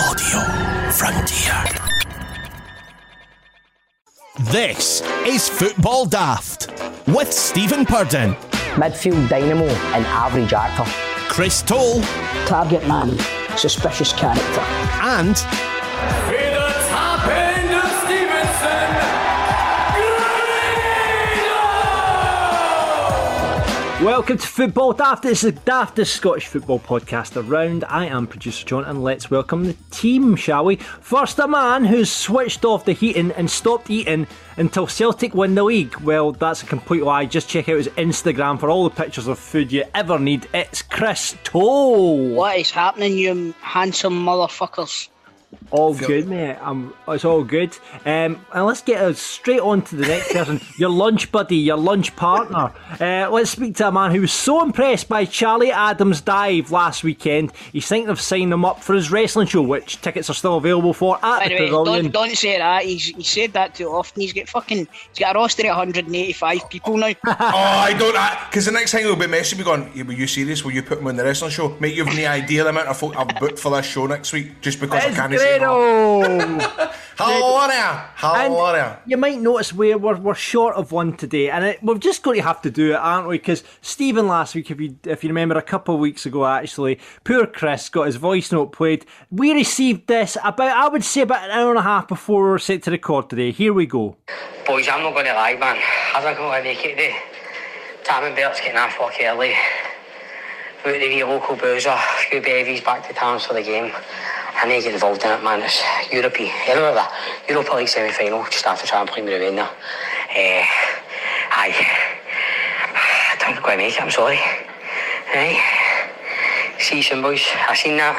Audio 0.00 0.40
Frontier. 0.92 1.64
This 4.52 5.02
is 5.26 5.48
Football 5.48 6.06
Daft 6.06 6.68
with 7.08 7.32
Stephen 7.32 7.84
Purden, 7.84 8.34
Midfield 8.76 9.28
dynamo 9.28 9.66
and 9.66 10.06
average 10.06 10.52
actor. 10.52 10.84
Chris 11.28 11.62
Toll, 11.62 12.00
Target 12.46 12.86
man, 12.86 13.18
suspicious 13.56 14.12
character. 14.12 14.60
and 15.02 15.36
Welcome 24.02 24.38
to 24.38 24.46
Football 24.46 24.92
Daft. 24.92 25.24
Is 25.24 25.40
the 25.40 25.50
daftest 25.50 26.10
Scottish 26.10 26.46
football 26.46 26.78
podcast 26.78 27.36
around. 27.36 27.82
I 27.88 28.06
am 28.06 28.28
producer 28.28 28.64
John, 28.64 28.84
and 28.84 29.02
let's 29.02 29.28
welcome 29.28 29.64
the 29.64 29.74
team, 29.90 30.36
shall 30.36 30.66
we? 30.66 30.76
First, 30.76 31.40
a 31.40 31.48
man 31.48 31.84
who's 31.84 32.08
switched 32.08 32.64
off 32.64 32.84
the 32.84 32.92
heating 32.92 33.32
and 33.32 33.50
stopped 33.50 33.90
eating 33.90 34.28
until 34.56 34.86
Celtic 34.86 35.34
win 35.34 35.56
the 35.56 35.64
league. 35.64 35.96
Well, 35.98 36.30
that's 36.30 36.62
a 36.62 36.66
complete 36.66 37.02
lie. 37.02 37.26
Just 37.26 37.48
check 37.48 37.68
out 37.68 37.78
his 37.78 37.88
Instagram 37.88 38.60
for 38.60 38.70
all 38.70 38.84
the 38.84 38.94
pictures 38.94 39.26
of 39.26 39.36
food 39.36 39.72
you 39.72 39.82
ever 39.92 40.16
need. 40.20 40.46
It's 40.54 40.80
Chris 40.80 41.34
Toll. 41.42 42.34
What 42.36 42.56
is 42.56 42.70
happening, 42.70 43.18
you 43.18 43.52
handsome 43.60 44.24
motherfuckers? 44.24 45.08
All 45.70 45.94
good, 45.94 46.28
mate. 46.28 46.56
Um, 46.62 46.94
it's 47.08 47.24
all 47.24 47.44
good. 47.44 47.76
Um, 48.06 48.44
and 48.52 48.64
let's 48.64 48.80
get 48.80 49.02
us 49.02 49.20
straight 49.20 49.60
on 49.60 49.82
to 49.82 49.96
the 49.96 50.06
next 50.06 50.32
person. 50.32 50.60
your 50.78 50.88
lunch 50.90 51.30
buddy, 51.30 51.56
your 51.56 51.76
lunch 51.76 52.16
partner. 52.16 52.72
Uh, 52.98 53.28
let's 53.30 53.50
speak 53.50 53.76
to 53.76 53.88
a 53.88 53.92
man 53.92 54.10
who 54.10 54.22
was 54.22 54.32
so 54.32 54.62
impressed 54.62 55.08
by 55.08 55.24
Charlie 55.26 55.70
Adam's 55.70 56.22
dive 56.22 56.70
last 56.70 57.04
weekend. 57.04 57.52
He's 57.72 57.86
thinking 57.86 58.08
of 58.08 58.20
signing 58.20 58.50
him 58.52 58.64
up 58.64 58.82
for 58.82 58.94
his 58.94 59.10
wrestling 59.10 59.46
show, 59.46 59.62
which 59.62 60.00
tickets 60.00 60.30
are 60.30 60.34
still 60.34 60.56
available 60.56 60.94
for 60.94 61.16
at 61.16 61.22
By 61.22 61.48
the 61.48 61.54
the 61.56 61.60
way, 61.64 61.68
Pavilion. 61.68 62.02
don't, 62.04 62.12
don't 62.12 62.36
say 62.36 62.56
that. 62.56 62.84
He's 62.84 63.06
he 63.06 63.22
said 63.22 63.52
that 63.52 63.74
too 63.74 63.88
often. 63.88 64.22
He's 64.22 64.32
got 64.32 64.48
fucking 64.48 64.88
he's 65.10 65.18
got 65.18 65.36
a 65.36 65.38
roster 65.38 65.62
of 65.62 65.76
185 65.76 66.70
people 66.70 66.96
now. 66.96 67.12
Oh, 67.50 67.54
I 67.54 67.94
don't. 67.98 68.14
Because 68.50 68.66
the 68.66 68.72
next 68.72 68.92
thing 68.92 69.04
he'll 69.04 69.16
be 69.16 69.26
messaging 69.26 69.58
me 69.58 69.64
going, 69.64 69.90
yeah, 69.94 70.02
were 70.02 70.12
you 70.12 70.26
serious? 70.26 70.64
Will 70.64 70.72
you 70.72 70.82
put 70.82 70.98
him 70.98 71.06
on 71.06 71.16
the 71.16 71.24
wrestling 71.24 71.50
show? 71.50 71.76
Mate, 71.80 71.94
you've 71.94 72.06
no 72.06 72.26
idea 72.26 72.64
the 72.64 72.70
amount 72.70 72.88
of 72.88 72.96
folk 72.96 73.16
I've 73.16 73.38
booked 73.38 73.58
for 73.58 73.70
this 73.76 73.86
show 73.86 74.06
next 74.06 74.32
week 74.32 74.60
just 74.60 74.80
because 74.80 75.04
I 75.04 75.12
can't 75.12 75.32
say 75.58 75.64
no. 75.64 76.58
Grado! 76.58 76.98
How 77.18 77.54
are 77.54 77.72
ya? 77.72 78.04
How 78.14 78.56
are 78.56 78.76
ya? 78.76 78.96
you 79.06 79.16
might 79.16 79.40
notice 79.40 79.72
we're, 79.72 79.98
we're, 79.98 80.16
we're 80.16 80.34
short 80.34 80.76
of 80.76 80.92
one 80.92 81.16
today, 81.16 81.50
and 81.50 81.64
it, 81.64 81.82
we're 81.82 81.98
just 81.98 82.22
going 82.22 82.38
to 82.38 82.46
have 82.46 82.62
to 82.62 82.70
do 82.70 82.92
it, 82.92 82.96
aren't 82.96 83.26
we? 83.26 83.38
Because 83.38 83.64
Stephen 83.82 84.28
last 84.28 84.54
week, 84.54 84.70
if 84.70 84.80
you 84.80 84.96
if 85.04 85.24
you 85.24 85.28
remember, 85.28 85.56
a 85.56 85.62
couple 85.62 85.94
of 85.94 86.00
weeks 86.00 86.26
ago, 86.26 86.46
actually, 86.46 87.00
poor 87.24 87.46
Chris 87.46 87.88
got 87.88 88.06
his 88.06 88.16
voice 88.16 88.52
note 88.52 88.72
played. 88.72 89.04
We 89.30 89.52
received 89.52 90.06
this 90.06 90.36
about, 90.44 90.76
I 90.76 90.88
would 90.88 91.04
say, 91.04 91.22
about 91.22 91.44
an 91.44 91.50
hour 91.50 91.70
and 91.70 91.78
a 91.78 91.82
half 91.82 92.08
before 92.08 92.44
we 92.44 92.50
were 92.50 92.58
set 92.58 92.84
to 92.84 92.90
record 92.90 93.30
today. 93.30 93.50
Here 93.50 93.72
we 93.72 93.86
go. 93.86 94.16
Boys, 94.66 94.88
I'm 94.88 95.02
not 95.02 95.14
going 95.14 95.26
to 95.26 95.32
lie, 95.32 95.56
man. 95.56 95.76
I 96.14 96.22
think 96.22 96.38
I'm 96.38 96.44
going 96.44 96.62
to 96.62 96.68
make 96.68 96.84
it 96.84 96.90
today. 96.90 97.16
Tam 98.04 98.24
and 98.24 98.36
Bert's 98.36 98.60
getting 98.60 98.76
off 98.76 98.98
work 99.00 99.14
early. 99.20 99.54
Out 100.86 100.94
the 100.94 101.22
local 101.24 101.56
boozer, 101.56 101.90
a 101.90 101.98
few 102.30 102.40
bevies 102.40 102.80
back 102.80 103.06
to 103.08 103.12
town 103.12 103.40
for 103.40 103.52
the 103.52 103.62
game. 103.62 103.92
I 104.60 104.66
need 104.66 104.78
to 104.78 104.82
get 104.86 104.94
involved 104.94 105.22
in 105.24 105.30
it, 105.30 105.42
man. 105.44 105.62
It's 105.62 105.80
Europe. 106.12 106.38
You 106.40 106.46
remember 106.68 106.94
that? 106.94 107.12
Europa 107.48 107.76
League 107.76 107.88
semi 107.88 108.10
final, 108.10 108.44
just 108.44 108.66
after 108.66 108.86
Champions 108.86 109.16
League, 109.30 109.40
Ravenna. 109.40 109.48
in 109.48 109.56
there. 109.56 110.62
Uh, 110.62 110.66
aye. 111.52 111.74
I 112.94 113.36
don't 113.38 113.62
quite 113.62 113.78
make 113.78 113.94
it, 113.94 114.02
I'm 114.02 114.10
sorry. 114.10 114.38
Aye. 115.34 115.62
See 116.80 116.96
you 116.96 117.02
soon, 117.02 117.22
boys. 117.22 117.44
I 117.68 117.74
seen 117.76 117.96
that. 117.98 118.16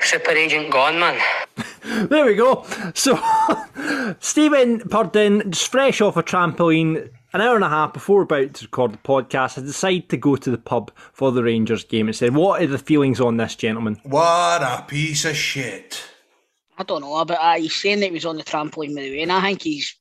Super 0.00 0.30
agent 0.30 0.70
gone, 0.70 0.98
man. 0.98 1.20
there 2.08 2.24
we 2.24 2.34
go. 2.34 2.64
So, 2.94 3.18
Stephen 4.20 4.80
Purden, 4.88 5.52
fresh 5.52 6.00
off 6.00 6.16
a 6.16 6.22
trampoline, 6.22 7.10
an 7.36 7.40
hour 7.42 7.54
and 7.54 7.64
a 7.64 7.68
half 7.68 7.92
before 7.92 8.16
we're 8.16 8.22
about 8.22 8.54
to 8.54 8.64
record 8.64 8.92
the 8.92 8.98
podcast, 8.98 9.54
has 9.54 9.64
decided 9.64 10.08
to 10.10 10.16
go 10.16 10.36
to 10.36 10.50
the 10.50 10.58
pub 10.58 10.90
for 11.12 11.30
the 11.32 11.42
Rangers 11.42 11.84
game 11.84 12.08
instead. 12.08 12.34
What 12.34 12.62
are 12.62 12.66
the 12.66 12.78
feelings 12.78 13.20
on 13.20 13.36
this, 13.36 13.54
gentlemen? 13.54 13.98
What 14.04 14.62
a 14.62 14.84
piece 14.88 15.24
of 15.24 15.36
shit. 15.36 16.02
I 16.78 16.82
don't 16.82 17.00
know 17.02 17.16
about 17.16 17.38
that. 17.40 17.60
He's 17.60 17.74
saying 17.74 18.00
that 18.00 18.06
he 18.06 18.12
was 18.12 18.26
on 18.26 18.36
the 18.36 18.42
trampoline 18.44 18.88
with 18.94 18.96
the 18.96 19.12
rain. 19.16 19.30
I 19.30 19.40
think 19.42 19.62
he's 19.62 19.96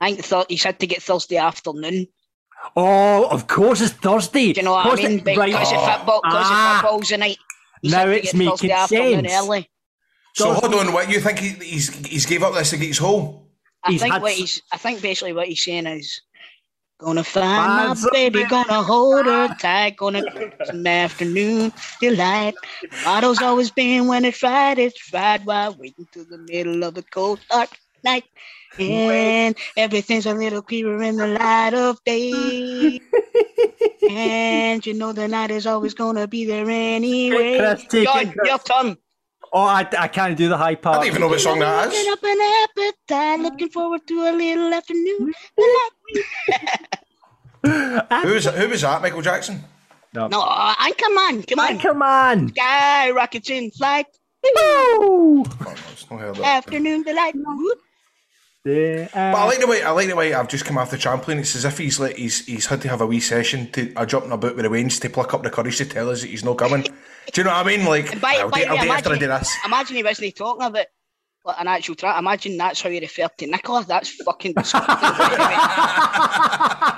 I 0.00 0.12
think 0.12 0.24
th- 0.26 0.46
he's 0.48 0.62
had 0.64 0.78
to 0.80 0.86
get 0.86 1.02
Thursday 1.02 1.36
afternoon. 1.36 2.06
Oh, 2.76 3.26
of 3.30 3.46
course 3.46 3.80
it's 3.80 3.92
Thursday. 3.92 4.52
Do 4.52 4.60
you 4.60 4.64
know 4.64 4.72
what 4.72 4.84
Of 4.86 4.90
course 4.92 5.00
I 5.04 5.08
mean? 5.08 5.18
it- 5.20 5.24
Because 5.24 5.38
right. 5.38 5.74
of 5.74 5.96
football, 5.98 6.20
because 6.22 6.46
Ah. 6.46 6.74
of 6.76 6.80
football's 6.82 7.08
the 7.08 7.16
night. 7.18 7.38
Now 7.82 8.06
it's 8.08 8.34
making 8.34 8.70
Thursday 8.70 9.14
sense. 9.14 9.32
early. 9.32 9.70
So 10.34 10.52
Thursday- 10.54 10.60
hold 10.76 10.86
on, 10.88 10.92
what 10.92 11.10
you 11.10 11.20
think 11.20 11.38
he, 11.38 11.48
he's 11.64 11.88
he's 12.06 12.26
gave 12.26 12.42
up 12.42 12.54
this 12.54 12.70
to 12.70 12.76
get 12.76 12.88
his 12.88 12.98
hole? 12.98 13.48
I 13.82 13.92
He's 13.92 14.02
think 14.02 14.12
what 14.20 14.32
s- 14.32 14.36
he's 14.38 14.62
I 14.72 14.76
think 14.76 15.00
basically 15.00 15.32
what 15.32 15.48
he's 15.48 15.64
saying 15.64 15.86
is 15.86 16.20
gonna 17.00 17.24
find 17.24 17.76
Find 17.76 18.00
my 18.02 18.10
baby, 18.12 18.44
gonna 18.44 18.82
hold 18.82 19.26
her 19.26 19.48
tight, 19.58 19.96
gonna 19.96 20.22
some 20.64 20.86
afternoon 20.86 21.72
delight. 22.00 22.54
Motto's 23.04 23.42
always 23.42 23.70
been 23.70 24.06
when 24.06 24.24
it's 24.24 24.42
right, 24.42 24.78
it's 24.78 25.12
right 25.12 25.40
while 25.44 25.74
waiting 25.74 26.06
till 26.12 26.24
the 26.24 26.38
middle 26.38 26.84
of 26.84 26.94
the 26.94 27.02
cold 27.02 27.40
dark 27.50 27.70
night. 28.04 28.24
And 28.78 29.56
everything's 29.76 30.26
a 30.26 30.34
little 30.34 30.62
clearer 30.62 31.02
in 31.02 31.16
the 31.16 31.26
light 31.26 31.74
of 31.74 32.02
day. 32.04 33.00
and 34.10 34.84
you 34.86 34.94
know 34.94 35.12
the 35.12 35.28
night 35.28 35.50
is 35.50 35.66
always 35.66 35.94
gonna 35.94 36.26
be 36.26 36.44
there 36.44 36.68
anyway. 36.68 37.58
Chris, 37.58 37.84
take 37.86 38.02
it, 38.02 38.04
John, 38.04 38.34
your 38.44 38.58
turn. 38.58 38.96
Oh, 39.52 39.62
I, 39.62 39.86
I 39.98 40.08
can't 40.08 40.36
do 40.36 40.48
the 40.48 40.56
high 40.56 40.76
part. 40.76 40.96
I 40.96 40.98
don't 41.00 41.06
even 41.08 41.20
know 41.22 41.28
what 41.28 41.40
song 41.40 41.58
that 41.58 41.86
Looking 41.86 42.00
is. 42.00 42.08
up 42.08 42.22
an 42.22 42.38
appetite, 42.62 43.40
looking 43.40 43.68
forward 43.68 44.06
to 44.06 44.14
a 44.28 44.32
little 44.32 44.72
afternoon. 44.72 45.32
Who 47.62 48.34
was, 48.34 48.46
who 48.46 48.68
was 48.68 48.80
that? 48.82 49.02
Michael 49.02 49.22
Jackson? 49.22 49.62
No, 50.14 50.28
No, 50.28 50.40
uh, 50.42 50.74
come 50.98 51.18
on, 51.18 51.42
come 51.42 51.58
on. 51.58 51.78
Come 51.78 52.02
on. 52.02 52.48
Sky 52.50 53.10
rockets 53.10 53.50
in 53.50 53.70
flight. 53.72 54.06
Woo! 54.42 54.52
Oh, 54.54 55.44
no, 55.60 55.70
it's 55.92 56.10
not 56.10 56.20
heard 56.20 56.36
that. 56.36 56.44
Afternoon 56.64 57.02
delight. 57.02 57.34
Yeah, 58.64 59.08
But 59.12 59.38
I 59.38 59.44
like 59.46 59.58
the 59.60 59.66
way 59.66 59.82
I 59.82 59.90
like 59.90 60.08
the 60.08 60.16
way 60.16 60.32
I've 60.34 60.48
just 60.48 60.64
come 60.64 60.78
off 60.78 60.90
the 60.90 60.96
trampoline. 60.96 61.38
It's 61.38 61.54
as 61.56 61.64
if 61.64 61.78
he's 61.78 61.98
like 62.00 62.16
he's 62.16 62.44
he's 62.46 62.66
had 62.66 62.80
to 62.82 62.88
have 62.88 63.00
a 63.00 63.06
wee 63.06 63.20
session 63.20 63.70
to 63.72 63.92
a 63.96 64.06
jump 64.06 64.24
in 64.26 64.32
a 64.32 64.36
boot 64.38 64.54
with 64.56 64.64
the 64.64 64.70
wings 64.70 64.98
to 65.00 65.10
pluck 65.10 65.32
up 65.34 65.42
the 65.42 65.50
courage 65.50 65.76
to 65.78 65.84
tell 65.86 66.10
us 66.10 66.20
that 66.22 66.28
he's 66.28 66.44
not 66.44 66.58
coming. 66.58 66.86
Do 67.32 67.40
you 67.40 67.44
know 67.44 67.50
what 67.52 67.66
I 67.66 67.76
mean? 67.76 67.86
Like 67.86 68.20
By, 68.20 68.36
I'll, 68.40 68.50
by 68.50 68.60
do, 68.60 68.64
the 68.64 68.70
I'll 68.70 68.78
way, 68.78 68.84
do 68.84 68.90
after 68.92 69.10
I 69.12 69.18
do 69.18 69.24
imagine, 69.24 69.38
this. 69.40 69.56
imagine 69.64 69.96
he 69.96 70.02
wasn't 70.02 70.36
talking 70.36 70.66
about 70.66 70.86
like, 71.44 71.56
an 71.58 71.68
actual 71.68 71.94
trap. 71.94 72.18
Imagine 72.18 72.56
that's 72.56 72.80
how 72.80 72.90
he 72.90 73.00
referred 73.00 73.30
to 73.38 73.46
Nicola. 73.46 73.84
That's 73.86 74.10
fucking 74.22 74.54
disgusting. 74.54 74.96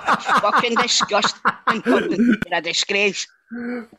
That's 0.06 0.24
fucking 0.40 0.74
disgusting. 0.76 1.40
You're 1.86 2.58
a 2.58 2.60
disgrace. 2.60 3.26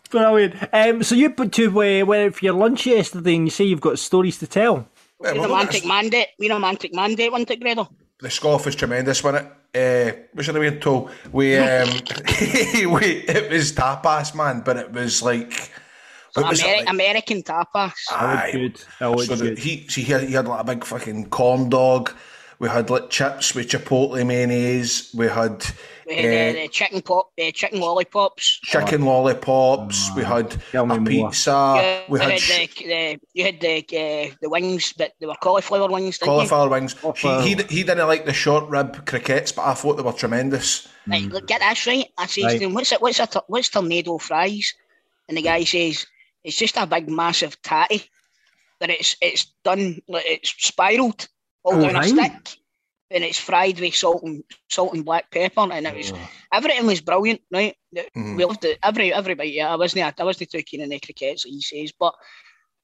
brilliant. 0.09 0.55
Um, 0.73 1.03
so 1.03 1.15
you 1.15 1.29
put 1.29 1.51
to 1.53 1.69
uh, 1.69 2.05
went 2.05 2.27
out 2.27 2.35
for 2.35 2.45
your 2.45 2.53
lunch 2.55 2.85
yesterday 2.85 3.35
and 3.35 3.45
you 3.45 3.51
say 3.51 3.63
you've 3.65 3.81
got 3.81 3.99
stories 3.99 4.37
to 4.39 4.47
tell. 4.47 4.87
Yeah, 5.21 5.33
We 5.33 5.39
well, 5.39 5.49
romantic 5.49 5.85
mandate. 5.85 6.27
We 6.39 6.49
romantic 6.51 6.93
mandate, 6.93 7.31
wasn't 7.31 7.51
it, 7.51 7.61
Grado? 7.61 7.89
the 8.19 8.29
scoff 8.29 8.65
was 8.65 8.75
tremendous, 8.75 9.23
wasn't 9.23 9.47
it? 9.47 9.51
Uh, 9.75 10.41
should 10.41 10.55
the 10.55 10.59
name 10.59 10.79
told? 10.79 11.09
We 11.31 11.57
um, 11.57 11.89
we 12.91 13.23
it 13.27 13.51
was 13.51 13.73
tapas, 13.73 14.33
man, 14.35 14.61
but 14.61 14.77
it 14.77 14.91
was 14.91 15.21
like. 15.21 15.71
What 16.35 16.49
was 16.49 16.61
Ameri- 16.61 16.77
like? 16.77 16.89
American 16.89 17.43
tapas. 17.43 17.93
Aye. 18.11 18.49
Good. 18.53 18.81
That 18.99 19.11
was 19.15 19.27
So 19.27 19.35
good. 19.37 19.57
he, 19.59 19.87
see, 19.87 20.01
he 20.03 20.11
had, 20.11 20.23
he 20.23 20.33
had 20.33 20.47
like 20.47 20.61
a 20.61 20.63
big 20.63 20.83
fucking 20.83 21.29
corn 21.29 21.69
dog. 21.69 22.11
We 22.59 22.69
had 22.69 22.89
like 22.89 23.09
chips 23.09 23.53
with 23.55 23.67
chipotle 23.67 24.25
mayonnaise. 24.25 25.11
We 25.13 25.27
had 25.27 25.65
We 26.07 26.15
had 26.15 26.25
eh, 26.25 26.49
uh, 26.49 26.53
the 26.53 26.67
chicken 26.69 27.01
pop, 27.01 27.29
uh, 27.41 27.51
chicken 27.51 27.81
lollipops. 27.81 28.59
chicken 28.63 29.01
lollipops. 29.03 30.11
we 30.15 30.23
had 30.23 30.53
a 30.73 30.99
pizza. 31.03 32.05
you 32.07 32.13
we 32.13 32.19
had, 32.19 32.31
had 32.31 32.39
sh- 32.39 32.75
the, 32.77 32.85
the 32.87 33.19
you 33.33 33.43
had 33.43 33.59
the 33.59 33.77
uh, 33.79 34.35
the 34.41 34.49
wings, 34.49 34.93
but 34.93 35.11
they 35.19 35.25
were 35.25 35.35
cauliflower 35.41 35.89
wings. 35.89 36.19
Didn't 36.19 36.27
cauliflower 36.29 36.69
wings. 36.69 36.93
Cauliflower. 36.93 37.41
He, 37.41 37.55
he, 37.55 37.63
he 37.63 37.83
didn't 37.83 38.07
like 38.07 38.25
the 38.25 38.33
short 38.33 38.69
rib 38.69 39.05
crickets, 39.07 39.51
but 39.51 39.63
I 39.63 39.73
thought 39.73 39.95
they 39.97 40.03
were 40.03 40.13
tremendous. 40.13 40.87
You? 41.07 41.13
Right, 41.13 41.23
look, 41.23 41.47
get 41.47 41.59
this 41.59 41.85
right. 41.87 42.05
I 42.17 42.27
says 42.27 42.43
Right. 42.45 42.59
to 42.59 42.65
him, 42.65 42.73
"What's 42.73 42.91
it? 42.91 43.01
What's 43.01 43.19
a 43.19 43.27
what's 43.47 43.69
tornado 43.69 44.17
fries?" 44.19 44.73
And 45.27 45.37
the 45.37 45.41
guy 45.41 45.63
says, 45.63 46.05
"It's 46.43 46.57
just 46.57 46.77
a 46.77 46.85
big 46.87 47.09
massive 47.09 47.61
tatty, 47.61 48.09
but 48.79 48.89
it's 48.89 49.15
it's 49.21 49.53
done 49.63 50.01
like 50.07 50.25
it's 50.27 50.53
spiraled 50.57 51.27
all 51.63 51.75
Oh, 51.77 51.81
down 51.81 51.93
right. 51.95 52.05
a 52.05 52.09
stick, 52.09 52.57
and 53.11 53.23
it's 53.23 53.39
fried 53.39 53.79
with 53.79 53.95
salt 53.95 54.23
and 54.23 54.43
salt 54.69 54.93
and 54.93 55.05
black 55.05 55.31
pepper, 55.31 55.71
and 55.71 55.87
it 55.87 55.95
was 55.95 56.11
Oh. 56.11 56.29
everything 56.53 56.85
was 56.85 57.01
brilliant. 57.01 57.41
Right, 57.51 57.75
Mhm. 58.15 58.37
we 58.37 58.45
loved 58.45 58.65
it. 58.65 58.79
Every 58.83 59.13
every 59.13 59.35
bite. 59.35 59.53
Yeah, 59.53 59.71
I 59.71 59.75
wasn't 59.77 60.19
I 60.19 60.23
wasn't 60.23 60.51
too 60.51 60.61
keen 60.63 60.81
on 60.83 60.89
the 60.89 60.99
crickets, 60.99 61.45
like 61.45 61.53
he 61.53 61.61
says, 61.61 61.91
but. 61.97 62.13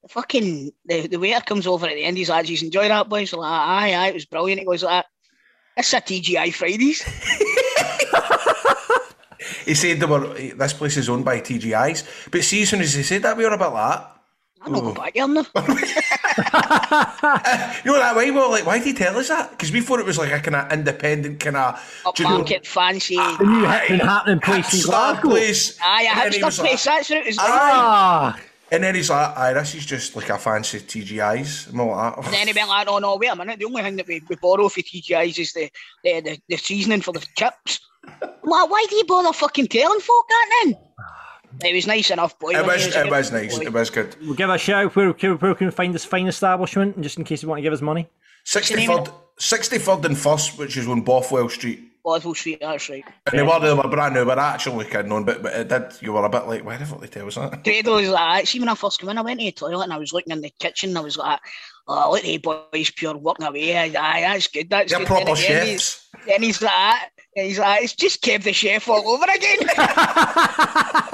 The 0.02 0.08
fucking 0.08 0.70
the, 0.86 1.08
the 1.08 1.18
waiter 1.18 1.42
comes 1.42 1.66
over 1.66 1.84
at 1.86 1.92
the 1.94 2.04
end. 2.04 2.16
He's 2.16 2.30
like, 2.30 2.46
"He's 2.46 2.62
enjoy 2.62 2.88
that, 2.88 3.10
boys." 3.10 3.34
I'm 3.34 3.40
like, 3.40 3.50
aye, 3.52 3.92
aye, 3.92 4.08
it 4.08 4.14
was 4.14 4.24
brilliant. 4.24 4.60
He 4.60 4.64
goes 4.64 4.82
like, 4.82 5.04
"It's 5.76 5.92
a 5.92 6.00
TGI 6.00 6.50
Fridays." 6.54 7.02
He 9.64 9.74
said 9.74 10.00
they 10.00 10.06
were, 10.06 10.34
this 10.34 10.72
place 10.72 10.96
is 10.96 11.08
owned 11.08 11.24
by 11.24 11.40
TGIs. 11.40 12.30
But 12.30 12.42
see, 12.44 12.62
as 12.62 12.68
soon 12.68 12.80
as 12.82 12.94
he 12.94 13.02
said 13.02 13.22
that, 13.22 13.36
we 13.36 13.44
were 13.44 13.52
about 13.54 13.74
that. 13.74 14.16
I'm 14.62 14.72
not 14.72 14.82
going 14.82 14.94
back 14.94 15.14
there 15.14 15.26
now. 15.26 15.44
You 17.84 17.92
know 17.92 17.98
that 17.98 18.14
way? 18.16 18.30
Well, 18.30 18.50
like, 18.50 18.66
why 18.66 18.78
did 18.78 18.86
he 18.88 18.92
tell 18.92 19.16
us 19.16 19.28
that? 19.28 19.50
Because 19.52 19.72
we 19.72 19.80
thought 19.80 20.00
it 20.00 20.06
was 20.06 20.18
like 20.18 20.32
a 20.32 20.40
kind 20.40 20.56
of 20.56 20.70
independent 20.72 21.40
kind 21.40 21.56
of 21.56 21.76
Upmarket, 22.04 22.66
fancy. 22.66 23.16
The 23.16 23.38
new 23.44 23.62
happening, 23.64 24.00
happening 24.00 24.40
place 24.40 24.74
in 24.84 24.90
Glasgow. 24.90 25.28
place. 25.30 25.78
Aye, 25.82 26.02
a 26.02 26.24
And 26.26 26.34
hipster 26.34 26.40
place. 26.58 26.86
like- 26.86 26.96
That's 26.96 27.10
what 27.10 27.18
it 27.20 27.26
was. 27.26 27.36
Ah, 27.40 28.38
And 28.72 28.84
then 28.84 28.94
he's 28.94 29.10
like, 29.10 29.36
aye, 29.36 29.52
this 29.52 29.74
is 29.74 29.84
just 29.84 30.14
like 30.14 30.28
a 30.30 30.38
fancy 30.38 30.78
TGI's. 30.78 31.66
And 31.68 31.80
I'm 31.80 31.88
like, 31.88 32.14
"Oh." 32.16 32.22
Then 32.30 32.46
he 32.46 32.52
went 32.52 32.68
like, 32.68 32.86
no, 32.86 32.98
no, 32.98 33.16
wait 33.16 33.28
a 33.28 33.36
minute. 33.36 33.58
The 33.58 33.64
only 33.64 33.82
thing 33.82 33.96
that 33.96 34.06
we, 34.06 34.22
we 34.28 34.36
borrow 34.36 34.68
for 34.68 34.80
TGI's 34.80 35.38
is 35.38 35.52
the, 35.52 35.70
the, 36.04 36.20
the, 36.20 36.38
the 36.48 36.56
seasoning 36.56 37.00
for 37.00 37.12
the 37.12 37.26
chips. 37.36 37.80
I'm 38.22 38.30
like, 38.44 38.70
why 38.70 38.86
do 38.88 38.96
you 38.96 39.04
bother 39.04 39.32
fucking 39.32 39.66
telling 39.66 40.00
folk 40.00 40.28
that 40.28 40.62
then? 40.64 40.78
Ah. 41.00 41.16
It 41.64 41.74
was 41.74 41.86
nice 41.88 42.10
enough, 42.12 42.38
boy. 42.38 42.50
It 42.50 42.64
wasn't 42.64 42.94
was, 42.94 42.94
He 42.94 43.00
it 43.00 43.10
was 43.10 43.32
nice. 43.32 43.58
boy. 43.58 43.64
It 43.64 43.72
was 43.72 43.90
good. 43.90 44.16
we'll 44.22 44.34
give 44.34 44.50
a 44.50 44.56
shout. 44.56 44.94
Where, 44.94 45.10
where, 45.10 45.34
where 45.34 45.54
can 45.56 45.66
we 45.66 45.72
find 45.72 45.92
this 45.92 46.04
fine 46.04 46.28
establishment? 46.28 47.00
Just 47.00 47.18
in 47.18 47.24
case 47.24 47.42
you 47.42 47.48
want 47.48 47.58
to 47.58 47.62
give 47.62 47.72
us 47.72 47.80
money. 47.80 48.08
63rd, 48.46 49.12
63rd 49.38 50.04
and 50.04 50.16
1st, 50.16 50.58
which 50.58 50.76
is 50.76 50.86
on 50.86 51.02
Bothwell 51.02 51.48
Street. 51.50 51.89
Bothwell 52.04 52.34
Street, 52.34 52.58
that's 52.60 52.88
right. 52.88 53.04
And 53.26 53.38
they 53.38 53.42
were, 53.42 53.58
they 53.60 53.72
were 53.74 53.88
brand 53.88 54.14
new, 54.14 54.24
but 54.24 54.38
actually 54.38 54.84
kidding 54.86 55.12
on, 55.12 55.24
but, 55.24 55.42
but 55.42 55.52
it 55.54 55.68
did, 55.68 55.92
you 56.00 56.12
were 56.12 56.24
a 56.24 56.28
bit 56.28 56.46
like, 56.46 56.64
why 56.64 56.76
the 56.76 56.86
fuck 56.86 57.00
they 57.00 57.06
tell 57.06 57.26
us 57.26 57.34
that? 57.36 57.62
Grado 57.64 57.96
was 57.96 58.08
like, 58.08 58.46
see, 58.46 58.58
when 58.60 58.68
I 58.68 58.74
first 58.74 59.00
came 59.00 59.10
in, 59.10 59.18
I 59.18 59.22
went 59.22 59.40
to 59.40 59.46
the 59.46 59.52
toilet 59.52 59.84
and 59.84 59.92
I 59.92 59.98
was 59.98 60.12
looking 60.12 60.32
in 60.32 60.40
the 60.40 60.50
kitchen 60.58 60.90
and 60.90 60.98
I 60.98 61.02
was 61.02 61.16
like, 61.16 61.40
oh, 61.88 62.10
look 62.10 62.20
at 62.20 62.24
the 62.24 62.38
boys 62.38 62.90
pure 62.90 63.16
working 63.16 63.46
away. 63.46 63.76
Aye, 63.76 63.92
aye, 63.98 64.20
that's 64.22 64.46
good. 64.48 64.70
That's 64.70 64.90
They're 64.90 65.00
good. 65.00 65.06
proper 65.08 65.34
Then 65.34 65.36
again, 65.36 65.66
he's- 65.66 65.80
chefs. 65.80 66.06
Then 66.26 66.42
he's 66.42 66.60
like, 66.60 66.96
and 67.36 67.46
he's 67.46 67.58
like, 67.58 67.82
it's 67.84 67.94
just 67.94 68.22
Kev 68.22 68.42
the 68.42 68.52
chef 68.52 68.88
all 68.88 69.08
over 69.08 69.24
again. 69.24 69.58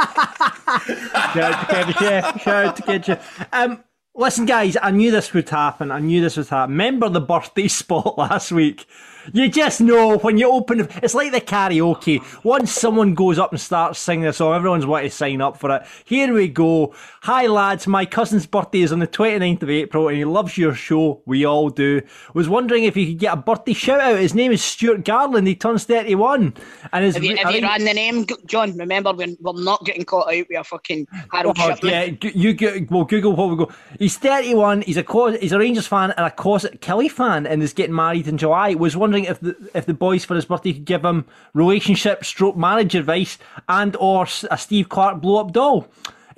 Shout 0.06 1.38
out 1.38 1.60
to 1.60 1.74
Kevin 1.74 1.94
Chef. 1.94 2.42
Shout 2.42 2.64
out 2.66 2.76
to 2.76 2.82
Kevin 2.82 3.02
Chef. 3.02 3.48
Um, 3.52 3.84
listen, 4.14 4.46
guys, 4.46 4.76
I 4.82 4.90
knew 4.90 5.10
this 5.10 5.32
would 5.34 5.48
happen. 5.48 5.90
I 5.90 5.98
knew 6.00 6.20
this 6.20 6.36
would 6.36 6.48
happen. 6.48 6.72
Remember 6.72 7.08
the 7.08 7.20
birthday 7.20 7.68
spot 7.82 8.16
last 8.18 8.52
week? 8.52 8.86
You 9.32 9.48
just 9.48 9.80
know 9.80 10.18
when 10.18 10.38
you 10.38 10.50
open 10.50 10.80
it, 10.80 10.90
it's 11.02 11.14
like 11.14 11.32
the 11.32 11.40
karaoke. 11.40 12.20
Once 12.44 12.72
someone 12.72 13.14
goes 13.14 13.38
up 13.38 13.52
and 13.52 13.60
starts 13.60 13.98
singing 13.98 14.26
a 14.26 14.32
song, 14.32 14.54
everyone's 14.54 14.86
wanting 14.86 15.10
to 15.10 15.16
sign 15.16 15.40
up 15.40 15.56
for 15.56 15.74
it. 15.76 15.82
Here 16.04 16.32
we 16.32 16.48
go. 16.48 16.94
Hi, 17.22 17.46
lads. 17.46 17.86
My 17.86 18.04
cousin's 18.06 18.46
birthday 18.46 18.80
is 18.82 18.92
on 18.92 19.00
the 19.00 19.06
29th 19.06 19.62
of 19.62 19.70
April 19.70 20.08
and 20.08 20.16
he 20.16 20.24
loves 20.24 20.56
your 20.56 20.74
show. 20.74 21.22
We 21.26 21.44
all 21.44 21.70
do. 21.70 22.02
Was 22.34 22.48
wondering 22.48 22.84
if 22.84 22.96
you 22.96 23.06
could 23.06 23.18
get 23.18 23.32
a 23.34 23.36
birthday 23.36 23.72
shout 23.72 24.00
out. 24.00 24.18
His 24.18 24.34
name 24.34 24.52
is 24.52 24.62
Stuart 24.62 25.04
Garland. 25.04 25.46
He 25.48 25.54
turns 25.56 25.84
31. 25.84 26.54
And 26.92 27.04
his, 27.04 27.14
have 27.14 27.24
you, 27.24 27.36
have 27.36 27.54
you 27.54 27.62
ran 27.62 27.84
the 27.84 27.94
name, 27.94 28.26
John? 28.46 28.76
Remember, 28.76 29.12
we're, 29.12 29.34
we're 29.40 29.62
not 29.62 29.84
getting 29.84 30.04
caught 30.04 30.28
out 30.32 30.46
with 30.48 30.58
a 30.60 30.64
fucking 30.64 31.06
Harold 31.32 31.56
Oh, 31.58 31.74
Shipman. 31.74 32.18
yeah, 32.22 32.30
you 32.34 32.52
go, 32.54 32.78
well, 32.90 33.04
Google 33.04 33.34
what 33.34 33.50
we 33.50 33.56
go. 33.56 33.72
He's 33.98 34.16
31. 34.18 34.82
He's 34.82 34.96
a 34.96 35.36
he's 35.40 35.52
a 35.52 35.58
Rangers 35.58 35.86
fan 35.86 36.12
and 36.12 36.26
a 36.26 36.30
Cossack 36.30 36.80
Kelly 36.80 37.08
fan, 37.08 37.46
and 37.46 37.62
is 37.62 37.72
getting 37.72 37.94
married 37.94 38.28
in 38.28 38.36
July. 38.38 38.74
Was 38.74 38.96
wondering 38.96 39.15
if 39.24 39.40
the 39.40 39.56
if 39.74 39.86
the 39.86 39.94
boys 39.94 40.24
for 40.24 40.34
his 40.34 40.44
birthday 40.44 40.72
could 40.74 40.84
give 40.84 41.04
him 41.04 41.24
relationship 41.54 42.24
stroke 42.24 42.56
marriage 42.56 42.94
advice 42.94 43.38
and 43.68 43.96
or 43.96 44.26
a 44.50 44.58
Steve 44.58 44.88
Clarke 44.88 45.20
blow 45.20 45.40
up 45.40 45.52
doll. 45.52 45.88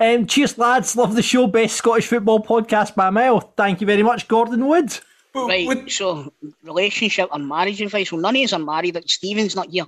Um, 0.01 0.25
cheers, 0.27 0.57
lads. 0.57 0.95
Love 0.95 1.15
the 1.15 1.21
show. 1.21 1.45
Best 1.47 1.75
Scottish 1.75 2.07
football 2.07 2.39
podcast 2.41 2.95
by 2.95 3.09
a 3.09 3.11
mile. 3.11 3.41
Thank 3.57 3.81
you 3.81 3.87
very 3.87 4.01
much, 4.03 4.27
Gordon 4.29 4.65
Woods. 4.67 5.01
But 5.33 5.47
Right, 5.47 5.67
would- 5.67 5.91
so 5.91 6.31
relationship 6.63 7.29
and 7.33 7.47
marriage 7.47 7.81
advice. 7.81 8.11
Well, 8.11 8.21
none 8.21 8.35
of 8.35 8.41
us 8.43 8.53
are 8.53 8.59
married. 8.59 8.95
Like 8.95 9.09
Stephen's 9.09 9.55
not 9.55 9.69
here. 9.69 9.85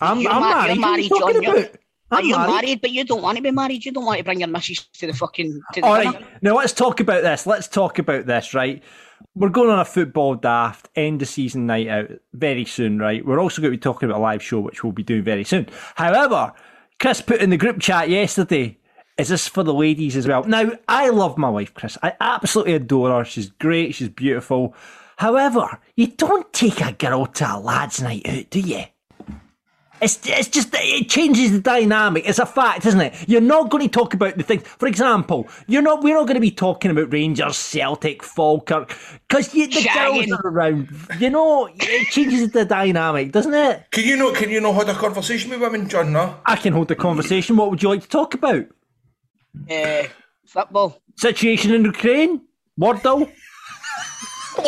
I'm, 0.00 0.20
You're 0.20 0.30
I'm 0.30 0.40
ma- 0.42 0.54
married. 0.66 0.76
you're 0.76 0.82
What 0.82 0.96
are 0.96 1.02
you 1.02 1.08
married, 1.08 1.08
talking 1.08 1.42
John, 1.42 1.54
you're- 1.56 1.68
I'm 2.10 2.24
you 2.24 2.36
married. 2.36 2.50
married. 2.52 2.80
but 2.82 2.90
you 2.90 3.04
don't 3.04 3.22
want 3.22 3.36
to 3.36 3.42
be 3.42 3.50
married. 3.50 3.84
You 3.84 3.92
don't 3.92 4.04
want 4.04 4.18
to 4.18 4.24
bring 4.24 4.40
your 4.40 4.48
missus 4.48 4.84
to 4.98 5.06
the 5.06 5.12
fucking 5.14 5.60
to 5.72 5.80
the 5.80 5.86
All 5.86 5.96
dinner. 5.96 6.12
right, 6.12 6.42
now 6.42 6.54
let's 6.54 6.72
talk 6.74 7.00
about 7.00 7.22
this. 7.22 7.46
Let's 7.46 7.66
talk 7.66 7.98
about 7.98 8.26
this, 8.26 8.52
right? 8.54 8.82
We're 9.34 9.48
going 9.48 9.70
on 9.70 9.78
a 9.78 9.84
football 9.84 10.34
daft 10.34 10.88
end 10.96 11.22
of 11.22 11.28
season 11.28 11.66
night 11.66 11.88
out 11.88 12.10
very 12.32 12.64
soon, 12.64 12.98
right? 12.98 13.24
We're 13.24 13.40
also 13.40 13.60
going 13.60 13.72
to 13.72 13.76
be 13.76 13.80
talking 13.80 14.08
about 14.08 14.18
a 14.18 14.22
live 14.22 14.42
show, 14.42 14.60
which 14.60 14.82
we'll 14.82 14.92
be 14.92 15.02
doing 15.02 15.22
very 15.22 15.44
soon. 15.44 15.68
However, 15.94 16.52
Chris 16.98 17.20
put 17.20 17.40
in 17.40 17.50
the 17.50 17.56
group 17.56 17.80
chat 17.80 18.08
yesterday, 18.08 18.78
is 19.18 19.28
this 19.28 19.48
for 19.48 19.62
the 19.62 19.74
ladies 19.74 20.16
as 20.16 20.26
well? 20.26 20.44
Now, 20.44 20.72
I 20.88 21.10
love 21.10 21.38
my 21.38 21.48
wife, 21.48 21.72
Chris. 21.74 21.96
I 22.02 22.14
absolutely 22.20 22.74
adore 22.74 23.10
her. 23.10 23.24
She's 23.24 23.50
great. 23.50 23.94
She's 23.94 24.08
beautiful. 24.08 24.74
However, 25.16 25.80
you 25.94 26.08
don't 26.08 26.52
take 26.52 26.80
a 26.82 26.92
girl 26.92 27.26
to 27.26 27.56
a 27.56 27.58
lads' 27.58 28.02
night 28.02 28.26
out, 28.28 28.50
do 28.50 28.60
you? 28.60 28.84
It's, 30.00 30.18
it's 30.24 30.48
just 30.48 30.68
it 30.72 31.08
changes 31.08 31.52
the 31.52 31.60
dynamic. 31.60 32.28
It's 32.28 32.38
a 32.38 32.46
fact, 32.46 32.84
isn't 32.86 33.00
it? 33.00 33.14
You're 33.28 33.40
not 33.40 33.70
going 33.70 33.82
to 33.82 33.88
talk 33.88 34.14
about 34.14 34.36
the 34.36 34.42
things. 34.42 34.62
For 34.62 34.86
example, 34.86 35.48
you're 35.66 35.82
not. 35.82 36.02
We're 36.02 36.14
not 36.14 36.26
going 36.26 36.34
to 36.34 36.40
be 36.40 36.50
talking 36.50 36.90
about 36.90 37.12
Rangers, 37.12 37.56
Celtic, 37.56 38.22
Falkirk, 38.22 38.96
because 39.28 39.48
the 39.52 39.68
Shagging. 39.68 40.28
girls 40.28 40.32
are 40.32 40.48
around. 40.48 40.88
You 41.18 41.30
know, 41.30 41.68
it 41.74 42.08
changes 42.08 42.50
the 42.50 42.64
dynamic, 42.64 43.32
doesn't 43.32 43.54
it? 43.54 43.86
Can 43.90 44.04
you 44.04 44.16
know? 44.16 44.32
Can 44.32 44.50
you 44.50 44.60
know 44.60 44.72
hold 44.72 44.88
a 44.88 44.94
conversation 44.94 45.50
with 45.50 45.60
women, 45.60 45.88
John? 45.88 46.12
No. 46.12 46.38
I 46.44 46.56
can 46.56 46.72
hold 46.72 46.88
the 46.88 46.96
conversation. 46.96 47.56
What 47.56 47.70
would 47.70 47.82
you 47.82 47.88
like 47.88 48.02
to 48.02 48.08
talk 48.08 48.34
about? 48.34 48.66
Uh, 49.70 50.04
football 50.44 51.00
Situation 51.16 51.72
in 51.72 51.84
Ukraine, 51.84 52.42
Wardle. 52.76 53.28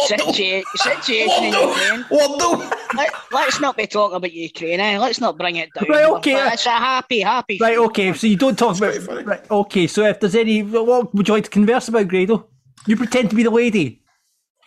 Situa- 0.06 0.62
situation 0.76 1.44
in 1.44 1.52
Ukraine. 1.52 2.04
What 2.08 2.38
the? 2.38 2.76
Let, 2.96 3.10
let's 3.32 3.60
not 3.60 3.76
be 3.76 3.86
talking 3.86 4.16
about 4.16 4.32
Ukraine. 4.32 4.80
Eh? 4.80 4.98
Let's 4.98 5.20
not 5.20 5.36
bring 5.38 5.56
it 5.56 5.70
down. 5.74 5.88
Right, 5.88 6.04
okay. 6.04 6.34
But 6.34 6.54
It's 6.54 6.66
a 6.66 6.70
happy, 6.70 7.20
happy. 7.20 7.58
Right, 7.60 7.78
okay. 7.78 8.12
So 8.12 8.26
you 8.26 8.36
don't 8.36 8.58
talk 8.58 8.78
about. 8.78 8.92
quite 8.92 9.02
funny. 9.02 9.24
Right, 9.24 9.50
okay. 9.50 9.86
So 9.86 10.04
if 10.04 10.20
there's 10.20 10.34
any, 10.34 10.62
what 10.62 11.14
would 11.14 11.28
you 11.28 11.34
like 11.34 11.44
to 11.44 11.50
converse 11.50 11.88
about, 11.88 12.08
Grado? 12.08 12.48
You 12.86 12.96
pretend 12.96 13.30
to 13.30 13.36
be 13.36 13.42
the 13.42 13.50
lady. 13.50 14.02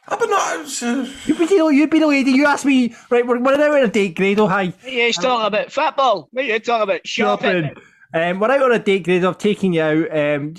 I've 0.07 0.19
been 0.19 0.29
not. 0.29 0.83
uh, 0.83 1.05
You 1.25 1.35
pretend 1.35 1.75
you 1.75 1.87
be 1.87 1.99
the 1.99 2.07
lady. 2.07 2.31
You 2.31 2.45
ask 2.45 2.65
me. 2.65 2.93
Right, 3.09 3.25
we're, 3.25 3.39
we're 3.39 3.53
out 3.53 3.61
on 3.77 3.83
a 3.83 3.87
date, 3.87 4.15
Grado. 4.15 4.47
Hi. 4.47 4.73
You're 4.85 5.11
talking 5.13 5.45
about 5.47 5.71
football. 5.71 6.27
What 6.31 6.43
are 6.43 6.47
you 6.47 6.59
talking 6.59 6.83
about? 6.83 7.07
Shopping. 7.07 7.63
shopping. 7.63 7.83
Um, 8.13 8.39
we're 8.41 8.51
out 8.51 8.61
on 8.63 8.73
a 8.73 8.79
date, 8.79 9.03
Greg. 9.03 9.23
I've 9.23 9.37
taken 9.37 9.71
you 9.71 9.81
out. 9.81 10.17
Um, 10.17 10.53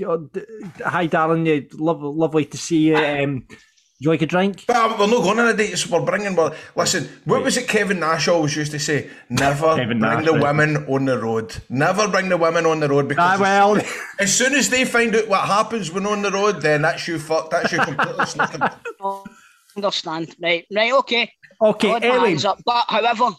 hi, 0.83 1.07
darling. 1.07 1.45
You 1.45 1.67
love, 1.75 2.01
lovely 2.03 2.47
to 2.47 2.57
see 2.57 2.89
you. 2.89 2.97
Um, 2.97 3.41
do 3.49 3.57
you 4.03 4.11
like 4.11 4.23
a 4.23 4.27
drink? 4.27 4.65
But 4.67 4.77
um, 4.77 4.99
we're 4.99 5.07
not 5.07 5.23
going 5.23 5.39
on 5.39 5.49
a 5.49 5.55
date, 5.55 5.77
so 5.79 5.91
we're 5.99 6.05
bringing. 6.05 6.35
We're, 6.35 6.55
listen, 6.77 7.09
what 7.25 7.43
was 7.43 7.57
it 7.57 7.69
Kevin 7.69 8.01
Nash 8.01 8.29
always 8.29 8.57
used 8.57 8.73
to 8.73 8.79
say? 8.79 9.11
Never 9.31 9.77
Kevin 9.77 10.01
bring 10.01 10.13
Nash, 10.13 10.25
the 10.25 10.33
right. 10.33 10.43
women 10.43 10.85
on 10.89 11.05
the 11.05 11.19
road. 11.19 11.57
Never 11.69 12.09
bring 12.09 12.29
the 12.29 12.37
women 12.37 12.67
on 12.67 12.81
the 12.81 12.89
road 12.89 13.09
because 13.09 13.39
Ah, 13.39 13.43
well. 13.43 13.81
as 14.19 14.37
soon 14.37 14.55
as 14.55 14.71
they 14.71 14.85
find 14.85 15.15
out 15.15 15.29
what 15.29 15.47
happens 15.47 15.93
when 15.93 16.07
on 16.07 16.23
the 16.23 16.31
road, 16.31 16.61
then 16.63 16.83
that's 16.83 17.07
you 17.07 17.19
fucked. 17.19 17.51
That's 17.53 17.73
you 17.73 17.79
completely 17.81 18.27
slipping. 18.27 18.61
Understand. 19.77 20.35
Right, 20.41 20.67
right, 20.75 20.93
okay. 20.93 21.33
Okay, 21.61 21.89
Hold 21.89 22.05
anyway. 22.05 22.37
up. 22.45 22.59
But 22.65 22.85
however, 22.89 23.31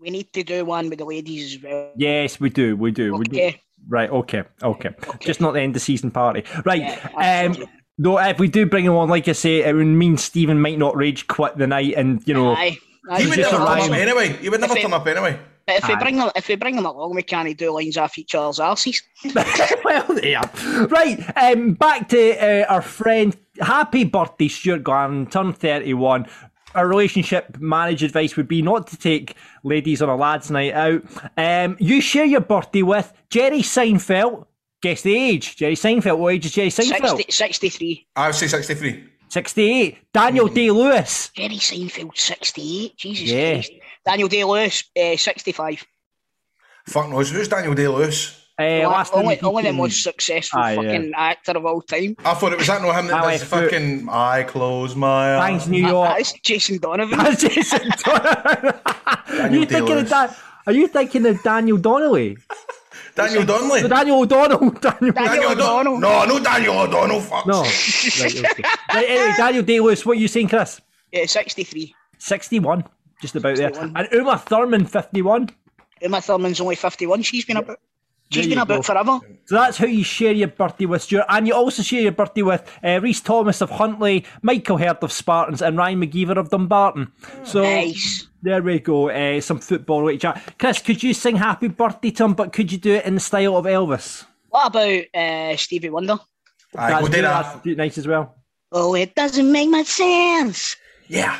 we 0.00 0.10
need 0.10 0.32
to 0.32 0.42
do 0.42 0.64
one 0.64 0.88
with 0.88 0.98
the 0.98 1.04
ladies 1.04 1.54
as 1.54 1.62
well. 1.62 1.92
Yes, 1.96 2.40
we 2.40 2.48
do. 2.50 2.76
We 2.76 2.90
do. 2.90 3.14
We 3.14 3.24
do. 3.26 3.36
Okay. 3.36 3.62
Right. 3.88 4.10
Okay. 4.10 4.42
Okay. 4.62 4.90
Just 5.20 5.40
not 5.40 5.52
the 5.52 5.60
end 5.60 5.76
of 5.76 5.82
season 5.82 6.10
party. 6.10 6.44
Right. 6.64 6.80
Yeah, 6.82 7.46
um. 7.54 7.66
Absolutely. 8.00 8.24
Though 8.24 8.30
if 8.30 8.38
we 8.38 8.48
do 8.48 8.66
bring 8.66 8.84
him 8.84 8.94
on, 8.94 9.08
like 9.08 9.28
I 9.28 9.32
say, 9.32 9.64
it 9.64 9.74
would 9.74 9.86
mean 9.86 10.16
Stephen 10.16 10.60
might 10.60 10.78
not 10.78 10.96
rage 10.96 11.26
quit 11.26 11.56
the 11.56 11.66
night, 11.66 11.94
and 11.96 12.22
you 12.26 12.34
know. 12.34 12.52
Aye. 12.54 12.78
Aye, 13.10 13.22
He 13.22 13.28
would 13.28 13.38
never 13.38 13.50
turn 13.50 13.62
arrive. 13.62 13.90
up 13.90 13.96
anyway. 13.96 14.28
He 14.34 14.48
would 14.48 14.60
never 14.60 14.72
If 14.74 14.78
it- 14.78 14.82
turn 14.82 14.92
up 14.92 15.06
anyway. 15.06 15.38
But 15.66 15.76
if 15.76 15.88
we 15.88 15.96
bring 15.96 16.16
him, 16.16 16.30
if 16.34 16.48
we 16.48 16.56
bring 16.56 16.74
them 16.76 16.86
along, 16.86 17.14
we 17.14 17.22
can't 17.22 17.56
do 17.56 17.70
lines 17.70 17.96
off 17.96 18.18
each 18.18 18.34
other's 18.34 18.58
arses. 18.58 19.02
well, 19.84 20.18
yeah. 20.24 20.42
Right, 20.86 21.20
um, 21.36 21.74
back 21.74 22.08
to 22.08 22.36
uh, 22.64 22.66
our 22.72 22.82
friend. 22.82 23.36
Happy 23.60 24.02
birthday, 24.04 24.48
Stuart 24.48 24.82
Glenn, 24.82 25.26
turned 25.26 25.56
31. 25.58 26.26
Our 26.74 26.88
relationship 26.88 27.56
marriage 27.60 28.02
advice 28.02 28.36
would 28.36 28.48
be 28.48 28.62
not 28.62 28.86
to 28.88 28.96
take 28.96 29.36
ladies 29.62 30.02
on 30.02 30.08
a 30.08 30.16
lads' 30.16 30.50
night 30.50 30.72
out. 30.72 31.02
Um, 31.36 31.76
you 31.78 32.00
share 32.00 32.24
your 32.24 32.40
birthday 32.40 32.82
with 32.82 33.12
Jerry 33.28 33.60
Seinfeld. 33.60 34.46
Guess 34.82 35.02
the 35.02 35.14
age. 35.14 35.56
Jerry 35.56 35.74
Seinfeld. 35.74 36.18
What 36.18 36.34
age 36.34 36.46
is 36.46 36.52
Jerry 36.52 36.70
Seinfeld? 36.70 37.16
60, 37.18 37.32
63. 37.32 38.06
I 38.16 38.26
would 38.28 38.34
say 38.34 38.46
63. 38.46 39.04
68. 39.28 39.98
Daniel 40.12 40.48
Day 40.48 40.70
Lewis. 40.70 41.30
Jerry 41.34 41.56
Seinfeld, 41.56 42.16
68. 42.16 42.96
Jesus 42.96 43.28
Yeah. 43.28 43.52
Christ. 43.54 43.72
Daniel 44.06 44.28
Day 44.28 44.44
Lewis, 44.44 44.84
uh, 45.00 45.16
65. 45.16 45.84
Fuck 46.86 47.10
knows. 47.10 47.30
Who's 47.30 47.46
Daniel 47.48 47.74
Day 47.74 47.88
Lewis? 47.88 48.36
Uh, 48.58 48.84
Well, 48.84 49.06
only, 49.14 49.40
only 49.40 49.62
the 49.62 49.72
most 49.72 50.02
successful 50.02 50.60
Aye, 50.60 50.72
yeah. 50.72 50.82
fucking 50.82 51.12
actor 51.16 51.52
of 51.52 51.64
all 51.64 51.80
time. 51.82 52.16
I 52.24 52.34
thought 52.34 52.52
it 52.52 52.58
was 52.58 52.66
that 52.66 52.82
no 52.82 52.92
him 52.92 53.06
that 53.06 53.22
I 53.24 53.32
does 53.38 53.48
the 53.48 53.56
went 53.56 53.70
fucking 53.70 54.08
I 54.10 54.42
close 54.42 54.94
my 54.96 55.36
eyes. 55.36 55.48
Thanks, 55.48 55.66
New 55.68 55.86
York. 55.86 56.08
That's 56.16 56.32
Jason 56.40 56.78
Donovan. 56.78 57.18
That's 57.18 57.40
Jason 57.42 57.88
Donovan. 58.04 58.80
Are 58.84 59.48
you 59.50 59.64
Daniel 59.64 59.66
thinking 59.66 59.98
of 59.98 60.08
Day-Lewis. 60.10 60.36
Are 60.66 60.72
you 60.72 60.88
thinking 60.88 61.26
of 61.26 61.42
Daniel 61.42 61.78
Donnelly? 61.78 62.36
Daniel 63.26 63.44
Donnelly. 63.44 63.88
Daniel 63.88 64.20
O'Donnell. 64.20 64.70
Daniel. 64.80 65.12
Daniel 65.12 65.50
O'Donnell. 65.52 65.98
No, 65.98 66.24
no 66.24 66.40
Daniel 66.40 66.78
O'Donnell. 66.80 67.20
Fuck. 67.20 67.46
No. 67.46 67.62
right, 67.62 67.70
okay. 67.70 68.62
right, 68.94 69.08
anyway, 69.08 69.34
Daniel 69.36 69.62
Day 69.62 69.80
Lewis, 69.80 70.04
what 70.04 70.16
are 70.16 70.20
you 70.20 70.28
saying, 70.28 70.48
Chris? 70.48 70.80
Yeah, 71.12 71.26
63. 71.26 71.94
61. 72.18 72.84
Just 73.20 73.36
about 73.36 73.56
there. 73.56 73.72
And 73.78 74.08
Uma 74.12 74.38
Thurman, 74.38 74.86
51. 74.86 75.50
Uma 76.02 76.20
Thurman's 76.20 76.60
only 76.60 76.76
51. 76.76 77.22
She's 77.22 77.44
been 77.44 77.58
about. 77.58 77.78
She's 78.32 78.46
There 78.46 78.50
been 78.50 78.58
you 78.58 78.62
about 78.62 78.84
forever. 78.86 79.18
So 79.46 79.56
that's 79.56 79.76
how 79.76 79.86
you 79.86 80.04
share 80.04 80.32
your 80.32 80.46
birthday 80.48 80.86
with 80.86 81.02
Stuart, 81.02 81.24
and 81.28 81.48
you 81.48 81.54
also 81.54 81.82
share 81.82 82.00
your 82.02 82.12
birthday 82.12 82.42
with 82.42 82.62
uh, 82.84 83.00
Reese 83.02 83.20
Thomas 83.20 83.60
of 83.60 83.70
Huntly, 83.70 84.24
Michael 84.42 84.76
Heard 84.78 84.98
of 85.02 85.10
Spartans, 85.10 85.60
and 85.62 85.76
Ryan 85.76 86.00
McGeever 86.00 86.36
of 86.36 86.48
Dumbarton. 86.50 87.10
So 87.42 87.62
Nice. 87.62 88.28
there 88.42 88.62
we 88.62 88.78
go. 88.78 89.10
Uh, 89.10 89.40
some 89.40 89.58
football 89.58 90.04
right 90.04 90.20
chat. 90.20 90.54
Chris, 90.58 90.80
could 90.80 91.02
you 91.02 91.12
sing 91.12 91.34
"Happy 91.36 91.66
Birthday" 91.66 92.12
to 92.12 92.24
him? 92.24 92.34
But 92.34 92.52
could 92.52 92.70
you 92.70 92.78
do 92.78 92.94
it 92.94 93.04
in 93.04 93.14
the 93.14 93.20
style 93.20 93.56
of 93.56 93.64
Elvis? 93.64 94.24
What 94.50 94.68
about 94.68 95.02
uh, 95.14 95.56
Stevie 95.56 95.90
Wonder? 95.90 96.18
Aye, 96.76 96.90
That's 96.90 97.02
we'll 97.02 97.10
do 97.12 97.22
that. 97.22 97.62
that's 97.64 97.76
nice 97.76 97.98
as 97.98 98.06
well. 98.06 98.36
Oh, 98.70 98.94
it 98.94 99.16
doesn't 99.16 99.50
make 99.50 99.68
much 99.68 99.88
sense. 99.88 100.76
Yeah. 101.08 101.36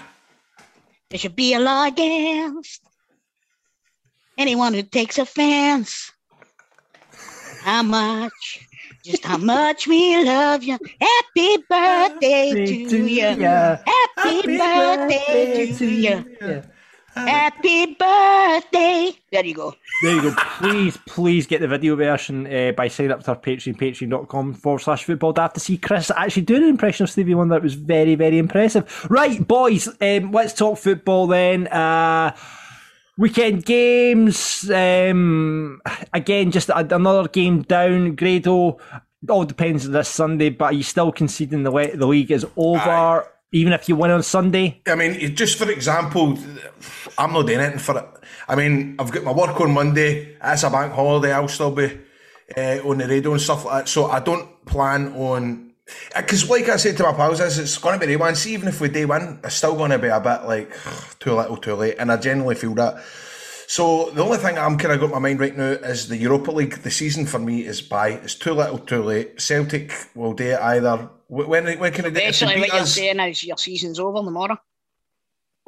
There 1.11 1.19
should 1.21 1.37
be 1.37 1.55
a 1.55 1.61
law 1.61 1.87
against 1.87 2.83
anyone 4.37 4.75
who 4.75 4.83
takes 4.83 5.19
offense. 5.19 6.11
How 7.61 7.83
much, 7.83 8.67
just 9.05 9.25
how 9.25 9.37
much 9.37 9.87
we 9.87 10.25
love 10.25 10.62
you. 10.62 10.79
Happy 11.00 11.57
birthday 11.69 12.87
to 12.87 13.07
you. 13.07 13.23
Happy 13.23 14.43
birthday 14.59 15.73
to 15.73 15.87
you. 15.87 16.62
Happy 17.14 17.87
birthday. 17.87 19.12
There 19.33 19.45
you 19.45 19.55
go. 19.55 19.75
There 20.02 20.14
you 20.14 20.23
go. 20.23 20.35
Please, 20.59 20.97
please 21.07 21.47
get 21.47 21.61
the 21.61 21.69
video 21.69 21.97
version 21.97 22.47
uh, 22.47 22.73
by 22.73 22.88
signing 22.88 23.12
up 23.12 23.25
to 23.25 23.33
our 23.33 23.37
Patreon, 23.37 23.76
patreon.com 23.76 24.55
forward 24.55 24.79
slash 24.79 25.05
football 25.05 25.33
daft 25.33 25.55
to 25.55 25.61
see 25.61 25.76
Chris 25.76 26.11
actually 26.17 26.43
doing 26.43 26.62
an 26.62 26.69
impression 26.69 27.05
of 27.05 27.11
Stevie 27.11 27.35
Wonder. 27.35 27.57
It 27.57 27.62
was 27.62 27.75
very, 27.75 28.14
very 28.14 28.38
impressive. 28.38 29.07
Right, 29.11 29.47
boys, 29.47 29.88
um, 30.00 30.33
let's 30.33 30.55
talk 30.55 30.79
football 30.79 31.26
then. 31.26 31.67
Uh, 31.67 32.35
weekend 33.19 33.64
games. 33.64 34.71
Um, 34.71 35.81
again, 36.12 36.50
just 36.50 36.69
a- 36.69 36.95
another 36.95 37.29
game 37.29 37.62
down. 37.62 38.14
Grado, 38.17 38.79
all 39.29 39.45
depends 39.45 39.87
on 39.87 39.93
this 39.93 40.09
Sunday, 40.09 40.50
but 40.50 40.67
are 40.67 40.73
you 40.73 40.83
still 40.83 41.12
conceding 41.12 41.62
the, 41.62 41.71
le- 41.71 41.97
the 41.97 42.07
league 42.07 42.31
is 42.31 42.47
over? 42.57 43.26
Even 43.52 43.73
if 43.73 43.88
you 43.88 43.97
win 43.97 44.12
on 44.12 44.23
Sunday, 44.23 44.81
I 44.87 44.95
mean, 44.95 45.35
just 45.35 45.59
for 45.59 45.69
example, 45.69 46.38
I'm 47.19 47.33
not 47.33 47.47
doing 47.49 47.59
anything 47.59 47.81
for 47.81 47.99
it. 47.99 48.07
I 48.49 48.55
mean, 48.55 48.95
I've 48.99 49.11
got 49.11 49.25
my 49.25 49.33
work 49.33 49.61
on 49.61 49.73
Monday. 49.73 50.37
It's 50.43 50.62
a 50.62 50.71
bank 50.71 50.93
holiday. 50.93 51.33
I'll 51.33 51.49
still 51.49 51.73
be 51.73 51.99
uh, 52.57 52.79
on 52.85 52.99
the 52.99 53.09
radio 53.09 53.33
and 53.33 53.40
stuff 53.40 53.64
like 53.64 53.85
that. 53.87 53.88
So 53.88 54.07
I 54.07 54.21
don't 54.21 54.64
plan 54.67 55.12
on. 55.14 55.70
Uh, 56.15 56.23
because, 56.23 56.49
like 56.49 56.69
I 56.69 56.77
said 56.77 56.97
to 56.97 57.05
my 57.05 57.13
pals, 57.13 57.41
is 57.41 57.59
it's 57.59 57.79
going 57.79 57.95
to 57.95 58.01
be 58.01 58.13
day 58.13 58.17
one. 58.17 58.35
See, 58.35 58.53
even 58.55 58.69
if 58.69 58.81
we 58.81 58.89
day 58.89 59.05
one, 59.05 59.41
it's 59.45 59.55
still 59.55 59.77
going 59.77 59.91
to 59.91 59.99
be 59.99 60.09
a 60.09 60.21
bit 60.21 60.45
like 60.45 60.73
too 61.21 61.35
little, 61.35 61.57
too 61.57 61.75
late. 61.75 61.97
And 61.99 62.11
I 62.11 62.17
generally 62.17 62.55
feel 62.55 62.75
that. 62.75 63.03
So 63.67 64.11
the 64.11 64.25
only 64.25 64.39
thing 64.39 64.59
I'm 64.59 64.77
kind 64.77 64.93
of 64.93 64.99
got 64.99 65.11
my 65.11 65.21
mind 65.21 65.39
right 65.39 65.57
now 65.57 65.63
is 65.63 66.09
the 66.09 66.17
Europa 66.17 66.51
League. 66.51 66.79
The 66.79 66.91
season 66.91 67.25
for 67.25 67.39
me 67.39 67.65
is 67.65 67.81
by. 67.81 68.09
It's 68.09 68.35
too 68.35 68.53
little, 68.53 68.79
too 68.79 69.03
late. 69.05 69.41
Celtic 69.41 69.93
will 70.17 70.33
do 70.33 70.51
it 70.51 70.61
either. 70.61 71.09
When 71.29 71.79
when 71.79 71.93
can 71.93 72.07
it? 72.07 72.09
if 72.09 72.15
they 72.15 72.21
Basically, 72.27 72.55
beat 72.57 72.61
what 72.63 72.73
you're 72.73 72.87
saying 72.87 73.21
is 73.21 73.45
your 73.45 73.57
season's 73.57 74.01
over 74.01 74.25
tomorrow. 74.25 74.59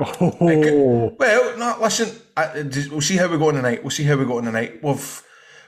oh, 0.00 1.14
Well, 1.16 1.58
no, 1.58 1.76
listen. 1.80 2.20
I, 2.36 2.44
uh, 2.46 2.64
we'll 2.90 3.00
see 3.00 3.16
how 3.16 3.28
we 3.28 3.38
go 3.38 3.48
on 3.48 3.54
tonight. 3.54 3.84
We'll 3.84 3.90
see 3.90 4.02
how 4.02 4.16
we 4.16 4.24
go 4.24 4.38
on 4.38 4.44
tonight. 4.46 4.82
We've 4.82 5.22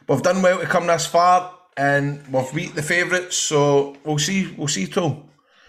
we've 0.09 0.23
done 0.23 0.43
well 0.43 0.59
to 0.59 0.67
come 0.67 0.89
this 0.89 1.07
far, 1.07 1.55
and 1.77 2.27
we've 2.33 2.53
beat 2.55 2.75
the 2.75 2.83
favourites. 2.83 3.37
So 3.37 3.97
we'll 4.05 4.19
see. 4.19 4.53
We'll 4.57 4.69
see, 4.69 4.87
Tom. 4.87 5.25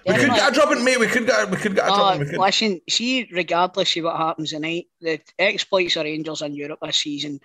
We 0.07 0.13
Yeah, 0.13 0.19
could 0.19 0.27
but- 0.29 0.35
get 0.38 0.51
a 0.51 0.53
drubbing, 0.53 0.83
mate. 0.83 1.00
We 1.00 1.07
could 1.07 1.25
get. 1.25 1.50
We 1.50 1.57
could 1.57 1.75
get 1.75 1.85
a 1.88 1.91
Oh, 1.91 1.95
drubbing. 1.95 2.19
We 2.19 2.25
could. 2.27 2.38
Oh, 2.38 2.41
listen, 2.43 2.81
see, 2.89 3.27
regardless 3.31 3.95
of 3.97 4.03
what 4.03 4.17
happens 4.17 4.51
tonight, 4.51 4.85
the 5.01 5.19
exploits 5.39 5.95
of 5.95 6.03
Rangers 6.03 6.41
in 6.41 6.53
Europe 6.53 6.79
this 6.83 6.97
season 6.97 7.39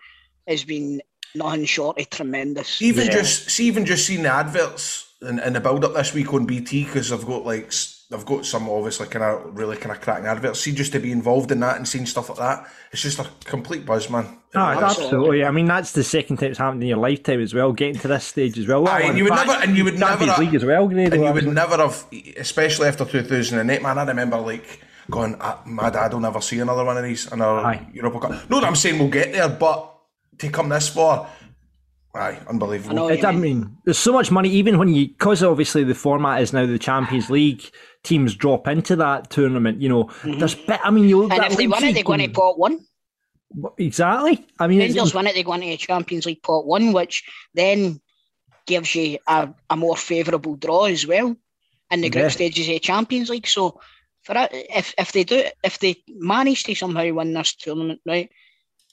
has 0.47 0.64
been 0.64 1.00
nothing 1.35 1.64
short 1.64 1.99
of 1.99 2.11
tremendous. 2.11 2.83
Even 2.83 3.07
Yeah. 3.07 3.12
just 3.12 3.50
see, 3.50 3.67
even 3.67 3.87
just 3.87 4.07
seeing 4.07 4.23
the 4.25 4.33
adverts 4.33 5.07
and, 5.23 5.40
and 5.40 5.55
the 5.57 5.61
build 5.61 5.85
up 5.85 5.95
this 5.95 6.12
week 6.12 6.33
on 6.35 6.45
BT 6.45 6.85
because 6.85 7.12
I've 7.12 7.25
got 7.26 7.45
like 7.47 7.69
s- 7.69 8.00
I've 8.12 8.26
got 8.26 8.45
some 8.45 8.69
obviously 8.69 9.07
kind 9.07 9.25
of 9.25 9.57
really 9.57 9.76
kind 9.76 9.95
of 9.95 10.00
cracking 10.00 10.26
adverts. 10.26 10.61
See, 10.61 10.73
just 10.75 10.93
to 10.93 10.99
be 10.99 11.12
involved 11.12 11.52
in 11.52 11.61
that 11.61 11.76
and 11.76 11.87
seeing 11.87 12.07
stuff 12.07 12.29
like 12.29 12.38
that, 12.38 12.69
it's 12.90 13.02
just 13.02 13.21
a 13.21 13.31
complete 13.45 13.87
buzz, 13.87 14.11
man. 14.11 14.38
Ah, 14.52 14.71
really 14.71 14.85
absolutely. 14.85 15.45
I 15.45 15.52
mean, 15.52 15.67
that's 15.67 15.93
the 15.93 16.02
second 16.02 16.38
time 16.38 16.50
it's 16.50 16.59
happened 16.59 16.83
in 16.83 16.88
your 16.88 16.99
lifetime 16.99 17.40
as 17.40 17.55
well, 17.55 17.73
getting 17.73 18.00
to 18.00 18.09
this 18.09 18.25
stage 18.25 18.59
as 18.59 18.67
well. 18.67 18.88
Aye, 18.88 19.02
and 19.02 19.17
you 19.17 19.25
would 19.25 19.33
fact, 19.33 19.47
never, 19.47 19.62
and 19.62 19.76
you 19.76 19.85
would 19.85 19.99
never, 19.99 20.26
Champions 20.26 20.38
League 20.38 20.55
as 20.57 20.64
well, 20.64 20.88
Grado. 20.88 21.14
and 21.14 21.25
you 21.25 21.33
would 21.33 21.55
never 21.55 21.76
have, 21.76 22.05
especially 22.37 22.88
after 22.88 23.05
2008, 23.05 23.81
man. 23.81 23.99
I 23.99 24.05
remember 24.05 24.38
like 24.38 24.81
going, 25.09 25.37
ah, 25.40 25.61
my 25.64 25.90
dad 25.90 26.12
will 26.12 26.21
never 26.21 26.40
see 26.40 26.59
another 26.59 26.85
one 26.85 26.97
of 26.97 27.05
these 27.05 27.29
our 27.29 27.64
Aye. 27.64 27.87
Europa 27.93 28.21
Cup. 28.21 28.49
That 28.49 28.64
I'm 28.64 28.76
saying 28.76 28.99
we'll 28.99 29.09
get 29.09 29.33
there, 29.33 29.49
but 29.49 29.95
to 30.38 30.50
come 30.50 30.69
this 30.69 30.88
far, 30.88 31.29
aye, 32.14 32.38
unbelievable. 32.49 32.93
I 32.93 32.95
know 32.95 33.09
It, 33.09 33.25
I 33.25 33.33
mean. 33.33 33.40
mean, 33.40 33.76
there's 33.85 33.99
so 33.99 34.12
much 34.12 34.31
money, 34.31 34.49
even 34.50 34.79
when 34.79 34.88
you, 34.95 35.09
because 35.09 35.43
obviously 35.43 35.85
the 35.85 35.95
format 35.95 36.43
is 36.43 36.52
now 36.52 36.67
the 36.67 36.79
Champions 36.79 37.31
League, 37.31 37.62
teams 38.02 38.35
drop 38.35 38.67
into 38.69 38.97
that 38.97 39.31
tournament. 39.31 39.81
You 39.81 39.88
know, 39.88 40.11
there's 40.25 40.55
bit. 40.55 40.81
I 40.85 40.90
mean, 40.90 41.05
you 41.09 41.23
Mm-hmm. 41.23 41.33
And 41.33 41.40
that 41.43 41.52
if 41.52 41.59
they 41.59 41.67
win 41.67 41.85
it, 41.85 41.93
they 41.93 41.95
seat 42.00 42.07
go 42.07 42.12
into 42.14 42.29
pot 42.31 42.59
one. 42.59 42.81
Exactly. 43.79 44.47
I 44.59 44.67
mean, 44.67 44.81
it's- 44.81 44.95
Rangers 44.95 45.14
win 45.14 45.26
it, 45.26 45.35
they 45.35 45.43
go 45.43 45.52
into 45.55 45.67
a 45.67 45.76
Champions 45.76 46.26
League 46.26 46.43
pot 46.43 46.67
one, 46.67 46.93
which 46.93 47.25
then 47.55 48.00
gives 48.67 48.95
you 48.95 49.19
a, 49.26 49.52
a 49.71 49.76
more 49.76 49.97
favourable 49.97 50.55
draw 50.57 50.85
as 50.85 51.07
well 51.07 51.37
in 51.90 52.00
the 52.00 52.11
group 52.11 52.25
Yeah. 52.25 52.29
stages 52.29 52.69
of 52.69 52.75
the 52.75 52.79
Champions 52.79 53.31
League. 53.31 53.49
So 53.49 53.81
for 54.23 54.37
it, 54.37 54.50
if 54.52 54.95
if 54.99 55.12
they 55.12 55.25
do 55.25 55.45
if 55.64 55.79
they 55.81 55.97
manage 56.09 56.64
to 56.64 56.75
somehow 56.75 57.12
win 57.12 57.33
this 57.33 57.55
tournament, 57.55 58.00
right, 58.07 58.31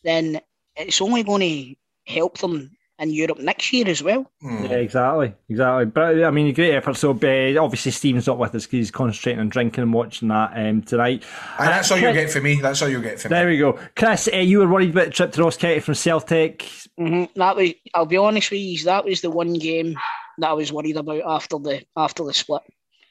then 0.03 0.39
it's 0.75 1.01
only 1.01 1.23
going 1.23 1.41
to 1.41 2.11
help 2.11 2.37
them 2.39 2.71
in 2.99 3.11
Europe 3.11 3.39
next 3.39 3.71
year 3.73 3.87
as 3.87 4.01
well. 4.01 4.29
Yeah, 4.41 4.63
exactly, 4.73 5.33
exactly. 5.49 5.85
But 5.85 6.23
I 6.23 6.31
mean, 6.31 6.53
great 6.53 6.73
effort. 6.73 6.95
So 6.97 7.11
uh, 7.11 7.61
obviously, 7.63 7.91
Steven's 7.91 8.27
not 8.27 8.39
with 8.39 8.55
us 8.55 8.65
because 8.65 8.77
he's 8.77 8.91
concentrating 8.91 9.39
on 9.39 9.49
drinking 9.49 9.83
and 9.83 9.93
watching 9.93 10.29
that 10.29 10.51
um, 10.55 10.81
tonight. 10.81 11.23
and 11.59 11.67
that's 11.69 11.91
all 11.91 11.97
you 11.97 12.05
Chris- 12.05 12.15
get 12.15 12.29
for 12.31 12.41
me. 12.41 12.59
That's 12.61 12.81
all 12.81 12.89
you 12.89 13.01
get 13.01 13.19
for 13.19 13.29
me. 13.29 13.35
There 13.35 13.47
we 13.47 13.57
go, 13.57 13.79
Chris. 13.95 14.29
Uh, 14.33 14.37
you 14.37 14.59
were 14.59 14.67
worried 14.67 14.89
about 14.91 15.05
the 15.05 15.11
trip 15.11 15.31
to 15.33 15.43
Ross 15.43 15.57
County 15.57 15.79
from 15.79 15.93
Celtic. 15.95 16.69
hmm 16.97 17.25
That 17.35 17.55
was, 17.55 17.71
I'll 17.93 18.05
be 18.05 18.17
honest 18.17 18.49
with 18.51 18.61
you, 18.61 18.83
that 18.85 19.05
was 19.05 19.21
the 19.21 19.29
one 19.31 19.53
game 19.53 19.97
that 20.39 20.49
I 20.49 20.53
was 20.53 20.71
worried 20.73 20.97
about 20.97 21.21
after 21.25 21.57
the 21.59 21.83
after 21.95 22.23
the 22.23 22.33
split. 22.33 22.61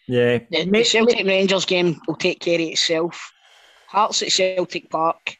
Yeah, 0.08 0.38
The, 0.50 0.64
the 0.70 0.84
Celtic 0.84 1.26
Rangers 1.26 1.64
game 1.64 2.00
will 2.06 2.14
take 2.14 2.38
care 2.40 2.54
of 2.60 2.60
itself. 2.68 3.32
Hearts 3.88 4.22
at 4.22 4.30
Celtic 4.32 4.88
Park, 4.90 5.36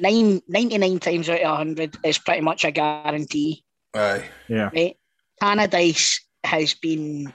nine, 0.00 0.40
99 0.48 0.98
times 0.98 1.28
out 1.28 1.40
of 1.40 1.58
100 1.58 1.98
is 2.04 2.18
pretty 2.18 2.40
much 2.40 2.64
a 2.64 2.70
guarantee, 2.70 3.64
Aye. 3.94 4.24
yeah. 4.48 4.70
right? 4.74 4.96
Tannadice 5.42 6.20
has 6.44 6.74
been 6.74 7.32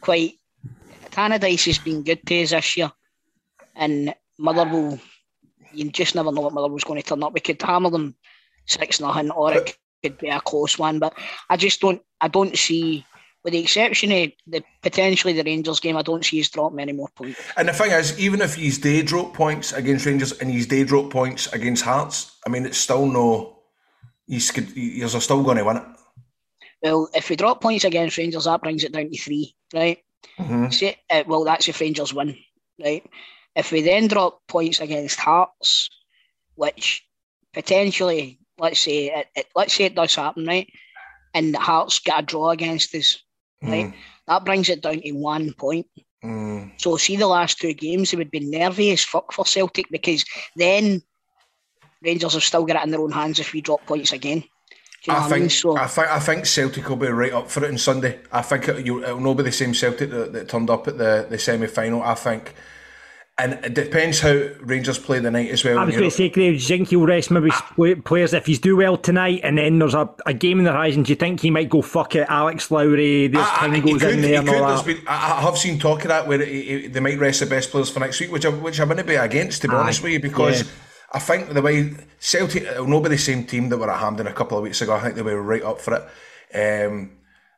quite. 0.00 0.34
Tannadice 1.10 1.66
has 1.66 1.78
been 1.78 2.02
good 2.02 2.24
to 2.26 2.42
us 2.42 2.50
this 2.50 2.76
year, 2.76 2.92
and 3.74 4.14
Motherwell, 4.38 4.98
you 5.72 5.90
just 5.90 6.14
never 6.14 6.32
know 6.32 6.42
what 6.42 6.52
Motherwell's 6.52 6.84
going 6.84 7.00
to 7.00 7.06
turn 7.06 7.22
up. 7.22 7.32
We 7.32 7.40
could 7.40 7.60
hammer 7.60 7.90
them 7.90 8.14
6 8.66 9.00
nothing, 9.00 9.30
or 9.30 9.52
it 9.52 9.76
could 10.02 10.18
be 10.18 10.28
a 10.28 10.40
close 10.40 10.78
one, 10.78 10.98
but 10.98 11.14
I 11.48 11.56
just 11.56 11.80
don't. 11.80 12.02
I 12.20 12.28
don't 12.28 12.56
see. 12.56 13.04
With 13.46 13.52
the 13.52 13.60
exception 13.60 14.10
of 14.10 14.32
the 14.48 14.64
potentially 14.82 15.32
the 15.32 15.44
Rangers 15.44 15.78
game, 15.78 15.96
I 15.96 16.02
don't 16.02 16.24
see 16.24 16.40
us 16.40 16.48
dropping 16.48 16.80
any 16.80 16.90
more 16.90 17.06
points. 17.14 17.40
And 17.56 17.68
the 17.68 17.72
thing 17.72 17.92
is, 17.92 18.18
even 18.18 18.40
if 18.40 18.56
he's 18.56 18.76
day 18.76 19.02
drop 19.02 19.34
points 19.34 19.72
against 19.72 20.04
Rangers 20.04 20.32
and 20.32 20.50
he's 20.50 20.66
day 20.66 20.82
drop 20.82 21.12
points 21.12 21.46
against 21.52 21.84
Hearts, 21.84 22.36
I 22.44 22.48
mean, 22.50 22.66
it's 22.66 22.76
still 22.76 23.06
no. 23.06 23.60
He's 24.26 24.50
he's 24.50 25.22
still 25.22 25.44
going 25.44 25.58
to 25.58 25.64
win 25.64 25.76
it. 25.76 25.84
Well, 26.82 27.08
if 27.14 27.30
we 27.30 27.36
drop 27.36 27.60
points 27.60 27.84
against 27.84 28.18
Rangers, 28.18 28.46
that 28.46 28.62
brings 28.62 28.82
it 28.82 28.90
down 28.90 29.10
to 29.10 29.16
three, 29.16 29.54
right? 29.72 29.98
Mhm. 30.40 30.74
Say, 30.74 30.96
uh, 31.08 31.22
well, 31.28 31.44
that's 31.44 31.68
if 31.68 31.80
Rangers 31.80 32.12
win, 32.12 32.36
right? 32.82 33.08
If 33.54 33.70
we 33.70 33.80
then 33.80 34.08
drop 34.08 34.40
points 34.48 34.80
against 34.80 35.20
Hearts, 35.20 35.88
which 36.56 37.06
potentially, 37.54 38.40
let's 38.58 38.80
say, 38.80 39.06
it, 39.06 39.28
it, 39.36 39.46
let's 39.54 39.72
say 39.72 39.84
it 39.84 39.94
does 39.94 40.16
happen, 40.16 40.46
right? 40.46 40.68
And 41.32 41.54
Hearts 41.54 42.00
get 42.00 42.18
a 42.18 42.22
draw 42.26 42.50
against 42.50 42.92
us, 42.96 43.22
right? 43.62 43.94
That 44.26 44.44
brings 44.44 44.68
it 44.68 44.82
down 44.82 45.00
to 45.00 45.12
one 45.12 45.52
point. 45.52 45.86
Mm. 46.24 46.72
So, 46.80 46.96
see 46.96 47.16
the 47.16 47.26
last 47.26 47.58
two 47.58 47.74
games, 47.74 48.12
it 48.12 48.16
would 48.16 48.30
be 48.30 48.40
nervy 48.40 48.90
as 48.90 49.04
fuck 49.04 49.32
for 49.32 49.46
Celtic 49.46 49.86
because 49.90 50.24
then 50.56 51.02
Rangers 52.02 52.34
have 52.34 52.42
still 52.42 52.64
got 52.64 52.76
it 52.76 52.84
in 52.84 52.90
their 52.90 53.00
own 53.00 53.12
hands 53.12 53.38
if 53.38 53.52
we 53.52 53.60
drop 53.60 53.84
points 53.86 54.12
again. 54.12 54.44
You 55.06 55.12
know 55.12 55.18
I 55.18 55.22
what 55.22 55.32
I 55.32 55.34
mean? 55.34 55.40
think 55.40 55.52
So, 55.52 55.76
I 55.76 55.86
think 55.86 56.08
I 56.08 56.18
think 56.18 56.46
Celtic 56.46 56.88
will 56.88 56.96
be 56.96 57.08
right 57.08 57.32
up 57.32 57.50
for 57.50 57.64
it 57.64 57.70
on 57.70 57.78
Sunday. 57.78 58.18
I 58.32 58.42
think 58.42 58.68
it, 58.68 58.86
it'll 58.86 59.20
not 59.20 59.34
be 59.34 59.44
the 59.44 59.52
same 59.52 59.74
Celtic 59.74 60.10
that, 60.10 60.32
that 60.32 60.48
turned 60.48 60.70
up 60.70 60.88
at 60.88 60.98
the, 60.98 61.26
the 61.28 61.38
semi 61.38 61.66
final. 61.66 62.02
I 62.02 62.14
think, 62.14 62.54
and 63.38 63.52
it 63.64 63.74
depends 63.74 64.20
how 64.20 64.32
Rangers 64.60 64.98
play 64.98 65.18
the 65.18 65.30
night 65.30 65.50
as 65.50 65.62
well. 65.62 65.78
I 65.78 65.84
was 65.84 65.94
going 65.94 66.08
to 66.08 66.16
say, 66.16 66.30
Graham, 66.30 66.54
do 66.54 66.58
you 66.58 66.66
think 66.66 66.88
he'll 66.88 67.04
rest 67.04 67.30
maybe 67.30 67.50
ah. 67.52 67.72
play- 67.74 67.94
players 67.94 68.32
if 68.32 68.46
he's 68.46 68.58
do 68.58 68.76
well 68.76 68.96
tonight 68.96 69.40
and 69.44 69.58
then 69.58 69.78
there's 69.78 69.92
a, 69.92 70.08
a 70.24 70.32
game 70.32 70.58
in 70.58 70.64
the 70.64 70.72
horizon? 70.72 71.02
Do 71.02 71.12
you 71.12 71.16
think 71.16 71.40
he 71.40 71.50
might 71.50 71.68
go 71.68 71.82
fuck 71.82 72.14
it, 72.14 72.26
Alex 72.30 72.70
Lowry? 72.70 73.26
There's 73.26 73.44
I, 73.44 73.48
ah, 73.48 73.52
I, 73.52 73.56
ah, 73.56 73.60
time 73.60 73.74
he 73.74 73.80
could, 73.82 74.02
in 74.02 74.22
there 74.22 74.38
and 74.38 74.48
could. 74.48 74.60
all 74.62 74.76
that. 74.76 74.86
been, 74.86 75.02
I, 75.06 75.32
I 75.38 75.40
have 75.42 75.58
seen 75.58 75.78
talk 75.78 76.02
of 76.02 76.08
that 76.08 76.26
where 76.26 76.42
he, 76.44 76.62
he- 76.62 76.86
they 76.86 77.00
might 77.00 77.18
rest 77.18 77.40
the 77.40 77.46
best 77.46 77.70
players 77.70 77.90
for 77.90 78.00
next 78.00 78.18
week, 78.20 78.32
which 78.32 78.46
I, 78.46 78.48
which 78.48 78.80
I 78.80 78.84
wouldn't 78.84 79.06
be 79.06 79.16
against, 79.16 79.60
to 79.62 79.68
be 79.68 79.74
Aye. 79.74 79.80
honest 79.80 80.02
with 80.02 80.12
you, 80.12 80.20
because 80.20 80.62
Yeah. 80.62 80.68
I 81.12 81.18
think 81.18 81.50
the 81.50 81.62
way 81.62 81.92
Celtic, 82.18 82.62
it'll 82.62 82.86
not 82.86 83.02
be 83.02 83.10
the 83.10 83.18
same 83.18 83.44
team 83.44 83.68
that 83.68 83.76
were 83.76 83.90
at 83.90 84.00
Hampden 84.00 84.26
a 84.26 84.32
couple 84.32 84.56
of 84.56 84.64
weeks 84.64 84.80
ago. 84.80 84.94
I 84.94 85.00
think 85.00 85.14
they 85.14 85.22
were 85.22 85.42
right 85.42 85.62
up 85.62 85.80
for 85.80 85.94
it. 85.94 86.86
Um, 86.86 87.12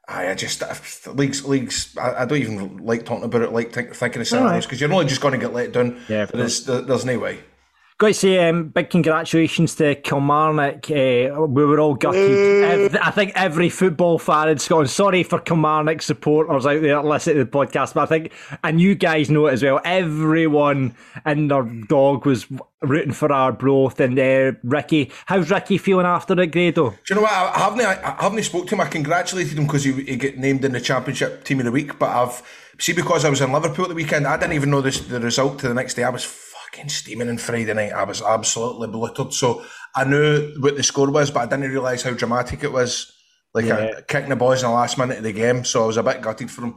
I 0.09 0.35
just 0.35 0.63
leagues, 1.07 1.45
leagues. 1.45 1.95
I, 1.99 2.23
I, 2.23 2.25
don't 2.25 2.39
even 2.39 2.79
like 2.79 3.05
talking 3.05 3.25
about 3.25 3.43
it, 3.43 3.53
like 3.53 3.73
think, 3.73 3.95
thinking 3.95 4.23
of 4.23 4.29
because 4.65 4.81
right. 4.81 4.81
you're 4.81 4.93
only 4.93 5.07
just 5.07 5.21
going 5.21 5.33
to 5.33 5.39
get 5.39 5.53
let 5.53 5.73
down. 5.73 6.01
Yeah, 6.09 6.25
there's, 6.25 6.65
there's 6.65 7.05
no 7.05 7.19
way. 7.19 7.41
Got 7.99 8.07
to 8.07 8.15
say, 8.15 8.49
um, 8.49 8.69
big 8.69 8.91
congratulations 8.91 9.75
to 9.75 9.97
Kilmarnock. 9.97 10.89
Uh, 10.89 11.47
we 11.49 11.65
were 11.65 11.81
all 11.81 11.97
gutted. 11.97 12.97
I 12.97 13.11
think 13.11 13.33
every 13.35 13.69
football 13.71 14.21
fan 14.21 14.51
in 14.51 14.59
Scotland, 14.59 14.89
sorry 14.89 15.25
for 15.25 15.41
Kilmarnock 15.41 16.03
supporters 16.03 16.65
out 16.65 16.81
there 16.81 17.03
listening 17.03 17.39
to 17.39 17.45
the 17.45 17.51
podcast, 17.51 17.95
but 17.95 18.03
I 18.03 18.07
think, 18.07 18.33
and 18.63 18.81
you 18.81 18.95
guys 18.95 19.31
know 19.31 19.49
it 19.49 19.55
as 19.55 19.65
well, 19.65 19.81
everyone 19.85 20.95
in 21.27 21.49
their 21.49 21.65
dog 21.65 22.25
was 22.25 22.47
rooting 22.83 23.15
for 23.15 23.33
Arbroath 23.33 23.99
and 23.99 24.17
uh, 24.17 24.53
Ricky. 24.63 25.11
How's 25.27 25.51
Ricky 25.51 25.77
feeling 25.77 26.07
after 26.07 26.41
it, 26.41 26.53
Grado? 26.53 26.91
Do 26.91 26.97
you 27.09 27.15
know 27.17 27.23
what? 27.23 27.33
I 27.33 27.59
haven't, 27.59 27.81
I 27.85 28.17
haven't 28.23 28.45
spoke 28.45 28.69
to 28.69 28.77
him. 28.77 28.81
I 28.81 28.87
congratulated 28.87 29.59
him 29.59 29.67
because 29.67 29.83
he, 29.83 30.05
he 30.05 30.15
got 30.15 30.37
named 30.37 30.65
in 30.65 30.71
the 30.71 30.81
Championship 30.81 31.43
Team 31.43 31.59
of 31.59 31.65
the 31.65 31.73
Week, 31.73 31.99
but 31.99 32.11
I've, 32.11 32.45
see, 32.79 32.93
because 32.93 33.25
I 33.25 33.29
was 33.29 33.41
in 33.41 33.51
Liverpool 33.51 33.87
at 33.87 33.89
the 33.89 33.97
weekend, 33.97 34.25
I 34.25 34.37
didn't 34.37 34.53
even 34.53 34.71
know 34.71 34.83
this, 34.83 35.01
the 35.01 35.19
result 35.19 35.59
to 35.59 35.69
the 35.69 35.75
next 35.75 35.95
day. 35.95 36.05
I 36.05 36.11
was 36.11 36.23
fucking 36.79 36.91
steaming 36.91 37.29
on 37.29 37.39
Friday 37.39 37.75
night. 37.75 37.93
I 37.93 38.05
was 38.05 38.23
absolutely 38.23 38.89
belittled. 38.89 39.35
So 39.35 39.65
I 39.95 40.05
knew 40.05 40.55
what 40.61 40.77
the 40.77 40.83
score 40.83 41.11
was, 41.11 41.31
but 41.31 41.41
I 41.41 41.47
didn't 41.47 41.71
realise 41.71 42.03
how 42.03 42.13
dramatic 42.13 42.63
it 42.63 42.73
was. 42.73 43.13
Like 43.55 43.67
yeah. 43.67 43.77
a, 43.77 44.03
kicking 44.03 44.29
the 44.29 44.37
boys 44.37 44.63
in 44.63 44.69
the 44.69 44.75
last 44.75 44.99
minute 44.99 45.19
of 45.19 45.25
the 45.25 45.33
game. 45.33 45.65
So 45.65 45.85
I 45.85 45.87
was 45.87 45.97
a 45.97 46.03
bit 46.03 46.21
gutted 46.21 46.51
for 46.51 46.67
him. 46.67 46.77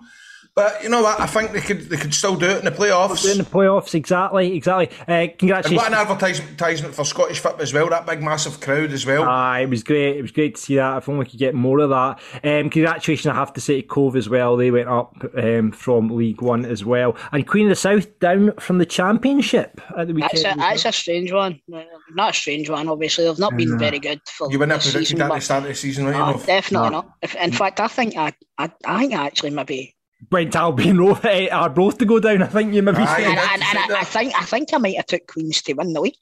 But 0.54 0.84
you 0.84 0.90
know 0.90 1.02
what? 1.02 1.18
I 1.18 1.28
think 1.28 1.54
they 1.54 1.62
could 1.62 1.90
they 1.90 1.96
could 1.96 2.14
still 2.14 2.36
do 2.36 2.46
it 2.48 2.60
in 2.60 2.66
the 2.66 2.72
playoffs. 2.72 3.30
In 3.30 3.38
the 3.38 3.46
playoffs, 3.46 3.96
exactly, 3.96 4.54
exactly. 4.54 4.90
Uh, 5.08 5.28
congratulations! 5.40 5.72
And 5.72 5.78
what 5.78 5.88
an 5.88 5.94
advertisement 5.94 6.94
for 6.94 7.06
Scottish 7.06 7.40
football 7.40 7.62
as 7.62 7.74
well. 7.74 7.88
That 7.88 8.06
big 8.06 8.22
massive 8.22 8.60
crowd 8.60 8.92
as 8.92 9.06
well. 9.06 9.24
Ah, 9.26 9.60
it 9.60 9.70
was 9.70 9.82
great. 9.82 10.18
It 10.18 10.22
was 10.22 10.32
great 10.32 10.56
to 10.56 10.62
see 10.62 10.76
that. 10.76 10.98
If 10.98 11.08
only 11.08 11.20
we 11.20 11.30
could 11.30 11.40
get 11.40 11.56
more 11.56 11.80
of 11.80 11.90
that. 11.92 12.20
Um, 12.44 12.70
congratulations! 12.70 13.28
I 13.28 13.36
have 13.36 13.54
to 13.54 13.62
say 13.62 13.82
to 13.82 13.88
Cove 13.88 14.18
as 14.18 14.28
well. 14.28 14.58
They 14.58 14.72
went 14.72 14.90
up 14.90 15.16
um, 15.38 15.72
from 15.72 16.10
League 16.10 16.42
One 16.42 16.66
as 16.66 16.84
well, 16.84 17.16
and 17.32 17.48
Queen 17.48 17.68
of 17.68 17.70
the 17.70 17.76
South 17.78 18.20
down 18.20 18.52
from 18.60 18.78
the 18.78 18.86
Championship 18.86 19.80
at 19.98 20.08
the 20.08 20.14
weekend. 20.14 20.44
That's 20.44 20.56
a, 20.56 20.58
that's 20.58 20.86
a 20.86 20.92
strange 20.92 21.32
one. 21.32 21.62
Not 21.70 22.32
a 22.32 22.34
strange 22.34 22.70
one. 22.70 22.90
Obviously, 22.90 23.24
they've 23.24 23.40
not 23.40 23.56
been 23.56 23.80
very 23.80 24.00
good 24.00 24.20
for. 24.28 24.52
You 24.52 24.60
wouldn't 24.60 24.82
have 24.82 24.92
predicted 24.92 25.22
at 25.22 25.32
the 25.32 25.40
start 25.40 25.64
of 25.64 25.70
the 25.70 25.76
season, 25.76 26.08
right? 26.08 26.36
No, 26.36 26.44
definitely 26.44 26.90
no. 26.90 27.02
not. 27.04 27.14
If, 27.22 27.36
in 27.36 27.54
fact, 27.54 27.80
I 27.80 27.88
think 27.88 28.18
I, 28.18 28.34
I, 28.58 28.70
I 28.84 29.00
think 29.00 29.14
actually 29.14 29.52
maybe 29.52 29.96
went 30.32 30.56
Albion 30.56 30.98
Road, 30.98 31.26
uh, 31.26 31.70
both 31.70 31.98
to 32.00 32.06
go 32.06 32.20
down. 32.20 32.42
I 32.42 32.48
think 32.48 32.74
you 32.74 32.82
maybe 32.82 33.00
Aye, 33.00 33.22
and, 33.22 33.38
and, 33.38 33.64
and 33.64 33.94
I, 33.94 34.02
I, 34.02 34.04
think 34.04 34.34
I 34.40 34.46
think 34.46 34.74
I 34.74 34.78
might 34.78 34.96
have 34.96 35.06
took 35.06 35.28
Queens 35.28 35.62
to 35.64 35.74
win 35.74 35.94
the 35.94 36.02
league. 36.02 36.16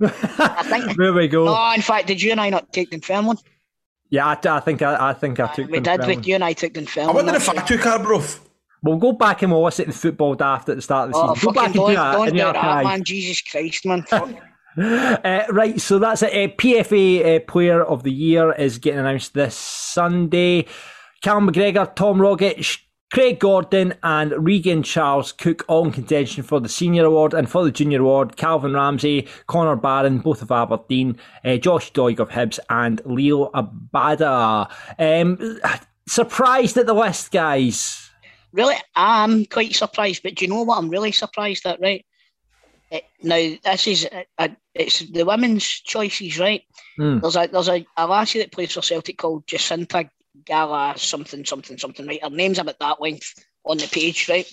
I 0.00 0.62
think. 0.64 0.96
there 0.96 1.12
we 1.12 1.28
go. 1.28 1.44
No, 1.44 1.72
in 1.72 1.82
fact, 1.82 2.08
did 2.08 2.20
you 2.20 2.32
and 2.32 2.40
I 2.40 2.50
not 2.50 2.72
take 2.72 2.90
Dunfermline? 2.90 3.38
Yeah, 4.10 4.26
I, 4.26 4.38
I 4.44 4.60
think 4.60 4.82
I, 4.82 5.10
I 5.10 5.12
think 5.12 5.40
I 5.40 5.46
took. 5.54 5.70
We 5.70 5.80
did. 5.80 6.06
With 6.06 6.26
you 6.26 6.34
and 6.34 6.44
I 6.44 6.52
took 6.52 6.74
Dunfermline. 6.74 7.10
I 7.10 7.12
wonder 7.12 7.34
if 7.34 7.48
I 7.48 7.54
took 7.64 7.86
Arbroath. 7.86 8.40
We'll 8.82 8.98
go 8.98 9.12
back 9.12 9.40
and 9.40 9.50
we'll 9.50 9.64
listen 9.64 9.86
to 9.86 9.92
football 9.92 10.34
daft 10.34 10.68
at 10.68 10.76
the 10.76 10.82
start 10.82 11.08
of 11.08 11.12
the 11.14 11.18
oh, 11.18 11.34
season. 11.34 11.48
Go 11.48 11.52
back 11.54 11.72
don't, 11.72 11.88
and 11.88 11.88
do 11.88 11.94
that. 11.96 12.12
Don't 12.12 12.32
do 12.32 12.38
that, 12.38 12.84
man. 12.84 13.04
Jesus 13.04 13.40
Christ, 13.40 13.86
man. 13.86 14.04
uh, 15.24 15.44
right, 15.48 15.80
so 15.80 15.98
that's 15.98 16.22
it. 16.22 16.32
Uh, 16.32 16.54
PFA 16.54 17.36
uh, 17.36 17.40
Player 17.46 17.82
of 17.82 18.02
the 18.02 18.12
Year 18.12 18.52
is 18.52 18.78
getting 18.78 19.00
announced 19.00 19.32
this 19.32 19.56
Sunday. 19.56 20.66
Cal 21.22 21.40
McGregor, 21.40 21.94
Tom 21.94 22.18
Rogic, 22.18 22.80
Craig 23.14 23.38
Gordon 23.38 23.94
and 24.02 24.32
Regan 24.36 24.82
Charles 24.82 25.30
Cook 25.30 25.64
all 25.68 25.84
in 25.84 25.92
contention 25.92 26.42
for 26.42 26.58
the 26.58 26.68
senior 26.68 27.04
award 27.04 27.32
and 27.32 27.48
for 27.48 27.62
the 27.62 27.70
junior 27.70 28.00
award. 28.00 28.36
Calvin 28.36 28.74
Ramsey, 28.74 29.28
Connor 29.46 29.76
Barron, 29.76 30.18
both 30.18 30.42
of 30.42 30.50
Aberdeen, 30.50 31.16
uh, 31.44 31.56
Josh 31.56 31.92
Doig 31.92 32.18
of 32.18 32.30
Hibs, 32.30 32.58
and 32.70 33.00
Liel 33.04 33.52
Abada. 33.52 34.68
Um, 34.98 35.60
surprised 36.08 36.76
at 36.76 36.86
the 36.86 36.92
list, 36.92 37.30
guys. 37.30 38.10
Really, 38.52 38.74
I'm 38.96 39.44
quite 39.44 39.76
surprised. 39.76 40.24
But 40.24 40.34
do 40.34 40.44
you 40.46 40.50
know 40.50 40.64
what? 40.64 40.78
I'm 40.78 40.90
really 40.90 41.12
surprised 41.12 41.64
at. 41.66 41.80
Right 41.80 42.04
it, 42.90 43.04
now, 43.22 43.36
this 43.62 43.86
is 43.86 44.08
a, 44.10 44.26
a, 44.38 44.56
it's 44.74 44.98
the 44.98 45.24
women's 45.24 45.64
choices, 45.64 46.36
right? 46.40 46.62
Mm. 46.98 47.20
There's 47.20 47.36
a 47.36 47.46
there's 47.46 47.68
a, 47.68 47.86
a 47.96 48.08
lassie 48.08 48.40
that 48.40 48.50
plays 48.50 48.72
for 48.72 48.82
Celtic 48.82 49.18
called 49.18 49.46
Jacynta 49.46 50.10
Gala 50.44 50.94
something 50.96 51.44
something 51.44 51.78
something 51.78 52.06
right. 52.06 52.22
Her 52.22 52.30
name's 52.30 52.58
about 52.58 52.78
that 52.78 53.00
length 53.00 53.44
on 53.64 53.78
the 53.78 53.88
page, 53.88 54.28
right? 54.28 54.50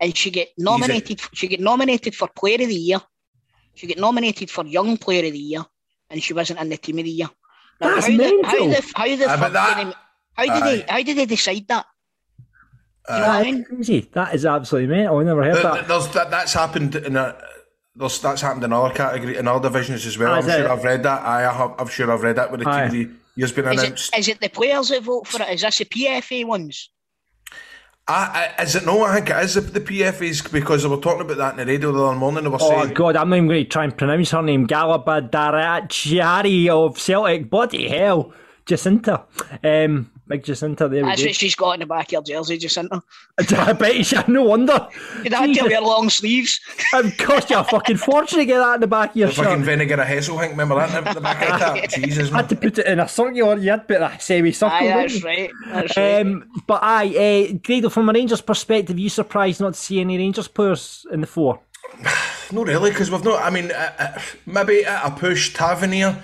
And 0.00 0.16
she 0.16 0.30
get 0.30 0.48
nominated. 0.58 1.20
She 1.32 1.48
get 1.48 1.60
nominated 1.60 2.14
for 2.14 2.28
Player 2.28 2.62
of 2.62 2.68
the 2.68 2.74
Year. 2.74 3.00
She 3.74 3.86
get 3.86 3.98
nominated 3.98 4.50
for 4.50 4.64
Young 4.64 4.96
Player 4.96 5.26
of 5.26 5.32
the 5.32 5.38
Year, 5.38 5.64
and 6.10 6.22
she 6.22 6.34
wasn't 6.34 6.60
in 6.60 6.68
the 6.68 6.76
Team 6.76 6.98
of 6.98 7.04
the 7.04 7.10
Year. 7.10 7.30
Now, 7.80 7.94
That's 7.94 8.06
how 8.06 8.12
mental. 8.12 8.68
The, 8.68 8.92
how 8.94 9.06
the 9.06 9.28
how 9.28 9.38
the 9.38 9.46
uh, 9.46 9.48
that, 9.48 9.94
how 10.34 10.44
did 10.44 10.64
they 10.64 10.84
how 10.88 11.02
did 11.02 11.16
they 11.16 11.26
decide 11.26 11.68
that? 11.68 11.86
Uh, 13.08 13.14
you 13.14 13.20
know 13.20 13.26
what 13.26 13.36
I 13.36 13.42
mean? 13.42 13.64
Crazy. 13.64 14.00
That 14.12 14.34
is 14.34 14.46
absolutely 14.46 14.94
mental. 14.94 15.18
I 15.18 15.24
never 15.24 15.42
heard 15.42 15.56
that. 15.56 15.88
There's, 15.88 16.08
that. 16.08 16.30
That's 16.30 16.52
happened 16.52 16.94
in 16.96 17.16
a. 17.16 17.36
That's 17.94 18.40
happened 18.40 18.64
in 18.64 18.72
other 18.72 18.94
category 18.94 19.36
in 19.36 19.46
other 19.46 19.68
divisions 19.68 20.06
as 20.06 20.16
well. 20.16 20.32
I'm 20.32 20.44
sure 20.44 20.70
I've 20.70 20.82
read 20.82 21.02
that. 21.02 21.22
I 21.22 21.42
have, 21.42 21.74
I'm 21.78 21.88
sure 21.88 22.10
I've 22.10 22.22
read 22.22 22.36
that 22.36 22.50
with 22.50 22.60
the 22.60 22.68
Aye. 22.68 22.88
TV 22.88 23.14
has 23.40 23.52
been 23.52 23.66
announced. 23.66 24.12
Is 24.12 24.12
it, 24.12 24.18
is 24.18 24.28
it 24.28 24.40
the 24.40 24.48
players 24.48 24.88
that 24.88 25.02
vote 25.02 25.26
for 25.26 25.42
it? 25.42 25.48
Is 25.48 25.62
this 25.62 25.78
the 25.78 25.84
PFA 25.86 26.46
ones? 26.46 26.90
I, 28.08 28.52
I, 28.58 28.62
is 28.62 28.74
it 28.74 28.84
no? 28.84 29.04
I 29.04 29.14
think 29.14 29.30
it 29.30 29.44
is 29.44 29.54
the, 29.54 29.60
the 29.60 29.80
PFAs 29.80 30.50
because 30.50 30.82
they 30.82 30.88
were 30.88 30.96
talking 30.96 31.20
about 31.22 31.36
that 31.36 31.52
in 31.52 31.58
the 31.58 31.72
radio 31.72 31.92
the 31.92 32.04
other 32.04 32.16
morning. 32.16 32.44
They 32.44 32.50
were 32.50 32.58
oh 32.60 32.68
saying, 32.68 32.94
God, 32.94 33.16
I'm 33.16 33.30
not 33.30 33.36
even 33.36 33.48
going 33.48 33.64
to 33.64 33.70
try 33.70 33.84
and 33.84 33.96
pronounce 33.96 34.32
her 34.32 34.42
name. 34.42 34.66
Galabadaarachchi 34.66 36.68
of 36.68 36.98
Celtic. 36.98 37.48
Bloody 37.48 37.88
hell, 37.88 38.32
Jacynta. 38.66 39.24
Um, 39.62 40.10
Big 40.32 40.44
Jacynta 40.44 40.90
there. 40.90 41.04
That's 41.04 41.22
what 41.22 41.34
she's 41.34 41.54
got 41.54 41.72
in 41.72 41.80
the 41.80 41.86
back 41.86 42.10
of 42.14 42.20
her 42.20 42.22
jersey, 42.22 42.58
Jacynta. 42.58 43.02
I 43.58 43.74
bet 43.74 43.96
you 43.96 44.02
she, 44.02 44.16
no 44.28 44.44
wonder. 44.44 44.88
You'd 45.22 45.34
have 45.34 45.52
to 45.52 45.62
wear 45.64 45.82
long 45.82 46.08
sleeves. 46.08 46.58
It 46.94 47.18
cost 47.18 47.50
you 47.50 47.58
a 47.58 47.64
fucking 47.64 47.98
fortune 47.98 48.38
to 48.38 48.46
get 48.46 48.58
that 48.58 48.76
in 48.76 48.80
the 48.80 48.86
back 48.86 49.10
of 49.10 49.16
your 49.16 49.28
the 49.28 49.34
shirt. 49.34 49.44
Fucking 49.44 49.64
Vennegoor 49.64 50.00
of 50.00 50.06
Hesselink, 50.06 50.48
remember 50.48 50.76
that 50.76 51.06
in 51.06 51.14
the 51.14 51.20
back 51.20 51.42
of 51.42 51.60
that? 51.60 51.90
Jesus, 51.94 52.30
man. 52.30 52.34
I 52.34 52.36
had 52.38 52.48
to 52.48 52.56
put 52.56 52.78
it 52.78 52.86
in 52.86 52.98
a 52.98 53.06
circle, 53.06 53.36
you 53.36 53.70
had 53.70 53.86
to 53.86 53.94
put 53.94 54.00
a 54.00 54.18
semi-circle. 54.18 54.74
Aye, 54.74 54.86
that's 54.86 55.22
right. 55.22 55.50
That's 55.66 55.96
right. 55.98 56.20
Um, 56.22 56.50
but 56.66 56.82
aye, 56.82 57.50
uh, 57.52 57.58
Grado, 57.62 57.90
from 57.90 58.08
a 58.08 58.12
Rangers 58.14 58.40
perspective, 58.40 58.98
you 58.98 59.10
surprised 59.10 59.60
not 59.60 59.74
to 59.74 59.78
see 59.78 60.00
any 60.00 60.16
Rangers 60.16 60.48
players 60.48 61.04
in 61.12 61.20
the 61.20 61.26
four? 61.26 61.60
not 62.52 62.68
really, 62.68 62.88
because 62.88 63.10
we've 63.10 63.22
not, 63.22 63.42
I 63.42 63.50
mean, 63.50 63.70
uh, 63.70 63.92
uh, 63.98 64.20
maybe 64.46 64.82
a 64.84 65.14
push 65.14 65.52
Tavernier 65.52 66.16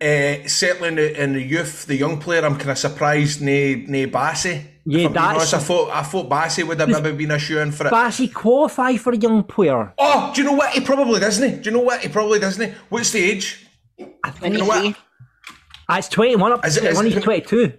uh, 0.00 0.48
certainly 0.48 0.88
in 0.88 0.94
the, 0.94 1.22
in 1.22 1.32
the 1.34 1.42
youth, 1.42 1.86
the 1.86 1.96
young 1.96 2.18
player, 2.18 2.44
I'm 2.44 2.56
kind 2.56 2.70
of 2.70 2.78
surprised 2.78 3.42
nae, 3.42 3.84
nae 3.86 4.06
Bassey. 4.06 4.64
Yeah, 4.86 5.08
that's... 5.08 5.52
I 5.52 5.58
thought, 5.58 5.90
I 5.90 6.02
thought 6.02 6.28
Bassey 6.28 6.66
would 6.66 6.80
have 6.80 6.88
maybe 6.88 7.12
been 7.12 7.30
a 7.30 7.38
shoe 7.38 7.58
in 7.58 7.70
for 7.70 7.86
it. 7.86 7.92
Bassey 7.92 8.32
qualify 8.32 8.96
for 8.96 9.12
a 9.12 9.16
young 9.16 9.44
player? 9.44 9.92
Oh, 9.98 10.32
do 10.34 10.42
you 10.42 10.48
know 10.48 10.54
what? 10.54 10.72
He 10.72 10.80
probably 10.80 11.20
doesn't. 11.20 11.48
He? 11.48 11.56
Do 11.58 11.70
you 11.70 11.76
know 11.76 11.82
what? 11.82 12.00
He 12.00 12.08
probably 12.08 12.38
doesn't. 12.38 12.70
He? 12.70 12.74
What's 12.88 13.10
the 13.10 13.22
age? 13.22 13.66
I 14.24 14.30
think 14.30 14.54
you 14.54 14.60
know 14.60 14.66
what? 14.66 14.96
Ah, 15.88 15.98
it's 15.98 16.08
21 16.08 16.52
up 16.52 16.62
to 16.62 16.70
21, 16.70 17.06
he's 17.06 17.22
22. 17.22 17.72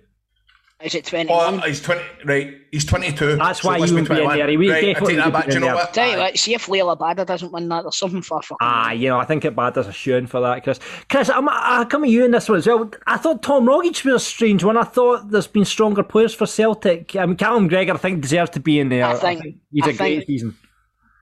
Is 0.83 0.95
it 0.95 1.05
21? 1.05 1.31
Oh, 1.39 1.67
he's 1.67 1.81
20, 1.81 2.01
right, 2.25 2.57
he's 2.71 2.85
22. 2.85 3.35
That's 3.35 3.63
why 3.63 3.77
so 3.77 3.85
you 3.85 3.93
wouldn't 3.93 4.09
be 4.09 4.21
in 4.21 4.29
there. 4.29 4.47
He 4.47 4.57
right, 4.57 4.97
I 4.97 4.99
take 4.99 5.17
that 5.17 5.31
back. 5.31 5.47
Do 5.47 5.53
you 5.53 5.59
know 5.59 5.75
what? 5.75 5.93
Tell 5.93 6.09
you 6.09 6.17
what, 6.17 6.37
see 6.37 6.53
if 6.55 6.65
Liel 6.65 6.95
Abada 6.97 7.25
doesn't 7.25 7.51
win 7.51 7.69
that, 7.69 7.83
there's 7.83 7.97
something 7.97 8.21
for 8.21 8.41
fucking. 8.41 8.57
Ah, 8.61 8.91
you 8.91 9.09
know, 9.09 9.19
I 9.19 9.25
think 9.25 9.43
Abada's 9.43 9.87
a 9.87 9.93
shoe 9.93 10.25
for 10.27 10.41
that, 10.41 10.63
Chris. 10.63 10.79
Chris, 11.09 11.29
I'm, 11.29 11.47
I 11.49 11.85
come 11.89 12.03
at 12.03 12.09
you 12.09 12.25
in 12.25 12.31
this 12.31 12.49
one 12.49 12.57
as 12.57 12.67
well. 12.67 12.89
I 13.05 13.17
thought 13.17 13.43
Tom 13.43 13.65
Rogic 13.65 14.03
was 14.05 14.15
a 14.15 14.25
strange 14.25 14.63
one. 14.63 14.77
I 14.77 14.83
thought 14.83 15.29
there's 15.29 15.47
been 15.47 15.65
stronger 15.65 16.03
players 16.03 16.33
for 16.33 16.45
Celtic. 16.45 17.15
I 17.15 17.25
mean, 17.25 17.37
Callum 17.37 17.67
Gregor, 17.67 17.93
I 17.93 17.97
think, 17.97 18.21
deserves 18.21 18.51
to 18.51 18.59
be 18.59 18.79
in 18.79 18.89
there. 18.89 19.05
I 19.05 19.13
think, 19.15 19.39
I 19.39 19.43
think 19.43 19.57
he's 19.71 19.87
I 19.87 19.89
a 19.89 19.93
great 19.93 20.27
season. 20.27 20.57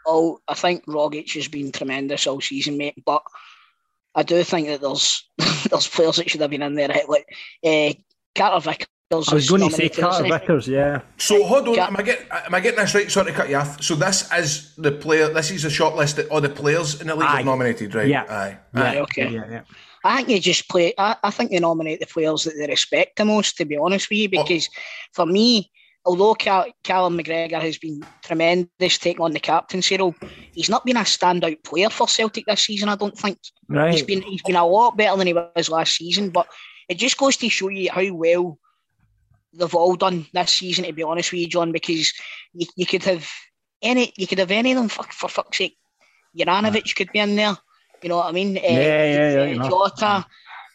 Oh, 0.05 0.39
I 0.47 0.53
think 0.53 0.85
Rogic 0.85 1.33
has 1.33 1.47
been 1.47 1.71
tremendous 1.71 2.25
all 2.25 2.41
season, 2.41 2.77
mate, 2.77 3.03
but 3.05 3.23
I 4.15 4.23
do 4.23 4.43
think 4.43 4.67
that 4.67 4.81
there's 4.81 5.29
there's 5.69 5.87
players 5.87 6.15
that 6.15 6.29
should 6.29 6.41
have 6.41 6.49
been 6.49 6.63
in 6.63 6.75
there. 6.75 6.89
Right? 6.89 7.09
Like 7.09 7.27
uh, 7.65 7.93
Carter 8.35 8.61
Vickers 8.61 8.87
I 9.11 9.15
was 9.15 9.49
going 9.49 9.67
to 9.67 9.75
say 9.75 9.89
Carter 9.89 10.23
Vickers, 10.23 10.67
yeah. 10.67 11.01
So 11.17 11.43
hold 11.43 11.67
on, 11.67 11.79
am 11.79 11.97
I 11.97 12.03
getting 12.03 12.27
am 12.31 12.53
I 12.53 12.59
getting 12.59 12.79
this 12.79 12.93
right? 12.93 13.09
Sorry 13.09 13.31
to 13.31 13.37
cut 13.37 13.49
you 13.49 13.55
off. 13.55 13.81
So 13.81 13.95
this 13.95 14.31
is 14.31 14.75
the 14.75 14.91
player. 14.91 15.33
This 15.33 15.49
is 15.49 15.65
a 15.65 15.69
short 15.69 15.95
list 15.95 16.19
of 16.19 16.29
all 16.29 16.41
the 16.41 16.49
players 16.49 17.01
in 17.01 17.07
the 17.07 17.15
league 17.15 17.27
Aye. 17.27 17.41
nominated, 17.41 17.95
right? 17.95 18.07
Yeah. 18.07 18.25
Aye. 18.29 18.57
Aye. 18.75 18.99
Okay. 18.99 19.29
Yeah, 19.29 19.49
yeah. 19.49 19.61
I 20.03 20.17
think 20.17 20.29
you 20.29 20.39
just 20.39 20.69
play. 20.69 20.93
I, 20.99 21.15
I 21.23 21.31
think 21.31 21.51
you 21.51 21.59
nominate 21.59 21.99
the 22.01 22.05
players 22.05 22.43
that 22.43 22.53
they 22.55 22.67
respect 22.67 23.17
the 23.17 23.25
most. 23.25 23.57
To 23.57 23.65
be 23.65 23.77
honest 23.77 24.11
with 24.11 24.19
you, 24.19 24.29
because 24.29 24.69
oh. 24.71 24.79
for 25.13 25.25
me, 25.25 25.71
although 26.05 26.35
Cal, 26.35 26.67
Callum 26.83 27.17
McGregor 27.17 27.59
has 27.59 27.79
been 27.79 28.03
tremendous 28.23 28.99
taking 28.99 29.21
on 29.21 29.31
the 29.31 29.39
captaincy 29.39 29.97
role, 29.97 30.13
he's 30.53 30.69
not 30.69 30.85
been 30.85 30.97
a 30.97 31.01
standout 31.01 31.63
player 31.63 31.89
for 31.89 32.07
Celtic 32.07 32.45
this 32.45 32.61
season. 32.61 32.89
I 32.89 32.95
don't 32.95 33.17
think. 33.17 33.39
Right. 33.67 33.91
He's 33.91 34.03
been 34.03 34.21
he's 34.21 34.43
been 34.43 34.55
a 34.55 34.67
lot 34.67 34.97
better 34.97 35.17
than 35.17 35.25
he 35.25 35.33
was 35.33 35.69
last 35.69 35.95
season, 35.95 36.29
but 36.29 36.47
it 36.87 36.99
just 36.99 37.17
goes 37.17 37.37
to 37.37 37.49
show 37.49 37.69
you 37.69 37.89
how 37.91 38.13
well 38.13 38.59
they've 39.53 39.75
all 39.75 39.95
done 39.95 40.25
this 40.33 40.51
season. 40.51 40.85
To 40.85 40.93
be 40.93 41.03
honest 41.03 41.31
with 41.31 41.41
you, 41.41 41.47
John, 41.47 41.71
because 41.71 42.13
you, 42.53 42.67
you 42.75 42.85
could 42.85 43.03
have 43.03 43.29
any, 43.81 44.13
you 44.17 44.27
could 44.27 44.39
have 44.39 44.51
any 44.51 44.71
of 44.71 44.77
them. 44.77 44.89
For, 44.89 45.03
for 45.03 45.29
fuck's 45.29 45.57
sake, 45.57 45.77
Juranovic 46.37 46.95
could 46.95 47.11
be 47.11 47.19
in 47.19 47.35
there. 47.35 47.57
You 48.01 48.09
know 48.09 48.17
what 48.17 48.27
I 48.27 48.31
mean? 48.31 48.57
Uh, 48.57 48.61
Yeah, 48.61 49.03
yeah, 49.03 49.31
yeah, 49.31 49.41
uh, 49.41 49.45
you 49.45 49.59
know. 49.59 49.69
Jota, 49.69 50.25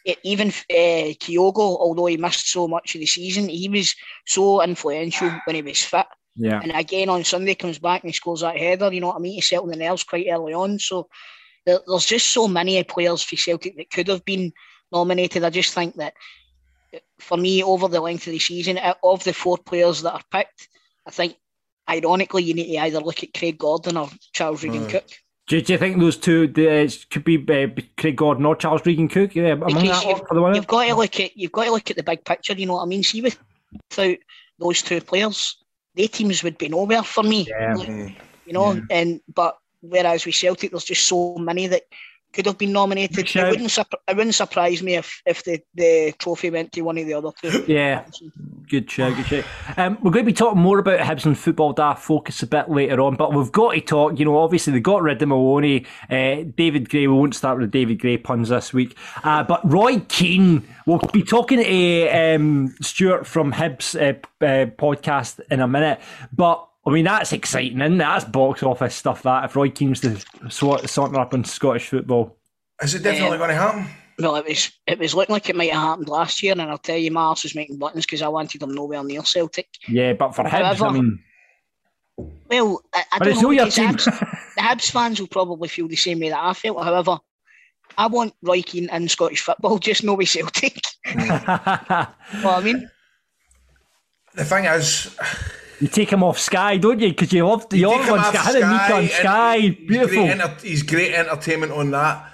e- 0.05 0.15
even 0.23 0.49
uh, 0.49 1.13
Kyogo, 1.19 1.77
although 1.79 2.05
he 2.05 2.17
missed 2.17 2.49
so 2.51 2.67
much 2.67 2.95
of 2.95 2.99
the 2.99 3.05
season, 3.05 3.49
he 3.49 3.67
was 3.69 3.95
so 4.25 4.61
influential 4.61 5.31
when 5.45 5.55
he 5.55 5.61
was 5.61 5.83
fit. 5.83 6.05
Yeah. 6.35 6.59
And 6.61 6.71
again 6.73 7.09
on 7.09 7.23
Sunday 7.23 7.55
comes 7.55 7.79
back 7.79 8.03
and 8.03 8.09
he 8.09 8.13
scores 8.13 8.41
that 8.41 8.57
header. 8.57 8.91
You 8.91 8.99
know 9.01 9.07
what 9.07 9.15
I 9.15 9.19
mean? 9.19 9.35
He 9.35 9.41
settled 9.41 9.71
the 9.71 9.77
nerves 9.77 10.03
quite 10.03 10.27
early 10.29 10.53
on. 10.53 10.79
So 10.79 11.07
there, 11.65 11.79
there's 11.87 12.05
just 12.05 12.27
so 12.27 12.47
many 12.47 12.83
players 12.83 13.23
for 13.23 13.37
Celtic 13.37 13.77
that 13.77 13.89
could 13.89 14.09
have 14.09 14.25
been 14.25 14.51
nominated. 14.91 15.43
I 15.43 15.49
just 15.49 15.73
think 15.73 15.95
that 15.95 16.13
for 17.19 17.37
me, 17.37 17.63
over 17.63 17.87
the 17.87 18.01
length 18.01 18.27
of 18.27 18.33
the 18.33 18.39
season, 18.39 18.79
of 19.03 19.23
the 19.23 19.33
four 19.33 19.57
players 19.57 20.01
that 20.01 20.13
are 20.13 20.23
picked, 20.31 20.69
I 21.05 21.11
think 21.11 21.37
ironically 21.89 22.43
you 22.43 22.53
need 22.53 22.71
to 22.73 22.77
either 22.79 22.99
look 22.99 23.23
at 23.23 23.33
Craig 23.33 23.57
Gordon 23.57 23.97
or 23.97 24.09
Charles 24.33 24.63
Regan 24.63 24.87
Cook. 24.87 25.05
Do, 25.47 25.61
do 25.61 25.73
you 25.73 25.77
think 25.77 25.99
those 25.99 26.17
two 26.17 26.51
uh, 26.57 26.89
could 27.11 27.23
be 27.23 27.37
uh, 27.37 27.67
Craig 27.97 28.15
Gordon 28.15 28.45
or 28.45 28.55
Charles 28.55 28.85
Regan 28.85 29.07
Cook? 29.07 29.35
Yeah, 29.35 29.51
among 29.51 29.67
Because 29.67 30.01
that 30.01 30.09
you've, 30.09 30.27
for 30.27 30.33
the 30.33 30.41
winner? 30.41 30.55
you've 30.55 30.67
got 30.67 30.85
to 30.85 30.95
look 30.95 31.19
at 31.19 31.37
you've 31.37 31.51
got 31.51 31.65
to 31.65 31.71
look 31.71 31.89
at 31.91 31.97
the 31.97 32.03
big 32.03 32.25
picture. 32.25 32.53
You 32.53 32.65
know 32.65 32.73
what 32.73 32.83
I 32.83 32.85
mean? 32.85 33.03
See, 33.03 33.21
without 33.21 34.17
those 34.57 34.81
two 34.81 35.01
players, 35.01 35.57
their 35.93 36.07
teams 36.07 36.41
would 36.43 36.57
be 36.57 36.69
nowhere 36.69 37.03
for 37.03 37.21
me. 37.21 37.45
Yeah. 37.47 37.75
Like, 37.75 38.15
you 38.47 38.53
know, 38.53 38.81
and 38.89 39.21
but 39.33 39.59
whereas 39.81 40.25
with 40.25 40.35
Celtic, 40.35 40.71
there's 40.71 40.83
just 40.83 41.07
so 41.07 41.35
many 41.35 41.67
that 41.67 41.83
could 42.35 42.45
have 42.45 42.57
been 42.57 42.73
nominated. 42.73 43.33
It 43.35 43.49
wouldn't 43.49 43.69
surp- 43.69 43.93
it 44.07 44.15
wouldn't 44.15 44.35
surprise 44.35 44.83
me 44.83 44.95
if 44.95 45.21
if 45.25 45.43
the, 45.43 45.61
the 45.73 46.13
trophy 46.19 46.49
went 46.49 46.73
to 46.73 46.81
one 46.81 46.97
of 46.97 47.05
the 47.05 47.13
other 47.13 47.31
two. 47.41 47.65
Yeah, 47.75 48.05
good 48.69 48.89
show, 48.91 49.13
good 49.13 49.25
show. 49.25 49.43
Um, 49.77 49.97
we're 50.01 50.11
going 50.11 50.25
to 50.25 50.31
be 50.31 50.33
talking 50.33 50.61
more 50.61 50.79
about 50.79 50.99
Hibs 50.99 51.25
and 51.25 51.37
football 51.37 51.73
daft 51.73 52.03
focus 52.03 52.43
a 52.43 52.47
bit 52.47 52.69
later 52.69 53.01
on, 53.01 53.15
but 53.15 53.33
we've 53.33 53.51
got 53.51 53.73
to 53.73 53.81
talk. 53.81 54.19
You 54.19 54.25
know, 54.25 54.37
obviously 54.37 54.73
they 54.73 54.79
got 54.79 55.01
rid 55.01 55.21
of 55.21 55.29
Maloney, 55.29 55.85
uh, 56.09 56.43
David 56.55 56.89
Gray. 56.89 57.07
We 57.07 57.13
won't 57.13 57.35
start 57.35 57.57
with 57.57 57.71
the 57.71 57.79
David 57.79 57.99
Gray 57.99 58.17
puns 58.17 58.49
this 58.49 58.73
week, 58.73 58.95
uh, 59.23 59.43
but 59.43 59.61
Roy 59.69 59.99
Keane. 60.01 60.67
We'll 60.85 60.99
be 61.11 61.23
talking 61.23 61.63
to 61.63 62.09
um, 62.09 62.75
Stuart 62.81 63.25
from 63.25 63.53
Hibs 63.53 63.95
uh, 63.95 64.19
uh, 64.45 64.67
podcast 64.67 65.39
in 65.49 65.61
a 65.61 65.67
minute, 65.67 65.99
but. 66.31 66.67
I 66.87 66.91
mean 66.91 67.05
that's 67.05 67.33
exciting, 67.33 67.81
and 67.81 67.99
that's 67.99 68.25
box 68.25 68.61
office 68.63 68.95
stuff. 68.95 69.23
That 69.23 69.45
if 69.45 69.55
Roy 69.55 69.69
Keane's 69.69 70.01
to 70.01 70.17
sort 70.49 70.87
something 70.89 71.19
up 71.19 71.33
in 71.33 71.43
Scottish 71.43 71.89
football, 71.89 72.37
Is 72.81 72.93
it 72.93 73.03
definitely 73.03 73.35
eh, 73.35 73.39
going 73.39 73.49
to 73.49 73.55
happen? 73.55 73.87
Well, 74.19 74.35
it 74.35 74.45
was 74.47 74.71
it 74.87 74.99
was 74.99 75.13
looking 75.15 75.33
like 75.33 75.49
it 75.49 75.55
might 75.55 75.71
have 75.73 75.81
happened 75.81 76.07
last 76.09 76.43
year, 76.43 76.51
and 76.53 76.61
I'll 76.61 76.77
tell 76.77 76.97
you, 76.97 77.11
my 77.11 77.21
arse 77.21 77.43
was 77.43 77.55
making 77.55 77.77
buttons 77.79 78.05
because 78.05 78.21
I 78.21 78.27
wanted 78.27 78.61
them 78.61 78.73
nowhere 78.73 79.03
near 79.03 79.23
Celtic. 79.25 79.67
yeah. 79.87 80.13
But 80.13 80.35
for 80.35 80.43
Hibs, 80.43 80.81
I 80.87 80.91
mean, 80.91 81.19
Well, 82.49 82.81
I, 82.93 83.03
I 83.13 83.17
but 83.19 83.25
don't 83.25 83.33
it's 83.33 83.41
know. 83.41 83.49
your 83.51 83.69
team. 83.69 83.89
Hibs- 83.89 84.05
the 84.55 84.61
Hibs 84.61 84.91
fans 84.91 85.19
will 85.19 85.27
probably 85.27 85.67
feel 85.67 85.87
the 85.87 85.95
same 85.95 86.19
way 86.19 86.29
that 86.29 86.39
I 86.41 86.53
felt. 86.53 86.81
However, 86.83 87.17
I 87.97 88.07
want 88.07 88.33
Roy 88.41 88.61
Keane 88.61 88.89
in 88.89 89.09
Scottish 89.09 89.41
football, 89.41 89.79
just 89.89 90.03
no 90.03 90.13
with 90.13 90.29
Celtic. 90.29 90.79
you 91.07 91.15
know 91.15 91.25
what 91.25 92.45
I 92.45 92.61
mean? 92.63 92.89
The 94.35 94.45
thing 94.45 94.65
is, 94.65 95.15
You 95.79 95.87
take 95.87 96.11
him 96.11 96.23
off 96.23 96.39
Sky, 96.39 96.77
don't 96.77 96.99
you? 96.99 97.09
Because 97.09 97.33
you 97.33 97.45
love 97.47 97.65
you, 97.71 97.87
take 97.89 97.97
love 97.97 98.05
him 98.05 98.13
on 98.13 98.19
off 98.19 98.27
Sky. 98.35 98.39
I 98.39 98.43
had 98.53 98.91
on 98.91 98.99
and 99.01 99.09
Sky. 99.11 99.57
he's 99.59 99.75
Beautiful. 99.87 100.07
Great 100.25 100.29
enter- 100.31 100.55
he's 100.61 100.83
great 100.83 101.13
entertainment 101.13 101.71
on 101.71 101.91
that. 101.91 102.31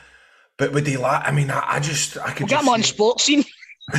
But 0.58 0.73
would 0.73 0.86
he 0.86 0.97
la- 0.97 1.21
I 1.25 1.32
mean, 1.32 1.49
I, 1.49 1.63
I 1.75 1.80
just, 1.80 2.17
I 2.17 2.32
could 2.34 2.47
Get 2.47 2.58
just 2.58 2.63
him 2.63 2.69
on 2.69 2.84
sports 2.84 3.23
scene. 3.23 3.43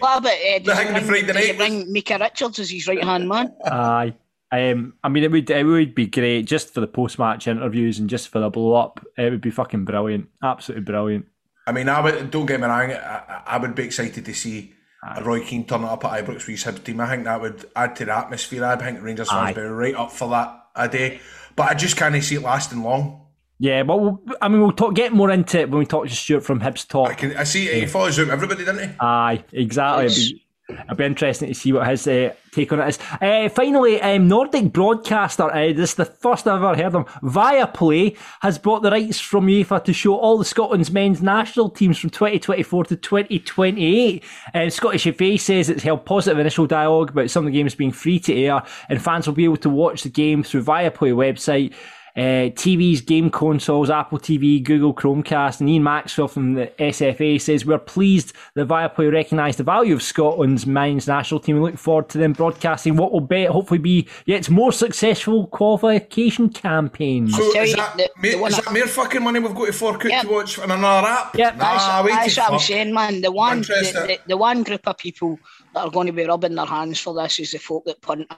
What 0.00 0.18
about 0.18 0.32
uh, 0.32 0.58
does, 0.62 0.78
hang 0.78 0.94
he 0.94 1.00
the 1.00 1.06
bring, 1.06 1.24
Friday 1.24 1.26
does 1.32 1.36
he 1.36 1.48
night. 1.48 1.56
bring 1.58 1.92
Micah 1.92 2.18
Richards 2.20 2.58
as 2.58 2.70
his 2.70 2.86
right 2.88 3.02
hand 3.02 3.28
man? 3.28 3.52
Aye. 3.64 4.14
Um, 4.52 4.94
I 5.04 5.08
mean, 5.08 5.22
it 5.24 5.30
would 5.30 5.48
it 5.50 5.64
would 5.64 5.94
be 5.94 6.06
great 6.06 6.42
just 6.42 6.74
for 6.74 6.80
the 6.80 6.86
post 6.88 7.18
match 7.18 7.46
interviews 7.46 7.98
and 8.00 8.08
just 8.10 8.28
for 8.28 8.40
the 8.40 8.50
blow 8.50 8.74
up. 8.74 9.04
It 9.16 9.30
would 9.30 9.40
be 9.40 9.50
fucking 9.50 9.84
brilliant, 9.84 10.28
absolutely 10.42 10.84
brilliant. 10.84 11.26
I 11.66 11.72
mean, 11.72 11.88
I 11.88 12.00
would, 12.00 12.30
don't 12.30 12.46
get 12.46 12.58
me 12.60 12.66
wrong, 12.66 12.90
I, 12.90 12.94
I- 12.96 13.42
I 13.46 13.58
would 13.58 13.74
be 13.74 13.84
excited 13.84 14.24
to 14.24 14.34
see 14.34 14.72
a 15.02 15.22
Roy 15.24 15.44
Keane 15.44 15.64
turning 15.66 15.86
up 15.86 16.04
at 16.04 16.24
Ibrox 16.24 16.42
for 16.42 16.50
his 16.50 16.64
Hibs 16.64 16.84
team. 16.84 17.00
I 17.00 17.08
think 17.08 17.24
that 17.24 17.40
would 17.40 17.64
add 17.74 17.96
to 17.96 18.04
the 18.04 18.16
atmosphere. 18.16 18.64
I 18.64 18.76
think 18.76 19.02
Rangers 19.02 19.28
Aye. 19.30 19.52
fans 19.52 19.56
would 19.56 19.62
be 19.62 19.68
right 19.68 19.94
up 19.94 20.12
for 20.12 20.28
that 20.30 20.66
a 20.76 20.88
day. 20.88 21.20
But 21.56 21.70
I 21.70 21.74
just 21.74 21.96
can't 21.96 22.22
see 22.22 22.36
it 22.36 22.42
lasting 22.42 22.82
long. 22.82 23.26
Yeah, 23.58 23.82
but 23.82 23.98
we'll, 24.00 24.22
I 24.40 24.48
mean, 24.48 24.60
we'll 24.62 24.72
talk 24.72 24.94
get 24.94 25.12
more 25.12 25.30
into 25.30 25.60
it 25.60 25.70
when 25.70 25.80
we 25.80 25.86
talk 25.86 26.06
to 26.06 26.14
Stuart 26.14 26.40
from 26.40 26.60
Hibs 26.60 26.86
I 26.88 26.92
Talk. 26.92 27.18
can 27.18 27.36
I 27.36 27.44
see 27.44 27.66
he 27.66 27.86
follows 27.86 28.18
out 28.18 28.28
everybody, 28.28 28.64
doesn't 28.64 28.88
he? 28.88 28.94
Aye, 29.00 29.44
exactly. 29.52 30.42
It'd 30.70 30.96
be, 30.96 31.04
interesting 31.04 31.48
to 31.48 31.54
see 31.54 31.72
what 31.72 31.86
his 31.88 32.06
uh, 32.06 32.32
take 32.52 32.72
on 32.72 32.80
it 32.80 32.88
is. 32.88 32.98
Uh, 33.20 33.48
finally, 33.48 34.00
um, 34.00 34.28
Nordic 34.28 34.72
broadcaster, 34.72 35.44
uh, 35.44 35.72
this 35.72 35.90
is 35.90 35.94
the 35.94 36.04
first 36.04 36.46
I've 36.46 36.62
ever 36.62 36.74
heard 36.74 36.94
of, 36.94 37.06
Viaplay 37.22 38.16
has 38.40 38.58
bought 38.58 38.82
the 38.82 38.90
rights 38.90 39.20
from 39.20 39.46
UEFA 39.46 39.84
to 39.84 39.92
show 39.92 40.16
all 40.16 40.38
the 40.38 40.44
Scotland's 40.44 40.90
men's 40.90 41.22
national 41.22 41.70
teams 41.70 41.98
from 41.98 42.10
2024 42.10 42.84
to 42.84 42.96
2028. 42.96 44.24
Uh, 44.54 44.70
Scottish 44.70 45.16
FA 45.16 45.38
says 45.38 45.68
it's 45.68 45.82
held 45.82 46.04
positive 46.04 46.38
initial 46.38 46.66
dialogue 46.66 47.10
about 47.10 47.30
some 47.30 47.46
of 47.46 47.52
the 47.52 47.58
games 47.58 47.74
being 47.74 47.92
free 47.92 48.18
to 48.20 48.34
air, 48.34 48.62
and 48.88 49.02
fans 49.02 49.26
will 49.26 49.34
be 49.34 49.44
able 49.44 49.56
to 49.58 49.70
watch 49.70 50.02
the 50.02 50.10
game 50.10 50.42
through 50.42 50.64
Viaplay 50.64 51.12
website. 51.12 51.74
Uh, 52.16 52.50
TVs, 52.56 53.06
game 53.06 53.30
consoles, 53.30 53.88
Apple 53.88 54.18
TV, 54.18 54.62
Google 54.62 54.92
Chromecast, 54.92 55.60
and 55.60 55.70
Ian 55.70 55.84
Maxwell 55.84 56.26
from 56.26 56.54
the 56.54 56.66
SFA 56.78 57.40
says 57.40 57.64
we're 57.64 57.78
pleased 57.78 58.32
that 58.54 58.66
Viaplay 58.66 59.12
recognised 59.12 59.58
the 59.58 59.62
value 59.62 59.94
of 59.94 60.02
Scotland's 60.02 60.66
men's 60.66 61.06
national 61.06 61.38
team 61.38 61.56
and 61.56 61.64
look 61.64 61.78
forward 61.78 62.08
to 62.08 62.18
them 62.18 62.32
broadcasting 62.32 62.96
what 62.96 63.12
will 63.12 63.20
be 63.20 63.44
hopefully 63.44 63.78
be 63.78 64.08
yet 64.26 64.50
more 64.50 64.72
successful 64.72 65.46
qualification 65.46 66.48
campaigns. 66.48 67.36
So 67.36 67.42
is 67.60 67.74
that, 67.76 67.96
the- 67.96 68.10
mere, 68.20 68.36
the 68.38 68.44
is 68.44 68.56
that- 68.56 68.64
that 68.64 68.72
mere 68.72 68.86
fucking 68.88 69.22
money 69.22 69.38
we've 69.38 69.54
got 69.54 69.66
to 69.66 69.72
fork 69.72 70.04
out 70.06 70.10
Yep. 70.10 70.22
to 70.22 70.28
watch 70.30 70.58
on 70.58 70.70
another 70.72 71.06
app? 71.06 71.36
Yep. 71.36 71.56
Nah, 71.58 71.62
That's, 71.76 72.04
wait 72.04 72.12
that's 72.14 72.36
what 72.38 72.52
I'm 72.54 72.58
saying, 72.58 72.92
man. 72.92 73.20
The 73.20 73.30
one, 73.30 73.60
the, 73.60 73.66
the, 73.66 74.18
the 74.26 74.36
one 74.36 74.64
group 74.64 74.86
of 74.88 74.98
people 74.98 75.38
that 75.74 75.80
are 75.84 75.90
going 75.90 76.08
to 76.08 76.12
be 76.12 76.24
rubbing 76.24 76.56
their 76.56 76.66
hands 76.66 76.98
for 77.00 77.14
this 77.14 77.38
is 77.38 77.52
the 77.52 77.58
folk 77.58 77.84
that 77.84 78.00
punt. 78.02 78.30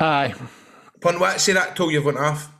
Aye. 0.00 0.34
Pun 1.02 1.18
what? 1.20 1.40
Say 1.40 1.52
that 1.52 1.74
till 1.76 1.90
you've 1.90 2.04
went 2.04 2.18
off. 2.18 2.50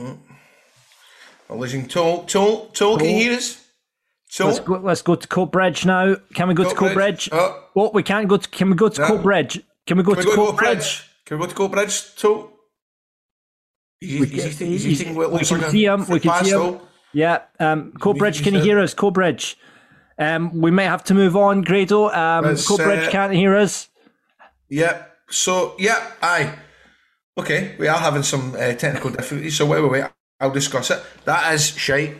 Mm. 0.00 0.18
Well, 1.48 1.58
listen, 1.58 1.86
Toll, 1.86 2.24
Toll, 2.24 2.66
Toll, 2.68 2.98
can 2.98 3.08
you 3.08 3.14
hear 3.16 3.32
us? 3.34 3.62
Toll? 4.34 4.48
Let's 4.48 4.60
go. 4.60 4.74
Let's 4.78 5.02
go 5.02 5.14
to 5.14 5.28
Coatbridge 5.28 5.84
now. 5.84 6.16
Can 6.34 6.48
we 6.48 6.54
go 6.54 6.64
to 6.64 6.74
Coatbridge. 6.74 7.28
Coatbridge? 7.28 7.32
Oh. 7.32 7.68
Oh, 7.76 7.90
we 7.92 8.02
can't 8.02 8.28
go 8.28 8.38
to. 8.38 8.48
Can 8.48 8.70
we 8.70 8.76
go 8.76 8.88
to 8.88 9.00
No. 9.00 9.06
Coatbridge? 9.08 9.62
Can 9.86 9.98
we 9.98 10.02
go 10.02 10.14
Can 10.14 10.24
to 10.24 10.30
we 10.30 10.36
go 10.36 10.46
to 10.46 10.52
Coatbridge? 10.52 10.56
Bridge? 10.56 11.08
Can 11.26 11.38
we 11.38 11.44
go 11.46 11.48
to 11.50 11.54
Go 11.54 11.68
Bridge, 11.68 12.16
Toll? 12.16 12.50
Is 14.00 14.20
We 14.20 14.26
is 14.26 14.30
can- 14.58 14.66
he, 14.68 14.74
is 14.74 14.82
he 14.82 14.88
he's- 14.88 14.98
thinking 14.98 15.16
what 15.16 15.30
we 15.30 15.38
can 15.40 15.60
like 15.60 15.70
see 15.70 15.84
him, 15.84 16.06
we 16.08 16.20
can 16.20 16.44
see 16.44 16.50
him. 16.50 16.80
Yeah, 17.12 17.42
um, 17.60 17.92
Coatbridge, 17.92 18.42
can 18.42 18.54
you 18.54 18.60
hear 18.60 18.80
us? 18.80 18.94
Coatbridge. 18.94 19.56
Um, 20.18 20.60
we 20.60 20.70
may 20.70 20.84
have 20.84 21.04
to 21.04 21.14
move 21.14 21.36
on, 21.36 21.62
Grado. 21.62 22.06
Um, 22.10 22.44
Coatbridge 22.44 23.08
uh, 23.08 23.10
can't 23.10 23.32
hear 23.32 23.56
us. 23.56 23.88
Yeah. 24.68 25.04
So 25.30 25.74
yeah, 25.78 26.10
aye. 26.22 26.54
Okay, 27.38 27.74
we 27.78 27.88
are 27.88 27.98
having 27.98 28.22
some 28.22 28.52
uh, 28.54 28.74
technical 28.74 29.10
difficulties. 29.10 29.56
So 29.56 29.64
wait, 29.66 29.80
wait, 29.82 29.90
wait. 29.90 30.04
I'll 30.40 30.50
discuss 30.50 30.90
it. 30.90 31.02
That 31.24 31.54
is 31.54 31.68
shite. 31.68 32.16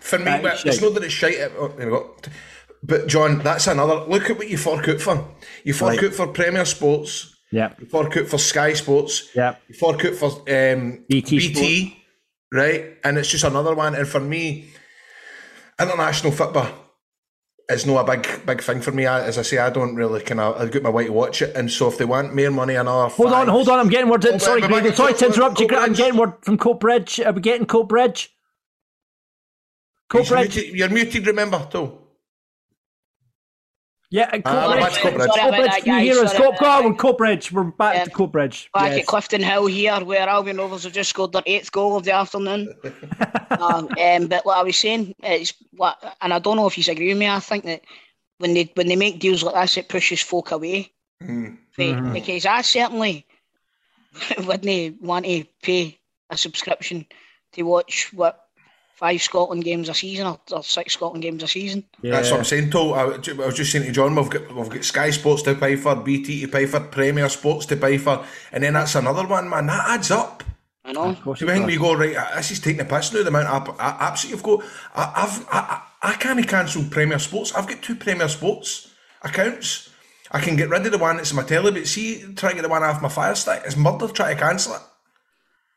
For 0.00 0.18
me, 0.18 0.38
but 0.42 0.64
it's 0.64 0.80
not 0.80 0.94
that 0.94 1.04
it's 1.04 1.12
shite. 1.12 1.36
Oh, 1.58 1.68
there 1.68 1.86
we 1.86 1.92
go. 1.92 2.14
But 2.82 3.08
John, 3.08 3.38
that's 3.40 3.66
another. 3.66 4.04
Look 4.06 4.30
at 4.30 4.38
what 4.38 4.48
you 4.48 4.56
fork 4.58 4.88
out 4.88 5.00
for. 5.00 5.28
You 5.64 5.74
fork 5.74 5.96
Right. 5.96 6.04
out 6.04 6.14
for 6.14 6.26
Premier 6.28 6.64
Sports. 6.64 7.34
Yeah, 7.50 7.72
You 7.78 7.86
fork 7.86 8.14
out 8.16 8.26
for 8.26 8.36
Sky 8.38 8.74
Sports. 8.74 9.30
yeah. 9.34 9.56
You 9.68 9.74
fork 9.74 10.04
out 10.04 10.14
for 10.14 10.26
um, 10.48 11.04
BT 11.08 11.38
BT. 11.38 12.04
Right, 12.52 12.96
and 13.04 13.18
it's 13.18 13.30
just 13.30 13.44
another 13.44 13.74
one. 13.74 13.94
And 13.94 14.06
for 14.08 14.20
me, 14.20 14.68
international 15.80 16.32
football 16.32 16.68
is 17.70 17.84
not 17.86 18.08
a 18.08 18.16
big 18.16 18.46
big 18.46 18.62
thing 18.62 18.80
for 18.80 18.92
me. 18.92 19.06
I, 19.06 19.22
as 19.24 19.38
I 19.38 19.42
say, 19.42 19.58
I 19.58 19.70
don't 19.70 19.94
really 19.94 20.22
kind 20.22 20.40
of. 20.40 20.60
I've 20.60 20.70
got 20.70 20.82
my 20.82 20.90
way 20.90 21.04
to 21.06 21.12
watch 21.12 21.42
it, 21.42 21.54
and 21.54 21.70
so 21.70 21.88
if 21.88 21.98
they 21.98 22.04
want 22.04 22.34
more 22.34 22.50
money, 22.50 22.74
another. 22.74 23.08
Hold 23.14 23.32
on, 23.32 23.48
hold 23.48 23.68
on. 23.68 23.78
I'm 23.78 23.88
getting 23.88 24.08
word. 24.10 24.24
Oh, 24.26 24.38
sorry, 24.38 24.62
wait, 24.62 24.70
wait, 24.70 24.70
Grado. 24.70 24.88
wait, 24.88 24.96
Sorry 24.96 25.14
to 25.14 25.26
interrupt 25.26 25.60
you. 25.60 25.68
I'm 25.72 25.92
getting 25.92 26.18
word 26.18 26.32
from 26.42 26.56
Cope 26.58 26.80
Coatbridge. 26.82 27.24
Are 27.26 27.32
we 27.32 27.40
getting 27.40 27.66
Coatbridge? 27.66 28.28
You're 30.12 30.22
Coatbridge. 30.24 30.54
muted, 30.56 30.74
you're 30.74 30.88
muted, 30.88 31.26
remember, 31.26 31.66
too. 31.70 31.98
Yeah, 34.10 34.30
Ah, 34.32 34.38
Coatbridge. 34.38 34.80
that's 34.80 34.98
Coatbridge. 34.98 35.34
Sorry 35.34 35.48
about 35.48 35.52
Coatbridge, 35.60 35.64
that, 35.66 35.84
can 35.84 35.86
you 35.86 35.92
guys. 35.92 36.16
hear 36.16 36.24
us? 36.24 36.32
Sorry 36.32 36.42
Coat, 36.44 36.56
about 36.56 36.60
that. 36.60 36.82
go 36.82 36.88
on, 36.88 36.96
Coatbridge. 36.96 37.52
We're 37.52 37.64
back 37.64 37.94
Yeah. 37.96 38.04
to 38.04 38.10
Coatbridge. 38.10 38.72
Back 38.72 38.90
Yes. 38.92 39.00
at 39.00 39.06
Clifton 39.06 39.42
Hill 39.42 39.66
here, 39.66 40.04
where 40.04 40.26
Albion 40.28 40.56
Rovers 40.56 40.84
have 40.84 40.92
just 40.94 41.10
scored 41.10 41.32
their 41.32 41.42
eighth 41.44 41.70
goal 41.72 41.96
of 41.96 42.04
the 42.04 42.12
afternoon. 42.12 42.74
um, 43.50 43.88
um, 44.00 44.26
but 44.28 44.46
what 44.46 44.56
I 44.56 44.62
was 44.62 44.76
saying 44.78 45.14
is, 45.22 45.52
what, 45.76 45.98
and 46.22 46.32
I 46.32 46.38
don't 46.38 46.56
know 46.56 46.66
if 46.66 46.78
you 46.78 46.90
agree 46.90 47.08
with 47.08 47.18
me. 47.18 47.28
I 47.28 47.38
think 47.40 47.64
that 47.64 47.82
when 48.38 48.54
they 48.54 48.70
when 48.76 48.86
they 48.88 48.96
make 48.96 49.18
deals 49.18 49.42
like 49.42 49.54
this, 49.54 49.76
it 49.76 49.88
pushes 49.90 50.22
folk 50.22 50.52
away. 50.52 50.90
Be- 51.20 51.52
Because 52.12 52.46
I 52.46 52.62
certainly 52.62 53.26
wouldn't 54.46 55.02
want 55.02 55.26
to 55.26 55.44
pay 55.62 55.98
a 56.30 56.36
subscription 56.36 57.04
to 57.52 57.62
watch 57.62 58.10
what 58.14 58.47
five 58.98 59.22
Scotland 59.22 59.62
games 59.62 59.88
a 59.88 59.94
season 59.94 60.26
or, 60.26 60.40
or 60.50 60.64
six 60.64 60.94
Scotland 60.94 61.22
games 61.22 61.44
a 61.44 61.46
season. 61.46 61.84
Yeah. 62.02 62.12
That's 62.12 62.32
what 62.32 62.38
I'm 62.40 62.44
saying, 62.44 62.70
Tol. 62.70 62.94
I, 62.94 63.02
I 63.02 63.46
was 63.46 63.54
just 63.54 63.70
saying 63.70 63.84
to 63.84 63.92
John, 63.92 64.16
we've 64.16 64.28
got 64.28 64.52
we've 64.52 64.68
got 64.68 64.82
Sky 64.82 65.10
Sports 65.10 65.42
to 65.42 65.54
pay 65.54 65.76
for, 65.76 65.94
BT 65.94 66.40
to 66.40 66.48
pay 66.48 66.66
for, 66.66 66.80
Premier 66.80 67.28
Sports 67.28 67.66
to 67.66 67.76
pay 67.76 67.96
for, 67.96 68.24
and 68.50 68.64
then 68.64 68.72
that's 68.72 68.96
another 68.96 69.24
one, 69.24 69.48
man. 69.48 69.66
That 69.66 69.88
adds 69.88 70.10
up. 70.10 70.42
I 70.84 70.92
know. 70.92 71.14
Do 71.14 71.34
you 71.38 71.46
think 71.46 71.66
we 71.66 71.76
go 71.76 71.94
right? 71.94 72.16
uh, 72.16 72.36
This 72.36 72.50
is 72.50 72.60
taking 72.60 72.78
the 72.78 72.84
piss 72.84 73.12
now. 73.12 73.22
The 73.22 73.28
amount 73.28 73.46
of 73.46 73.68
app- 73.68 73.78
a- 73.78 74.04
apps 74.04 74.22
that 74.22 74.30
you've 74.30 74.42
got. 74.42 74.64
I, 74.96 75.12
I've 75.16 75.46
I, 75.48 75.82
I, 76.02 76.10
I 76.10 76.14
can't 76.14 76.48
cancel 76.48 76.82
Premier 76.90 77.20
Sports. 77.20 77.54
I've 77.54 77.68
got 77.68 77.80
two 77.80 77.94
Premier 77.94 78.28
Sports 78.28 78.90
accounts. 79.22 79.90
I 80.32 80.40
can 80.40 80.56
get 80.56 80.70
rid 80.70 80.84
of 80.86 80.92
the 80.92 80.98
one 80.98 81.18
that's 81.18 81.30
in 81.30 81.36
my 81.36 81.44
telly, 81.44 81.70
but 81.70 81.86
see, 81.86 82.34
try 82.34 82.50
to 82.50 82.56
get 82.56 82.62
the 82.62 82.68
one 82.68 82.82
off 82.82 83.00
my 83.00 83.08
Fire 83.08 83.34
Stick. 83.36 83.62
It's 83.64 83.76
murder 83.76 84.08
trying 84.08 84.36
to 84.36 84.42
cancel 84.42 84.74
it. 84.74 84.82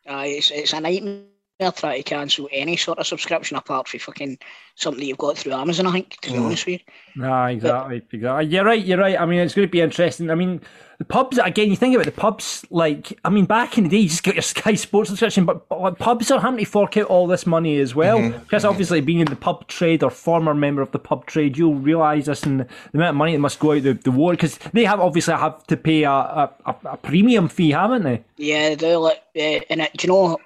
Uh, 0.10 0.24
it's, 0.26 0.50
it's 0.50 0.74
a 0.74 0.82
nightmare 0.82 1.22
trying 1.70 2.02
to 2.02 2.04
cancel 2.04 2.50
any 2.52 2.78
sort 2.78 2.98
of 2.98 3.06
subscription 3.06 3.58
apart 3.58 3.88
from 3.88 4.00
fucking 4.00 4.40
something 4.76 5.06
you've 5.06 5.18
got 5.18 5.38
through 5.38 5.54
Amazon, 5.54 5.86
I 5.86 5.92
think, 5.92 6.20
to 6.22 6.32
be 6.32 6.38
honest 6.38 6.66
with 6.66 6.80
you. 6.80 7.22
No, 7.22 7.46
exactly, 7.46 8.02
exactly. 8.12 8.48
You're 8.48 8.66
right. 8.66 8.84
You're 8.84 8.98
right. 8.98 9.20
I 9.20 9.26
mean, 9.26 9.40
it's 9.40 9.54
going 9.54 9.68
to 9.68 9.72
be 9.72 9.82
interesting. 9.82 10.32
I 10.32 10.36
mean, 10.36 10.62
the 10.98 11.06
pubs 11.06 11.38
again. 11.38 11.70
You 11.70 11.76
think 11.76 11.94
about 11.94 12.06
the 12.06 12.12
pubs. 12.12 12.66
Like, 12.72 13.20
I 13.26 13.30
mean, 13.30 13.46
back 13.46 13.78
in 13.78 13.84
the 13.84 13.90
day, 13.90 13.98
you 13.98 14.10
just 14.10 14.24
got 14.24 14.34
your 14.34 14.42
Sky 14.42 14.76
Sports 14.76 15.10
subscription, 15.10 15.46
but, 15.46 15.68
but 15.68 15.82
like, 15.82 16.00
pubs 16.00 16.32
are 16.32 16.40
having 16.40 16.60
to 16.60 16.66
fork 16.66 16.98
out 16.98 17.08
all 17.08 17.28
this 17.28 17.46
money 17.46 17.78
as 17.80 17.94
well. 17.94 18.30
Because 18.30 18.66
obviously, 18.66 19.02
being 19.02 19.20
in 19.20 19.28
the 19.28 19.36
pub 19.36 19.68
trade 19.68 20.04
or 20.04 20.10
former 20.10 20.54
member 20.54 20.82
of 20.82 20.92
the 20.92 21.00
pub 21.00 21.26
trade, 21.26 21.58
you'll 21.58 21.76
realise 21.76 22.26
this 22.26 22.44
and 22.44 22.62
the 22.62 22.68
amount 22.94 23.10
of 23.10 23.16
money 23.16 23.34
that 23.34 23.40
must 23.40 23.60
go 23.60 23.74
out 23.74 23.84
the, 23.84 23.94
the 23.94 24.12
war. 24.12 24.32
Because 24.32 24.58
they 24.74 24.86
have 24.86 25.00
obviously 25.00 25.34
have 25.34 25.68
to 25.68 25.78
pay 25.78 26.04
a, 26.04 26.12
a, 26.12 26.54
a, 26.66 26.76
a 26.86 26.98
premium 26.98 27.50
fee, 27.50 27.72
haven't 27.72 28.04
they? 28.04 28.24
Yeah, 28.38 28.70
they 28.70 28.76
do. 28.76 28.98
Like, 28.98 29.22
uh, 29.36 29.60
and 29.70 29.82
it, 29.82 29.92
do 29.98 30.08
you 30.08 30.14
know 30.14 30.38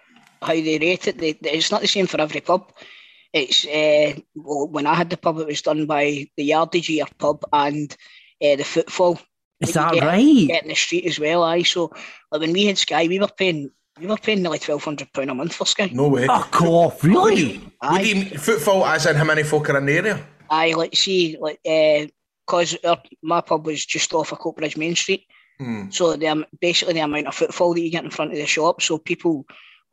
how 0.42 0.54
they 0.54 0.78
rate 0.80 1.08
it? 1.08 1.18
They, 1.18 1.34
they- 1.34 1.52
it's 1.52 1.72
not 1.72 1.82
the 1.82 1.88
same 1.88 2.08
for 2.08 2.20
every 2.22 2.42
pub. 2.42 2.72
It's 3.34 3.66
uh, 3.66 4.14
well, 4.36 4.68
when 4.70 4.88
I 4.88 4.94
had 4.96 5.10
the 5.10 5.18
pub, 5.18 5.40
it 5.40 5.48
was 5.48 5.62
done 5.62 5.86
by 5.86 6.28
the 6.38 6.44
Yardage 6.44 6.90
Year 6.90 7.06
pub 7.18 7.44
and 7.52 7.92
uh, 8.44 8.56
the 8.56 8.64
Footfall. 8.64 9.20
Is 9.60 9.74
that 9.74 9.90
that 9.92 9.96
you 9.96 10.02
get- 10.02 10.08
right? 10.08 10.48
Get 10.48 10.64
in 10.64 10.70
the 10.70 10.76
street 10.76 11.06
as 11.06 11.20
well, 11.20 11.44
aye. 11.44 11.64
So 11.64 11.92
like 12.32 12.42
when 12.42 12.54
we 12.54 12.66
had 12.66 12.78
Sky, 12.78 13.08
we 13.08 13.20
were 13.20 13.28
paying 13.28 13.72
we 14.00 14.08
were 14.08 14.18
paying 14.18 14.42
nearly 14.42 14.60
twelve 14.60 14.84
hundred 14.84 15.12
pound 15.14 15.30
a 15.32 15.34
month 15.34 15.54
for 15.54 15.66
Sky. 15.66 15.90
No 15.94 16.08
way. 16.10 16.28
Fuck 16.28 16.62
off, 16.62 17.04
really? 17.04 17.58
What 17.80 18.02
do 18.02 18.08
you 18.08 18.16
mean, 18.16 18.38
footfall 18.38 18.86
as 18.86 19.06
in 19.06 19.16
how 19.16 19.24
many 19.26 19.44
folk 19.44 19.70
are 19.70 19.78
in 19.78 19.86
the 19.86 19.94
area? 19.98 20.26
I 20.50 20.74
like 20.74 20.96
see 20.96 21.38
like 21.40 21.60
because 21.64 22.78
my 23.22 23.42
pub 23.42 23.66
was 23.66 23.86
just 23.86 24.14
off 24.14 24.32
of 24.32 24.40
Coatbridge 24.40 24.78
Main 24.78 24.96
Street, 24.96 25.26
Hmm. 25.60 25.90
so 25.90 26.16
the 26.16 26.28
am- 26.28 26.46
basically 26.62 26.94
the 26.94 27.00
amount 27.00 27.28
of 27.28 27.36
footfall 27.36 27.74
that 27.74 27.82
you 27.82 27.90
get 27.90 28.04
in 28.04 28.12
front 28.12 28.32
of 28.32 28.38
the 28.38 28.46
shop, 28.46 28.82
so 28.82 28.98
people 28.98 29.46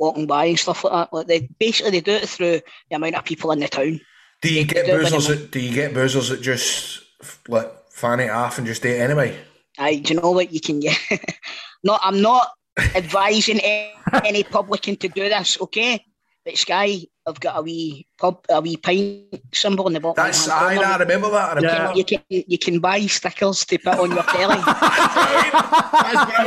walking 0.03 0.27
by 0.27 0.47
and 0.47 0.59
stuff 0.59 0.83
like 0.83 0.93
that. 0.93 1.13
Like 1.13 1.27
they 1.29 1.49
basically 1.59 1.93
they 1.93 2.01
do 2.01 2.13
it 2.13 2.29
through 2.29 2.61
the 2.91 2.97
amount 2.97 3.15
of 3.15 3.25
people 3.25 3.53
in 3.53 3.61
the 3.61 3.69
town. 3.69 4.01
Do 4.43 4.53
you 4.53 4.65
get 4.65 4.87
do 4.87 4.93
boozers 4.93 5.29
that 5.29 5.51
do 5.53 5.61
you 5.61 5.73
get 5.73 5.95
boozers 5.95 6.29
that 6.31 6.43
just 6.43 7.03
like 7.49 7.71
fan 7.91 8.19
it 8.19 8.31
off 8.31 8.59
and 8.59 8.67
just 8.67 8.83
do 8.83 8.89
it 8.89 9.01
anyway? 9.01 9.39
I 9.79 9.97
do 9.97 10.13
you 10.15 10.21
know 10.21 10.33
what 10.33 10.53
you 10.53 10.61
can 10.61 10.81
get? 10.81 10.99
no, 11.85 11.99
I'm 12.03 12.21
not 12.21 12.49
advising 12.97 13.61
a- 13.61 13.95
any 14.25 14.43
publican 14.43 14.97
to 14.97 15.09
do 15.09 15.29
this, 15.29 15.61
okay? 15.61 16.05
But 16.45 16.57
Sky, 16.57 17.07
I've 17.25 17.39
got 17.39 17.57
a 17.59 17.63
wee 17.63 18.07
pub, 18.19 18.45
a 18.51 18.61
wee 18.61 18.77
pint 18.77 19.41
symbol 19.53 19.87
in 19.87 19.93
the 19.93 20.01
bottom. 20.01 20.25
That's 20.25 20.49
right-hand 20.49 20.71
I, 20.71 20.75
corner. 20.75 20.89
I 20.89 20.99
remember 20.99 21.31
that. 21.31 21.51
I 21.51 21.55
remember 21.55 21.77
Yeah. 21.91 21.95
You 21.95 22.05
can 22.05 22.21
you 22.29 22.59
can 22.59 22.81
buy 22.81 23.01
stickers 23.07 23.65
to 23.67 23.79
put 23.79 23.99
on 23.99 24.11
your 24.11 24.25
telly. 24.25 24.57
That's 24.63 26.43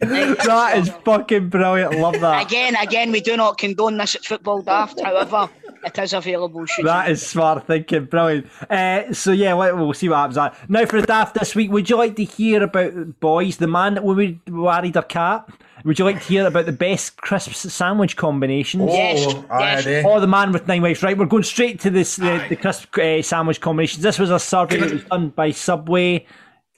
brilliant. 0.00 0.38
that 0.44 0.78
is 0.78 0.88
fucking 1.04 1.48
brilliant. 1.48 1.98
Love 1.98 2.20
that. 2.20 2.46
Again, 2.46 2.76
again, 2.76 3.10
we 3.12 3.20
do 3.20 3.36
not 3.36 3.58
condone 3.58 3.96
this 3.96 4.14
at 4.14 4.24
Football 4.24 4.62
Daft. 4.62 5.00
However, 5.00 5.48
it 5.84 5.98
is 5.98 6.12
available. 6.12 6.64
Should 6.66 6.86
That 6.86 7.06
you- 7.08 7.12
is 7.14 7.26
smart 7.26 7.66
thinking, 7.66 8.04
brilliant. 8.04 8.46
Uh, 8.70 9.12
so 9.12 9.32
yeah, 9.32 9.54
we- 9.54 9.72
we'll 9.72 9.94
see 9.94 10.08
what 10.08 10.16
happens. 10.18 10.36
There. 10.36 10.52
Now 10.68 10.86
for 10.86 11.00
the 11.00 11.06
daft 11.06 11.34
this 11.34 11.54
week, 11.54 11.70
would 11.72 11.90
you 11.90 11.96
like 11.96 12.16
to 12.16 12.24
hear 12.24 12.62
about 12.62 13.18
boys, 13.20 13.56
the 13.56 13.66
man 13.66 13.94
that 13.94 14.04
we 14.04 14.38
worried 14.48 14.92
their 14.94 15.02
cat? 15.02 15.48
Would 15.84 15.98
you 15.98 16.04
like 16.04 16.20
to 16.20 16.26
hear 16.28 16.46
about 16.46 16.66
the 16.66 16.72
best 16.72 17.16
crisp 17.16 17.52
sandwich 17.52 18.16
combinations? 18.16 18.90
Yes, 18.92 19.24
Oh, 19.28 19.44
aye, 19.50 19.80
yes. 19.84 20.04
Or 20.04 20.20
the 20.20 20.26
man 20.26 20.52
with 20.52 20.66
nine 20.66 20.82
wives, 20.82 21.02
right? 21.02 21.16
We're 21.16 21.26
going 21.26 21.42
straight 21.42 21.80
to 21.80 21.90
this 21.90 22.16
the, 22.16 22.44
the 22.48 22.56
crisp 22.56 22.96
uh, 22.98 23.22
sandwich 23.22 23.60
combinations. 23.60 24.02
This 24.02 24.18
was 24.18 24.30
a 24.30 24.38
survey 24.38 24.78
that 24.78 24.92
was 24.92 25.04
done 25.04 25.30
by 25.30 25.50
Subway, 25.50 26.26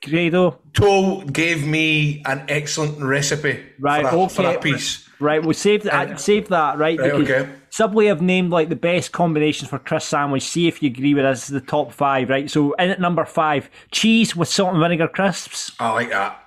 Grado. 0.05 0.59
Toll 0.73 1.23
gave 1.23 1.67
me 1.67 2.23
an 2.27 2.45
excellent 2.49 2.99
recipe 3.01 3.63
Right, 3.79 4.07
for, 4.09 4.27
a, 4.27 4.29
for 4.29 4.43
okay. 4.47 4.57
a 4.57 4.61
piece. 4.61 5.09
Right, 5.21 5.41
we'll 5.43 5.55
save 5.55 5.85
that. 5.85 6.19
Save 6.21 6.49
that, 6.49 6.79
right? 6.79 6.99
Right, 6.99 7.13
okay. 7.13 7.49
Subway 7.71 8.07
have 8.07 8.21
named 8.21 8.51
like 8.51 8.69
the 8.69 8.77
best 8.77 9.13
combinations 9.13 9.71
for 9.71 9.79
crisp 9.79 10.09
sandwich. 10.09 10.43
See 10.43 10.67
if 10.67 10.83
you 10.83 10.91
agree 10.91 11.15
with 11.15 11.25
us. 11.25 11.47
The 11.47 11.61
top 11.61 11.93
five, 11.93 12.29
right? 12.29 12.51
So 12.51 12.73
in 12.75 12.91
at 12.91 13.01
number 13.01 13.25
five, 13.25 13.71
cheese 13.93 14.35
with 14.35 14.49
salt 14.49 14.73
and 14.73 14.81
vinegar 14.83 15.07
crisps. 15.09 15.71
I 15.79 15.91
like 15.93 16.11
that. 16.11 16.39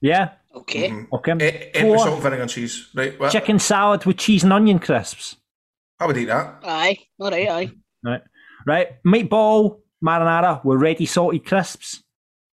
Yeah. 0.00 0.30
Okay. 0.54 0.90
Mm-hmm. 0.90 1.14
Okay. 1.14 1.32
Egg, 1.32 1.70
egg 1.74 1.82
Four, 1.82 1.92
with 1.92 2.00
salt, 2.00 2.22
vinegar, 2.22 2.42
and 2.42 2.50
cheese. 2.50 2.88
Right. 2.94 3.18
What? 3.18 3.32
chicken 3.32 3.58
salad 3.58 4.04
with 4.04 4.18
cheese 4.18 4.44
and 4.44 4.52
onion 4.52 4.78
crisps. 4.78 5.36
I 5.98 6.06
would 6.06 6.16
eat 6.16 6.26
that. 6.26 6.60
Aye. 6.64 6.98
All 7.18 7.30
right. 7.30 7.48
Aye. 7.48 7.70
Right. 8.04 8.20
Right. 8.66 9.02
Meatball 9.04 9.80
marinara 10.04 10.64
with 10.64 10.80
ready 10.80 11.06
salted 11.06 11.46
crisps. 11.46 12.02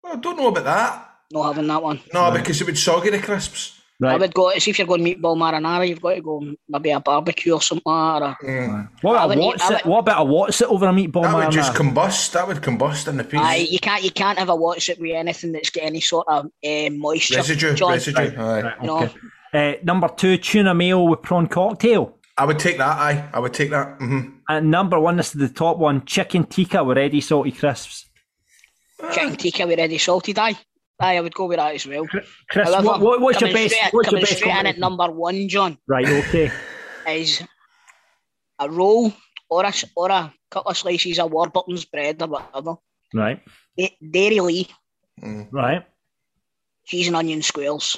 Well, 0.04 0.14
I 0.14 0.16
don't 0.18 0.38
know 0.38 0.48
about 0.50 0.64
that. 0.66 1.10
Not 1.32 1.54
having 1.54 1.68
that 1.68 1.82
one. 1.82 2.02
No, 2.14 2.32
because 2.32 2.62
it 2.62 2.66
would 2.66 2.78
soggy 2.78 3.10
the 3.10 3.20
crisps. 3.20 3.80
I 4.04 4.18
would 4.18 4.34
go. 4.34 4.52
See 4.58 4.72
if 4.72 4.78
you're 4.80 4.88
going 4.88 5.04
meatball 5.04 5.38
marinara, 5.38 5.88
you've 5.88 6.02
got 6.02 6.16
to 6.16 6.22
go 6.22 6.44
maybe 6.68 6.92
a 6.92 7.00
barbecue 7.00 7.54
or 7.54 7.62
something 7.62 7.84
like 7.86 8.22
that. 8.22 8.38
or 8.48 8.90
What 9.02 9.12
about 9.14 9.26
a 9.26 9.28
would 9.30 9.38
eat- 9.38 9.46
what's 9.46 9.70
it? 9.70 9.86
would- 9.86 9.92
What 9.92 10.00
about 10.00 10.22
a 10.22 10.24
what's 10.26 10.62
it 10.62 10.68
over 10.68 10.86
a 10.88 10.92
meatball 10.92 11.24
That 11.24 11.36
would 11.36 11.52
just 11.52 11.74
combust. 11.74 12.32
That 12.34 12.48
would 12.48 12.58
combust 12.58 13.08
in 13.08 13.16
the 13.18 13.24
piece. 13.24 13.40
a- 13.40 13.44
Aye, 13.44 13.68
you 13.70 13.80
can't 13.80 14.04
you 14.04 14.12
can't 14.12 14.38
have 14.38 14.50
a 14.50 14.56
watch 14.56 14.90
it 14.90 15.00
with 15.00 15.12
anything 15.16 15.54
that's 15.54 15.70
got 15.70 15.84
any 15.84 16.02
sort 16.02 16.28
of 16.28 16.46
uh, 16.48 16.90
moisture. 16.92 17.38
residue. 17.38 17.74
John. 17.76 17.92
residue. 17.92 18.36
Aye. 18.38 18.62
Right, 18.64 18.74
You 18.82 18.88
know. 18.88 19.10
Uh, 19.54 19.74
number 19.84 20.10
two, 20.10 20.38
tuna 20.38 20.74
mayo 20.74 21.02
with 21.04 21.22
prawn 21.22 21.48
cocktail. 21.48 22.18
I 22.38 22.44
would 22.44 22.60
take 22.60 22.78
that. 22.80 22.98
Aye. 23.00 23.30
I 23.34 23.40
would 23.40 23.54
take 23.54 23.70
that. 23.70 23.96
hmm 24.00 24.20
And 24.50 24.70
number 24.70 25.00
one, 25.00 25.16
this 25.16 25.28
is 25.34 25.40
the 25.40 25.48
top 25.48 25.78
one, 25.78 26.04
chicken 26.06 26.44
tikka 26.44 26.84
with 26.84 26.98
ready 26.98 27.22
salty 27.22 27.54
crisps. 27.54 28.06
chicken 29.14 29.38
tikka 29.38 29.66
with 29.66 29.78
ready 29.80 29.98
salted. 29.98 30.38
Aye, 30.38 30.58
aye, 31.00 31.18
I 31.18 31.22
would 31.22 31.34
go 31.36 31.46
with 31.46 31.58
that 31.58 31.76
as 31.76 31.86
well. 31.88 32.06
Chris, 32.08 32.26
However, 32.50 32.88
what, 32.88 33.02
what, 33.02 33.22
what's 33.22 33.42
your 33.42 33.52
best? 33.54 33.76
Straight, 33.76 33.94
What's 33.94 34.06
your 34.08 34.12
coming 34.12 34.22
best? 34.24 34.38
straight 34.38 34.60
in 34.60 34.66
at 34.68 34.78
number 34.78 35.10
one, 35.12 35.48
John, 35.50 35.78
Right, 35.88 36.08
okay. 36.08 36.52
is 37.08 37.44
a 38.60 38.70
roll 38.70 39.14
or 39.50 39.64
a 39.64 39.68
s- 39.68 39.86
or 39.96 40.10
a 40.12 40.34
couple 40.50 40.72
of 40.72 40.78
slices 40.78 41.20
of 41.20 41.32
Warburton's 41.32 41.86
bread 41.86 42.22
or 42.22 42.28
whatever. 42.28 42.76
Right, 43.14 43.42
Da- 43.78 43.98
Dairylea, 44.04 44.70
mm. 45.22 45.48
right, 45.52 45.84
cheese 46.86 47.08
and 47.08 47.16
onion 47.16 47.42
squares. 47.42 47.98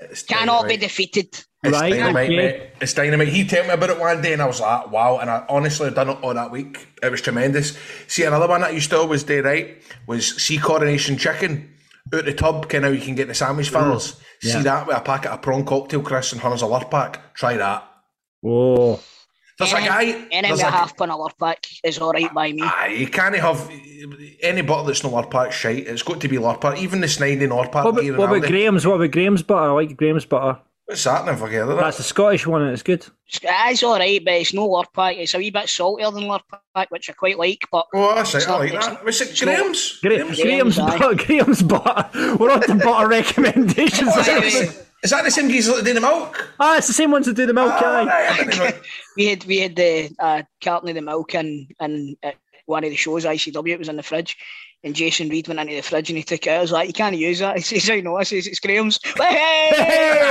It's 0.00 0.22
Cannot 0.24 0.66
be 0.68 0.76
defeated. 0.76 1.28
It's 1.64 1.78
Right, 1.78 1.92
dynamite, 1.92 2.26
okay. 2.30 2.36
mate. 2.36 2.70
It's 2.80 2.92
dynamite. 2.92 3.28
He 3.28 3.46
told 3.46 3.68
me 3.68 3.72
about 3.74 3.90
it 3.90 4.00
one 4.00 4.20
day 4.20 4.32
and 4.32 4.42
I 4.42 4.46
was 4.46 4.60
like, 4.60 4.90
wow. 4.90 5.18
And 5.18 5.30
I 5.30 5.44
honestly 5.48 5.90
done 5.92 6.08
it 6.10 6.18
all 6.22 6.34
that 6.34 6.50
week. 6.50 6.88
It 7.00 7.08
was 7.08 7.20
tremendous. 7.20 7.78
See, 8.08 8.24
another 8.24 8.48
one 8.48 8.62
that 8.62 8.70
I 8.70 8.72
used 8.72 8.90
to 8.90 8.98
always 8.98 9.22
do, 9.22 9.42
right, 9.42 9.80
was 10.08 10.42
sea 10.42 10.58
coronation 10.58 11.16
chicken. 11.16 11.71
Out 12.14 12.24
the 12.24 12.34
tub, 12.34 12.68
kind 12.68 12.84
of 12.84 12.94
you 12.94 13.00
can 13.00 13.14
get 13.14 13.28
the 13.28 13.34
sandwich 13.34 13.70
mm. 13.70 13.72
fillers. 13.72 14.20
Yeah. 14.42 14.52
See 14.52 14.62
that 14.62 14.86
with 14.86 14.96
a 14.96 15.00
packet 15.00 15.30
of 15.30 15.40
prawn 15.40 15.64
cocktail 15.64 16.02
crisps 16.02 16.32
and 16.32 16.42
Hunter's 16.42 16.62
a 16.62 16.66
Lurpak. 16.66 17.18
Try 17.34 17.56
that. 17.56 17.88
Oh, 18.44 19.00
There's 19.58 19.72
a 19.72 19.76
Any- 19.76 19.86
guy. 19.86 20.02
Any 20.30 20.48
there's 20.48 20.58
with 20.58 20.66
a 20.66 20.68
a, 20.68 20.70
half 20.70 20.96
pun 20.96 21.10
of 21.10 21.18
Lurpak 21.18 21.64
is 21.84 21.98
all 21.98 22.12
right 22.12 22.32
by 22.34 22.52
me. 22.52 22.62
Aye, 22.62 22.96
you 22.98 23.06
can't 23.06 23.36
have 23.36 23.70
any 24.42 24.62
butter 24.62 24.86
that's 24.86 25.04
not 25.04 25.12
Lurpak 25.12 25.52
shite. 25.52 25.86
It's 25.86 26.02
got 26.02 26.20
to 26.20 26.28
be 26.28 26.36
Lurpak. 26.36 26.78
Even 26.78 27.00
the 27.00 27.08
sniding 27.08 27.50
Lurpak. 27.50 27.84
what 27.84 27.98
about, 27.98 28.18
what 28.18 28.36
about 28.36 28.48
Graham's? 28.48 28.86
What 28.86 28.96
about 28.96 29.10
Graham's 29.10 29.42
butter? 29.42 29.70
I 29.70 29.72
like 29.72 29.96
Graham's 29.96 30.24
butter. 30.26 30.60
What's 30.92 31.04
that? 31.04 31.24
Never 31.24 31.46
forget 31.46 31.62
of 31.62 31.68
that. 31.68 31.76
That's 31.78 31.96
the 31.96 32.02
Scottish 32.02 32.46
one, 32.46 32.60
and 32.60 32.70
it's 32.70 32.82
good. 32.82 33.06
It's 33.26 33.82
all 33.82 33.98
right, 33.98 34.22
but 34.22 34.34
it's 34.34 34.52
no 34.52 34.68
lure 34.68 34.84
pack. 34.94 35.16
It's 35.16 35.32
a 35.32 35.38
wee 35.38 35.48
bit 35.48 35.66
saltier 35.66 36.10
than 36.10 36.28
lure 36.28 36.40
pack, 36.74 36.90
which 36.90 37.08
I 37.08 37.14
quite 37.14 37.38
like. 37.38 37.66
But 37.72 37.86
Oh, 37.94 38.14
that's 38.14 38.34
it. 38.34 38.46
I 38.46 38.58
like 38.58 38.72
that. 38.72 39.02
Was 39.02 39.22
it 39.22 39.30
it's 39.30 39.42
not- 39.42 39.56
Graham's? 39.56 39.98
Graham's? 40.02 40.38
Graham's, 40.42 40.76
butter. 40.76 41.14
Graham's 41.14 41.62
butter. 41.62 42.36
We're 42.38 42.50
on 42.50 42.60
to 42.60 42.74
butter 42.74 43.08
recommendations. 43.08 44.14
Is 45.02 45.10
that 45.10 45.24
the 45.24 45.30
same 45.30 45.48
geezer 45.48 45.76
that 45.76 45.84
did 45.86 45.96
the 45.96 46.02
milk? 46.02 46.50
ah, 46.60 46.76
it's 46.76 46.88
the 46.88 46.92
same 46.92 47.10
ones 47.10 47.24
that 47.24 47.36
do 47.36 47.46
the 47.46 47.54
milk. 47.54 47.72
Ah, 47.72 48.02
aye. 48.02 48.04
right, 48.04 48.30
I 48.30 48.36
didn't 48.36 48.58
know. 48.58 48.80
we 49.16 49.26
had 49.28 49.44
we 49.46 49.58
had 49.60 49.74
the 49.76 50.14
uh, 50.18 50.42
carton 50.62 50.90
of 50.90 50.94
the 50.94 51.00
milk 51.00 51.34
and 51.34 51.72
and 51.80 52.18
uh, 52.22 52.32
one 52.66 52.84
of 52.84 52.90
the 52.90 52.96
shows, 52.96 53.24
ICW, 53.24 53.68
it 53.72 53.78
was 53.78 53.88
in 53.88 53.96
the 53.96 54.02
fridge. 54.02 54.36
And 54.84 54.96
Jason 54.96 55.28
Reed 55.28 55.46
went 55.46 55.60
into 55.60 55.76
the 55.76 55.80
fridge 55.80 56.10
and 56.10 56.16
he 56.16 56.24
took 56.24 56.44
it. 56.44 56.50
I 56.50 56.60
was 56.60 56.72
like, 56.72 56.88
you 56.88 56.92
can't 56.92 57.16
use 57.16 57.38
that. 57.38 57.54
He 57.62 57.78
says, 57.78 57.88
I 57.88 58.00
know. 58.00 58.16
I 58.16 58.24
says, 58.24 58.48
it's 58.48 58.58
Graham's. 58.58 58.98
Hey! 59.16 60.22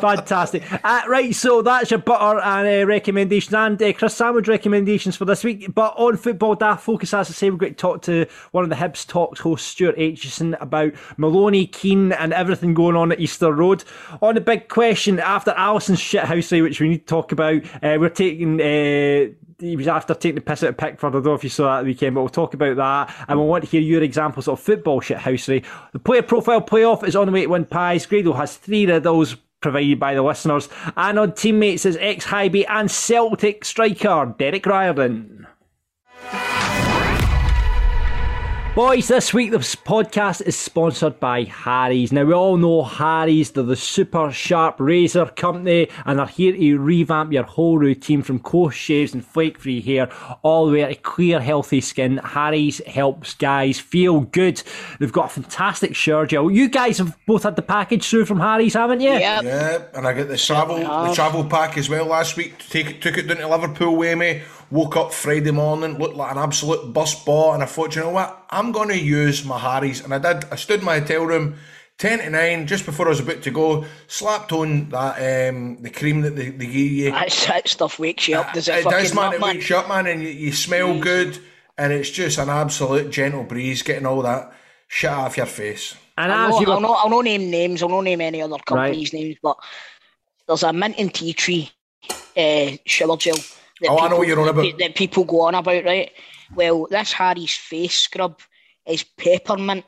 Fantastic. 0.00 0.64
Uh, 0.84 1.02
right, 1.06 1.32
so 1.32 1.62
that's 1.62 1.92
your 1.92 2.00
butter 2.00 2.40
and 2.40 2.82
uh, 2.82 2.86
recommendations 2.86 3.54
and 3.54 3.80
uh, 3.80 3.92
Chris 3.92 4.16
Sandwich 4.16 4.48
recommendations 4.48 5.14
for 5.14 5.24
this 5.24 5.44
week. 5.44 5.72
But 5.72 5.94
on 5.96 6.16
Football 6.16 6.56
Daft 6.56 6.82
Focus, 6.82 7.14
as 7.14 7.30
I 7.30 7.32
say, 7.32 7.50
we're 7.50 7.58
going 7.58 7.74
to 7.74 7.78
talk 7.78 8.02
to 8.02 8.26
one 8.50 8.64
of 8.64 8.70
the 8.70 8.76
Hibs 8.76 9.06
Talks 9.06 9.38
hosts, 9.38 9.68
Stuart 9.68 9.96
Aitchison, 9.96 10.60
about 10.60 10.92
Maloney, 11.16 11.66
Keane, 11.68 12.10
and 12.12 12.32
everything 12.32 12.74
going 12.74 12.96
on 12.96 13.12
at 13.12 13.20
Easter 13.20 13.52
Road. 13.52 13.84
On 14.20 14.34
the 14.34 14.40
big 14.40 14.68
question, 14.68 15.20
after 15.20 15.52
Alisson's 15.52 16.00
shithousery, 16.00 16.62
which 16.62 16.80
we 16.80 16.88
need 16.88 17.06
to 17.06 17.06
talk 17.06 17.30
about, 17.30 17.62
uh, 17.84 17.98
we're 18.00 18.08
taking. 18.08 18.60
He 19.60 19.76
was 19.76 19.88
after 19.88 20.14
taking 20.14 20.36
the 20.36 20.40
piss 20.40 20.62
out 20.62 20.70
of 20.70 20.76
Pickford. 20.76 21.10
I 21.10 21.12
don't 21.12 21.24
know 21.24 21.34
if 21.34 21.44
you 21.44 21.50
saw 21.50 21.76
that 21.76 21.84
weekend, 21.84 22.14
but 22.14 22.22
we'll 22.22 22.30
talk 22.30 22.54
about 22.54 22.76
that. 22.76 23.26
And 23.28 23.38
we 23.38 23.46
want 23.46 23.64
to 23.64 23.70
hear 23.70 23.80
your 23.80 24.02
examples 24.02 24.48
of 24.48 24.58
football 24.58 25.00
shit 25.00 25.18
shithousery. 25.18 25.64
The 25.92 25.98
player 25.98 26.22
profile 26.22 26.62
playoff 26.62 27.04
is 27.06 27.14
on 27.14 27.26
the 27.26 27.32
way 27.32 27.42
to 27.42 27.48
win 27.48 27.66
pies. 27.66 28.06
Grado 28.06 28.32
has 28.32 28.56
three 28.56 28.86
riddles 28.86 29.36
provided 29.60 30.00
by 30.00 30.14
the 30.14 30.22
listeners. 30.22 30.68
And 30.96 31.18
on 31.18 31.34
teammates 31.34 31.84
is 31.84 31.96
ex 32.00 32.24
Highby 32.24 32.66
and 32.66 32.90
Celtic 32.90 33.64
striker 33.64 34.34
Derek 34.38 34.66
Riordan. 34.66 35.46
Boys, 38.80 39.08
this 39.08 39.34
week 39.34 39.50
this 39.50 39.76
podcast 39.76 40.40
is 40.46 40.56
sponsored 40.56 41.20
by 41.20 41.42
Harry's. 41.44 42.12
Now 42.12 42.24
we 42.24 42.32
all 42.32 42.56
know 42.56 42.82
Harry's, 42.82 43.50
they're 43.50 43.62
the 43.62 43.76
super 43.76 44.32
sharp 44.32 44.76
razor 44.78 45.26
company 45.26 45.90
and 46.06 46.18
they're 46.18 46.24
here 46.24 46.56
to 46.56 46.78
revamp 46.78 47.30
your 47.30 47.42
whole 47.42 47.76
routine 47.76 48.22
from 48.22 48.38
coarse 48.38 48.74
shaves 48.74 49.12
and 49.12 49.22
flake 49.22 49.58
free 49.58 49.82
hair 49.82 50.08
all 50.42 50.64
the 50.64 50.72
way 50.72 50.94
to 50.94 50.94
clear 50.94 51.40
healthy 51.40 51.82
skin. 51.82 52.22
Harry's 52.24 52.78
helps 52.86 53.34
guys 53.34 53.78
feel 53.78 54.20
good. 54.20 54.62
They've 54.98 55.12
got 55.12 55.26
a 55.26 55.42
fantastic 55.42 55.94
shower 55.94 56.24
gel. 56.24 56.50
You 56.50 56.70
guys 56.70 56.96
have 56.96 57.18
both 57.26 57.42
had 57.42 57.56
the 57.56 57.62
package 57.62 58.08
through 58.08 58.24
from 58.24 58.40
Harry's, 58.40 58.72
haven't 58.72 59.02
you? 59.02 59.10
yeah. 59.10 59.42
Yeah, 59.42 59.82
and 59.92 60.06
I 60.06 60.14
got 60.14 60.28
the 60.28 60.38
travel 60.38 60.78
the 60.78 61.12
travel 61.14 61.44
pack 61.44 61.76
as 61.76 61.90
well 61.90 62.06
last 62.06 62.38
week. 62.38 62.58
Take 62.70 62.88
it, 62.88 63.02
took 63.02 63.18
it 63.18 63.28
down 63.28 63.36
to 63.36 63.46
Liverpool 63.46 63.94
with 63.94 64.16
me. 64.16 64.40
Woke 64.70 64.96
up 64.96 65.12
Friday 65.12 65.50
morning, 65.50 65.98
looked 65.98 66.16
like 66.16 66.30
an 66.32 66.38
absolute 66.38 66.92
bus 66.92 67.24
ball, 67.24 67.54
and 67.54 67.62
I 67.62 67.66
thought, 67.66 67.96
you 67.96 68.02
know 68.02 68.10
what? 68.10 68.46
I'm 68.50 68.70
going 68.70 68.88
to 68.88 68.98
use 68.98 69.44
my 69.44 69.58
Harry's, 69.58 70.02
and 70.02 70.14
I 70.14 70.18
did. 70.18 70.44
I 70.50 70.56
stood 70.56 70.80
in 70.80 70.86
my 70.86 71.00
hotel 71.00 71.24
room. 71.24 71.56
10 71.98 72.20
to 72.20 72.30
9, 72.30 72.66
just 72.66 72.86
before 72.86 73.06
I 73.06 73.08
was 73.10 73.20
about 73.20 73.42
to 73.42 73.50
go, 73.50 73.84
slapped 74.06 74.52
on 74.52 74.88
that 74.88 75.50
um, 75.50 75.82
the 75.82 75.90
cream 75.90 76.22
that 76.22 76.34
they, 76.34 76.48
they 76.48 76.64
give 76.64 76.74
you. 76.74 77.10
That's, 77.10 77.46
that 77.46 77.68
stuff 77.68 77.98
wakes 77.98 78.26
you 78.26 78.38
up, 78.38 78.54
does 78.54 78.68
it? 78.68 78.76
It 78.76 78.84
fucking 78.84 78.98
does, 78.98 79.14
man. 79.14 79.24
not, 79.24 79.34
It 79.34 79.40
wakes 79.42 79.68
you 79.68 79.76
up, 79.76 79.86
man, 79.86 80.06
and 80.06 80.22
you, 80.22 80.30
you 80.30 80.52
smell 80.54 80.98
good, 80.98 81.38
and 81.76 81.92
it's 81.92 82.08
just 82.08 82.38
an 82.38 82.48
absolute 82.48 83.10
gentle 83.10 83.44
breeze 83.44 83.82
getting 83.82 84.06
all 84.06 84.22
that 84.22 84.50
shit 84.88 85.10
off 85.10 85.36
your 85.36 85.44
face. 85.44 85.94
And 86.16 86.32
I'll 86.32 86.48
as 86.48 86.52
not, 86.52 86.60
you 86.60 86.66
were 86.68 86.72
I'll, 86.74 86.80
not, 86.80 86.98
I'll 87.04 87.10
not 87.10 87.24
name 87.24 87.50
names, 87.50 87.82
I'll 87.82 87.90
not 87.90 88.04
name 88.04 88.22
any 88.22 88.40
other 88.40 88.56
companies' 88.66 89.12
names, 89.12 89.36
but 89.42 89.58
there's 90.46 90.62
a 90.62 90.72
mint 90.72 90.96
and 90.98 91.12
tea 91.12 91.34
tree 91.34 91.70
uh, 92.34 92.76
shower 92.86 93.18
gel. 93.18 93.36
That 93.80 93.90
Oh, 93.90 93.98
I 93.98 94.08
know 94.08 94.16
what 94.18 94.28
you're 94.28 94.40
on 94.40 94.48
about. 94.48 94.62
That, 94.62 94.78
that 94.78 94.94
people 94.94 95.24
go 95.24 95.42
on 95.42 95.54
about, 95.54 95.84
right? 95.84 96.10
Well, 96.54 96.86
this 96.90 97.12
Harry's 97.12 97.54
face 97.54 97.98
scrub 98.00 98.40
is 98.86 99.04
peppermint, 99.04 99.84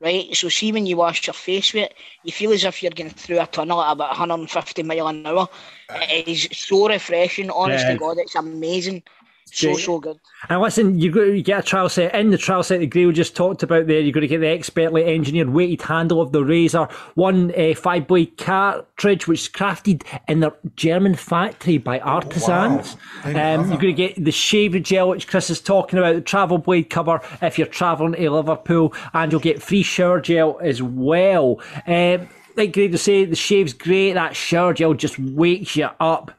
right? 0.00 0.34
So, 0.36 0.48
see 0.48 0.72
when 0.72 0.86
you 0.86 0.96
wash 0.96 1.26
your 1.26 1.34
face 1.34 1.72
with 1.72 1.84
it, 1.84 1.94
you 2.22 2.32
feel 2.32 2.52
as 2.52 2.64
if 2.64 2.82
you're 2.82 2.92
going 2.92 3.10
through 3.10 3.40
a 3.40 3.46
tunnel 3.46 3.82
at 3.82 3.92
about 3.92 4.10
150 4.10 4.82
mile 4.82 5.08
an 5.08 5.26
hour. 5.26 5.48
It 5.90 6.28
is 6.28 6.48
so 6.52 6.88
refreshing, 6.88 7.50
honest 7.50 7.86
Yeah. 7.86 7.94
to 7.94 7.98
God, 7.98 8.18
it's 8.18 8.34
amazing. 8.34 9.02
So, 9.46 9.76
so 9.76 9.98
good. 9.98 10.18
And 10.48 10.62
listen, 10.62 10.98
you 10.98 11.10
got 11.10 11.22
you 11.22 11.42
get 11.42 11.60
a 11.60 11.62
trial 11.62 11.90
set 11.90 12.14
in 12.14 12.30
the 12.30 12.38
trial 12.38 12.62
set 12.62 12.80
that 12.80 12.90
Greel 12.90 13.12
just 13.12 13.36
talked 13.36 13.62
about 13.62 13.86
there. 13.86 14.00
You're 14.00 14.12
going 14.12 14.22
to 14.22 14.28
get 14.28 14.40
the 14.40 14.48
expertly 14.48 15.04
engineered 15.04 15.50
weighted 15.50 15.82
handle 15.82 16.22
of 16.22 16.32
the 16.32 16.42
razor, 16.42 16.88
one 17.14 17.52
uh, 17.54 17.74
five 17.74 18.06
blade 18.06 18.38
cartridge 18.38 19.26
which 19.26 19.42
is 19.42 19.48
crafted 19.48 20.04
in 20.26 20.40
their 20.40 20.54
German 20.76 21.14
factory 21.16 21.76
by 21.76 22.00
artisans. 22.00 22.96
I 23.24 23.32
didn't 23.32 23.60
um, 23.60 23.70
you're 23.70 23.80
going 23.80 23.94
to 23.94 24.08
get 24.08 24.24
the 24.24 24.32
shaving 24.32 24.84
gel 24.84 25.10
which 25.10 25.28
Chris 25.28 25.50
is 25.50 25.60
talking 25.60 25.98
about, 25.98 26.14
the 26.14 26.22
travel 26.22 26.56
blade 26.56 26.88
cover 26.88 27.20
if 27.42 27.58
you're 27.58 27.66
travelling 27.66 28.14
to 28.14 28.30
Liverpool, 28.30 28.94
and 29.12 29.30
you'll 29.30 29.40
get 29.40 29.62
free 29.62 29.82
shower 29.82 30.20
gel 30.20 30.58
as 30.62 30.82
well. 30.82 31.60
Um, 31.86 32.28
like 32.56 32.72
Greg 32.72 32.92
was 32.92 33.02
saying, 33.02 33.30
the 33.30 33.36
shave's 33.36 33.72
great. 33.72 34.12
That 34.12 34.36
shower 34.36 34.74
gel 34.74 34.94
just 34.94 35.18
wakes 35.18 35.76
you 35.76 35.88
up 36.00 36.32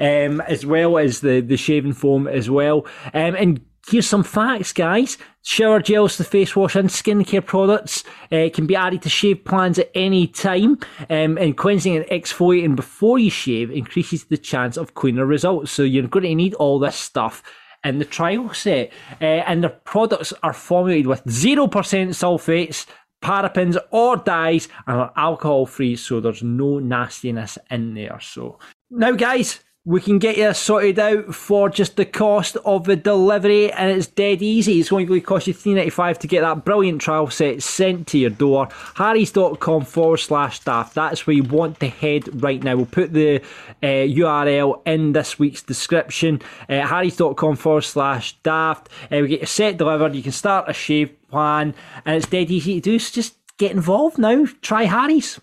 um, 0.00 0.40
as 0.42 0.64
well 0.66 0.98
as 0.98 1.20
the, 1.20 1.40
the 1.40 1.56
shaving 1.56 1.92
foam 1.92 2.26
as 2.26 2.50
well. 2.50 2.86
Um, 3.14 3.34
and 3.34 3.60
here's 3.88 4.06
some 4.06 4.24
facts, 4.24 4.72
guys. 4.72 5.18
Shower 5.42 5.80
gels, 5.80 6.18
the 6.18 6.24
face 6.24 6.56
wash 6.56 6.74
and 6.74 6.88
skincare 6.88 7.44
products 7.44 8.04
uh, 8.32 8.48
can 8.52 8.66
be 8.66 8.74
added 8.74 9.02
to 9.02 9.08
shave 9.08 9.44
plans 9.44 9.78
at 9.78 9.90
any 9.94 10.26
time. 10.26 10.78
Um, 11.08 11.38
and 11.38 11.56
cleansing 11.56 11.96
and 11.96 12.06
exfoliating 12.06 12.76
before 12.76 13.18
you 13.18 13.30
shave 13.30 13.70
increases 13.70 14.24
the 14.24 14.38
chance 14.38 14.76
of 14.76 14.94
cleaner 14.94 15.26
results. 15.26 15.70
So 15.70 15.82
you're 15.82 16.08
going 16.08 16.24
to 16.24 16.34
need 16.34 16.54
all 16.54 16.78
this 16.78 16.96
stuff 16.96 17.42
in 17.84 17.98
the 17.98 18.04
trial 18.04 18.52
set. 18.52 18.92
Uh, 19.20 19.24
and 19.24 19.62
the 19.62 19.68
products 19.70 20.32
are 20.42 20.52
formulated 20.52 21.06
with 21.06 21.24
0% 21.24 21.68
sulfates, 21.70 22.86
parabens 23.22 23.78
or 23.90 24.16
dyes 24.16 24.68
and 24.86 24.98
are 24.98 25.12
alcohol 25.16 25.66
free 25.66 25.96
so 25.96 26.20
there's 26.20 26.42
no 26.42 26.78
nastiness 26.78 27.56
in 27.70 27.94
there 27.94 28.20
so 28.20 28.58
now 28.90 29.10
guys 29.10 29.60
we 29.86 30.00
can 30.00 30.18
get 30.18 30.36
you 30.36 30.52
sorted 30.52 30.98
out 30.98 31.32
for 31.32 31.70
just 31.70 31.94
the 31.94 32.04
cost 32.04 32.56
of 32.64 32.84
the 32.84 32.96
delivery 32.96 33.72
and 33.72 33.96
it's 33.96 34.08
dead 34.08 34.42
easy. 34.42 34.80
It's 34.80 34.90
only 34.90 35.04
going 35.04 35.20
to 35.20 35.26
cost 35.26 35.46
you 35.46 35.54
3.95 35.54 36.18
to 36.18 36.26
get 36.26 36.40
that 36.40 36.64
brilliant 36.64 37.00
trial 37.00 37.30
set 37.30 37.62
sent 37.62 38.08
to 38.08 38.18
your 38.18 38.30
door. 38.30 38.68
Harrys.com 38.96 39.84
forward 39.84 40.16
slash 40.16 40.60
staff. 40.60 40.92
That's 40.92 41.24
where 41.24 41.36
you 41.36 41.44
want 41.44 41.78
to 41.78 41.88
head 41.88 42.42
right 42.42 42.60
now. 42.60 42.74
We'll 42.74 42.86
put 42.86 43.12
the 43.12 43.40
uh, 43.80 43.86
url 43.86 44.82
in 44.84 45.12
this 45.12 45.38
week's 45.38 45.62
description. 45.62 46.42
Uh, 46.68 46.80
harrys.com 46.80 47.54
forward 47.54 47.82
slash 47.82 48.36
daft 48.42 48.88
uh, 49.12 49.18
we 49.18 49.28
get 49.28 49.40
your 49.40 49.46
set 49.46 49.76
delivered. 49.76 50.16
You 50.16 50.22
can 50.24 50.32
start 50.32 50.68
a 50.68 50.72
shave 50.72 51.14
plan 51.28 51.74
and 52.04 52.16
it's 52.16 52.26
dead 52.26 52.50
easy 52.50 52.80
to 52.80 52.90
do. 52.90 52.98
So 52.98 53.14
just 53.14 53.36
get 53.56 53.70
involved 53.70 54.18
now. 54.18 54.46
Try 54.62 54.86
harry's 54.86 55.40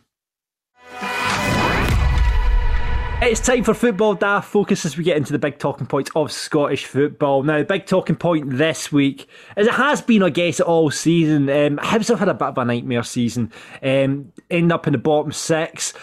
It's 3.25 3.39
time 3.39 3.63
for 3.63 3.73
football 3.73 4.15
daft 4.15 4.49
focus 4.49 4.85
as 4.85 4.97
we 4.97 5.05
get 5.05 5.15
into 5.15 5.31
the 5.31 5.39
big 5.39 5.57
talking 5.57 5.87
points 5.87 6.11
of 6.13 6.29
Scottish 6.29 6.85
football. 6.85 7.41
Now, 7.41 7.59
the 7.59 7.63
big 7.63 7.85
talking 7.85 8.17
point 8.17 8.57
this 8.57 8.91
week, 8.91 9.29
as 9.55 9.65
it 9.65 9.75
has 9.75 10.01
been, 10.01 10.23
I 10.23 10.29
guess, 10.29 10.59
all 10.59 10.91
season, 10.91 11.49
um, 11.49 11.77
Hibs 11.77 12.09
have 12.09 12.19
had 12.19 12.27
a 12.27 12.33
bit 12.33 12.49
of 12.49 12.57
a 12.57 12.65
nightmare 12.65 13.01
season. 13.01 13.49
Um, 13.81 14.33
end 14.51 14.73
up 14.73 14.87
in 14.87 14.91
the 14.91 14.99
bottom 14.99 15.31
six, 15.31 15.93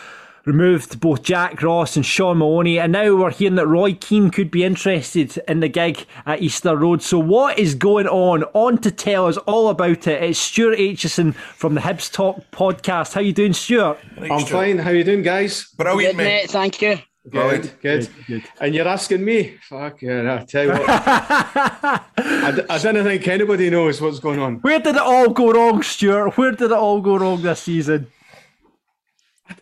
removed 0.47 0.99
both 0.99 1.23
Jack 1.23 1.63
Ross 1.63 1.95
and 1.95 2.07
Shaun 2.07 2.39
Maloney, 2.39 2.79
and 2.79 2.93
now 2.93 3.15
we're 3.15 3.31
hearing 3.31 3.57
that 3.57 3.67
Roy 3.67 3.93
Keane 3.93 4.31
could 4.31 4.51
be 4.51 4.65
interested 4.65 5.37
in 5.47 5.61
the 5.61 5.69
gig 5.69 6.07
at 6.25 6.41
Easter 6.41 6.75
Road. 6.75 7.03
So, 7.03 7.19
what 7.19 7.59
is 7.59 7.75
going 7.75 8.09
on? 8.09 8.45
On 8.55 8.79
to 8.79 8.91
tell 8.91 9.27
us 9.27 9.37
all 9.37 9.69
about 9.69 10.07
it. 10.07 10.23
It's 10.23 10.39
Stuart 10.39 10.79
Aitchison 10.79 11.35
from 11.35 11.75
the 11.75 11.83
Hibs 11.83 12.11
Talk 12.11 12.51
podcast. 12.51 13.13
How 13.13 13.21
you 13.21 13.35
doing, 13.35 13.53
Stuart? 13.53 13.99
I'm 14.19 14.47
fine. 14.47 14.79
How 14.79 14.91
you 14.91 15.05
doing, 15.05 15.23
guys? 15.23 15.65
Brilliant, 15.77 16.17
mate. 16.17 16.25
mate, 16.25 16.51
thank 16.51 16.81
you. 16.81 16.99
Good, 17.29 17.73
good. 17.83 18.09
good, 18.27 18.43
And 18.61 18.75
you're 18.75 18.89
asking 18.89 19.23
me? 19.23 19.59
Fuck 19.69 20.01
yeah! 20.01 20.39
I 20.41 20.45
tell 20.45 20.65
you 20.65 20.71
what, 20.71 20.85
I, 20.89 22.53
d- 22.57 22.63
I 22.71 22.79
don't 22.79 23.05
think 23.05 23.29
anybody 23.29 23.69
knows 23.69 24.01
what's 24.01 24.19
going 24.21 24.41
on. 24.41 24.57
Where 24.61 24.81
did 24.81 24.97
it 24.97 25.03
all 25.03 25.29
go 25.29 25.53
wrong, 25.53 25.83
Stuart? 25.83 26.39
Where 26.39 26.53
did 26.53 26.71
it 26.71 26.73
all 26.73 27.03
go 27.03 27.19
wrong 27.19 27.43
this 27.43 27.61
season? 27.61 28.07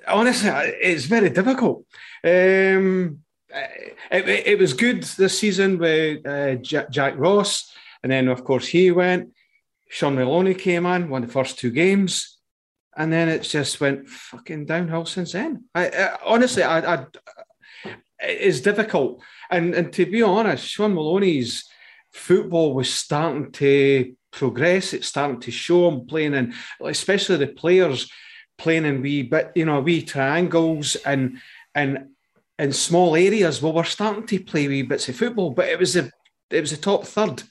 Honestly, 0.07 0.51
it's 0.51 1.07
very 1.07 1.31
difficult. 1.31 1.85
Um, 2.23 3.19
it, 3.51 4.29
it, 4.29 4.47
it 4.47 4.59
was 4.59 4.73
good 4.73 5.03
this 5.03 5.39
season 5.39 5.79
with 5.79 6.25
uh, 6.27 6.55
Jack, 6.57 6.91
Jack 6.91 7.15
Ross, 7.17 7.73
and 8.05 8.13
then 8.13 8.29
of 8.29 8.45
course 8.45 8.69
he 8.69 8.93
went. 8.93 9.33
Shaun 9.91 10.15
Maloney 10.15 10.55
came 10.55 10.87
in, 10.87 11.09
won 11.09 11.23
the 11.23 11.29
first 11.29 11.59
two 11.59 11.71
games, 11.71 12.39
and 12.97 13.13
then 13.13 13.29
it 13.29 13.43
just 13.43 13.81
went 13.81 14.09
fucking 14.09 14.67
downhill 14.67 15.07
since 15.07 15.33
then. 15.33 15.65
I, 15.75 15.89
I 15.89 16.19
honestly, 16.25 16.63
I, 16.63 16.95
I, 16.95 17.07
it's 18.21 18.61
difficult, 18.61 19.23
and 19.51 19.75
and 19.75 19.93
to 19.93 20.07
be 20.07 20.23
honest, 20.23 20.67
Shaun 20.67 20.95
Maloney's 20.95 21.65
football 22.13 22.75
was 22.75 22.93
starting 22.93 23.53
to 23.53 24.15
progress. 24.31 24.93
It's 24.93 25.09
starting 25.09 25.41
to 25.41 25.51
show 25.51 25.89
him 25.89 26.07
playing 26.07 26.35
in, 26.35 26.55
especially 26.85 27.37
the 27.37 27.49
players 27.49 28.11
playing 28.57 28.85
in 28.85 29.03
wee 29.03 29.23
bit, 29.23 29.53
you 29.55 29.65
know, 29.65 29.81
wee 29.81 30.03
triangles 30.03 30.97
and 30.97 31.39
and 31.75 32.09
in 32.59 32.73
small 32.73 33.15
areas. 33.15 33.63
Well, 33.63 33.73
we're 33.73 33.85
starting 33.85 34.27
to 34.27 34.41
play 34.41 34.69
wee 34.69 34.83
bits 34.83 35.09
of 35.09 35.17
football, 35.17 35.51
but 35.51 35.69
it 35.69 35.79
was 35.79 35.95
the 35.95 36.11
it 36.51 36.61
was 36.61 36.71
the 36.71 36.77
top 36.77 37.05
third, 37.05 37.43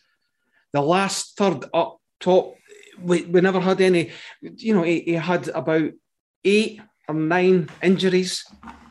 the 0.74 0.82
last 0.82 1.38
third 1.38 1.66
up 1.74 2.00
top. 2.20 2.56
We, 3.00 3.24
we 3.24 3.42
never 3.42 3.60
had 3.60 3.80
any, 3.80 4.10
you 4.42 4.74
know, 4.74 4.82
he, 4.82 5.02
he 5.02 5.14
had 5.14 5.50
about 5.50 5.92
eight 6.44 6.82
or 7.08 7.14
nine 7.14 7.70
injuries, 7.84 8.44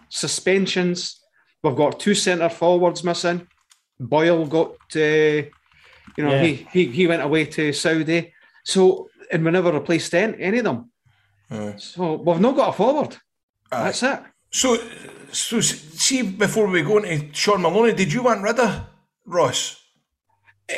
suspensions. 0.09 1.21
We've 1.63 1.77
got 1.77 1.99
two 2.01 2.15
centre 2.15 2.49
forwards 2.49 3.03
missing. 3.05 3.47
Boyle 3.99 4.47
got 4.47 4.73
uh, 4.95 4.99
You 6.17 6.23
know, 6.25 6.31
Yeah. 6.31 6.43
he, 6.45 6.55
he 6.73 6.87
he 6.87 7.07
went 7.07 7.23
away 7.23 7.45
to 7.47 7.73
Saudi. 7.73 8.33
So 8.65 9.09
and 9.31 9.45
we 9.45 9.51
never 9.51 9.73
replaced 9.73 10.15
any, 10.15 10.41
any 10.43 10.59
of 10.59 10.65
them. 10.65 10.91
So 11.79 12.15
we've 12.15 12.41
not 12.41 12.57
got 12.57 12.69
a 12.71 12.73
forward. 12.73 13.17
That's 13.71 14.03
it. 14.03 14.21
So, 14.51 14.79
so 15.33 15.61
see, 15.61 16.23
before 16.23 16.69
we 16.69 16.83
go 16.83 16.99
into 16.99 17.35
Shaun 17.35 17.63
Maloney, 17.63 17.93
did 17.95 18.13
you 18.13 18.23
want 18.23 18.43
rid 18.43 18.59
of 18.61 18.83
Ross? 19.25 19.81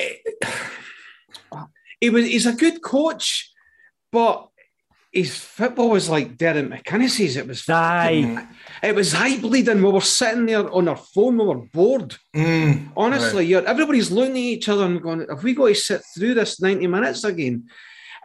He 2.01 2.11
was 2.11 2.27
he's 2.27 2.47
a 2.47 2.53
good 2.53 2.81
coach, 2.81 3.51
but 4.13 4.49
his 5.13 5.37
football 5.37 5.91
was 5.91 6.09
like 6.09 6.37
Derek 6.37 6.67
McInnes's. 6.71 7.37
It 7.37 7.49
was 7.49 7.69
Aye. 7.69 8.47
It 8.83 8.95
was 8.95 9.15
eye 9.15 9.39
bleeding. 9.39 9.83
We 9.83 9.91
were 9.91 10.01
sitting 10.01 10.47
there 10.47 10.71
on 10.73 10.89
our 10.89 10.97
phone, 10.97 11.39
we 11.39 11.45
were 11.45 11.67
bored. 11.73 12.17
Mm, 12.35 12.91
Honestly, 12.97 13.47
you're, 13.47 13.67
everybody's 13.67 14.11
looking 14.11 14.37
at 14.37 14.39
each 14.39 14.69
other 14.69 14.85
and 14.85 15.03
going, 15.03 15.27
"Have 15.29 15.45
we 15.45 15.55
got 15.55 15.69
to 15.69 15.75
sit 15.75 16.03
through 16.15 16.35
this 16.35 16.61
ninety 16.61 16.87
minutes 16.87 17.25
again?" 17.25 17.69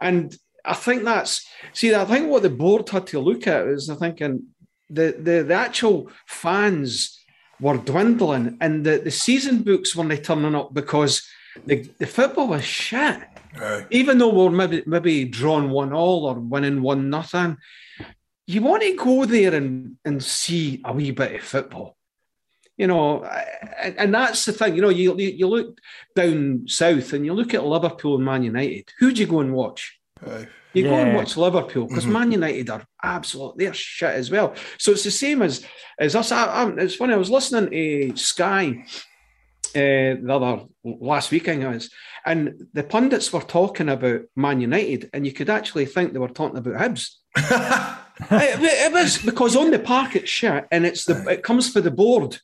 And 0.00 0.36
I 0.64 0.74
think 0.74 1.04
that's 1.04 1.46
see. 1.72 1.94
I 1.94 2.04
think 2.04 2.28
what 2.28 2.42
the 2.42 2.50
board 2.50 2.88
had 2.88 3.06
to 3.08 3.20
look 3.20 3.46
at 3.46 3.66
is 3.66 3.90
I 3.90 3.96
thinking 3.96 4.46
the 4.88 5.16
the, 5.18 5.42
the 5.42 5.54
actual 5.54 6.10
fans 6.26 7.18
were 7.60 7.78
dwindling, 7.78 8.56
and 8.60 8.84
the, 8.84 8.98
the 8.98 9.10
season 9.10 9.62
books 9.62 9.94
weren't 9.94 10.24
turning 10.24 10.54
up 10.54 10.74
because 10.74 11.22
the, 11.66 11.88
the 11.98 12.06
football 12.06 12.48
was 12.48 12.64
shit. 12.64 13.20
Aye. 13.56 13.86
Even 13.90 14.18
though 14.18 14.34
we're 14.34 14.50
maybe 14.50 14.82
maybe 14.86 15.24
drawn 15.24 15.70
one 15.70 15.92
all 15.92 16.26
or 16.26 16.34
winning 16.34 16.82
one 16.82 17.10
nothing, 17.10 17.56
you 18.46 18.62
want 18.62 18.82
to 18.82 18.96
go 18.96 19.24
there 19.24 19.54
and, 19.54 19.96
and 20.04 20.22
see 20.22 20.80
a 20.84 20.92
wee 20.92 21.10
bit 21.10 21.36
of 21.36 21.42
football. 21.42 21.96
You 22.76 22.88
know, 22.88 23.22
and, 23.24 23.96
and 23.98 24.14
that's 24.14 24.44
the 24.44 24.52
thing. 24.52 24.74
You 24.74 24.82
know, 24.82 24.88
you, 24.88 25.16
you 25.16 25.28
you 25.28 25.46
look 25.46 25.78
down 26.16 26.64
south 26.66 27.12
and 27.12 27.24
you 27.24 27.32
look 27.32 27.54
at 27.54 27.64
Liverpool 27.64 28.16
and 28.16 28.24
Man 28.24 28.42
United. 28.42 28.92
Who 28.98 29.12
do 29.12 29.20
you 29.20 29.28
go 29.28 29.40
and 29.40 29.54
watch? 29.54 29.98
Aye. 30.26 30.48
You 30.72 30.82
go 30.82 30.94
and 30.94 31.14
watch 31.14 31.36
Liverpool 31.36 31.86
because 31.86 32.04
Man 32.04 32.32
United 32.32 32.68
are 32.68 32.84
absolute, 33.00 33.56
they're 33.56 33.72
shit 33.72 34.10
as 34.10 34.28
well. 34.28 34.54
So 34.76 34.90
it's 34.90 35.04
the 35.04 35.12
same 35.12 35.40
as 35.42 35.64
as 36.00 36.16
us. 36.16 36.32
I, 36.32 36.46
I, 36.46 36.68
it's 36.78 36.96
funny. 36.96 37.14
I 37.14 37.16
was 37.16 37.30
listening 37.30 37.70
to 37.70 38.16
Sky 38.16 38.84
uh, 39.76 40.18
the 40.20 40.28
other 40.28 40.64
last 40.82 41.30
weekend, 41.30 41.62
it 41.62 41.68
was, 41.68 41.90
and 42.26 42.66
the 42.72 42.82
pundits 42.82 43.32
were 43.32 43.40
talking 43.40 43.88
about 43.88 44.22
Man 44.34 44.60
United, 44.60 45.10
and 45.12 45.24
you 45.24 45.32
could 45.32 45.48
actually 45.48 45.86
think 45.86 46.12
they 46.12 46.18
were 46.18 46.28
talking 46.28 46.58
about 46.58 46.74
Hibs. 46.74 47.14
it, 48.30 48.92
was 48.92 49.18
because 49.18 49.56
on 49.56 49.70
the 49.70 49.78
park 49.78 50.14
it's 50.16 50.30
shit, 50.30 50.66
and 50.70 50.86
it's 50.86 51.04
the 51.04 51.26
it 51.28 51.42
comes 51.42 51.70
for 51.72 51.80
the 51.80 51.90
board. 51.90 52.38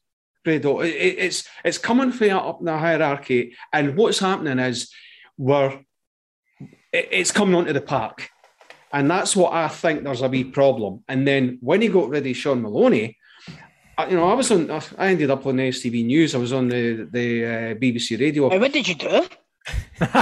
Fredo. 0.45 0.85
It- 0.85 0.97
it- 0.97 1.18
it's 1.18 1.45
it's 1.64 1.79
coming 1.79 2.12
for 2.12 2.31
up 2.31 2.61
in 2.61 2.66
the 2.66 2.79
hierarchy, 2.79 3.55
and 3.73 3.97
what's 3.97 4.18
happening 4.18 4.59
is 4.59 4.91
we're 5.37 5.81
it- 6.93 7.09
it's 7.12 7.31
coming 7.31 7.55
onto 7.55 7.73
the 7.73 7.81
park. 7.81 8.29
And 8.93 9.09
that's 9.09 9.37
what 9.37 9.53
I 9.53 9.68
think 9.68 10.03
there's 10.03 10.23
a 10.23 10.29
wee 10.29 10.43
problem. 10.45 11.05
And 11.09 11.27
then 11.27 11.59
when 11.61 11.81
he 11.81 11.89
got 11.89 12.09
rid 12.09 12.27
of 12.27 12.37
Shaun 12.37 12.62
Maloney, 12.62 13.16
I, 13.97 14.09
you 14.09 14.16
know, 14.16 14.29
I 14.29 14.35
was 14.35 14.51
on, 14.51 14.68
I 14.99 15.09
ended 15.09 15.31
up 15.31 15.47
on 15.47 15.57
the 15.57 15.68
STV 15.68 16.05
News. 16.05 16.35
I 16.35 16.39
was 16.39 16.53
on 16.53 16.68
the, 16.68 17.09
the 17.12 17.45
uh, 17.45 17.51
BBC 17.75 18.18
radio. 18.18 18.49
Now, 18.49 18.59
what 18.59 18.73
did 18.73 18.89
you 18.89 18.97
do? 18.97 19.27
Look, 20.01 20.11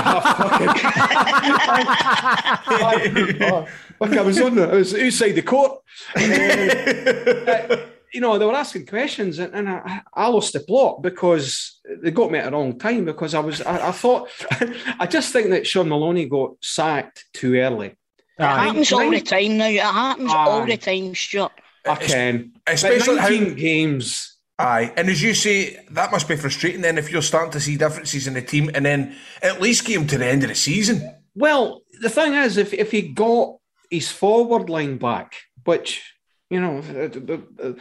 I 4.16 4.22
was 4.22 4.40
on 4.40 4.54
the, 4.56 4.68
I 4.70 4.74
was 4.74 4.94
outside 4.94 5.32
the 5.32 5.42
court. 5.42 5.80
Uh, 6.16 7.76
you 8.12 8.20
know, 8.20 8.38
they 8.38 8.46
were 8.46 8.54
asking 8.54 8.86
questions, 8.86 9.38
and, 9.38 9.54
and 9.54 9.68
I, 9.68 10.00
I 10.14 10.28
lost 10.28 10.52
the 10.54 10.60
plot 10.60 11.02
because 11.02 11.78
they 12.02 12.10
got 12.10 12.30
me 12.30 12.38
at 12.38 12.46
the 12.46 12.52
wrong 12.52 12.78
time. 12.78 13.04
Because 13.04 13.34
I 13.34 13.40
was, 13.40 13.60
I, 13.62 13.88
I 13.88 13.92
thought, 13.92 14.28
I 14.98 15.06
just 15.06 15.32
think 15.32 15.50
that 15.50 15.66
Shaun 15.66 15.88
Maloney 15.88 16.26
got 16.26 16.52
sacked 16.62 17.26
too 17.32 17.56
early. 17.56 17.96
It 18.38 18.44
happens 18.44 18.92
all 18.92 19.10
the 19.10 19.20
time 19.20 19.58
now. 19.58 19.66
It 19.66 19.80
happens 19.80 20.32
Aye. 20.32 20.36
all 20.36 20.64
the 20.64 20.76
time, 20.76 21.14
Stuart. 21.14 21.52
I 21.86 21.96
can, 21.96 22.52
especially 22.66 23.16
but 23.16 23.22
how- 23.22 23.54
games. 23.54 24.27
Aye, 24.58 24.92
and 24.96 25.08
as 25.08 25.22
you 25.22 25.34
say, 25.34 25.84
that 25.90 26.10
must 26.10 26.26
be 26.26 26.34
frustrating 26.34 26.80
then 26.80 26.98
if 26.98 27.12
you're 27.12 27.22
starting 27.22 27.52
to 27.52 27.60
see 27.60 27.76
differences 27.76 28.26
in 28.26 28.34
the 28.34 28.42
team 28.42 28.70
and 28.74 28.84
then 28.84 29.14
at 29.40 29.60
least 29.60 29.84
get 29.84 29.96
him 29.96 30.06
to 30.08 30.18
the 30.18 30.26
end 30.26 30.42
of 30.42 30.48
the 30.48 30.54
season. 30.56 31.14
Well, 31.36 31.82
the 32.00 32.10
thing 32.10 32.34
is, 32.34 32.56
if 32.56 32.72
if 32.74 32.90
he 32.90 33.02
got 33.02 33.56
his 33.90 34.10
forward 34.10 34.68
line 34.68 34.98
back, 34.98 35.34
which 35.64 36.02
you 36.50 36.60
know, 36.60 36.78
uh, 36.78 37.72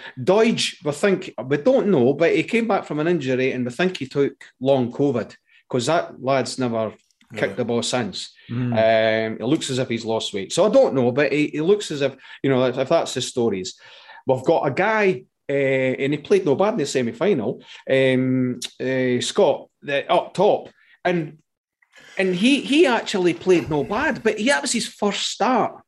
we 0.84 0.92
think 0.92 1.34
we 1.46 1.58
don't 1.58 1.88
know, 1.88 2.14
but 2.14 2.36
he 2.36 2.44
came 2.44 2.68
back 2.68 2.86
from 2.86 3.00
an 3.00 3.08
injury, 3.08 3.54
and 3.54 3.66
we 3.66 3.72
think 3.72 3.98
he 3.98 4.08
took 4.08 4.44
long 4.60 4.92
COVID 4.92 5.36
because 5.70 5.86
that 5.86 6.22
lad's 6.22 6.60
never 6.60 6.94
kicked 7.36 7.58
the 7.58 7.66
ball 7.66 7.82
since. 7.82 8.34
Um, 8.74 9.38
it 9.40 9.46
looks 9.46 9.70
as 9.70 9.80
if 9.80 9.90
he's 9.90 10.06
lost 10.06 10.34
weight, 10.34 10.52
so 10.52 10.66
I 10.66 10.70
don't 10.70 10.94
know, 10.94 11.12
but 11.12 11.32
it, 11.32 11.52
he 11.52 11.62
looks 11.62 11.92
as 11.92 12.02
if 12.02 12.16
you 12.44 12.50
know 12.50 12.66
if, 12.66 12.78
if 12.78 12.90
that's 12.90 13.14
his 13.14 13.28
stories. 13.28 13.80
We've 14.26 14.44
got 14.44 14.68
a 14.68 14.72
guy. 14.72 15.24
Uh, 15.50 15.96
and 16.04 16.14
he 16.14 16.18
played 16.20 16.46
no 16.46 16.56
bad 16.56 16.74
in 16.74 16.80
the 16.80 16.86
semi-final. 16.86 17.64
Um, 17.90 18.60
uh, 18.82 19.22
Scott, 19.22 19.70
the, 19.82 20.10
up 20.12 20.34
top, 20.34 20.70
and 21.06 21.38
and 22.18 22.36
he 22.36 22.62
he 22.62 22.86
actually 22.86 23.34
played 23.34 23.70
no 23.70 23.84
bad, 23.84 24.24
but 24.24 24.38
he 24.38 24.48
that 24.48 24.62
was 24.62 24.74
his 24.74 24.88
first 24.88 25.28
start 25.30 25.82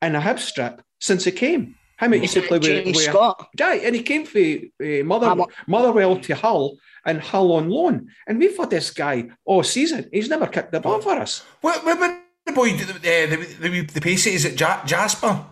in 0.00 0.14
a 0.14 0.20
hip 0.20 0.38
strip 0.38 0.82
since 1.00 1.24
he 1.24 1.32
came. 1.32 1.74
Him 2.00 2.14
used 2.14 2.34
to 2.34 2.42
play 2.42 2.58
with, 2.58 2.66
James 2.66 2.96
with 2.96 3.04
Scott. 3.04 3.48
Right, 3.60 3.82
and 3.84 3.94
he 3.94 4.02
came 4.02 4.24
for 4.24 4.38
uh, 4.38 5.04
Mother 5.04 5.28
Hammer. 5.28 5.44
Motherwell 5.66 6.18
to 6.20 6.34
Hull 6.34 6.76
and 7.06 7.20
Hull 7.20 7.52
on 7.52 7.68
loan, 7.68 8.08
and 8.26 8.38
we've 8.38 8.56
had 8.56 8.70
this 8.70 8.90
guy 8.90 9.28
all 9.44 9.62
season. 9.62 10.08
He's 10.12 10.28
never 10.28 10.46
kicked 10.46 10.72
the 10.72 10.80
ball 10.80 11.00
for 11.00 11.12
us. 11.12 11.44
What, 11.60 11.84
what 11.84 11.96
about 11.96 12.20
the 12.46 12.52
boy, 12.52 12.70
the, 12.72 12.84
the, 12.84 12.98
the, 12.98 13.68
the 13.68 13.80
the 13.82 14.00
pace 14.00 14.26
is 14.26 14.44
it 14.44 14.58
ja- 14.58 14.84
Jasper? 14.84 15.46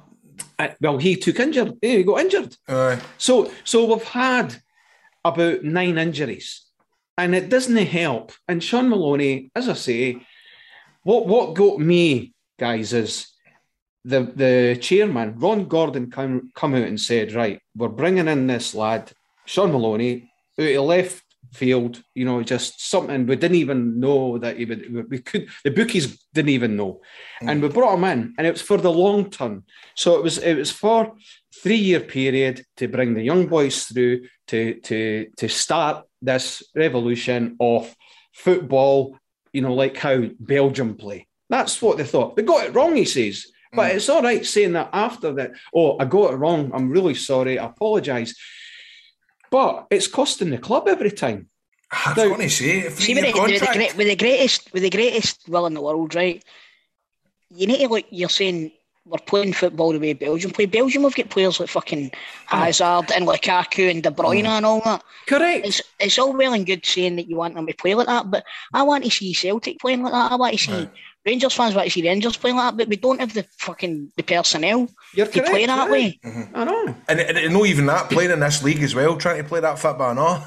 Well, 0.80 0.98
he 0.98 1.16
took 1.16 1.40
injured. 1.40 1.74
He 1.80 2.02
got 2.02 2.20
injured. 2.20 2.56
Aye. 2.68 3.00
So, 3.18 3.50
so 3.64 3.84
we've 3.84 4.04
had 4.04 4.56
about 5.24 5.64
nine 5.64 5.98
injuries, 5.98 6.62
and 7.16 7.34
it 7.34 7.48
doesn't 7.48 7.76
help. 7.76 8.32
And 8.48 8.62
Shaun 8.62 8.88
Maloney, 8.88 9.50
as 9.54 9.68
I 9.68 9.74
say, 9.74 10.26
what 11.02 11.26
what 11.26 11.54
got 11.54 11.78
me, 11.78 12.32
guys, 12.58 12.92
is 12.92 13.28
the 14.04 14.20
the 14.20 14.78
chairman 14.80 15.38
Ron 15.38 15.66
Gordon 15.66 16.10
come 16.10 16.50
come 16.54 16.74
out 16.74 16.88
and 16.88 17.00
said, 17.00 17.32
right, 17.32 17.60
we're 17.76 17.88
bringing 17.88 18.28
in 18.28 18.46
this 18.46 18.74
lad, 18.74 19.12
Shaun 19.44 19.72
Maloney, 19.72 20.30
who 20.56 20.78
of 20.78 20.84
left 20.84 21.24
field. 21.52 22.02
You 22.14 22.24
know, 22.24 22.42
just 22.42 22.88
something 22.88 23.26
we 23.26 23.36
didn't 23.36 23.56
even 23.56 24.00
know 24.00 24.38
that 24.38 24.58
he 24.58 24.64
would. 24.64 25.10
We 25.10 25.18
could 25.20 25.48
the 25.64 25.70
bookies 25.70 26.24
didn't 26.32 26.50
even 26.50 26.76
know, 26.76 27.00
hmm. 27.40 27.48
and 27.48 27.62
we 27.62 27.68
brought 27.68 27.94
him 27.94 28.04
in, 28.04 28.34
and 28.36 28.46
it 28.46 28.52
was 28.52 28.62
for 28.62 28.78
the 28.78 28.92
long 28.92 29.30
term. 29.30 29.64
So 29.94 30.16
it 30.16 30.22
was 30.22 30.38
it 30.38 30.56
was 30.56 30.70
for 30.70 31.14
three 31.62 31.76
year 31.76 32.00
period 32.00 32.64
to 32.78 32.88
bring 32.88 33.14
the 33.14 33.22
young 33.22 33.46
boys 33.46 33.84
through 33.84 34.26
to 34.48 34.80
to 34.80 35.28
to 35.36 35.48
start 35.48 36.04
this 36.20 36.62
revolution 36.74 37.56
of 37.60 37.94
football. 38.32 39.16
You 39.52 39.62
know, 39.62 39.74
like 39.74 39.96
how 39.98 40.24
Belgium 40.40 40.96
play. 40.96 41.26
That's 41.50 41.82
what 41.82 41.98
they 41.98 42.04
thought. 42.04 42.36
They 42.36 42.42
got 42.42 42.64
it 42.64 42.74
wrong, 42.74 42.96
he 42.96 43.04
says. 43.04 43.46
But 43.74 43.90
hmm. 43.90 43.96
it's 43.96 44.08
all 44.08 44.22
right 44.22 44.44
saying 44.44 44.72
that 44.72 44.90
after 44.92 45.32
that. 45.34 45.52
Oh, 45.74 45.98
I 45.98 46.06
got 46.06 46.32
it 46.32 46.36
wrong. 46.36 46.70
I'm 46.72 46.90
really 46.90 47.14
sorry. 47.14 47.58
I 47.58 47.66
apologise. 47.66 48.34
But 49.52 49.86
it's 49.90 50.08
costing 50.08 50.50
the 50.50 50.58
club 50.58 50.88
every 50.88 51.12
time. 51.24 51.40
Ah, 51.92 52.04
I 52.06 52.08
was 52.10 52.16
Now- 52.16 52.28
going 52.34 52.48
to 52.48 52.54
say, 52.60 52.78
if 52.88 52.98
See, 52.98 53.14
with 53.14 53.24
the, 53.34 53.40
with, 53.40 53.60
the 53.60 53.92
with 53.98 54.06
the 54.12 54.16
greatest, 54.16 54.72
with 54.72 54.82
the 54.82 54.90
greatest 54.98 55.46
will 55.46 55.66
in 55.66 55.74
the 55.74 55.82
world, 55.82 56.14
right? 56.14 56.42
You 57.54 57.66
need 57.66 57.80
to 57.84 57.88
like 57.88 58.06
you're 58.10 58.30
saying 58.40 58.72
we're 59.04 59.18
playing 59.18 59.52
football 59.52 59.92
the 59.92 59.98
way 59.98 60.12
Belgium 60.12 60.52
play. 60.52 60.66
Belgium 60.66 61.02
we've 61.02 61.14
got 61.14 61.30
players 61.30 61.58
like 61.58 61.68
fucking 61.68 62.10
oh. 62.52 62.56
Hazard 62.56 63.10
and 63.12 63.26
Lukaku 63.26 63.90
and 63.90 64.02
De 64.02 64.10
Bruyne 64.10 64.44
mm. 64.44 64.46
and 64.46 64.66
all 64.66 64.80
that. 64.80 65.02
Correct. 65.26 65.66
It's 65.66 65.82
it's 65.98 66.18
all 66.18 66.32
well 66.32 66.52
and 66.52 66.66
good 66.66 66.86
saying 66.86 67.16
that 67.16 67.28
you 67.28 67.36
want 67.36 67.54
them 67.54 67.66
to 67.66 67.74
play 67.74 67.94
like 67.94 68.06
that, 68.06 68.30
but 68.30 68.44
I 68.72 68.82
want 68.82 69.04
to 69.04 69.10
see 69.10 69.34
Celtic 69.34 69.80
playing 69.80 70.02
like 70.02 70.12
that. 70.12 70.32
I 70.32 70.36
want 70.36 70.56
to 70.56 70.58
see 70.58 70.88
Rangers 71.24 71.54
fans 71.54 71.74
want 71.74 71.86
to 71.86 71.90
see 71.90 72.06
Rangers 72.06 72.36
playing 72.36 72.56
like 72.56 72.72
that, 72.72 72.76
but 72.76 72.88
we 72.88 72.96
don't 72.96 73.20
have 73.20 73.34
the 73.34 73.44
fucking 73.58 74.12
the 74.16 74.22
personnel 74.22 74.88
You're 75.14 75.26
to 75.26 75.32
correct. 75.32 75.50
play 75.50 75.66
that 75.66 75.88
aye. 75.88 75.90
way. 75.90 76.20
Mm-hmm. 76.24 76.56
I 76.56 76.64
know. 76.64 76.96
and, 77.08 77.20
and, 77.20 77.38
and 77.38 77.54
not 77.54 77.66
even 77.66 77.86
that, 77.86 78.10
playing 78.10 78.30
in 78.30 78.40
this 78.40 78.62
league 78.62 78.82
as 78.82 78.94
well, 78.94 79.16
trying 79.16 79.42
to 79.42 79.48
play 79.48 79.60
that 79.60 79.78
football, 79.78 80.14
no? 80.14 80.44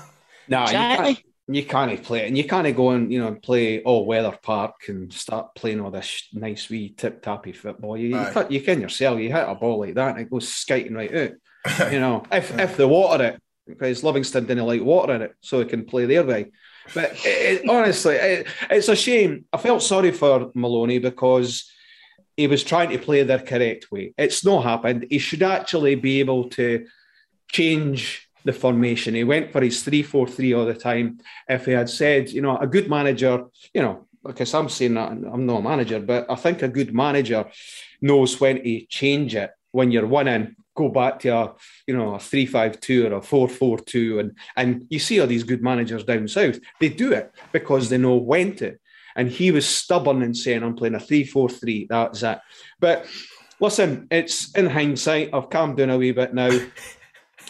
No, 0.48 0.60
you 0.60 0.64
Exactly. 0.64 1.26
You 1.48 1.64
can't 1.64 2.02
play 2.04 2.22
it, 2.24 2.28
and 2.28 2.36
you 2.38 2.44
can't 2.46 2.76
go 2.76 2.90
and 2.90 3.12
you 3.12 3.20
know 3.20 3.36
play 3.36 3.84
all 3.84 4.06
weather 4.08 4.36
park 4.42 4.76
and 4.88 5.14
start 5.14 5.54
playing 5.54 5.80
all 5.80 5.92
this 5.92 6.28
nice 6.34 6.70
wee 6.70 6.90
tip 6.90 7.22
tappy 7.22 7.52
football. 7.52 7.96
You, 7.96 8.08
you, 8.10 8.26
cut- 8.32 8.52
you 8.52 8.62
can 8.62 8.82
yourself. 8.82 9.20
You 9.20 9.32
hit 9.32 9.48
a 9.48 9.54
ball 9.54 9.80
like 9.80 9.94
that, 9.94 10.12
and 10.18 10.22
it 10.22 10.30
goes 10.32 10.48
skating 10.48 10.96
right 10.96 11.14
out. 11.14 11.92
you 11.92 12.00
know, 12.00 12.24
if 12.32 12.58
if 12.58 12.78
they 12.78 12.86
water 12.86 13.24
it, 13.26 13.42
because 13.68 14.04
Livingston 14.04 14.46
didn't 14.48 14.66
like 14.66 14.82
water 14.82 15.14
in 15.14 15.22
it, 15.22 15.36
so 15.42 15.60
it 15.60 15.70
can 15.70 15.86
play 15.86 16.06
their 16.08 16.24
way. 16.24 16.52
But 16.96 17.12
it, 17.26 17.62
it- 17.64 17.70
honestly, 17.70 18.16
it, 18.16 18.48
it's 18.72 18.88
a 18.88 18.96
shame. 18.96 19.46
I 19.54 19.58
felt 19.58 19.84
sorry 19.84 20.12
for 20.12 20.52
Maloney 20.56 20.98
because 20.98 21.72
he 22.36 22.48
was 22.48 22.64
trying 22.64 22.90
to 22.90 22.98
play 22.98 23.22
their 23.22 23.40
correct 23.40 23.92
way. 23.92 24.14
It's 24.18 24.44
not 24.44 24.64
happened. 24.64 25.06
He 25.12 25.20
should 25.20 25.44
actually 25.44 25.94
be 25.94 26.22
able 26.22 26.50
to 26.52 26.88
change 27.52 28.25
the 28.46 28.54
formation. 28.54 29.16
He 29.16 29.24
went 29.24 29.52
for 29.52 29.62
his 29.62 29.84
3 29.84 30.04
4 30.04 30.28
3 30.28 30.54
all 30.54 30.66
the 30.66 30.74
time. 30.74 31.20
If 31.50 31.66
he 31.66 31.72
had 31.74 31.90
said, 31.90 32.30
you 32.30 32.42
know, 32.42 32.58
a 32.58 32.68
good 32.68 32.90
manager, 32.90 33.46
you 33.74 33.82
know, 33.82 34.08
because 34.24 34.54
I'm 34.54 34.70
saying 34.70 34.94
that 34.94 35.12
I'm 35.12 35.46
not 35.46 35.60
a 35.60 35.64
manager, 35.64 36.00
but 36.00 36.30
I 36.30 36.36
think 36.36 36.62
a 36.62 36.68
good 36.68 36.94
manager 36.94 37.46
knows 38.02 38.40
when 38.40 38.64
to 38.64 38.86
change 38.86 39.36
it 39.36 39.52
when 39.72 39.92
you're 39.92 40.08
winning. 40.08 40.56
Go 40.76 40.90
back 40.90 41.20
to 41.20 41.30
a, 41.30 41.54
you 41.88 41.96
know, 41.96 42.16
a 42.16 42.20
three-five-two 42.20 43.08
or 43.08 43.14
a 43.14 43.22
four-four-two, 43.22 44.20
and 44.20 44.38
and 44.58 44.86
you 44.90 45.00
see 45.00 45.20
all 45.20 45.28
these 45.28 45.44
good 45.44 45.64
managers 45.64 46.04
down 46.04 46.28
south. 46.28 46.60
They 46.80 46.90
do 46.90 47.14
it 47.14 47.32
because 47.54 47.90
they 47.90 47.98
know 47.98 48.18
when 48.18 48.56
to. 48.58 48.76
And 49.16 49.30
he 49.30 49.52
was 49.52 49.66
stubborn 49.66 50.22
in 50.22 50.34
saying, 50.34 50.64
"I'm 50.64 50.76
playing 50.76 50.96
a 50.96 51.00
three-four-three. 51.00 51.88
That's 51.90 52.24
it." 52.24 52.40
But 52.82 53.08
listen, 53.62 54.08
it's 54.12 54.54
in 54.56 54.66
hindsight. 54.66 55.30
I've 55.34 55.50
calmed 55.50 55.78
down 55.78 55.92
a 55.92 55.98
wee 55.98 56.12
bit 56.12 56.34
now. 56.34 56.60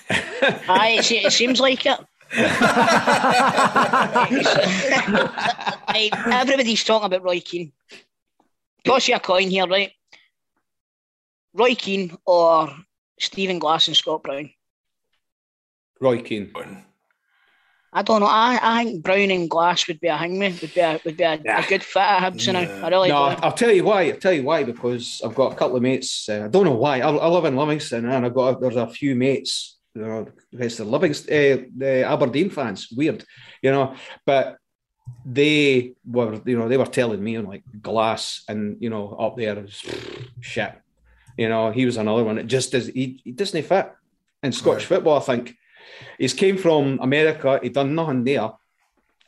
Aye, 0.10 0.98
it, 1.00 1.12
it 1.12 1.32
seems 1.34 1.60
like 1.60 1.86
it. 1.86 2.00
Aye, 5.88 6.10
everybody's 6.32 6.84
talking 6.84 7.06
about 7.06 7.24
Roy 7.24 7.40
Keane. 7.40 7.72
Toss 8.84 9.08
you 9.08 9.16
a 9.16 9.20
coin 9.20 9.50
here, 9.50 9.68
right? 9.68 9.92
Roy 11.54 11.76
Keane 11.76 12.16
or 12.26 12.70
Stephen 13.20 13.60
Glass 13.60 13.88
and 13.88 13.96
Scott 13.98 14.24
Brown? 14.24 14.50
Roy 16.02 16.22
Keane. 16.22 16.52
I 17.94 18.02
don't 18.02 18.20
know. 18.20 18.26
I, 18.28 18.60
I 18.62 18.84
think 18.84 19.04
Brown 19.04 19.32
and 19.32 19.50
Glass 19.50 19.88
would 19.88 20.02
be 20.02 20.10
a 20.10 20.18
hangman, 20.18 20.58
would 20.62 20.74
be 20.74 20.82
a, 20.82 21.00
would 21.06 21.16
be 21.16 21.24
a, 21.24 21.34
a 21.34 21.66
good 21.68 21.82
fit 21.82 22.02
at 22.02 22.34
Hibs 22.34 22.52
now. 22.52 22.60
I 22.60 22.90
really 22.90 23.08
No, 23.08 23.30
do. 23.34 23.38
I'll 23.42 23.54
tell 23.54 23.72
you 23.72 23.86
why. 23.86 24.10
I'll 24.10 24.18
tell 24.18 24.34
you 24.34 24.44
why 24.44 24.66
because 24.66 25.22
I've 25.24 25.34
got 25.34 25.54
a 25.54 25.56
couple 25.56 25.78
of 25.78 25.82
mates. 25.82 26.28
Uh, 26.28 26.44
I 26.44 26.48
don't 26.50 26.66
know 26.66 26.74
why. 26.74 27.00
I, 27.00 27.10
I 27.10 27.28
live 27.30 27.46
in 27.46 27.56
Livingston, 27.56 28.04
and 28.06 28.26
I've 28.26 28.34
got 28.34 28.60
there's 28.60 28.76
a 28.76 28.86
few 28.88 29.16
mates. 29.16 29.75
You 29.96 30.02
know, 30.02 30.28
the 30.52 30.86
Livingston, 30.86 31.34
uh, 31.34 31.64
the 31.78 32.04
Aberdeen 32.04 32.50
fans. 32.50 32.90
Weird, 32.92 33.24
you 33.62 33.72
know, 33.72 33.96
but 34.26 34.58
they 35.26 35.94
were, 36.06 36.42
you 36.46 36.58
know, 36.58 36.68
they 36.68 36.78
were 36.78 36.86
telling 36.86 37.24
me 37.24 37.38
on 37.38 37.46
like 37.46 37.64
glass, 37.82 38.44
and 38.50 38.78
you 38.82 38.90
know, 38.90 39.10
up 39.12 39.38
there 39.38 39.58
is 39.60 39.82
shit. 40.42 40.74
You 41.38 41.50
know, 41.50 41.72
he 41.72 41.86
was 41.86 41.98
another 41.98 42.24
one. 42.24 42.38
It 42.38 42.48
just 42.48 42.72
does. 42.72 42.88
He, 42.88 43.22
he 43.24 43.32
doesn't 43.32 43.64
fit 43.64 43.92
in 44.44 44.52
Scottish 44.52 44.86
football. 44.86 45.18
I 45.18 45.22
think 45.22 45.56
he's 46.20 46.34
came 46.34 46.58
from 46.58 47.00
America. 47.02 47.60
He 47.64 47.70
done 47.70 47.96
nothing 47.96 48.24
there 48.24 48.52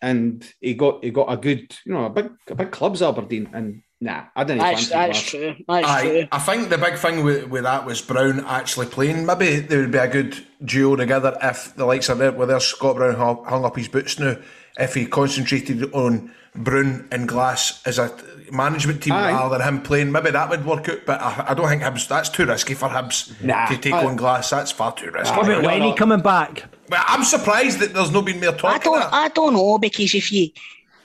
and 0.01 0.53
he 0.61 0.73
got 0.73 1.03
he 1.03 1.11
got 1.11 1.31
a 1.31 1.37
good, 1.37 1.75
you 1.85 1.93
know, 1.93 2.05
a 2.05 2.09
big 2.09 2.29
a 2.49 2.55
big 2.55 2.71
clubs 2.71 3.01
Aberdeen, 3.01 3.49
and 3.53 3.81
nah, 4.01 4.25
I 4.35 4.43
didn't 4.43 4.59
That's, 4.59 4.87
fancy 4.89 4.93
that's 4.93 5.19
Glass. 5.19 5.29
true. 5.29 5.65
That's 5.67 5.87
Aye, 5.87 6.01
true. 6.01 6.27
I 6.31 6.39
think 6.39 6.69
the 6.69 6.77
big 6.77 6.95
thing 6.97 7.23
with, 7.23 7.45
with 7.49 7.63
that 7.63 7.85
was 7.85 8.01
Brown 8.01 8.43
actually 8.45 8.87
playing. 8.87 9.25
Maybe 9.25 9.59
there 9.59 9.79
would 9.79 9.91
be 9.91 9.97
a 9.97 10.07
good 10.07 10.45
duo 10.63 10.95
together 10.95 11.37
if 11.41 11.75
the 11.75 11.85
likes 11.85 12.09
of 12.09 12.21
it, 12.21 12.35
whether 12.35 12.59
Scott 12.59 12.95
Brown 12.95 13.15
hung, 13.15 13.43
hung 13.45 13.65
up 13.65 13.75
his 13.75 13.87
boots 13.87 14.19
now, 14.19 14.35
if 14.79 14.93
he 14.93 15.05
concentrated 15.05 15.91
on 15.93 16.31
Brown 16.55 17.07
and 17.11 17.27
Glass 17.27 17.81
as 17.85 17.99
a 17.99 18.15
management 18.51 19.03
team 19.03 19.13
Aye. 19.13 19.31
rather 19.33 19.57
than 19.57 19.67
him 19.67 19.81
playing. 19.81 20.11
Maybe 20.11 20.31
that 20.31 20.49
would 20.49 20.65
work 20.65 20.87
out, 20.89 20.99
but 21.05 21.21
I, 21.21 21.47
I 21.49 21.53
don't 21.53 21.67
think 21.67 21.83
Hibs, 21.83 22.07
that's 22.07 22.29
too 22.29 22.45
risky 22.45 22.73
for 22.73 22.89
Hibs 22.89 23.39
Nah. 23.43 23.67
to 23.67 23.77
take 23.77 23.93
Aye. 23.93 24.05
on 24.05 24.15
Glass. 24.15 24.49
That's 24.49 24.71
far 24.71 24.93
too 24.93 25.11
risky. 25.11 25.35
What 25.35 25.45
about 25.45 25.61
no, 25.61 25.67
Lenny 25.67 25.93
coming 25.95 26.21
back? 26.21 26.63
But 26.89 27.03
I'm 27.05 27.23
surprised 27.23 27.79
that 27.79 27.93
there's 27.93 28.11
no 28.11 28.21
been 28.21 28.39
more 28.39 28.53
talk 28.53 28.75
I 28.75 28.77
don't. 28.79 29.13
I 29.13 29.27
don't 29.29 29.53
know 29.53 29.77
because 29.77 30.15
if 30.15 30.31
you, 30.31 30.49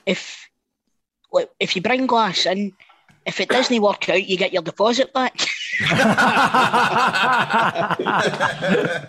if, 0.06 0.16
like, 0.36 0.41
if 1.60 1.76
you 1.76 1.82
bring 1.82 2.06
Glass 2.06 2.46
in, 2.46 2.72
if 3.26 3.40
it 3.40 3.48
doesn't 3.48 3.80
work 3.80 4.08
out, 4.08 4.24
you 4.26 4.36
get 4.36 4.52
your 4.52 4.62
deposit 4.62 5.12
back. 5.12 5.38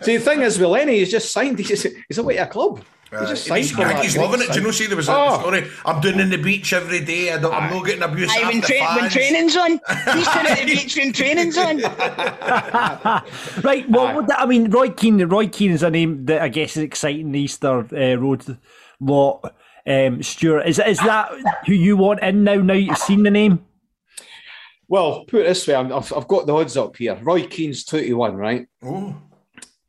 See, 0.03 0.17
the 0.17 0.23
thing 0.23 0.41
is, 0.41 0.59
with 0.59 0.69
Lenny, 0.69 0.99
he's 0.99 1.11
just 1.11 1.31
signed. 1.31 1.57
He's, 1.59 1.85
he's 2.07 2.17
away 2.17 2.37
at 2.37 2.49
a 2.49 2.51
club. 2.51 2.83
He's 3.09 3.29
just 3.29 3.45
Uh, 3.45 3.49
signed. 3.49 3.61
he's, 3.63 3.71
for 3.71 3.81
I 3.83 3.93
that. 3.93 4.03
he's 4.03 4.17
loving 4.17 4.41
it. 4.41 4.51
Do 4.51 4.59
you 4.59 4.65
know? 4.65 4.71
See, 4.71 4.85
there 4.87 4.97
was 4.97 5.07
a 5.09 5.15
Oh. 5.15 5.39
story. 5.39 5.67
I'm 5.85 6.01
doing 6.01 6.19
in 6.19 6.29
the 6.29 6.37
beach 6.37 6.73
every 6.73 6.99
day. 7.01 7.31
I 7.31 7.37
don't, 7.39 7.53
I'm 7.53 7.69
not 7.71 7.85
getting 7.85 8.03
abuse 8.03 8.29
Aye, 8.31 8.41
after 8.41 8.47
when, 8.47 8.61
tra- 8.61 8.79
when 8.79 8.99
fans. 8.99 9.13
training's 9.13 9.55
on, 9.55 9.71
he's 10.15 10.27
doing 10.27 10.45
it 10.45 10.51
at 10.51 10.57
the 10.59 10.65
beach 10.65 10.95
when 10.97 11.13
training's 11.13 11.57
on. 11.57 11.79
Right, 13.63 13.89
well, 13.89 14.15
what 14.15 14.29
I 14.39 14.45
mean, 14.45 14.69
Roy 14.69 14.89
Keane. 14.89 15.23
Roy 15.27 15.47
Keane 15.47 15.71
is 15.71 15.83
a 15.83 15.89
name 15.89 16.25
that 16.25 16.41
I 16.41 16.49
guess 16.49 16.75
is 16.77 16.83
exciting. 16.83 17.31
The 17.31 17.39
Easter 17.41 17.79
uh, 17.95 18.15
Road 18.19 18.57
lot. 18.99 19.55
Um, 19.85 20.23
Stuart, 20.23 20.67
is 20.67 20.79
is 20.79 20.99
that 20.99 21.31
who 21.65 21.73
you 21.73 21.97
want 21.97 22.21
in 22.21 22.43
now? 22.43 22.55
Now 22.55 22.73
you've 22.73 22.97
seen 22.97 23.23
the 23.23 23.31
name. 23.31 23.65
Well, 24.87 25.25
put 25.25 25.41
it 25.41 25.45
this 25.45 25.67
way, 25.67 25.75
I'm, 25.75 25.91
I've, 25.91 26.11
I've 26.13 26.27
got 26.27 26.45
the 26.45 26.53
odds 26.53 26.77
up 26.77 26.95
here. 26.97 27.17
Roy 27.21 27.47
Keane's 27.47 27.83
two 27.83 28.01
to 28.01 28.13
one, 28.13 28.35
right? 28.35 28.67
Oh, 28.83 29.15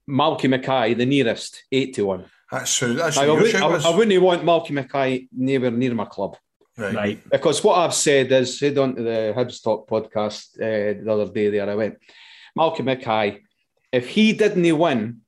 Malky 0.09 0.49
Mackay, 0.49 0.95
the 0.95 1.07
nearest, 1.07 1.65
eight 1.73 1.95
to 1.95 2.07
one. 2.07 2.25
that's 2.51 2.79
who. 2.79 2.95
That's 2.95 3.19
I, 3.19 3.27
would, 3.27 3.55
I, 3.55 3.91
I, 3.91 3.97
wouldn't 3.97 4.23
want 4.23 4.45
Malky 4.45 4.71
Mackay 4.71 5.29
nowhere 5.33 5.71
near 5.71 5.95
my 5.95 6.05
club. 6.05 6.37
Right. 6.77 6.95
Right. 6.95 7.31
Because 7.31 7.63
what 7.63 7.79
I've 7.79 7.95
said 7.95 8.33
is, 8.33 8.59
said 8.59 8.79
on 8.79 8.95
the 8.95 9.33
Hibs 9.37 9.63
Talk 9.63 9.89
podcast 9.89 10.57
uh, 10.57 11.03
the 11.05 11.13
other 11.13 11.33
day 11.33 11.51
there, 11.51 11.71
I 11.71 11.75
went, 11.75 11.99
Malcolm 12.57 12.87
Mackay, 12.87 13.43
if 13.93 14.09
he 14.09 14.33
didn't 14.33 14.79
win, 14.79 15.21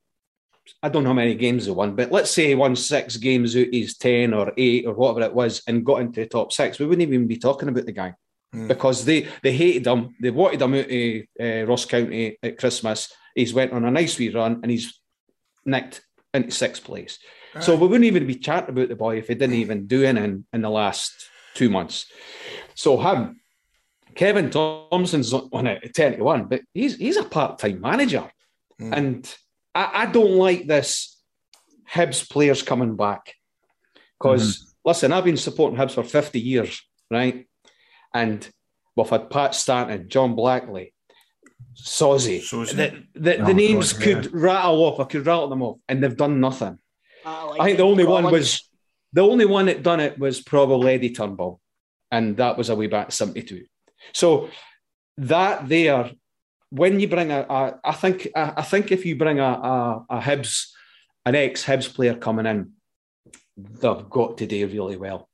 I 0.87 0.89
don't 0.89 1.03
know 1.03 1.09
how 1.09 1.15
many 1.15 1.35
games 1.35 1.65
he 1.65 1.71
won, 1.71 1.97
but 1.97 2.13
let's 2.13 2.31
say 2.31 2.47
he 2.47 2.55
won 2.55 2.73
six 2.73 3.17
games 3.17 3.57
out 3.57 3.67
of 3.67 3.73
his 3.73 3.97
10 3.97 4.33
or 4.33 4.53
eight 4.55 4.85
or 4.87 4.93
whatever 4.93 5.25
it 5.25 5.33
was 5.33 5.61
and 5.67 5.85
got 5.85 5.99
into 5.99 6.21
the 6.21 6.27
top 6.27 6.53
six, 6.53 6.79
we 6.79 6.85
wouldn't 6.85 7.05
even 7.05 7.27
be 7.27 7.35
talking 7.35 7.67
about 7.67 7.85
the 7.85 7.91
guy 7.91 8.13
hmm. 8.53 8.67
because 8.69 9.03
they, 9.03 9.27
they 9.43 9.51
hated 9.51 9.85
him. 9.85 10.15
They 10.21 10.29
wanted 10.29 10.61
him 10.61 10.75
out 10.75 10.89
of 10.89 11.21
uh, 11.45 11.69
Ross 11.69 11.83
County 11.83 12.37
at 12.41 12.57
Christmas. 12.57 13.13
He's 13.35 13.53
went 13.53 13.73
on 13.73 13.83
a 13.83 13.91
nice 13.91 14.17
wee 14.17 14.29
run 14.29 14.61
and 14.63 14.71
he's 14.71 14.97
nicked 15.65 16.05
into 16.33 16.51
sixth 16.51 16.85
place. 16.85 17.19
Ah. 17.53 17.59
So 17.59 17.75
we 17.75 17.87
wouldn't 17.87 18.05
even 18.05 18.25
be 18.25 18.35
chatting 18.35 18.69
about 18.69 18.87
the 18.87 18.95
boy 18.95 19.17
if 19.17 19.27
he 19.27 19.35
didn't 19.35 19.57
hmm. 19.57 19.61
even 19.61 19.87
do 19.87 20.05
anything 20.05 20.45
in 20.53 20.61
the 20.61 20.69
last 20.69 21.11
two 21.53 21.69
months. 21.69 22.05
So 22.75 22.97
him, 22.97 23.41
Kevin 24.15 24.49
Thomson's 24.49 25.33
on 25.33 25.67
it 25.67 25.83
at 25.83 25.93
10 25.93 26.15
to 26.19 26.23
1, 26.23 26.45
but 26.45 26.61
he's 26.73 26.95
he's 26.95 27.17
a 27.17 27.25
part-time 27.25 27.81
manager. 27.81 28.31
Hmm. 28.79 28.93
And 28.93 29.37
I, 29.77 30.03
I 30.03 30.05
don't 30.07 30.37
like 30.37 30.65
this 30.65 31.21
Hibs 31.91 32.29
players 32.29 32.63
coming 32.63 32.95
back. 32.95 33.33
Because 34.19 34.57
mm-hmm. 34.57 34.89
listen, 34.89 35.13
I've 35.13 35.23
been 35.23 35.37
supporting 35.37 35.77
Hibs 35.77 35.91
for 35.91 36.03
50 36.03 36.39
years, 36.39 36.81
right? 37.11 37.47
And 38.13 38.47
we've 38.95 39.09
had 39.09 39.29
Pat 39.29 39.53
Stanton, 39.53 40.09
John 40.09 40.35
Blackley, 40.35 40.93
Sozzy. 41.75 42.39
Sozzy. 42.39 42.75
The, 42.75 43.03
the, 43.19 43.41
Oh, 43.41 43.45
the 43.45 43.53
names 43.53 43.93
God, 43.93 44.01
could 44.01 44.33
rattle 44.33 44.83
off, 44.83 44.99
I 44.99 45.03
could 45.03 45.25
rattle 45.25 45.49
them 45.49 45.61
off, 45.61 45.77
and 45.87 46.03
they've 46.03 46.17
done 46.17 46.39
nothing. 46.39 46.79
like 47.23 47.61
I 47.61 47.65
think 47.65 47.77
the 47.77 47.83
only 47.83 48.05
one 48.05 48.23
Rollins. 48.23 48.39
was 48.39 48.69
the 49.13 49.21
only 49.21 49.45
one 49.45 49.67
that 49.67 49.83
done 49.83 49.99
it 49.99 50.17
was 50.17 50.41
probably 50.41 50.93
Eddie 50.93 51.13
Turnbull, 51.13 51.61
and 52.11 52.37
that 52.37 52.57
was 52.57 52.69
a 52.69 52.75
way 52.75 52.87
back 52.87 53.11
seventy 53.11 53.43
two. 53.43 53.65
So 54.13 54.49
that 55.17 55.69
there, 55.69 56.11
when 56.69 56.99
you 56.99 57.07
bring 57.07 57.31
a, 57.31 57.41
a 57.41 57.79
I 57.83 57.93
think 57.93 58.27
I, 58.35 58.53
I 58.57 58.61
think 58.61 58.91
if 58.91 59.05
you 59.05 59.15
bring 59.15 59.39
a, 59.39 59.43
a 59.43 60.05
a 60.09 60.19
Hibs, 60.19 60.67
an 61.25 61.35
ex 61.35 61.63
Hibs 61.63 61.93
player 61.93 62.15
coming 62.15 62.45
in, 62.45 62.71
they've 63.55 64.09
got 64.09 64.37
to 64.37 64.45
do 64.45 64.67
really 64.67 64.97
well, 64.97 65.29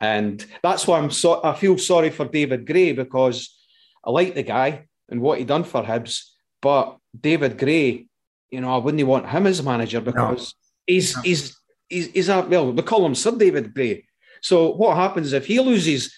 and 0.00 0.44
that's 0.62 0.86
why 0.86 0.98
I'm 0.98 1.10
so 1.10 1.42
I 1.42 1.54
feel 1.54 1.78
sorry 1.78 2.10
for 2.10 2.26
David 2.26 2.66
Gray 2.66 2.92
because 2.92 3.56
I 4.04 4.10
like 4.10 4.34
the 4.34 4.42
guy 4.42 4.86
and 5.08 5.20
what 5.20 5.38
he 5.38 5.44
done 5.44 5.64
for 5.64 5.82
Hibs, 5.82 6.30
but 6.62 6.98
David 7.18 7.58
Gray, 7.58 8.06
you 8.50 8.60
know, 8.60 8.74
I 8.74 8.78
wouldn't 8.78 9.06
want 9.06 9.28
him 9.28 9.46
as 9.46 9.62
manager 9.62 10.00
because 10.00 10.54
he's 10.86 11.18
he's 11.20 11.56
he's 11.88 12.08
he's 12.08 12.28
a 12.28 12.42
well, 12.42 12.72
we 12.72 12.82
call 12.82 13.04
him 13.04 13.14
Sir 13.14 13.32
David 13.36 13.74
Gray. 13.74 14.04
So 14.40 14.72
what 14.72 14.96
happens 14.96 15.32
if 15.32 15.46
he 15.46 15.58
loses, 15.58 16.14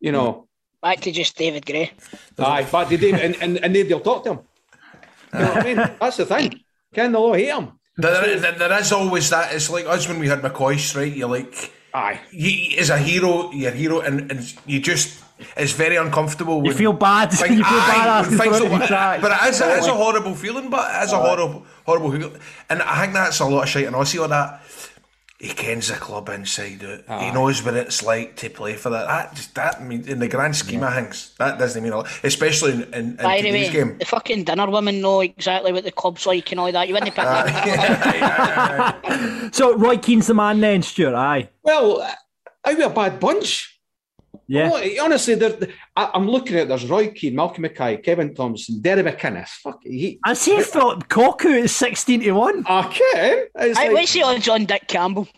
you 0.00 0.12
know, 0.12 0.48
back 0.82 1.00
to 1.00 1.12
just 1.12 1.36
David 1.36 1.66
Gray. 1.66 1.92
aye, 2.38 2.64
back 2.64 2.88
to 2.88 2.96
David 2.96 3.20
and, 3.20 3.36
and, 3.42 3.64
and 3.64 3.72
nobody 3.72 3.94
will 3.94 4.00
talk 4.00 4.24
to 4.24 4.30
him. 4.32 4.38
You 5.32 5.38
know 5.40 5.46
what 5.48 5.56
I 5.58 5.64
mean? 5.64 5.76
That's 6.00 6.16
the 6.16 6.26
thing. 6.26 6.60
Can 6.94 7.12
the 7.12 7.18
law 7.20 7.34
hate 7.34 7.48
him? 7.48 7.72
There, 7.96 8.38
there, 8.38 8.52
there 8.52 8.80
is 8.80 8.92
always 8.92 9.30
that. 9.30 9.54
It's 9.54 9.68
like 9.70 9.86
us 9.86 10.08
when 10.08 10.18
we 10.18 10.26
had 10.28 10.40
McCoy, 10.40 10.96
right? 10.96 11.12
You're 11.14 11.28
like, 11.28 11.72
Aye. 11.94 12.20
he 12.30 12.74
is 12.78 12.88
a 12.90 12.98
hero, 12.98 13.50
you're 13.52 13.70
a 13.72 13.74
hero, 13.74 14.00
and, 14.00 14.30
and 14.30 14.54
you 14.66 14.80
just, 14.80 15.22
it's 15.56 15.72
very 15.72 15.96
uncomfortable. 15.96 16.64
You 16.64 16.72
feel 16.72 16.92
bad. 16.94 17.32
Like, 17.40 17.50
you 17.50 17.56
feel 17.58 17.66
aye, 17.66 17.94
bad 17.94 18.08
asking 18.08 18.38
when 18.38 18.48
for 18.48 18.54
things 18.54 18.56
it 18.56 18.64
to 18.64 18.70
be 18.70 18.78
don't- 18.78 18.88
sacked. 18.88 19.22
But 19.22 19.32
it 19.42 19.48
is, 19.50 19.60
it 19.60 19.78
is 19.80 19.86
a 19.86 19.92
horrible 19.94 20.34
feeling, 20.34 20.70
but 20.70 20.90
it 20.94 21.04
is 21.04 21.12
a 21.12 21.18
horrible, 21.18 21.64
horrible 21.84 22.10
feeling. 22.10 22.40
And 22.70 22.82
I 22.82 23.02
think 23.02 23.12
that's 23.12 23.38
a 23.40 23.44
lot 23.44 23.64
of 23.64 23.68
shit. 23.68 23.86
And 23.86 23.94
I 23.94 24.02
see 24.04 24.18
all 24.18 24.28
that. 24.28 24.62
He 25.40 25.48
kens 25.48 25.88
the 25.88 25.94
club 25.94 26.28
inside 26.28 26.84
out. 27.08 27.22
He 27.22 27.30
knows 27.30 27.64
what 27.64 27.72
it's 27.74 28.02
like 28.02 28.36
to 28.36 28.50
play 28.50 28.74
for 28.74 28.90
that. 28.90 29.06
That 29.06 29.34
just 29.34 29.54
that 29.54 29.80
I 29.80 29.82
mean, 29.84 30.06
in 30.06 30.18
the 30.18 30.28
grand 30.28 30.54
scheme 30.54 30.82
of 30.82 30.92
things, 30.92 31.34
that 31.38 31.58
doesn't 31.58 31.82
mean 31.82 31.94
a 31.94 31.96
lot, 31.96 32.08
especially 32.22 32.72
in, 32.72 32.82
in, 32.82 32.92
in 32.92 33.16
the 33.16 33.22
today's 33.22 33.68
way, 33.68 33.72
game. 33.72 33.96
the 33.96 34.04
fucking 34.04 34.44
dinner 34.44 34.70
women 34.70 35.00
know 35.00 35.22
exactly 35.22 35.72
what 35.72 35.84
the 35.84 35.92
club's 35.92 36.26
like 36.26 36.50
and 36.50 36.60
all 36.60 36.70
that. 36.70 36.88
You 36.88 36.92
wouldn't 36.94 37.14
pick 37.14 37.24
that. 37.24 39.00
So 39.54 39.74
Roy 39.76 39.96
Keane's 39.96 40.26
the 40.26 40.34
man 40.34 40.60
then, 40.60 40.82
Stuart. 40.82 41.14
Aye. 41.14 41.48
Well, 41.62 42.02
uh, 42.02 42.12
are 42.64 42.74
we 42.76 42.82
a 42.84 42.90
bad 42.90 43.18
bunch? 43.18 43.79
Yeah. 44.50 44.68
Oh, 44.72 45.04
honestly, 45.04 45.36
there, 45.36 45.56
I, 45.94 46.10
I'm 46.12 46.28
looking 46.28 46.56
at 46.56 46.66
there's 46.66 46.84
Roy 46.84 47.12
Keane, 47.12 47.36
Malcolm 47.36 47.62
Mackay, 47.62 47.98
Kevin 47.98 48.34
Thomson, 48.34 48.80
Derek 48.80 49.06
McInnes. 49.06 49.46
Fuck, 49.46 49.84
he. 49.84 50.18
I 50.24 50.34
see 50.34 50.60
thought 50.60 51.08
Cocu 51.08 51.56
is 51.62 51.76
16 51.76 52.22
to 52.22 52.32
1. 52.32 52.58
Okay. 52.58 52.66
I 52.68 52.82
can. 52.82 53.46
It's 53.54 53.78
Hey, 53.78 53.86
like, 53.86 53.92
what's 53.92 54.12
the 54.12 54.24
odds 54.24 54.48
on 54.48 54.64
Dick 54.64 54.88
Campbell? 54.88 55.28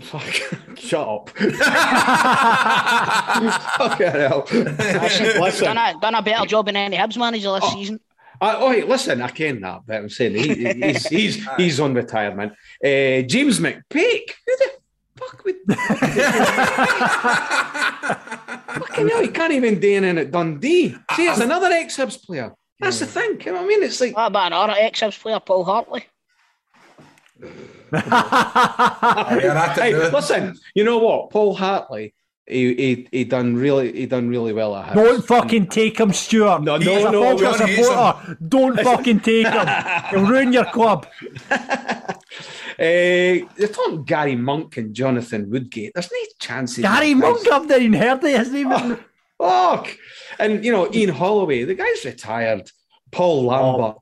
fuck, 0.00 0.22
shut 0.78 1.06
up. 1.06 1.28
Fucking 3.76 4.06
hell. 4.06 4.46
Listen, 4.50 5.64
Done 5.66 5.76
a, 5.76 6.00
done 6.00 6.14
a 6.14 6.22
better 6.22 6.46
job 6.46 6.64
than 6.66 6.76
any 6.76 6.96
Hibs 6.96 7.18
manager 7.18 7.52
this 7.60 7.70
season. 7.70 8.00
I, 8.40 8.56
oh, 8.56 8.70
hey, 8.70 8.84
listen, 8.84 9.20
I 9.20 9.28
can 9.28 9.60
that, 9.60 9.82
but 9.86 9.96
I'm 9.96 10.08
saying 10.08 10.34
he, 10.36 10.72
he's, 10.72 11.06
he's, 11.06 11.46
he's 11.58 11.78
on 11.78 11.92
retirement. 11.92 12.52
Uh, 12.82 13.20
James 13.28 13.60
McPake. 13.60 14.32
Who 14.46 14.56
the 14.56 14.70
fuck 15.20 15.44
would. 15.44 15.56
Fucking 18.80 19.08
hell, 19.08 19.22
he 19.22 19.28
can't 19.28 19.52
even 19.52 19.78
do 19.78 19.96
anything 19.96 20.18
at 20.18 20.30
Dundee. 20.30 20.96
See, 21.14 21.26
it's 21.28 21.40
another 21.40 21.68
ex 21.68 21.96
Hibs 21.96 22.24
player. 22.24 22.52
That's 22.80 22.98
the 22.98 23.06
thing. 23.06 23.40
You 23.40 23.52
know 23.52 23.58
what 23.58 23.64
I 23.64 23.68
mean? 23.68 23.82
It's 23.82 24.00
like, 24.00 24.16
What 24.16 24.26
about 24.28 24.52
another 24.52 24.74
ex-Hibs 24.78 25.20
player, 25.20 25.38
Paul 25.40 25.64
Hartley? 25.64 26.06
You're 27.92 28.00
at 28.02 29.78
it 29.78 29.82
hey, 29.82 30.10
listen, 30.10 30.56
you 30.74 30.84
know 30.84 30.98
what? 30.98 31.30
Paul 31.30 31.54
Hartley, 31.54 32.14
he, 32.50 32.74
he, 32.74 33.08
he 33.12 33.24
done 33.24 33.54
really 33.56 33.92
he 33.92 34.06
done 34.06 34.28
really 34.28 34.52
well 34.52 34.74
at 34.76 34.88
Hibs. 34.88 34.94
Don't 34.94 35.26
fucking 35.26 35.66
take 35.68 35.98
him, 35.98 36.12
Stuart. 36.12 36.62
No, 36.62 36.76
He's 36.78 36.86
no, 36.86 37.08
a 37.08 37.12
no, 37.12 37.38
don't 37.38 37.60
hate 37.60 37.84
supporter. 37.84 38.38
Don't 38.48 38.80
fucking 38.82 39.20
take 39.20 39.46
him. 39.46 39.68
He'll 40.10 40.26
ruin 40.26 40.52
your 40.52 40.64
club. 40.66 41.06
Uh, 41.50 43.44
they're 43.56 43.68
talking 43.72 44.04
Gary 44.04 44.36
Monk 44.36 44.76
and 44.78 44.94
Jonathan 44.94 45.50
Woodgate. 45.50 45.92
There's 45.94 46.10
no 46.10 46.18
chances. 46.38 46.82
Gary 46.82 47.12
these 47.14 47.20
guys- 47.22 47.44
Monk, 47.44 47.48
I've 47.52 47.68
not 47.68 47.80
even 47.80 47.92
heard 48.00 48.24
of 48.24 48.30
his 48.30 48.52
name. 48.52 48.98
Fuck. 49.38 49.96
And 50.38 50.64
you 50.64 50.72
know, 50.72 50.90
Ian 50.92 51.10
Holloway, 51.10 51.64
the 51.64 51.74
guy's 51.74 52.04
retired. 52.04 52.70
Paul 53.10 53.44
Lambert. 53.46 53.96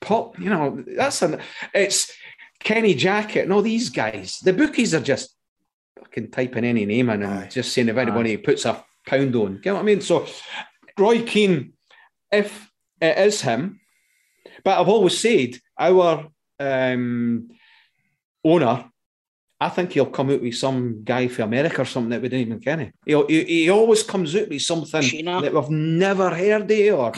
Paul, 0.00 0.34
you 0.38 0.50
know, 0.50 0.82
that's 0.96 1.22
an 1.22 1.40
it's 1.74 2.12
Kenny 2.60 2.94
Jackett 2.94 3.42
and 3.42 3.52
all 3.52 3.62
these 3.62 3.90
guys. 3.90 4.38
The 4.42 4.52
bookies 4.52 4.94
are 4.94 5.00
just 5.00 5.35
fucking 6.16 6.30
typing 6.30 6.64
any 6.64 6.86
name 6.86 7.10
in 7.10 7.22
and 7.22 7.32
Aye. 7.32 7.48
just 7.48 7.72
saying 7.72 7.88
if 7.88 7.96
anybody 7.96 8.36
puts 8.36 8.64
a 8.64 8.84
pound 9.06 9.34
on. 9.36 9.60
You 9.64 9.70
know 9.70 9.74
what 9.74 9.80
I 9.80 9.84
mean? 9.84 10.00
So 10.00 10.26
Roy 10.98 11.22
Keane, 11.22 11.72
if 12.30 12.70
it 13.00 13.18
is 13.18 13.40
him, 13.42 13.80
but 14.64 14.78
I've 14.78 14.88
always 14.88 15.18
said 15.18 15.58
our 15.78 16.28
um, 16.58 17.48
owner, 18.44 18.84
I 19.60 19.68
think 19.68 19.92
he'll 19.92 20.06
come 20.06 20.30
out 20.30 20.42
with 20.42 20.56
some 20.56 21.02
guy 21.04 21.28
from 21.28 21.44
America 21.44 21.82
or 21.82 21.86
something 21.86 22.10
that 22.10 22.22
we 22.22 22.28
didn't 22.28 22.46
even 22.46 22.60
ken. 22.60 22.92
He'll, 23.04 23.26
he, 23.26 23.44
he 23.44 23.70
always 23.70 24.02
comes 24.02 24.34
out 24.36 24.48
with 24.48 24.62
something 24.62 25.00
Sheena. 25.00 25.42
that 25.42 25.52
we've 25.52 25.70
never 25.70 26.34
heard 26.34 26.70
of 26.70 26.98
or 26.98 27.12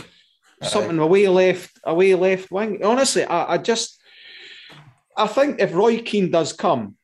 something 0.62 0.98
away 0.98 1.28
left, 1.28 1.78
away 1.84 2.14
left 2.14 2.50
wing. 2.50 2.84
Honestly, 2.84 3.24
I, 3.24 3.54
I 3.54 3.58
just, 3.58 4.00
I 5.16 5.26
think 5.26 5.60
if 5.60 5.74
Roy 5.74 6.00
Keane 6.00 6.30
does 6.30 6.52
come, 6.52 6.97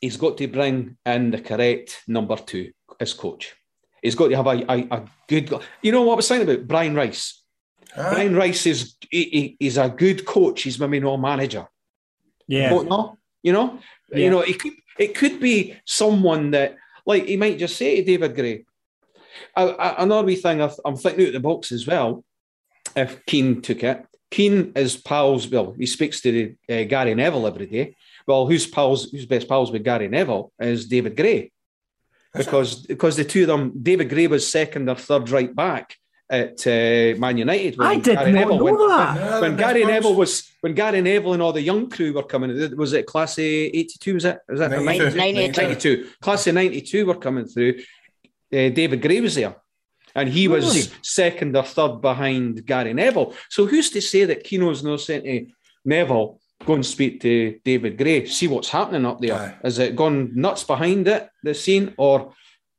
he's 0.00 0.16
got 0.16 0.38
to 0.38 0.46
bring 0.48 0.96
in 1.06 1.30
the 1.30 1.40
correct 1.40 2.02
number 2.06 2.36
two 2.36 2.72
as 2.98 3.12
coach. 3.14 3.54
He's 4.02 4.14
got 4.14 4.28
to 4.28 4.36
have 4.36 4.46
a, 4.46 4.64
a, 4.72 4.88
a 4.90 5.04
good. 5.28 5.52
You 5.82 5.92
know 5.92 6.02
what 6.02 6.14
I 6.14 6.16
was 6.16 6.26
saying 6.26 6.42
about 6.42 6.66
Brian 6.66 6.94
Rice. 6.94 7.42
Brian 7.94 8.34
Rice 8.36 8.66
is 8.66 8.94
he, 9.10 9.24
he- 9.24 9.56
he's 9.58 9.76
a 9.76 9.88
good 9.88 10.24
coach. 10.24 10.62
He's 10.62 10.78
maybe 10.78 11.00
no 11.00 11.16
manager. 11.16 11.66
Yeah. 12.46 12.70
Don't 12.70 12.88
know. 12.88 13.18
You 13.42 13.52
know. 13.52 13.78
Yeah. 14.10 14.18
You 14.18 14.30
know. 14.30 14.40
It 14.40 14.58
could 14.60 14.72
it 14.98 15.14
could 15.14 15.40
be 15.40 15.76
someone 15.84 16.52
that 16.52 16.76
like 17.06 17.26
he 17.26 17.36
might 17.36 17.58
just 17.58 17.76
say 17.76 17.96
to 17.96 18.02
David 18.04 18.34
Gray. 18.34 18.64
I, 19.56 19.62
I, 19.64 20.02
another 20.02 20.26
wee 20.26 20.36
thing 20.36 20.62
I- 20.62 20.70
I'm 20.84 20.96
thinking 20.96 21.22
out 21.24 21.28
of 21.28 21.32
the 21.34 21.40
box 21.40 21.72
as 21.72 21.86
well. 21.86 22.24
If 22.96 23.24
Keane 23.26 23.60
took 23.60 23.82
it, 23.84 24.04
Keane 24.30 24.72
is 24.76 24.96
pals. 24.96 25.48
Well, 25.48 25.74
he 25.78 25.86
speaks 25.86 26.20
to 26.22 26.54
uh, 26.70 26.84
Gary 26.84 27.14
Neville 27.14 27.46
every 27.46 27.66
day. 27.66 27.96
Well, 28.30 28.46
who's 28.46 28.66
pals? 28.76 29.10
Who's 29.10 29.26
best 29.26 29.48
pals 29.48 29.70
with 29.72 29.82
Gary 29.82 30.06
Neville 30.08 30.52
is 30.60 30.86
David 30.86 31.16
Gray, 31.16 31.50
because 32.40 32.86
because 32.86 33.16
the 33.16 33.24
two 33.24 33.42
of 33.42 33.48
them, 33.48 33.72
David 33.82 34.08
Gray 34.08 34.28
was 34.28 34.46
second 34.46 34.88
or 34.88 34.94
third 34.94 35.30
right 35.30 35.52
back 35.64 35.96
at 36.30 36.64
uh, 36.64 37.18
Man 37.18 37.36
United. 37.38 37.76
when 37.76 37.88
I 37.88 37.96
did 37.96 38.16
Gary 38.16 38.30
not 38.32 38.38
Neville 38.40 38.58
know 38.58 38.64
went- 38.64 38.78
that. 38.78 39.16
Yeah, 39.16 39.40
when 39.40 39.56
Gary 39.56 39.80
best 39.82 39.92
Neville 39.92 40.14
was 40.14 40.32
when 40.60 40.74
Gary 40.74 41.00
Neville 41.00 41.32
and 41.32 41.42
all 41.42 41.52
the 41.52 41.60
young 41.72 41.90
crew 41.90 42.12
were 42.12 42.22
coming, 42.22 42.76
was 42.76 42.92
it 42.92 43.06
Class 43.06 43.36
A 43.38 43.42
eighty 43.42 43.96
two? 43.98 44.14
Was 44.14 44.24
it? 44.24 44.38
Was 44.48 44.60
that 44.60 44.70
92. 44.70 45.16
92. 45.16 45.62
92. 45.62 46.08
Class 46.22 46.46
of 46.46 46.54
92 46.54 47.06
were 47.06 47.16
coming 47.16 47.46
through. 47.46 47.74
Uh, 48.52 48.68
David 48.80 49.02
Gray 49.02 49.20
was 49.20 49.34
there. 49.34 49.56
And 50.14 50.28
he 50.28 50.48
was 50.48 50.90
second 51.02 51.56
or 51.56 51.62
third 51.62 52.00
behind 52.00 52.64
Gary 52.66 52.92
Neville. 52.92 53.34
So 53.48 53.66
who's 53.66 53.90
to 53.90 54.00
say 54.00 54.24
that 54.24 54.44
Keno's 54.44 54.82
not 54.82 55.00
saying 55.00 55.22
to 55.24 55.46
Neville, 55.84 56.39
go 56.64 56.74
and 56.74 56.84
speak 56.86 57.20
to 57.22 57.58
David 57.64 57.96
Gray, 57.96 58.26
see 58.26 58.48
what's 58.48 58.68
happening 58.68 59.06
up 59.06 59.20
there? 59.20 59.34
Aye. 59.34 59.54
Is 59.64 59.78
it 59.78 59.96
gone 59.96 60.32
nuts 60.34 60.64
behind 60.64 61.08
it, 61.08 61.28
the 61.42 61.54
scene? 61.54 61.94
Or, 61.96 62.34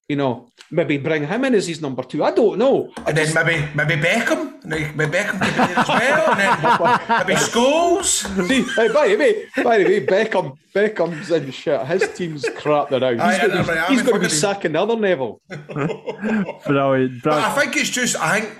you 0.08 0.16
know, 0.16 0.50
maybe 0.70 0.98
bring 0.98 1.26
him 1.28 1.46
in 1.46 1.56
as 1.56 1.68
his 1.68 1.82
number 1.82 2.04
two? 2.04 2.24
I 2.24 2.32
don't 2.32 2.58
know. 2.58 2.92
And 3.08 3.18
then 3.18 3.34
maybe 3.34 3.68
maybe 3.74 4.02
Beckham, 4.02 4.64
maybe 4.66 5.12
Beckham 5.12 5.40
could 5.40 5.40
be 5.40 5.58
there 5.58 5.78
as 5.80 5.88
well, 5.88 6.32
and 6.32 6.40
then 6.40 7.28
maybe 7.28 7.40
Scholes. 7.40 8.48
See, 8.48 8.64
hey, 8.76 8.88
by 8.94 9.08
the 9.08 9.16
way, 9.18 9.46
by 9.64 9.78
the 9.80 9.86
way, 9.86 10.06
Beckham, 10.06 10.58
Beckham's 10.76 11.32
in 11.32 11.52
shit. 11.52 11.86
His 11.88 12.08
team's 12.14 12.46
crap 12.58 12.90
there 12.90 13.00
now. 13.00 13.08
Aye, 13.24 13.34
He's 13.34 13.40
going 13.40 13.52
to 13.52 13.58
be, 13.58 13.80
he's 13.94 14.02
aye, 14.02 14.06
going 14.06 14.22
to 14.22 14.28
be 14.28 14.30
sacking 14.30 14.72
the 14.74 14.82
other 14.82 14.96
Neville. 14.98 15.42
Brilliant. 15.50 17.24
But 17.24 17.34
I 17.34 17.56
think 17.60 17.78
it's 17.78 17.90
just 17.90 18.16
I 18.18 18.42
think 18.42 18.58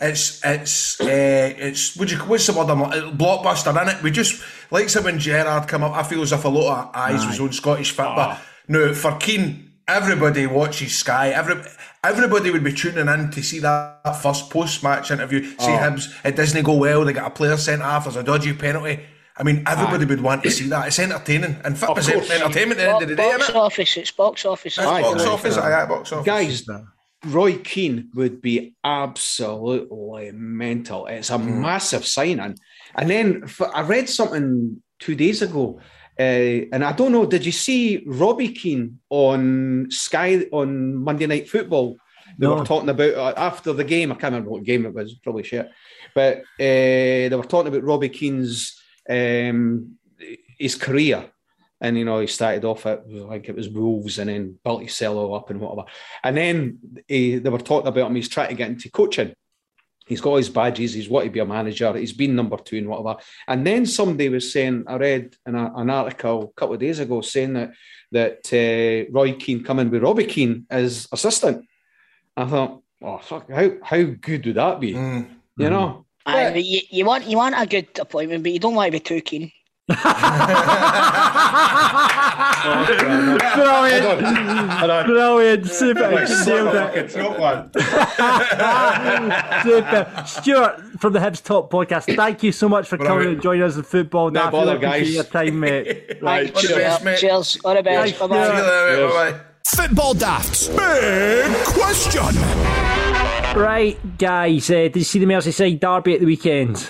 it's 0.00 0.40
it's 0.44 1.00
uh, 1.00 1.06
it's 1.06 1.96
would 1.96 2.10
you 2.10 2.18
what's 2.18 2.44
some 2.44 2.58
other 2.58 2.74
blockbuster 2.74 3.80
in 3.82 3.88
it. 3.88 4.02
We 4.02 4.10
just 4.10 4.42
like 4.70 4.88
so 4.88 5.02
when 5.02 5.18
Gerrard 5.18 5.68
come 5.68 5.82
up, 5.82 5.92
I 5.92 6.02
feel 6.02 6.22
as 6.22 6.32
if 6.32 6.44
a 6.44 6.48
lot 6.48 6.88
of 6.88 6.90
eyes 6.94 7.26
was 7.26 7.40
on 7.40 7.52
Scottish 7.52 7.92
football. 7.92 8.38
No, 8.68 8.92
for 8.94 9.16
Keane, 9.16 9.72
everybody 9.88 10.46
watches 10.46 10.96
Sky. 10.96 11.30
Every 11.30 11.62
everybody 12.04 12.50
would 12.50 12.64
be 12.64 12.72
tuning 12.72 13.08
in 13.08 13.30
to 13.30 13.42
see 13.42 13.58
that, 13.60 14.00
that 14.04 14.16
first 14.16 14.50
post 14.50 14.82
match 14.82 15.10
interview. 15.10 15.44
See 15.44 15.66
Hibs, 15.66 16.12
it 16.24 16.36
doesn't 16.36 16.62
go 16.64 16.74
well. 16.74 17.04
They 17.04 17.12
got 17.12 17.28
a 17.28 17.30
player 17.30 17.56
sent 17.56 17.82
off. 17.82 18.04
There's 18.04 18.16
a 18.16 18.22
dodgy 18.22 18.52
penalty. 18.52 19.00
I 19.38 19.42
mean, 19.42 19.64
everybody 19.66 20.06
would 20.06 20.22
want 20.22 20.42
to 20.44 20.50
see 20.50 20.68
that. 20.68 20.86
It's 20.86 20.98
entertaining, 20.98 21.56
and 21.62 21.76
football's 21.78 22.08
course. 22.08 22.30
entertainment 22.30 22.80
at 22.80 22.84
the 22.84 22.92
end 22.92 23.02
of 23.02 23.08
the 23.10 23.16
day, 23.16 23.30
box 23.30 23.42
isn't 23.42 23.54
it? 23.54 23.58
office, 23.58 23.96
it's 23.98 24.10
box 24.10 24.44
office. 24.46 24.78
It's 24.78 24.86
Aye, 24.86 25.02
box 25.02 25.26
office, 25.26 25.58
aye, 25.58 25.82
aye, 25.82 25.86
box 25.86 26.12
office. 26.12 26.26
Guys, 26.26 26.66
Roy 27.26 27.58
Keane 27.58 28.10
would 28.14 28.40
be 28.40 28.74
absolutely 28.84 30.32
mental. 30.32 31.06
It's 31.06 31.30
a 31.30 31.38
massive 31.38 32.06
signing. 32.06 32.56
And 32.94 33.10
then 33.10 33.44
I 33.74 33.82
read 33.82 34.08
something 34.08 34.80
two 34.98 35.14
days 35.14 35.42
ago, 35.42 35.80
uh, 36.18 36.22
and 36.72 36.84
I 36.84 36.92
don't 36.92 37.12
know, 37.12 37.26
did 37.26 37.44
you 37.44 37.52
see 37.52 38.02
Robbie 38.06 38.52
Keane 38.52 38.98
on 39.10 39.86
Sky 39.90 40.46
on 40.52 40.96
Monday 40.96 41.26
Night 41.26 41.48
Football? 41.48 41.96
They 42.38 42.46
No. 42.46 42.56
were 42.56 42.64
talking 42.64 42.88
about 42.88 43.14
uh, 43.14 43.34
after 43.36 43.72
the 43.72 43.84
game. 43.84 44.12
I 44.12 44.14
can't 44.14 44.32
remember 44.32 44.50
what 44.50 44.64
game 44.64 44.86
it 44.86 44.94
was, 44.94 45.14
probably 45.22 45.42
shit. 45.42 45.68
But 46.14 46.38
uh, 46.38 46.42
they 46.58 47.30
were 47.32 47.42
talking 47.44 47.68
about 47.68 47.82
Robbie 47.84 48.08
Keane's 48.08 48.80
um, 49.08 49.96
his 50.58 50.74
career. 50.74 51.30
And 51.80 51.98
you 51.98 52.04
know, 52.04 52.20
he 52.20 52.26
started 52.26 52.64
off 52.64 52.86
at 52.86 53.08
like 53.10 53.48
it 53.48 53.56
was 53.56 53.68
Wolves 53.68 54.18
and 54.18 54.30
then 54.30 54.58
built 54.64 54.82
his 54.82 54.96
cello 54.96 55.34
up 55.34 55.50
and 55.50 55.60
whatever. 55.60 55.88
And 56.22 56.36
then 56.36 56.78
he, 57.06 57.38
they 57.38 57.50
were 57.50 57.58
talking 57.58 57.88
about 57.88 58.08
him. 58.08 58.16
He's 58.16 58.28
trying 58.28 58.48
to 58.48 58.54
get 58.54 58.70
into 58.70 58.90
coaching. 58.90 59.34
He's 60.06 60.20
got 60.20 60.36
his 60.36 60.48
badges. 60.48 60.94
He's 60.94 61.08
wanted 61.08 61.26
to 61.26 61.32
be 61.32 61.40
a 61.40 61.44
manager. 61.44 61.92
He's 61.94 62.12
been 62.12 62.36
number 62.36 62.56
two 62.56 62.78
and 62.78 62.88
whatever. 62.88 63.16
And 63.48 63.66
then 63.66 63.84
somebody 63.86 64.28
was 64.28 64.52
saying, 64.52 64.84
I 64.86 64.96
read 64.96 65.34
in 65.44 65.56
a, 65.56 65.72
an 65.74 65.90
article 65.90 66.44
a 66.44 66.60
couple 66.60 66.74
of 66.74 66.80
days 66.80 67.00
ago 67.00 67.20
saying 67.20 67.54
that 67.54 67.72
that 68.12 68.52
uh, 68.52 69.10
Roy 69.12 69.32
Keane 69.32 69.64
coming 69.64 69.90
with 69.90 70.02
Robbie 70.02 70.26
Keane 70.26 70.66
as 70.70 71.08
assistant. 71.12 71.66
I 72.36 72.44
thought, 72.46 72.82
oh 73.02 73.18
fuck, 73.18 73.50
how 73.50 73.72
how 73.82 74.02
good 74.02 74.46
would 74.46 74.54
that 74.54 74.80
be? 74.80 74.94
Mm. 74.94 75.28
You 75.58 75.70
know, 75.70 76.06
Aye, 76.26 76.50
but 76.50 76.64
you, 76.64 76.80
you 76.90 77.04
want 77.04 77.26
you 77.26 77.36
want 77.36 77.54
a 77.56 77.66
good 77.66 77.86
appointment, 78.00 78.42
but 78.42 78.52
you 78.52 78.58
don't 78.58 78.74
want 78.74 78.88
to 78.88 78.92
be 78.92 79.00
too 79.00 79.20
keen. 79.20 79.52
Brilliant. 83.54 85.06
Brilliant. 85.06 85.66
Super. 85.66 86.26
Super. 86.26 87.68
Super. 89.62 90.24
Stuart 90.26 90.80
from 91.00 91.12
the 91.12 91.18
Hibs 91.18 91.42
Talk 91.42 91.70
Podcast, 91.70 92.14
thank 92.16 92.42
you 92.42 92.52
so 92.52 92.68
much 92.68 92.88
for 92.88 92.98
coming 92.98 93.28
and 93.28 93.42
joining 93.42 93.62
us 93.62 93.76
in 93.76 93.82
football. 93.82 94.30
No 94.30 94.40
Daft. 94.40 94.52
bother, 94.52 94.72
Looking 94.74 94.88
guys. 94.88 95.14
Your 95.14 95.24
time, 95.24 95.60
mate. 95.60 96.02
Right, 96.22 96.54
all 96.54 96.62
the 96.62 96.68
best, 96.74 97.04
mate. 97.04 97.18
cheers, 97.18 97.58
all 97.64 97.74
the 97.74 97.82
best, 97.82 98.16
Thanks, 98.16 98.18
bye 98.18 98.26
bye. 98.26 98.46
See 98.46 98.56
you 98.56 98.62
later, 98.62 99.06
mate. 99.06 99.32
Bye-bye. 99.32 99.40
Football 99.64 100.14
Daft's 100.14 100.68
big 100.68 101.52
question. 101.66 102.34
Right, 103.60 104.18
guys. 104.18 104.70
Uh, 104.70 104.74
did 104.74 104.96
you 104.96 105.04
see 105.04 105.18
the 105.18 105.26
Merseyside 105.26 105.80
derby 105.80 106.14
at 106.14 106.20
the 106.20 106.26
weekend? 106.26 106.88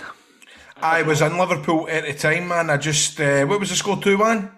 I 0.82 1.02
was 1.02 1.22
in 1.22 1.38
Liverpool 1.38 1.88
at 1.88 2.04
the 2.04 2.12
time, 2.12 2.48
man. 2.48 2.70
I 2.70 2.76
just, 2.76 3.20
uh, 3.20 3.46
what 3.46 3.60
was 3.60 3.70
the 3.70 3.76
score? 3.76 3.96
2 3.96 4.18
1? 4.18 4.50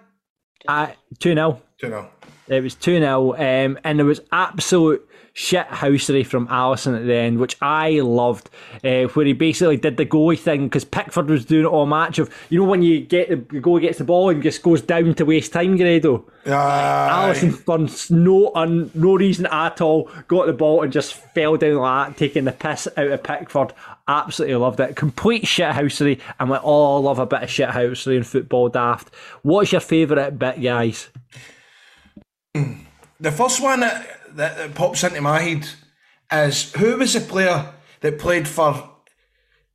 Uh, 0.67 0.87
2 1.19 1.33
0. 1.33 1.61
2 1.79 1.87
0. 1.87 2.11
It 2.47 2.61
was 2.61 2.75
2 2.75 2.99
0, 2.99 3.33
um, 3.33 3.79
and 3.83 3.99
there 3.99 4.05
was 4.05 4.21
absolute 4.31 5.08
shit 5.39 5.67
housery 5.67 6.25
from 6.25 6.47
Alisson 6.49 6.97
at 6.97 7.05
the 7.05 7.15
end, 7.15 7.39
which 7.39 7.55
I 7.61 8.01
loved, 8.01 8.49
uh, 8.83 9.03
where 9.03 9.25
he 9.25 9.31
basically 9.31 9.77
did 9.77 9.95
the 9.95 10.05
goalie 10.05 10.37
thing 10.37 10.65
because 10.65 10.83
Pickford 10.83 11.29
was 11.29 11.45
doing 11.45 11.63
it 11.63 11.69
all 11.69 11.85
match 11.85 12.19
of 12.19 12.29
you 12.49 12.59
know 12.59 12.65
when 12.65 12.81
you 12.81 12.99
get 12.99 13.29
the, 13.29 13.37
goalie 13.37 13.81
gets 13.81 13.99
the 13.99 14.03
ball 14.03 14.29
and 14.29 14.43
just 14.43 14.61
goes 14.61 14.81
down 14.81 15.13
to 15.15 15.23
waste 15.23 15.53
time, 15.53 15.77
Grado. 15.77 16.25
Alisson 16.45 17.53
for 17.53 18.13
no 18.13 18.51
un, 18.53 18.91
no 18.93 19.15
reason 19.15 19.45
at 19.45 19.79
all 19.79 20.11
got 20.27 20.45
the 20.45 20.53
ball 20.53 20.83
and 20.83 20.91
just 20.91 21.13
fell 21.13 21.55
down 21.55 21.75
like 21.75 22.09
that, 22.09 22.17
taking 22.17 22.43
the 22.43 22.51
piss 22.51 22.89
out 22.97 23.07
of 23.07 23.23
Pickford. 23.23 23.73
Absolutely 24.09 24.55
loved 24.57 24.81
it. 24.81 24.97
Complete 24.97 25.45
shithousery. 25.45 26.19
Like, 26.39 26.61
oh, 26.65 26.97
I 26.97 26.99
love 26.99 27.19
a 27.19 27.25
bit 27.25 27.43
of 27.43 27.49
shithousery 27.49 28.17
in 28.17 28.23
football 28.23 28.67
daft. 28.67 29.15
What's 29.43 29.71
your 29.71 29.81
favourite 29.81 30.37
bit, 30.37 30.61
guys? 30.61 31.09
The 33.21 33.31
first 33.31 33.61
one 33.61 33.81
that, 33.81 34.18
that, 34.35 34.57
that 34.57 34.75
pops 34.75 35.03
into 35.03 35.21
my 35.21 35.39
head 35.39 35.67
is 36.31 36.71
who 36.73 36.97
was 36.97 37.13
the 37.13 37.21
player 37.21 37.73
that 38.01 38.19
played 38.19 38.47
for 38.47 38.89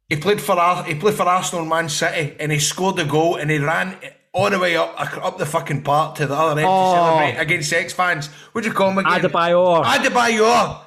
he 0.09 0.17
played 0.17 0.41
for 0.41 0.57
he 0.85 0.95
played 0.95 1.15
for 1.15 1.25
Arsenal 1.25 1.65
Man 1.65 1.89
City 1.89 2.37
and 2.39 2.53
he 2.53 2.59
scored 2.59 2.97
the 2.97 3.05
goal 3.05 3.37
and 3.37 3.51
he 3.51 3.59
ran 3.59 3.97
all 4.33 4.51
the 4.51 4.59
way 4.59 4.77
up 4.77 4.95
up 5.25 5.39
the 5.39 5.47
fucking 5.47 5.83
park 5.83 6.17
to 6.17 6.27
the 6.27 6.35
other 6.35 6.61
end 6.61 6.69
Oh. 6.71 6.93
to 6.95 6.99
celebrate 6.99 7.41
against 7.43 7.73
X 7.73 7.93
fans. 7.93 8.29
Do 8.55 8.61
you 8.61 8.73
call 8.73 8.91
him 8.91 8.99
again? 8.99 9.21
Adebayor. 9.21 9.85
Adebayor. 9.85 10.81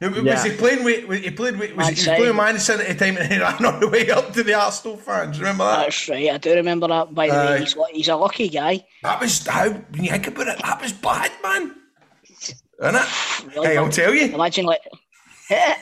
Was 0.00 0.42
he 0.44 0.56
playing 0.56 0.82
with? 0.82 1.22
He 1.22 1.30
played 1.30 1.56
with. 1.58 1.76
Was 1.76 1.88
he, 1.88 1.94
he 1.94 2.10
was 2.10 2.18
playing 2.18 2.36
Man 2.36 2.58
City 2.58 2.82
at 2.84 2.98
the 2.98 3.04
time, 3.04 3.16
and 3.18 3.32
he 3.32 3.38
ran 3.40 3.64
all 3.64 3.78
the 3.78 3.88
way 3.88 4.10
up 4.10 4.32
to 4.32 4.42
the 4.42 4.52
Arsenal 4.54 4.96
fans. 4.96 5.38
Remember 5.38 5.62
that? 5.64 5.84
That's 5.84 6.08
right. 6.08 6.30
I 6.30 6.38
do 6.38 6.54
remember 6.54 6.88
that. 6.88 7.14
By 7.14 7.28
the 7.28 7.34
Aye. 7.34 7.50
way, 7.52 7.58
he's, 7.60 7.76
he's 7.92 8.08
a 8.08 8.16
lucky 8.16 8.48
guy. 8.48 8.84
That 9.04 9.20
was 9.20 9.46
how 9.46 9.70
when 9.70 10.02
you 10.02 10.10
think 10.10 10.26
about 10.26 10.48
it. 10.48 10.58
That 10.62 10.82
was 10.82 10.92
bad, 10.92 11.30
man. 11.42 11.76
Isn't 12.82 12.94
it? 12.96 13.54
Really 13.56 13.66
Hey, 13.68 13.76
I'll 13.78 13.84
bad. 13.84 13.92
tell 13.92 14.14
you. 14.14 14.34
Imagine 14.34 14.66
like, 14.66 14.80
I, 15.50 15.76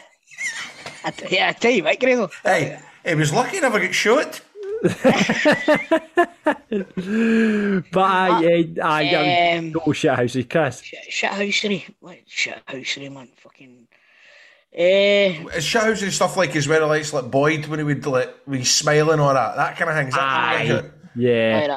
yeah, 1.31 1.49
I 1.49 1.53
tell 1.53 1.71
you 1.71 1.85
what, 1.85 1.99
Grado. 1.99 2.29
Hey, 2.45 2.79
he 3.07 3.15
was 3.15 3.33
lucky 3.33 3.57
he 3.57 3.61
never 3.61 3.81
got 3.81 3.95
shot. 3.95 4.41
But 7.93 8.01
I, 8.01 8.69
I, 8.83 8.83
I, 8.83 9.57
Um, 9.59 9.73
no 9.73 9.81
shithousery, 9.81 10.49
Chris. 10.49 10.83
Shit 10.83 11.31
housery. 11.31 11.85
What 12.01 12.19
shit 12.27 12.65
housery, 12.67 13.13
man? 13.13 13.29
Fucking. 13.37 13.87
Eh, 14.73 15.45
It's 15.55 15.65
shows 15.67 16.03
and 16.03 16.13
stuff 16.13 16.37
like 16.37 16.55
as 16.57 16.69
well, 16.69 16.87
like 16.89 17.13
like 17.13 17.31
Boyd 17.31 17.67
when 17.67 17.81
he 17.81 17.85
would 17.85 18.07
like 18.07 18.35
be 18.49 18.65
smiling 18.65 19.19
or 19.21 19.35
that, 19.35 19.57
that 19.57 19.77
kind 19.77 19.91
of 19.91 19.97
thing. 19.97 20.09
Is 20.09 20.15
that 20.15 20.23
Aye. 20.23 20.57
like 20.73 20.85
it? 20.85 20.93
Yeah. 21.17 21.77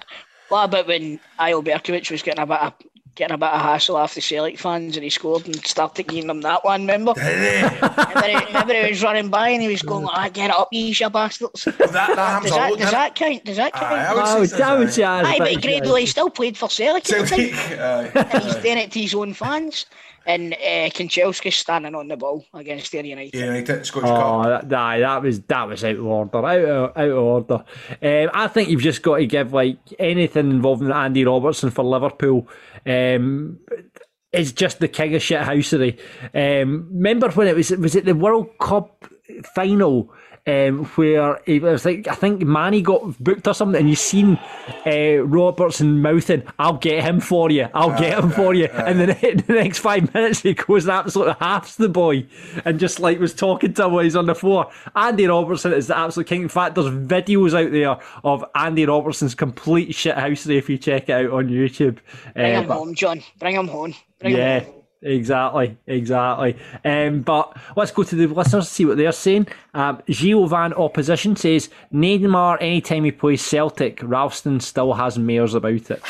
What 0.50 0.66
about 0.66 0.88
when 0.88 1.20
Eyal 1.40 1.64
Berkovic 1.64 2.12
was 2.12 2.22
getting 2.22 2.44
a 2.44 2.46
bit 2.46 2.60
of 2.60 2.74
getting 3.16 3.36
a 3.36 3.38
bit 3.38 3.50
of 3.50 3.62
hassle 3.62 3.96
off 3.96 4.16
the 4.16 4.22
Celtic 4.22 4.58
fans 4.58 4.96
and 4.98 5.04
he 5.04 5.10
scored 5.10 5.46
and 5.46 5.56
started 5.66 6.08
giving 6.08 6.28
them 6.28 6.42
that 6.42 6.64
one, 6.66 6.82
remember? 6.82 7.14
remember, 7.16 8.22
he, 8.28 8.46
remember 8.48 8.74
he 8.74 8.90
was 8.90 9.04
running 9.04 9.30
by 9.30 9.50
and 9.50 9.62
he 9.62 9.68
was 9.68 9.82
going, 9.84 10.06
ah, 10.08 10.30
get 10.30 10.50
up, 10.52 10.70
you 10.72 10.94
shit 10.94 11.12
bastards. 11.12 11.64
that, 11.66 11.78
that 11.78 12.42
Does 12.44 12.52
that, 12.52 12.78
does 12.78 12.92
that 12.92 13.16
count? 13.16 13.44
Does 13.46 13.58
that 13.58 13.74
count? 13.74 13.86
Aye, 13.94 14.06
I 14.06 14.14
would 14.14 14.24
I 14.24 14.40
would, 14.40 14.50
say 14.50 14.62
I 14.64 14.78
would 14.78 14.94
say 14.94 15.04
Aye, 15.04 15.38
but 15.38 15.62
Grado, 15.62 15.96
he 15.96 16.06
still 16.06 16.30
played 16.30 16.58
for 16.58 16.70
Celtic 16.70 17.14
at. 17.14 17.28
Celtic. 17.28 17.54
aye. 17.80 18.12
And 18.34 18.44
he's 18.44 18.56
doing 18.56 18.78
it 18.80 18.92
to 18.92 19.00
his 19.02 19.14
own 19.14 19.34
fans. 19.34 19.86
And 20.26 20.54
uh, 20.54 20.88
Kanchelskis 20.90 21.52
standing 21.52 21.96
on 21.96 22.08
the 22.08 22.16
ball 22.16 22.46
against 22.54 22.94
their 22.94 23.06
United. 23.06 23.38
Yeah, 23.38 23.48
United, 23.48 23.86
Scottish 23.86 24.10
Oh, 24.10 24.44
Cup. 24.44 24.70
that, 24.70 24.80
aye, 24.80 25.00
that 25.02 25.22
was 25.22 25.42
that 25.42 25.68
was 25.68 25.84
out 25.84 25.98
of 25.98 26.06
order, 26.06 26.38
out 26.38 26.60
of, 26.62 26.98
out 26.98 27.10
of 27.10 27.18
order. 27.18 27.66
Um, 28.02 28.30
I 28.34 28.48
think 28.48 28.70
you've 28.70 28.80
just 28.82 29.02
got 29.02 29.18
to 29.18 29.26
give 29.26 29.52
like 29.52 29.78
anything 30.00 30.50
involving 30.50 30.92
Andy 30.92 31.26
Robertson 31.26 31.72
for 31.72 31.84
Liverpool. 31.84 32.48
Um, 32.86 33.60
is 34.32 34.52
just 34.52 34.80
the 34.80 34.88
king 34.88 35.16
of 35.16 35.22
shithousery. 35.22 36.00
Um, 36.34 36.88
remember 36.92 37.30
when 37.30 37.48
it 37.48 37.56
was 37.56 37.70
was 37.72 37.96
it 37.96 38.06
the 38.06 38.16
World 38.16 38.50
Cup 38.60 39.06
final 39.54 40.12
um, 40.46 40.84
where 40.96 41.40
it 41.46 41.62
was 41.62 41.86
like 41.86 42.08
I 42.08 42.16
think 42.16 42.42
Manny 42.42 42.82
got 42.82 43.18
booked 43.24 43.48
or 43.48 43.54
something, 43.54 43.80
and 43.80 43.90
you 43.90 43.96
seen 43.96 44.38
uh, 44.86 45.24
Robertson 45.24 46.02
mouthing, 46.02 46.44
"I'll 46.60 46.78
get 46.78 47.04
him 47.04 47.20
for 47.22 47.50
you, 47.50 47.68
I'll 47.74 47.98
get 47.98 48.20
him 48.22 48.30
for 48.32 48.54
you," 48.54 48.66
and 48.66 49.00
then 49.00 49.12
in 49.24 49.38
the 49.48 49.54
next 49.54 49.80
five 49.80 50.14
minutes 50.14 50.42
he 50.42 50.54
goes 50.54 50.84
and 50.84 50.92
absolutely 50.92 51.36
halves 51.40 51.78
the 51.78 51.88
boy, 51.88 52.28
and 52.66 52.80
just 52.80 53.00
like 53.00 53.20
was 53.20 53.34
talking 53.34 53.74
to 53.76 53.86
him 53.86 53.94
while 53.94 54.04
he's 54.04 54.16
on 54.18 54.26
the 54.26 54.36
floor. 54.36 54.70
Andy 54.96 55.28
Robertson 55.28 55.72
is 55.74 55.88
the 55.88 55.98
absolute 55.98 56.28
king. 56.28 56.42
In 56.44 56.50
fact, 56.50 56.76
there's 56.76 56.88
videos 56.88 57.54
out 57.54 57.72
there 57.72 57.98
of 58.26 58.44
Andy 58.56 58.86
Robertson's 58.86 59.36
complete 59.36 59.92
shithousery 59.92 60.58
if 60.58 60.70
you 60.70 60.78
check 60.78 61.08
it 61.08 61.14
out 61.14 61.32
on 61.32 61.48
YouTube. 61.48 62.00
Bring 62.34 62.56
Uh, 62.56 62.62
him 62.62 62.68
but- 62.68 62.78
home, 62.78 62.96
John. 62.96 63.22
Bring 63.40 63.56
him 63.56 63.68
home. 63.70 63.96
Bring 64.20 64.36
yeah, 64.36 64.60
him 64.60 64.66
home. 64.74 64.83
Exactly, 65.04 65.78
exactly. 65.88 66.58
Um, 66.84 67.22
but 67.22 67.58
let's 67.76 67.92
go 67.92 68.04
to 68.04 68.16
the 68.16 68.28
listeners 68.28 68.70
see 68.70 68.86
what 68.86 68.98
they're 68.98 69.12
saying. 69.12 69.48
Um, 69.74 70.02
Gio 70.10 70.48
Van 70.50 70.74
Opposition 70.74 71.36
says 71.36 71.70
Neymar 71.94 72.58
anytime 72.62 73.04
he 73.04 73.12
plays 73.12 73.46
Celtic, 73.46 74.00
Ralston 74.02 74.60
still 74.60 74.94
has 74.94 75.18
mares 75.18 75.54
about 75.54 75.92
it. 75.92 76.02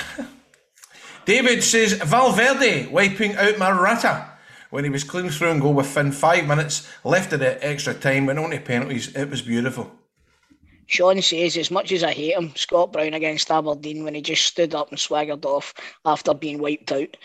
David 1.25 1.63
says 1.63 1.93
Valverde 1.93 2.87
wiping 2.87 3.35
out 3.35 3.57
Morata 3.57 4.29
when 4.73 4.83
he 4.83 4.89
was 4.89 5.03
clean 5.03 5.29
through 5.29 5.51
and 5.51 5.61
goal 5.61 5.75
within 5.75 6.11
five 6.11 6.47
minutes, 6.47 6.89
left 7.03 7.31
it 7.31 7.43
at 7.43 7.63
extra 7.63 7.93
time, 7.93 8.25
went 8.25 8.39
on 8.39 8.49
to 8.49 8.59
penalties. 8.59 9.15
It 9.15 9.29
was 9.29 9.43
beautiful. 9.43 9.91
Sean 10.87 11.21
says, 11.21 11.57
as 11.57 11.69
much 11.69 11.91
as 11.91 12.03
I 12.03 12.11
hate 12.11 12.35
him, 12.35 12.51
Scott 12.55 12.91
Brown 12.91 13.13
against 13.13 13.51
Aberdeen 13.51 14.03
when 14.03 14.15
he 14.15 14.21
just 14.21 14.45
stood 14.45 14.73
up 14.73 14.89
and 14.89 14.99
swaggered 14.99 15.45
off 15.45 15.75
after 16.05 16.33
being 16.33 16.59
wiped 16.59 16.91
out. 16.91 17.15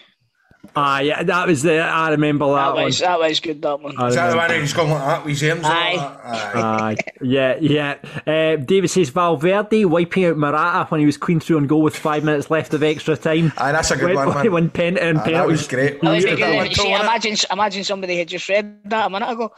Ah, 0.77 1.01
yeah, 1.01 1.23
that 1.23 1.47
was 1.49 1.63
the. 1.63 1.81
I 1.81 2.11
remember 2.11 2.47
that, 2.47 2.55
That 2.55 2.75
one. 2.75 2.85
was 2.85 2.99
that 2.99 3.19
was 3.19 3.41
good. 3.41 3.63
That 3.63 3.81
one. 3.81 3.95
I 3.99 4.09
Is 4.09 4.15
that 4.17 4.27
the 4.27 4.33
remember. 4.33 4.53
one 4.55 4.61
who's 4.61 4.73
gone 4.73 4.91
like 4.91 5.01
that 5.07 5.25
with 5.25 5.41
his 5.41 5.51
arms? 5.51 5.63
like 5.63 5.73
Aye. 5.73 5.97
that? 5.97 6.21
Aye. 6.25 6.61
Aye, 6.91 6.97
yeah, 7.23 7.57
yeah. 7.61 7.95
Uh, 8.27 8.57
David 8.57 8.89
says 8.89 9.09
Valverde 9.11 9.85
wiping 9.87 10.25
out 10.27 10.37
Morata 10.37 10.85
when 10.91 11.01
he 11.01 11.07
was 11.07 11.17
clean 11.17 11.41
through 11.41 11.57
on 11.57 11.67
goal 11.67 11.83
with 11.83 11.97
five 11.97 12.23
minutes 12.23 12.51
left 12.51 12.75
of 12.75 12.83
extra 12.83 13.17
time. 13.17 13.53
Aye, 13.57 13.73
that's 13.73 13.91
a 13.91 13.97
good 13.97 14.15
when, 14.15 14.27
one, 14.29 14.35
man. 14.35 14.53
When 14.53 14.71
pen 14.71 14.99
and 14.99 15.19
Aye, 15.19 15.23
that 15.23 15.33
penalties. 15.33 15.59
was 15.59 15.69
great. 15.69 16.01
That 16.03 16.15
was 16.15 16.25
Yeah, 16.25 16.31
good. 16.31 16.39
that 16.43 16.69
See, 16.69 16.75
too, 16.75 16.91
wasn't 16.91 17.01
it? 17.01 17.05
imagine 17.07 17.37
imagine 17.51 17.85
somebody 17.85 18.19
had 18.19 18.29
just 18.29 18.49
read 18.49 18.81
that 18.91 19.07
a 19.07 19.11
minute 19.11 19.31
ago. 19.31 19.53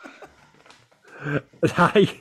Aye. 1.76 2.20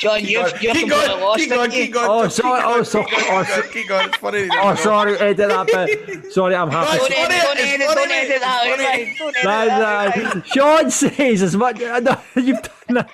John, 0.00 0.18
Keep 0.20 0.28
you've 0.30 0.42
going, 0.50 0.62
you're 0.62 0.74
keep 0.74 0.88
completely 0.90 1.06
going, 1.08 1.20
lost. 1.20 1.38
keep 1.40 1.48
going, 1.50 1.60
haven't 1.70 1.76
you? 1.78 1.84
keep 1.84 1.92
going. 1.94 2.10
Oh, 2.10 2.22
keep 2.22 2.24
oh, 2.24 2.28
sorry, 2.28 2.62
going, 2.62 2.74
oh, 2.74 2.82
so- 2.82 3.04
keep 3.04 3.18
going, 3.18 3.24
oh, 3.30 3.44
keep 3.44 3.48
going, 3.62 3.72
keep 3.72 3.88
going. 3.88 4.08
It's 4.08 4.16
funny. 4.16 4.48
Oh, 4.52 4.74
sorry, 4.74 5.18
edit 5.18 5.48
that 5.48 5.66
bit. 5.66 6.32
Sorry, 6.32 6.54
I'm 6.56 6.70
happy. 6.70 6.98
Don't 6.98 7.10
It's 7.10 7.18
edit, 7.18 7.42
funny, 7.42 7.58
don't 7.58 7.58
it's 7.58 7.72
edit, 7.72 7.86
funny, 7.86 7.94
don't 7.94 8.10
edit 8.10 8.40
that 8.40 8.42
it's 8.42 8.44
out, 8.44 8.76
funny. 8.76 9.04
mate. 9.04 9.18
Don't 9.18 9.36
edit 9.36 9.44
Right, 9.44 9.66
that 9.68 10.26
out. 10.26 10.34
right. 10.34 10.46
Sean 10.46 10.90
says 10.90 11.42
as 11.42 11.56
much. 11.56 11.78
No, 11.78 12.20
you've 12.36 12.62
done 12.62 12.94
that. 12.96 13.10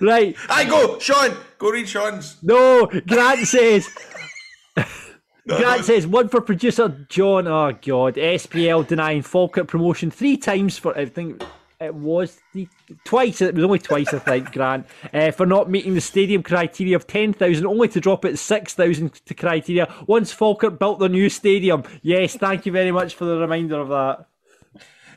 Right. 0.00 0.36
I 0.48 0.64
go, 0.64 0.98
Sean. 0.98 1.36
Go 1.58 1.70
read 1.70 1.88
Sean's. 1.88 2.36
No, 2.42 2.86
Grant 3.06 3.46
says. 3.46 3.88
Grant 5.46 5.84
says 5.84 6.06
one 6.06 6.28
for 6.28 6.40
producer 6.40 7.06
John. 7.08 7.46
Oh 7.46 7.72
God, 7.82 8.14
SPL 8.16 8.86
denying 8.86 9.22
Falkirk 9.22 9.68
promotion 9.68 10.10
three 10.10 10.36
times 10.36 10.78
for 10.78 10.96
I 10.96 11.04
think 11.06 11.42
it 11.84 11.94
was 11.94 12.40
the, 12.52 12.68
twice. 13.04 13.40
It 13.40 13.54
was 13.54 13.64
only 13.64 13.78
twice 13.78 14.12
I 14.12 14.18
think. 14.18 14.52
Grant 14.52 14.86
uh, 15.12 15.30
for 15.30 15.46
not 15.46 15.70
meeting 15.70 15.94
the 15.94 16.00
stadium 16.00 16.42
criteria 16.42 16.96
of 16.96 17.06
ten 17.06 17.32
thousand, 17.32 17.66
only 17.66 17.88
to 17.88 18.00
drop 18.00 18.24
it 18.24 18.32
at 18.32 18.38
six 18.38 18.74
thousand 18.74 19.14
to 19.26 19.34
criteria 19.34 19.92
once 20.06 20.32
Falkirk 20.32 20.78
built 20.78 20.98
their 20.98 21.08
new 21.08 21.28
stadium. 21.28 21.84
Yes, 22.02 22.36
thank 22.36 22.66
you 22.66 22.72
very 22.72 22.92
much 22.92 23.14
for 23.14 23.24
the 23.24 23.38
reminder 23.38 23.80
of 23.80 23.88
that. 23.88 24.26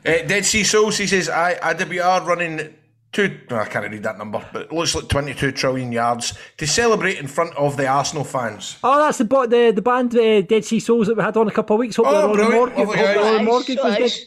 Uh, 0.06 0.26
Dead 0.26 0.44
Sea 0.44 0.64
Souls, 0.64 0.96
he 0.96 1.06
says, 1.06 1.28
I, 1.28 1.54
IWR 1.56 2.24
running 2.24 2.74
two, 3.12 3.40
well, 3.50 3.60
I 3.60 3.66
can't 3.66 3.90
read 3.90 4.02
that 4.02 4.18
number, 4.18 4.44
but 4.52 4.62
it 4.62 4.72
looks 4.72 4.94
like 4.94 5.08
22 5.08 5.52
trillion 5.52 5.92
yards 5.92 6.34
to 6.58 6.66
celebrate 6.66 7.18
in 7.18 7.26
front 7.26 7.54
of 7.56 7.76
the 7.76 7.86
Arsenal 7.86 8.24
fans. 8.24 8.78
Oh, 8.84 8.98
that's 8.98 9.18
the 9.18 9.24
the 9.24 9.72
the 9.74 9.82
band 9.82 10.14
uh, 10.16 10.42
Dead 10.42 10.64
Sea 10.64 10.80
Souls 10.80 11.08
that 11.08 11.16
we 11.16 11.22
had 11.22 11.36
on 11.36 11.48
a 11.48 11.50
couple 11.50 11.76
of 11.76 11.80
weeks. 11.80 11.96
Hope 11.96 12.06
Oh, 12.08 12.36
they're 12.36 12.44
on 12.44 12.50
the 12.50 12.56
mortgage. 12.56 12.76
Hope 12.76 12.94
they're 12.94 13.18
on 13.18 13.34
the 13.38 13.42
mortgage 13.42 13.78
so 13.78 13.84
was 13.84 13.96
good. 13.96 14.04
is. 14.04 14.26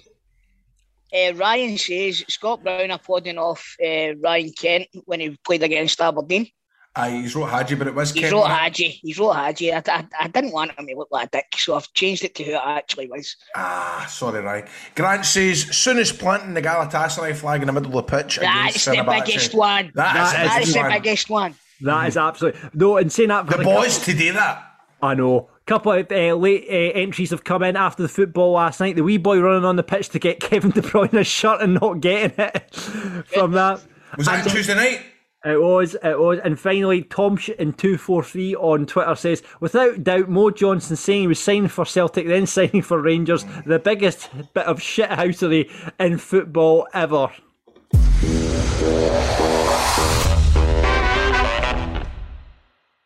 Uh, 1.13 1.33
Ryan 1.35 1.77
says 1.77 2.23
Scott 2.29 2.63
Brown 2.63 2.91
applauding 2.91 3.37
off 3.37 3.75
uh, 3.83 4.15
Ryan 4.15 4.51
Kent 4.57 4.87
when 5.05 5.19
he 5.19 5.37
played 5.45 5.63
against 5.63 5.99
Aberdeen. 6.01 6.47
Aye, 6.93 7.11
he's 7.21 7.35
wrote 7.35 7.45
Hagi, 7.45 7.75
but 7.75 7.87
it 7.87 7.95
was 7.95 8.11
He's 8.11 8.23
Kent. 8.23 8.33
wrote 8.33 8.47
Hagi. 8.47 8.89
He's 9.01 9.17
wrote 9.17 9.31
Hagi. 9.31 9.71
I, 9.73 9.81
I, 9.87 10.05
I 10.19 10.27
didn't 10.27 10.51
want 10.51 10.77
him 10.77 10.87
to 10.87 10.95
look 10.95 11.07
like 11.09 11.27
a 11.27 11.37
dick, 11.37 11.45
so 11.57 11.75
I've 11.75 11.91
changed 11.93 12.25
it 12.25 12.35
to 12.35 12.43
who 12.43 12.51
it 12.51 12.61
actually 12.61 13.07
was. 13.07 13.33
Ah, 13.55 14.05
sorry, 14.09 14.41
Ryan. 14.41 14.67
Grant 14.95 15.25
says, 15.25 15.63
Souness 15.67 16.17
planting 16.17 16.53
the 16.53 16.61
Galatasaray 16.61 17.33
flag 17.35 17.61
in 17.61 17.67
the 17.67 17.71
middle 17.73 17.97
of 17.97 18.05
the 18.05 18.11
pitch 18.17 18.39
That's 18.41 18.75
against 18.75 18.85
the 18.85 18.91
Fenerbahce. 18.91 19.25
biggest 19.25 19.53
one. 19.53 19.91
That 19.95 20.15
is, 20.17 20.31
That 20.33 20.41
the 20.43 20.47
That 20.49 20.53
biggest 20.57 20.67
is 20.67 20.73
the 20.73 20.79
one. 20.81 20.91
biggest 20.91 21.29
one. 21.29 21.55
That 21.83 22.07
is 22.09 22.17
absolutely 22.17 22.61
no. 22.73 22.97
And 22.97 23.11
saying 23.11 23.29
that 23.29 23.45
for 23.45 23.51
The 23.51 23.57
the 23.59 23.63
boys 23.63 23.97
to 24.05 24.13
do 24.13 24.33
that. 24.33 24.63
I 25.01 25.15
know. 25.15 25.49
Couple 25.67 25.91
of 25.91 26.11
uh, 26.11 26.35
late 26.35 26.65
uh, 26.67 26.99
entries 26.99 27.29
have 27.29 27.43
come 27.43 27.63
in 27.63 27.75
after 27.75 28.01
the 28.01 28.09
football 28.09 28.53
last 28.53 28.79
night. 28.79 28.95
The 28.95 29.03
wee 29.03 29.17
boy 29.17 29.39
running 29.39 29.63
on 29.63 29.75
the 29.75 29.83
pitch 29.83 30.09
to 30.09 30.19
get 30.19 30.39
Kevin 30.41 30.71
De 30.71 30.81
Bruyne 30.81 31.13
a 31.13 31.23
shirt 31.23 31.61
and 31.61 31.75
not 31.75 32.01
getting 32.01 32.37
it 32.37 32.73
from 33.27 33.51
that. 33.53 33.81
Was 34.17 34.25
that 34.25 34.43
And, 34.43 34.51
Tuesday 34.51 34.75
night? 34.75 35.01
It 35.43 35.59
was, 35.59 35.95
it 36.03 36.19
was. 36.19 36.39
And 36.43 36.59
finally, 36.59 37.03
Tom 37.03 37.33
in 37.57 37.73
243 37.73 38.55
on 38.55 38.85
Twitter 38.85 39.15
says, 39.15 39.41
without 39.59 40.03
doubt, 40.03 40.29
Mo 40.29 40.51
Johnston 40.51 40.95
saying 40.95 41.21
he 41.21 41.27
was 41.27 41.39
signing 41.39 41.67
for 41.67 41.85
Celtic, 41.85 42.27
then 42.27 42.45
signing 42.47 42.81
for 42.81 43.01
Rangers, 43.01 43.45
the 43.65 43.79
biggest 43.79 44.29
bit 44.53 44.65
of 44.65 44.79
shithousery 44.79 45.71
in 45.99 46.17
football 46.17 46.87
ever. 46.93 47.29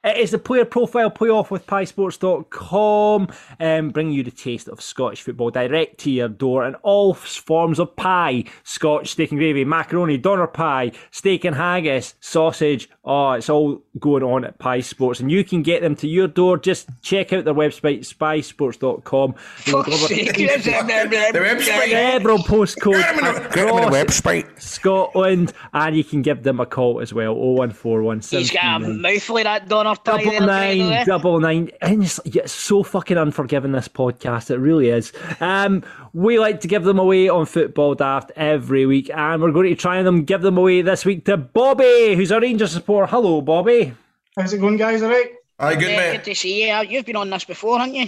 It 0.05 0.17
is 0.17 0.29
the 0.29 0.37
player 0.37 0.65
profile 0.65 1.09
playoff 1.09 1.49
with 1.49 1.65
piesports.com, 1.65 3.27
um, 3.59 3.89
bringing 3.89 4.13
you 4.13 4.21
the 4.21 4.29
taste 4.29 4.67
of 4.67 4.79
Scottish 4.79 5.23
football 5.23 5.49
direct 5.49 5.97
to 6.01 6.11
your 6.11 6.27
door 6.29 6.63
in 6.67 6.75
all 6.75 7.15
forms 7.15 7.79
of 7.79 7.95
pie 7.95 8.43
Scotch 8.63 9.09
steak 9.09 9.31
and 9.31 9.39
gravy, 9.39 9.65
macaroni, 9.65 10.17
doner 10.19 10.45
pie, 10.45 10.91
steak 11.09 11.43
and 11.43 11.55
haggis, 11.55 12.13
sausage. 12.19 12.87
Oh, 13.03 13.31
it's 13.33 13.49
all 13.49 13.81
going 13.99 14.23
on 14.23 14.45
at 14.45 14.57
Pie 14.59 14.79
Sports, 14.81 15.19
and 15.19 15.31
you 15.31 15.43
can 15.43 15.61
get 15.63 15.81
them 15.81 15.95
to 15.97 16.07
your 16.07 16.27
door. 16.27 16.57
Just 16.57 16.89
check 17.01 17.33
out 17.33 17.45
their 17.45 17.53
website, 17.53 17.99
spysports.com. 17.99 19.33
Fuck's 19.33 19.99
sake. 20.07 20.35
The 20.35 20.43
website. 20.43 21.89
Several 21.89 22.37
postcodes 22.39 22.99
Get 22.99 23.09
'em 23.17 23.19
in 23.19 23.33
the- 23.33 23.49
get 23.49 23.57
'em 23.57 23.67
in 23.67 23.75
the 23.75 23.87
across 23.87 24.21
website. 24.21 24.61
Scotland, 24.61 25.53
and 25.73 25.95
you 25.95 26.03
can 26.03 26.21
give 26.21 26.43
them 26.43 26.59
a 26.59 26.65
call 26.65 26.99
as 26.99 27.13
well. 27.13 27.33
0141 27.35 28.21
He's 28.21 28.51
got 28.51 28.83
a 28.83 28.87
mouthful 28.87 29.37
of 29.37 29.43
that 29.45 29.67
doner 29.67 29.94
pie 30.03 30.17
Double 30.23 30.31
there. 30.31 30.41
nine, 30.41 30.77
Fredo, 30.79 31.05
double 31.05 31.39
nine. 31.39 31.71
And 31.81 32.03
it's, 32.03 32.19
it's 32.25 32.51
so 32.51 32.83
fucking 32.83 33.17
unforgiving, 33.17 33.71
this 33.71 33.87
podcast. 33.87 34.49
It 34.51 34.57
really 34.57 34.89
is. 34.89 35.13
Um, 35.39 35.83
we 36.13 36.39
like 36.39 36.59
to 36.61 36.67
give 36.67 36.83
them 36.83 36.99
away 36.99 37.29
on 37.29 37.45
Football 37.45 37.95
Daft 37.95 38.31
every 38.35 38.85
week, 38.85 39.09
and 39.13 39.41
we're 39.41 39.51
going 39.51 39.69
to 39.69 39.75
try 39.75 39.97
and 39.97 40.27
give 40.27 40.41
them 40.41 40.57
away 40.57 40.81
this 40.81 41.05
week 41.05 41.25
to 41.25 41.37
Bobby, 41.37 42.15
who's 42.15 42.31
a 42.31 42.39
Rangers 42.39 42.71
supporter. 42.71 43.07
Hello, 43.07 43.41
Bobby. 43.41 43.93
How's 44.37 44.51
it 44.53 44.59
going, 44.59 44.77
guys? 44.77 45.01
All 45.01 45.09
right. 45.09 45.31
Aye, 45.59 45.75
good 45.75 45.89
Yeah, 45.91 45.97
mate. 45.97 46.11
good 46.17 46.25
to 46.25 46.35
see 46.35 46.67
you. 46.69 46.75
You've 46.89 47.05
been 47.05 47.15
on 47.15 47.29
this 47.29 47.45
before, 47.45 47.79
haven't 47.79 47.95
you? 47.95 48.07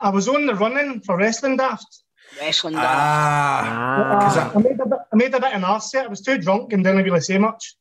I 0.00 0.10
was 0.10 0.28
on 0.28 0.46
the 0.46 0.54
running 0.54 1.00
for 1.00 1.16
wrestling 1.16 1.56
daft. 1.56 2.02
Wrestling. 2.40 2.74
daft. 2.74 2.86
Ah, 2.86 4.18
Ah, 4.20 4.34
that- 4.34 4.56
I 4.56 4.58
made 4.60 4.78
a 4.80 4.86
bit, 4.86 4.98
I 5.12 5.16
made 5.16 5.34
a 5.34 5.40
bit 5.40 5.50
of 5.50 5.56
an 5.56 5.64
arse 5.64 5.90
set. 5.90 6.04
I 6.04 6.08
was 6.08 6.20
too 6.20 6.38
drunk 6.38 6.72
and 6.72 6.84
didn't 6.84 7.02
really 7.02 7.20
say 7.20 7.38
much. 7.38 7.74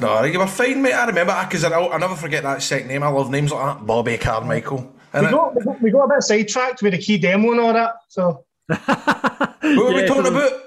No, 0.00 0.24
you 0.24 0.38
were 0.38 0.46
fine, 0.46 0.82
mate. 0.82 0.92
I 0.92 1.06
remember 1.06 1.34
because 1.48 1.64
I, 1.64 1.78
I 1.78 1.98
never 1.98 2.14
forget 2.14 2.42
that 2.42 2.62
second 2.62 2.88
name. 2.88 3.02
I 3.02 3.08
love 3.08 3.30
names 3.30 3.52
like 3.52 3.78
that. 3.78 3.86
Bobby 3.86 4.18
Carmichael. 4.18 4.92
We 5.14 5.20
And 5.20 5.30
got, 5.30 5.54
we 5.56 5.64
got 5.64 5.82
we 5.82 5.90
got 5.90 6.04
a 6.04 6.08
bit 6.08 6.22
sidetracked 6.22 6.82
with 6.82 6.92
the 6.92 6.98
key 6.98 7.16
demo 7.18 7.52
and 7.52 7.60
all 7.60 7.72
that. 7.72 7.94
So 8.08 8.44
what 8.66 9.48
were 9.60 9.94
we 9.94 10.06
talking 10.06 10.26
about? 10.26 10.62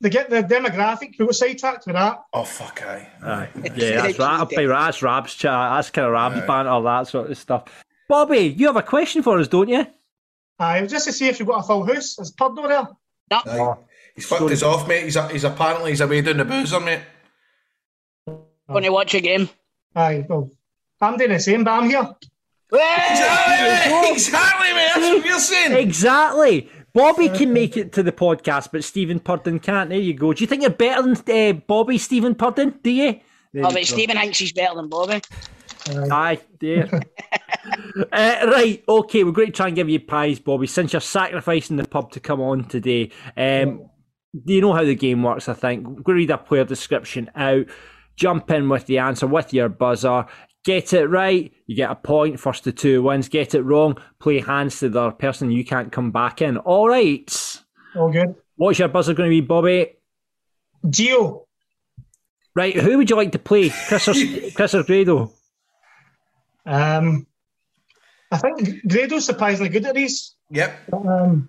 they 0.00 0.10
get 0.10 0.30
the 0.30 0.42
demographic. 0.44 1.18
We 1.18 1.26
got 1.26 1.34
sidetracked 1.34 1.86
with 1.86 1.96
that. 1.96 2.22
Oh 2.32 2.44
fuck, 2.44 2.82
aye. 2.82 3.08
Aye. 3.22 3.48
Yeah, 3.74 4.02
that's 4.02 4.18
right. 4.18 4.38
I'll 4.38 4.46
be 4.46 4.64
right. 4.64 4.86
That's 4.86 5.02
Rab's 5.02 5.34
chat. 5.34 5.50
That's 5.52 5.90
kind 5.90 6.06
of 6.06 6.12
Rab's 6.12 6.46
banter, 6.46 6.80
that 6.82 7.08
sort 7.08 7.30
of 7.30 7.38
stuff. 7.38 7.64
Bobby, 8.08 8.54
you 8.56 8.66
have 8.68 8.76
a 8.76 8.82
question 8.82 9.22
for 9.22 9.38
us, 9.38 9.48
don't 9.48 9.68
you? 9.68 9.86
Aye, 10.60 10.86
just 10.86 11.06
to 11.06 11.12
see 11.12 11.28
if 11.28 11.38
you've 11.38 11.48
got 11.48 11.64
a 11.64 11.66
full 11.66 11.84
house. 11.84 12.16
There's 12.16 12.30
Purdo 12.30 12.68
there. 12.68 12.88
Aye. 13.32 13.74
He's 14.14 14.26
fucked 14.26 14.50
us 14.50 14.62
off, 14.62 14.88
mate. 14.88 15.04
He's 15.04 15.16
a, 15.16 15.28
he's 15.28 15.44
apparently 15.44 15.90
he's 15.90 16.00
away 16.00 16.20
doing 16.22 16.38
the 16.38 16.44
boozer, 16.44 16.80
mate. 16.80 17.00
Going 18.68 18.84
to 18.84 18.90
watch 18.90 19.14
a 19.14 19.20
game. 19.20 19.48
Aye, 19.94 20.26
well, 20.28 20.50
I'm 21.00 21.16
doing 21.16 21.30
the 21.30 21.40
same, 21.40 21.64
but 21.64 21.70
I'm 21.70 21.88
here. 21.88 22.06
Exactly, 22.70 24.12
exactly, 24.12 24.72
mate. 24.74 24.90
That's 24.94 25.08
what 25.08 25.24
we're 25.24 25.38
saying. 25.38 25.72
Exactly. 25.72 26.70
Bobby 26.92 27.28
can 27.28 27.52
make 27.52 27.76
it 27.76 27.92
to 27.94 28.02
the 28.02 28.12
podcast, 28.12 28.70
but 28.72 28.84
Stephen 28.84 29.20
Purden 29.20 29.60
can't. 29.60 29.88
There 29.90 29.98
you 29.98 30.14
go. 30.14 30.32
Do 30.32 30.42
you 30.42 30.46
think 30.46 30.62
you're 30.62 30.70
better 30.70 31.02
than 31.14 31.16
uh, 31.34 31.52
Bobby, 31.66 31.96
Stephen 31.98 32.34
Purden? 32.34 32.78
Do 32.82 32.90
you? 32.90 33.20
There 33.52 33.64
Oh, 33.64 33.68
you 33.68 33.74
but 33.74 33.74
go. 33.74 33.82
Stephen 33.82 34.16
thinks 34.18 34.38
he's 34.38 34.52
better 34.52 34.74
than 34.74 34.88
Bobby. 34.88 35.20
Aye, 36.10 36.40
dear. 36.58 36.88
uh, 38.12 38.46
right, 38.52 38.84
okay, 38.88 39.24
we're 39.24 39.32
going 39.32 39.46
to 39.48 39.52
try 39.52 39.68
and 39.68 39.76
give 39.76 39.88
you 39.88 40.00
pies, 40.00 40.38
Bobby. 40.38 40.66
Since 40.66 40.92
you're 40.92 41.00
sacrificing 41.00 41.76
the 41.76 41.88
pub 41.88 42.10
to 42.12 42.20
come 42.20 42.40
on 42.40 42.64
today, 42.64 43.10
um, 43.36 43.88
do 44.44 44.52
you 44.52 44.60
know 44.60 44.74
how 44.74 44.84
the 44.84 44.94
game 44.94 45.22
works? 45.22 45.48
I 45.48 45.54
think 45.54 45.86
we're 45.86 45.94
going 46.02 46.04
to 46.04 46.12
read 46.14 46.30
a 46.30 46.38
player 46.38 46.64
description 46.64 47.30
out, 47.34 47.66
jump 48.18 48.50
in 48.50 48.68
with 48.68 48.86
the 48.86 48.98
answer 48.98 49.26
with 49.26 49.54
your 49.54 49.68
buzzer. 49.68 50.26
Get 50.64 50.92
it 50.92 51.06
right, 51.06 51.52
you 51.66 51.76
get 51.76 51.90
a 51.90 51.94
point. 51.94 52.38
First 52.38 52.64
to 52.64 52.72
two 52.72 53.02
wins. 53.02 53.28
Get 53.28 53.54
it 53.54 53.62
wrong, 53.62 53.96
play 54.18 54.40
hands 54.40 54.80
to 54.80 54.88
the 54.88 55.00
other 55.00 55.12
person. 55.12 55.50
You 55.50 55.64
can't 55.64 55.92
come 55.92 56.10
back 56.10 56.42
in. 56.42 56.58
All 56.58 56.88
right. 56.88 57.56
All 57.96 58.10
good. 58.10 58.34
What's 58.56 58.78
your 58.78 58.88
buzzer 58.88 59.14
going 59.14 59.30
to 59.30 59.40
be, 59.40 59.40
Bobby? 59.40 59.94
Geo. 60.90 61.46
Right, 62.54 62.74
who 62.74 62.98
would 62.98 63.08
you 63.08 63.14
like 63.16 63.32
to 63.32 63.38
play? 63.38 63.70
Chris 63.70 64.08
or, 64.08 64.14
Chris 64.54 64.74
or 64.74 64.82
Grado? 64.82 65.32
Um, 66.66 67.26
I 68.32 68.38
think 68.38 68.82
Grado's 68.88 69.24
surprisingly 69.24 69.70
good 69.70 69.86
at 69.86 69.94
these. 69.94 70.34
Yep. 70.50 70.92
Um, 70.92 71.48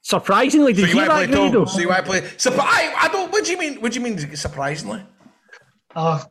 Surprisingly, 0.00 0.74
So 0.74 0.82
did 0.82 0.90
you 0.90 1.00
you 1.00 1.08
want 1.08 1.10
to 1.10 1.16
hear 1.16 1.26
play 1.26 1.34
that, 1.34 1.50
Grado? 1.50 1.64
So 1.64 1.80
you 1.80 1.88
want 1.88 2.04
play? 2.04 2.20
Surpri- 2.20 2.58
I, 2.60 2.94
I 3.04 3.08
don't. 3.08 3.32
What 3.32 3.44
do 3.46 3.50
you 3.52 3.58
mean? 3.58 3.80
What 3.80 3.90
do 3.92 3.98
you 3.98 4.04
mean? 4.04 4.36
Surprisingly? 4.36 5.02
Uh, 5.94 6.22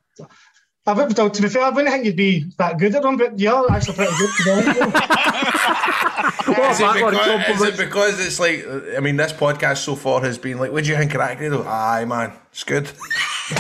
I 0.86 0.91
would, 0.93 1.16
to 1.16 1.41
be 1.41 1.47
fair, 1.47 1.64
I 1.64 1.70
wouldn't 1.70 1.93
think 1.93 2.05
you'd 2.05 2.18
be 2.18 2.45
that 2.57 2.78
good 2.78 2.93
at 2.93 3.03
them, 3.03 3.16
but 3.16 3.39
you're 3.39 3.72
actually 3.72 3.95
pretty 3.95 4.11
good. 4.18 4.30
To 4.38 4.43
be 4.43 4.51
honest 4.51 4.68
with 4.68 4.78
you. 4.78 6.53
What 6.53 6.72
Is 6.72 6.80
it, 6.82 6.84
about 6.84 7.11
because, 7.11 7.61
is 7.61 7.68
it 7.68 7.78
because 7.78 8.26
it's 8.26 8.39
like? 8.39 8.66
I 8.95 8.99
mean, 8.99 9.16
this 9.16 9.32
podcast 9.34 9.78
so 9.78 9.95
far 9.95 10.22
has 10.22 10.38
been 10.38 10.59
like. 10.59 10.72
What 10.72 10.84
do 10.84 10.89
you 10.89 10.97
think 10.97 11.14
of 11.14 11.20
that, 11.20 11.38
Grado? 11.38 11.64
Aye, 11.64 12.05
man, 12.05 12.34
it's 12.51 12.64
good. 12.64 12.91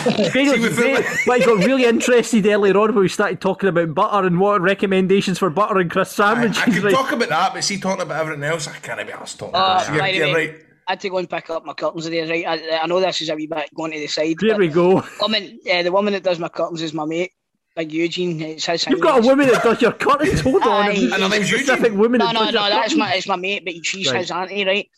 Grado, 0.03 0.61
with 0.61 0.75
great. 0.75 1.05
Got 1.45 1.65
really 1.65 1.85
interested 1.85 2.45
earlier 2.45 2.77
on 2.77 2.93
when 2.93 3.03
we 3.03 3.09
started 3.09 3.39
talking 3.41 3.69
about 3.69 3.93
butter 3.95 4.27
and 4.27 4.39
what 4.39 4.61
recommendations 4.61 5.39
for 5.39 5.49
butter 5.49 5.77
and 5.79 5.89
crisp 5.89 6.15
sandwiches. 6.17 6.57
I 6.57 6.65
could 6.65 6.83
right? 6.83 6.93
talk 6.93 7.11
about 7.13 7.29
that, 7.29 7.53
but 7.53 7.63
see, 7.63 7.79
talking 7.79 8.01
about 8.01 8.19
everything 8.19 8.43
else, 8.43 8.67
I 8.67 8.77
can't 8.77 9.05
be 9.07 9.13
asked 9.13 9.39
talking 9.39 9.55
Oh, 9.55 9.59
about. 9.59 9.89
it. 9.89 9.93
You're, 9.93 10.03
the 10.03 10.27
you're 10.27 10.35
right. 10.35 10.55
I 10.87 10.91
had 10.93 10.99
to 11.01 11.09
go 11.09 11.17
and 11.17 11.29
pick 11.29 11.49
up 11.49 11.65
my 11.65 11.73
curtains 11.73 12.05
today, 12.05 12.29
right? 12.29 12.61
I, 12.71 12.79
I 12.79 12.87
know 12.87 12.99
this 12.99 13.21
is 13.21 13.29
a 13.29 13.35
wee 13.35 13.47
bit 13.47 13.69
going 13.73 13.91
to 13.91 13.99
the 13.99 14.07
side. 14.07 14.35
Here 14.39 14.53
but 14.53 14.57
we 14.57 14.67
go. 14.67 15.03
Woman, 15.21 15.59
uh, 15.71 15.83
the 15.83 15.91
woman 15.91 16.13
that 16.13 16.23
does 16.23 16.39
my 16.39 16.49
curtains 16.49 16.81
is 16.81 16.93
my 16.93 17.05
mate, 17.05 17.31
Big 17.75 17.91
Eugene. 17.91 18.41
It's 18.41 18.65
his 18.65 18.85
You've 18.87 19.01
got 19.01 19.23
a 19.23 19.27
woman 19.27 19.47
that 19.47 19.63
does 19.63 19.81
your 19.81 19.93
curtains. 19.93 20.41
Hold 20.41 20.63
on. 20.63 20.89
Aye. 20.89 21.09
And 21.13 21.23
her 21.23 21.29
name's 21.29 21.51
a 21.51 21.57
specific 21.57 21.83
Eugene? 21.85 21.97
woman 21.99 22.19
No, 22.19 22.31
no, 22.31 22.45
no, 22.45 22.69
that's 22.69 22.95
my, 22.95 23.13
it's 23.13 23.27
my 23.27 23.35
mate, 23.35 23.63
but 23.65 23.73
she's 23.85 24.11
Right. 24.11 24.19
his 24.19 24.31
auntie, 24.31 24.65
right? 24.65 24.89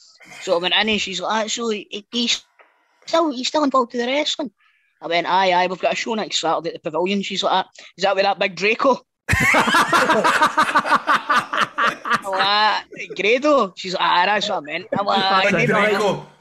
So 0.42 0.56
I 0.56 0.62
went 0.62 0.74
in 0.74 0.90
and 0.90 1.02
she's 1.02 1.22
like, 1.22 1.46
actually, 1.46 2.08
he's 2.12 2.44
still, 3.06 3.32
he's 3.32 3.48
still 3.48 3.64
involved 3.64 3.94
with 3.94 4.02
the 4.02 4.08
wrestling. 4.08 4.52
I 5.02 5.08
went, 5.08 5.28
aye, 5.28 5.52
aye, 5.52 5.68
we've 5.68 5.80
got 5.80 5.94
a 5.94 5.96
show 5.96 6.16
next 6.16 6.42
Saturday 6.42 6.70
at 6.70 6.76
the 6.76 6.80
pavilion. 6.90 7.22
She's 7.22 7.44
like, 7.44 7.52
"Ah, 7.54 7.70
is 7.98 8.04
that 8.04 8.16
with 8.16 8.24
that 8.24 8.40
big 8.40 8.56
Draco? 8.56 9.06
I'm 12.26 12.32
"Ah, 12.38 12.84
Grado? 13.16 13.74
She's 13.76 13.94
like, 13.94 14.02
ah, 14.02 14.26
that's 14.26 14.50
what 14.50 14.58
I 14.58 14.62
meant. 14.62 14.88
I'm 14.98 15.06
like, 15.06 15.24
"Aye, 15.24 15.52
Big 15.52 15.68
Grado." 15.68 15.90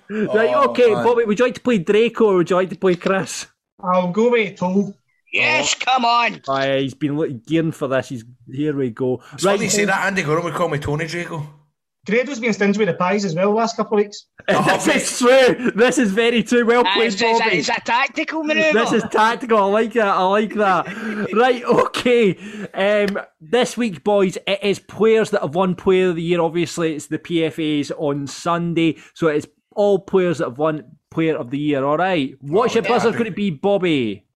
Draco. 0.09 0.35
Right, 0.37 0.55
Oh, 0.55 0.69
okay, 0.71 0.93
man. 0.93 1.05
Bobby, 1.05 1.25
would 1.25 1.39
you 1.39 1.45
like 1.47 1.55
to 1.55 1.61
play 1.61 1.79
Draco 1.79 2.27
or 2.27 2.37
would 2.37 2.51
you 2.51 2.57
like 2.57 2.69
to 2.71 2.77
play 2.77 2.95
Chris? 2.95 3.47
I'll 3.83 4.13
go 4.13 4.31
with 4.31 4.57
Toll. 4.57 4.95
Yes, 5.33 5.75
come 5.75 6.05
on. 6.05 6.41
Aye, 6.49 6.81
he's 6.81 6.95
been 6.95 7.41
gearing 7.47 7.73
for 7.73 7.89
this. 7.89 8.09
He's 8.11 8.25
here 8.51 8.77
we 8.77 8.91
go. 8.91 9.21
It's 9.33 9.43
funny 9.45 9.65
you 9.65 9.71
say 9.71 9.85
that 9.87 10.07
Andy 10.07 10.23
Goram 10.23 10.45
would 10.45 10.55
call 10.55 10.69
me 10.69 10.79
Tony 10.79 11.07
Draco. 11.07 11.47
Grado's 12.07 12.39
been 12.39 12.53
stingy 12.53 12.79
with 12.79 12.89
the 12.89 12.95
pies 12.95 13.25
as 13.25 13.35
well 13.35 13.49
the 13.51 13.55
last 13.57 13.77
couple 13.77 13.97
of 13.99 14.05
weeks. 14.05 14.27
this 14.49 14.87
is 14.89 15.19
true. 15.19 15.71
This 15.75 15.97
is 15.99 16.11
very 16.13 16.43
true. 16.43 16.65
Well 16.67 16.85
played, 16.85 17.07
it's, 17.13 17.15
it's, 17.15 17.23
a, 17.41 17.43
Bobby. 17.45 17.57
it's 17.59 17.69
a 17.71 17.81
tactical 17.85 18.45
manoeuvre. 18.45 18.73
This 18.79 18.93
is 18.93 19.03
tactical. 19.11 19.57
I 19.59 19.65
like 19.67 19.93
that. 19.95 20.09
I 20.09 20.23
like 20.25 20.55
that. 20.55 20.87
right. 21.35 21.65
Okay. 21.65 22.37
Um, 22.75 23.19
this 23.41 23.77
week, 23.77 24.05
boys, 24.05 24.37
it 24.47 24.63
is 24.63 24.79
players 24.79 25.31
that 25.31 25.41
have 25.43 25.55
won 25.55 25.75
Player 25.75 26.11
of 26.11 26.17
the 26.17 26.23
Year. 26.23 26.41
Obviously, 26.43 26.95
it's 26.95 27.07
the 27.07 27.19
PFAs 27.19 27.91
on 27.97 28.27
Sunday, 28.27 28.99
so 29.15 29.29
it's 29.29 29.47
all 29.75 29.99
players 30.01 30.39
that 30.39 30.49
have 30.49 30.59
won 30.59 30.85
Player 31.11 31.37
of 31.39 31.51
the 31.51 31.59
Year. 31.59 31.85
All 31.85 31.97
right. 31.97 32.35
What's 32.41 32.73
Oh, 32.73 32.81
your 32.81 32.83
buzzer 32.85 33.09
yeah. 33.09 33.13
going 33.15 33.25
to 33.27 33.31
be, 33.31 33.51
Bobby? 33.51 34.27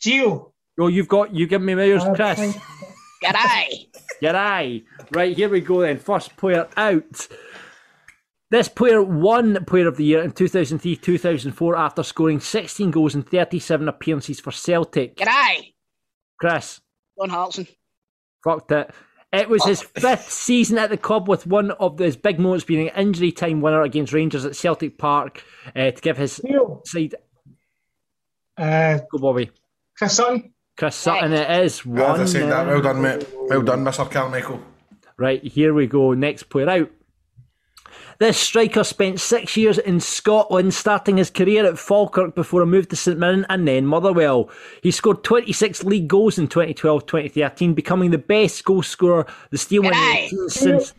Geo. 0.00 0.52
Oh, 0.78 0.88
you've 0.88 1.08
got 1.08 1.34
you 1.34 1.46
give 1.46 1.62
me 1.62 1.72
yours, 1.86 2.02
Uh, 2.02 2.14
Chris. 2.14 2.56
G'day. 3.22 3.88
Your 4.20 4.36
eye. 4.36 4.82
Right, 5.12 5.36
here 5.36 5.48
we 5.48 5.60
go 5.60 5.80
then. 5.82 5.98
First 5.98 6.36
player 6.36 6.68
out. 6.76 7.28
This 8.50 8.68
player 8.68 9.02
won 9.02 9.64
Player 9.64 9.86
of 9.86 9.96
the 9.96 10.04
Year 10.04 10.22
in 10.22 10.32
2003 10.32 10.96
2004 10.96 11.76
after 11.76 12.02
scoring 12.02 12.40
16 12.40 12.90
goals 12.90 13.14
in 13.14 13.22
37 13.22 13.88
appearances 13.88 14.40
for 14.40 14.50
Celtic. 14.50 15.16
G'day. 15.16 15.74
Chris, 16.38 16.80
John 17.18 17.28
Hartson. 17.30 17.66
fucked 18.42 18.72
it. 18.72 18.90
It 19.32 19.48
was 19.48 19.64
his 19.64 19.82
fifth 19.82 20.32
season 20.32 20.76
at 20.78 20.90
the 20.90 20.96
club, 20.96 21.28
with 21.28 21.46
one 21.46 21.70
of 21.72 21.98
his 22.00 22.16
big 22.16 22.40
moments 22.40 22.64
being 22.64 22.88
an 22.88 22.96
injury 22.96 23.30
time 23.30 23.60
winner 23.60 23.82
against 23.82 24.12
Rangers 24.12 24.44
at 24.44 24.56
Celtic 24.56 24.98
Park 24.98 25.44
uh, 25.76 25.92
to 25.92 26.00
give 26.00 26.16
his 26.16 26.40
Geo. 26.44 26.82
side. 26.84 27.14
Uh, 28.56 28.98
Go, 29.12 29.18
Bobby. 29.18 29.50
Chris 29.96 30.14
Sutton. 30.16 30.52
Chris 30.80 30.96
Sutton, 30.96 31.34
it 31.34 31.62
is 31.62 31.82
As. 31.84 31.86
I 31.86 32.24
said 32.24 32.50
that, 32.50 32.66
well 32.66 32.80
done, 32.80 33.02
mate. 33.02 33.28
Well 33.34 33.60
done, 33.60 33.84
Mr. 33.84 34.10
Carmichael. 34.10 34.62
Right, 35.18 35.44
here 35.44 35.74
we 35.74 35.86
go. 35.86 36.14
Next 36.14 36.44
player 36.44 36.70
out. 36.70 36.90
This 38.18 38.38
striker 38.38 38.82
spent 38.82 39.20
six 39.20 39.58
years 39.58 39.76
in 39.76 40.00
Scotland, 40.00 40.72
starting 40.72 41.18
his 41.18 41.28
career 41.28 41.66
at 41.66 41.78
Falkirk 41.78 42.34
before 42.34 42.62
a 42.62 42.66
move 42.66 42.88
to 42.88 42.96
St 42.96 43.18
Mirren 43.18 43.44
and 43.50 43.68
then 43.68 43.84
Motherwell. 43.84 44.48
He 44.82 44.90
scored 44.90 45.22
26 45.22 45.84
league 45.84 46.08
goals 46.08 46.38
in 46.38 46.48
2012-2013, 46.48 47.74
becoming 47.74 48.10
the 48.10 48.16
best 48.16 48.64
goal 48.64 48.82
scorer 48.82 49.26
the 49.50 49.58
Steelmen 49.58 49.92
Aye. 49.92 50.30
since 50.48 50.94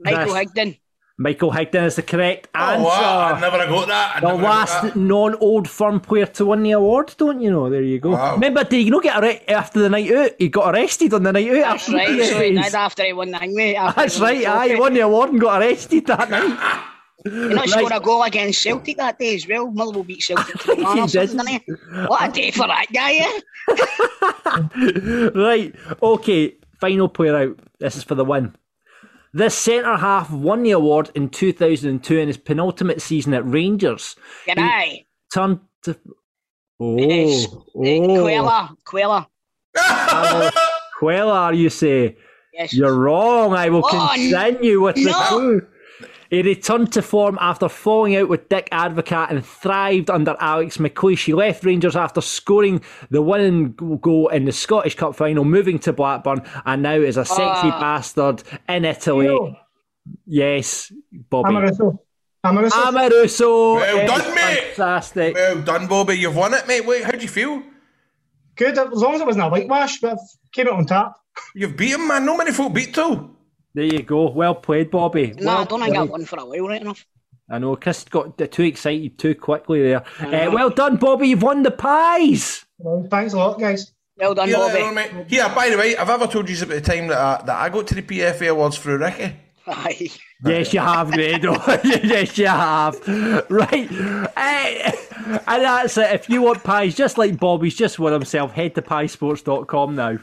Michael 0.00 0.34
This- 0.34 0.46
Higdon. 0.52 0.78
Michael 1.18 1.50
Higdon 1.50 1.86
is 1.86 1.96
the 1.96 2.02
correct 2.02 2.48
Oh, 2.54 2.58
answer. 2.58 2.84
wow, 2.84 3.32
I 3.34 3.40
never 3.40 3.56
got 3.66 3.88
that. 3.88 4.16
I 4.16 4.20
The 4.20 4.34
last 4.34 4.82
that. 4.82 4.96
non-old 4.96 5.66
firm 5.66 5.98
player 5.98 6.26
to 6.26 6.44
win 6.44 6.62
the 6.62 6.72
award, 6.72 7.14
don't 7.16 7.40
you 7.40 7.50
know? 7.50 7.70
There 7.70 7.80
you 7.82 7.98
go. 7.98 8.10
Wow. 8.10 8.34
Remember, 8.34 8.64
did 8.64 8.84
you 8.84 8.90
not 8.90 9.02
get 9.02 9.18
arrested 9.22 9.50
after 9.50 9.80
the 9.80 9.88
night 9.88 10.12
out? 10.12 10.32
He 10.38 10.50
got 10.50 10.74
arrested 10.74 11.14
on 11.14 11.22
the 11.22 11.32
night 11.32 11.48
out. 11.48 11.54
That's 11.54 11.88
after 11.88 11.92
right. 11.96 12.18
the 12.18 12.24
So 12.26 12.40
he 12.42 12.58
after 12.58 13.04
he 13.04 13.12
won 13.14 13.30
the 13.30 13.38
thing, 13.38 13.54
mate. 13.56 13.76
That's 13.96 14.14
he 14.14 14.18
the 14.20 14.24
right. 14.26 14.46
Aye, 14.46 14.68
he 14.68 14.76
won 14.76 14.92
the 14.92 15.00
award 15.00 15.30
and 15.30 15.40
got 15.40 15.62
arrested 15.62 16.04
that 16.06 16.28
night. 16.36 16.82
He 17.24 17.30
not 17.30 17.68
scored 17.70 17.92
a 17.92 18.00
goal 18.00 18.22
against 18.22 18.62
Celtic 18.62 18.98
that 18.98 19.18
day 19.18 19.36
as 19.36 19.48
well. 19.48 19.70
Motherwell 19.70 20.04
beat 20.04 20.22
Celtic 20.22 20.60
He 20.62 20.74
did. 20.76 20.84
something, 21.30 21.38
didn't 21.38 21.48
he? 21.48 21.60
What 22.08 22.28
a 22.28 22.32
day 22.32 22.50
for 22.50 22.66
that 22.66 22.86
guy, 22.92 23.10
yeah? 23.12 23.38
right. 25.34 25.74
Okay. 26.02 26.56
Final 26.78 27.08
player 27.08 27.36
out. 27.36 27.58
This 27.78 27.96
is 27.96 28.02
for 28.04 28.14
the 28.14 28.24
win. 28.24 28.54
This 29.36 29.54
centre 29.54 29.98
half 29.98 30.30
won 30.30 30.62
the 30.62 30.70
award 30.70 31.10
in 31.14 31.28
2002 31.28 32.16
in 32.16 32.26
his 32.26 32.38
penultimate 32.38 33.02
season 33.02 33.34
at 33.34 33.46
Rangers. 33.46 34.16
Eye. 34.48 35.04
Turned 35.30 35.60
to. 35.82 35.94
Oh. 36.80 36.96
It's 36.98 37.46
oh. 37.54 38.22
Quella. 38.22 38.74
Quella. 38.86 39.28
Quellar, 40.98 41.52
you 41.52 41.68
say? 41.68 42.16
Yes. 42.54 42.72
You're 42.72 42.94
wrong. 42.94 43.52
I 43.52 43.68
will 43.68 43.84
Oh, 43.84 44.10
continue 44.14 44.80
with 44.80 44.96
the 44.96 45.10
no. 45.10 45.22
clue. 45.28 45.66
He 46.30 46.42
returned 46.42 46.92
to 46.94 47.02
form 47.02 47.38
after 47.40 47.68
falling 47.68 48.16
out 48.16 48.28
with 48.28 48.48
Dick 48.48 48.68
Advocaat 48.72 49.30
and 49.30 49.44
thrived 49.44 50.10
under 50.10 50.36
Alex 50.40 50.76
McLeish. 50.78 51.24
He 51.24 51.34
left 51.34 51.64
Rangers 51.64 51.96
after 51.96 52.20
scoring 52.20 52.80
the 53.10 53.22
winning 53.22 53.72
goal 53.72 54.28
in 54.28 54.44
the 54.44 54.52
Scottish 54.52 54.94
Cup 54.96 55.14
final, 55.14 55.44
moving 55.44 55.78
to 55.80 55.92
Blackburn, 55.92 56.42
and 56.64 56.82
now 56.82 56.94
is 56.94 57.16
a 57.16 57.24
sexy 57.24 57.68
Ah. 57.68 57.80
bastard 57.80 58.42
in 58.68 58.84
Italy. 58.84 59.26
Yo, 59.26 59.54
Yes, 60.24 60.92
Bobby. 61.30 61.50
Amoruso. 61.50 61.98
Amoruso. 62.44 62.70
Amoruso. 62.70 63.74
Well 63.76 64.06
done, 64.06 64.34
mate. 64.36 64.64
Fantastic. 64.76 65.34
Well 65.34 65.62
done, 65.62 65.86
Bobby. 65.88 66.14
You've 66.18 66.36
won 66.36 66.54
it, 66.54 66.66
mate. 66.68 66.86
Wait, 66.86 67.02
how 67.04 67.10
do 67.10 67.18
you 67.18 67.28
feel? 67.28 67.62
Good, 68.54 68.78
as 68.78 68.88
long 68.92 69.14
as 69.14 69.20
it 69.20 69.26
wasn't 69.26 69.44
a 69.44 69.48
whitewash, 69.48 70.00
but 70.00 70.16
came 70.52 70.68
out 70.68 70.74
on 70.74 70.86
top. 70.86 71.16
You've 71.54 71.76
beaten, 71.76 72.06
man. 72.06 72.24
No 72.24 72.36
many 72.36 72.52
folk 72.52 72.72
beat 72.72 72.94
too. 72.94 73.35
There 73.76 73.84
you 73.84 74.02
go. 74.02 74.30
Well 74.30 74.54
played, 74.54 74.90
Bobby. 74.90 75.34
No, 75.36 75.44
well 75.44 75.58
I 75.58 75.64
don't 75.64 75.82
think. 75.82 75.96
I've 75.98 76.08
won 76.08 76.24
for 76.24 76.38
a 76.38 76.46
while, 76.46 76.66
right 76.66 76.80
enough. 76.80 77.04
I 77.50 77.58
know 77.58 77.76
Chris 77.76 78.04
got 78.04 78.38
too 78.50 78.62
excited 78.62 79.18
too 79.18 79.34
quickly 79.34 79.82
there. 79.82 80.02
Uh, 80.18 80.50
well 80.50 80.70
done, 80.70 80.96
Bobby. 80.96 81.28
You've 81.28 81.42
won 81.42 81.62
the 81.62 81.70
pies. 81.70 82.64
Well, 82.78 83.06
thanks 83.10 83.34
a 83.34 83.36
lot, 83.36 83.60
guys. 83.60 83.92
Well 84.16 84.34
done, 84.34 84.48
Here, 84.48 84.56
Bobby. 84.56 84.80
uh, 84.80 84.92
mate. 84.92 85.10
Here, 85.28 85.46
by 85.54 85.68
the 85.68 85.76
way, 85.76 85.94
I've 85.94 86.08
ever 86.08 86.26
told 86.26 86.48
you 86.48 86.56
about 86.56 86.70
the 86.70 86.80
time 86.80 87.08
that 87.08 87.18
I, 87.18 87.44
that 87.44 87.56
I 87.60 87.68
got 87.68 87.86
to 87.88 87.94
the 87.94 88.02
PFA 88.02 88.50
Awards 88.50 88.78
through 88.78 88.96
Ricky? 88.98 89.36
Aye. 89.66 90.08
Yes, 90.44 90.74
you 90.74 90.80
have, 90.80 91.10
Grado. 91.12 91.52
yes, 91.84 92.36
you 92.36 92.46
have. 92.46 93.00
Right. 93.48 93.90
Eh, 94.36 94.92
and 95.46 95.62
that's 95.62 95.96
it. 95.96 96.12
If 96.12 96.28
you 96.28 96.42
want 96.42 96.62
pies, 96.62 96.94
just 96.94 97.16
like 97.16 97.40
Bobby's 97.40 97.74
just 97.74 97.98
won 97.98 98.12
himself, 98.12 98.52
head 98.52 98.74
to 98.74 98.82
piesports.com 98.82 99.94
now. 99.96 100.18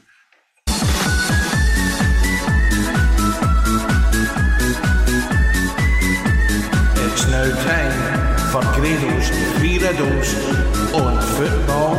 On 10.94 11.22
Football. 11.22 11.96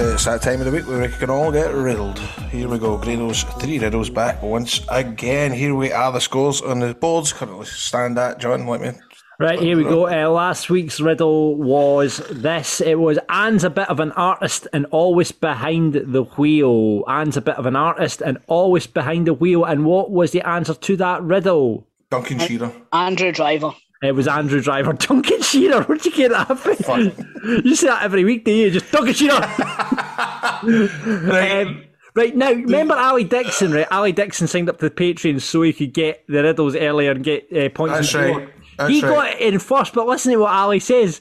It's 0.00 0.24
that 0.24 0.40
time 0.42 0.60
of 0.60 0.66
the 0.66 0.72
week 0.72 0.86
where 0.88 1.00
we 1.00 1.08
can 1.08 1.30
all 1.30 1.52
get 1.52 1.74
riddled. 1.74 2.18
Here 2.50 2.68
we 2.68 2.78
go, 2.78 2.96
Grado's 2.96 3.42
three 3.60 3.78
riddles 3.78 4.10
back 4.10 4.42
once 4.42 4.80
again. 4.88 5.52
Here 5.52 5.74
we 5.74 5.92
are, 5.92 6.10
the 6.10 6.20
scores 6.20 6.62
on 6.62 6.80
the 6.80 6.94
boards 6.94 7.32
currently 7.32 7.66
stand 7.66 8.18
at. 8.18 8.38
John, 8.38 8.66
let 8.66 8.80
er 8.80 8.92
me. 8.92 8.98
Right, 9.40 9.60
here 9.60 9.76
we 9.76 9.84
go. 9.84 10.08
Uh, 10.08 10.28
last 10.28 10.68
week's 10.68 10.98
riddle 10.98 11.54
was 11.54 12.16
this. 12.28 12.80
It 12.80 12.96
was 12.98 13.20
Anne's 13.28 13.62
a 13.62 13.70
bit 13.70 13.88
of 13.88 14.00
an 14.00 14.10
artist 14.12 14.66
and 14.72 14.84
always 14.86 15.30
behind 15.30 15.92
the 15.94 16.24
wheel. 16.24 17.04
Anne's 17.06 17.36
a 17.36 17.40
bit 17.40 17.54
of 17.54 17.64
an 17.64 17.76
artist 17.76 18.20
and 18.20 18.38
always 18.48 18.88
behind 18.88 19.28
the 19.28 19.34
wheel. 19.34 19.64
And 19.64 19.84
what 19.84 20.10
was 20.10 20.32
the 20.32 20.42
answer 20.42 20.74
to 20.74 20.96
that 20.96 21.22
riddle? 21.22 21.86
Duncan 22.10 22.40
Shearer. 22.40 22.72
Andrew 22.92 23.30
Driver. 23.30 23.70
It 24.02 24.16
was 24.16 24.26
Andrew 24.26 24.60
Driver. 24.60 24.92
Duncan 24.98 25.40
Shearer. 25.40 25.84
Where'd 25.84 26.04
you 26.04 26.10
get 26.10 26.32
that 26.32 26.58
from? 26.58 27.12
you 27.64 27.76
say 27.76 27.86
that 27.86 28.02
every 28.02 28.24
week, 28.24 28.44
do 28.44 28.50
you? 28.50 28.72
Just 28.72 28.90
Duncan 28.90 29.14
Shearer. 29.14 29.40
Right. 30.62 31.66
Um, 31.68 31.84
right 32.16 32.34
now, 32.34 32.50
remember 32.50 32.94
Ali 32.96 33.22
Dixon, 33.22 33.70
right? 33.70 33.86
Ali 33.92 34.10
Dixon 34.10 34.48
signed 34.48 34.68
up 34.68 34.78
to 34.78 34.88
the 34.88 34.94
Patreon 34.94 35.40
so 35.40 35.62
he 35.62 35.72
could 35.72 35.94
get 35.94 36.24
the 36.26 36.42
riddles 36.42 36.74
earlier 36.74 37.12
and 37.12 37.22
get 37.22 37.46
uh, 37.56 37.68
points. 37.68 37.94
That's 37.94 38.14
on 38.16 38.36
right. 38.36 38.48
That's 38.78 38.90
he 38.90 39.02
right. 39.02 39.10
got 39.10 39.40
it 39.40 39.54
in 39.54 39.58
first, 39.58 39.92
but 39.92 40.06
listen 40.06 40.32
to 40.32 40.38
what 40.38 40.52
Ali 40.52 40.80
says. 40.80 41.20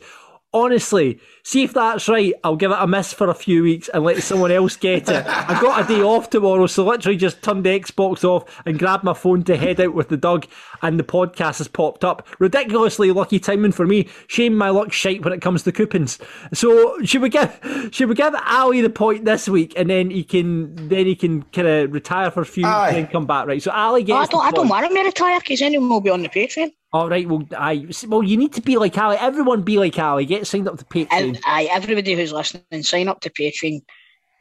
Honestly, 0.53 1.19
see 1.47 1.63
if 1.63 1.73
that's 1.73 2.09
right. 2.09 2.33
I'll 2.43 2.57
give 2.57 2.71
it 2.71 2.77
a 2.77 2.85
miss 2.85 3.13
for 3.13 3.29
a 3.29 3.33
few 3.33 3.63
weeks 3.63 3.87
and 3.93 4.03
let 4.03 4.21
someone 4.21 4.51
else 4.51 4.75
get 4.75 5.07
it. 5.07 5.25
I've 5.25 5.61
got 5.61 5.85
a 5.85 5.87
day 5.87 6.01
off 6.01 6.29
tomorrow, 6.29 6.67
so 6.67 6.83
literally 6.83 7.15
just 7.15 7.41
turned 7.41 7.65
the 7.65 7.79
Xbox 7.79 8.25
off 8.25 8.43
and 8.65 8.77
grabbed 8.77 9.05
my 9.05 9.13
phone 9.13 9.43
to 9.43 9.55
head 9.55 9.79
out 9.79 9.93
with 9.93 10.09
the 10.09 10.17
dog, 10.17 10.45
and 10.81 10.99
the 10.99 11.05
podcast 11.05 11.59
has 11.59 11.69
popped 11.69 12.03
up. 12.03 12.27
Ridiculously 12.39 13.11
lucky 13.11 13.39
timing 13.39 13.71
for 13.71 13.87
me. 13.87 14.09
Shame 14.27 14.57
my 14.57 14.69
luck 14.69 14.91
shite 14.91 15.23
when 15.23 15.31
it 15.31 15.41
comes 15.41 15.63
to 15.63 15.71
coupons. 15.71 16.19
So 16.53 17.01
should 17.03 17.21
we 17.21 17.29
give 17.29 17.57
should 17.91 18.09
we 18.09 18.15
give 18.15 18.35
Ali 18.45 18.81
the 18.81 18.89
point 18.89 19.23
this 19.23 19.47
week, 19.47 19.73
and 19.77 19.89
then 19.89 20.09
he 20.09 20.25
can 20.25 20.75
then 20.89 21.05
he 21.05 21.15
can 21.15 21.43
kind 21.43 21.67
of 21.67 21.93
retire 21.93 22.29
for 22.29 22.41
a 22.41 22.45
few 22.45 22.63
weeks 22.63 22.75
Aye. 22.75 22.87
and 22.89 22.97
then 22.97 23.07
come 23.07 23.25
back, 23.25 23.47
right? 23.47 23.63
So 23.63 23.71
Ali 23.71 24.05
Oh, 24.11 24.15
I 24.15 24.25
don't, 24.25 24.31
the 24.31 24.37
I 24.37 24.51
don't 24.51 24.67
point. 24.67 24.69
want 24.69 24.85
him 24.85 24.95
to 24.97 25.03
retire 25.03 25.39
because 25.39 25.61
anyone 25.61 25.87
will 25.89 26.01
be 26.01 26.09
on 26.09 26.23
the 26.23 26.29
Patreon. 26.29 26.71
All 26.93 27.09
right, 27.09 27.27
well, 27.27 27.43
I 27.57 27.85
well, 28.07 28.23
you 28.23 28.37
need 28.37 28.53
to 28.53 28.61
be 28.61 28.77
like 28.77 28.97
Ali. 28.97 29.17
Everyone 29.17 29.61
be 29.61 29.77
like 29.77 29.99
Ali. 29.99 30.25
Get 30.25 30.47
signed 30.47 30.69
up 30.69 30.77
to 30.77 30.85
Patreon. 30.85 31.36
And 31.37 31.43
aye, 31.45 31.69
everybody 31.71 32.13
who's 32.15 32.33
listening, 32.33 32.83
sign 32.83 33.07
up 33.07 33.21
to 33.21 33.29
Patreon. 33.29 33.81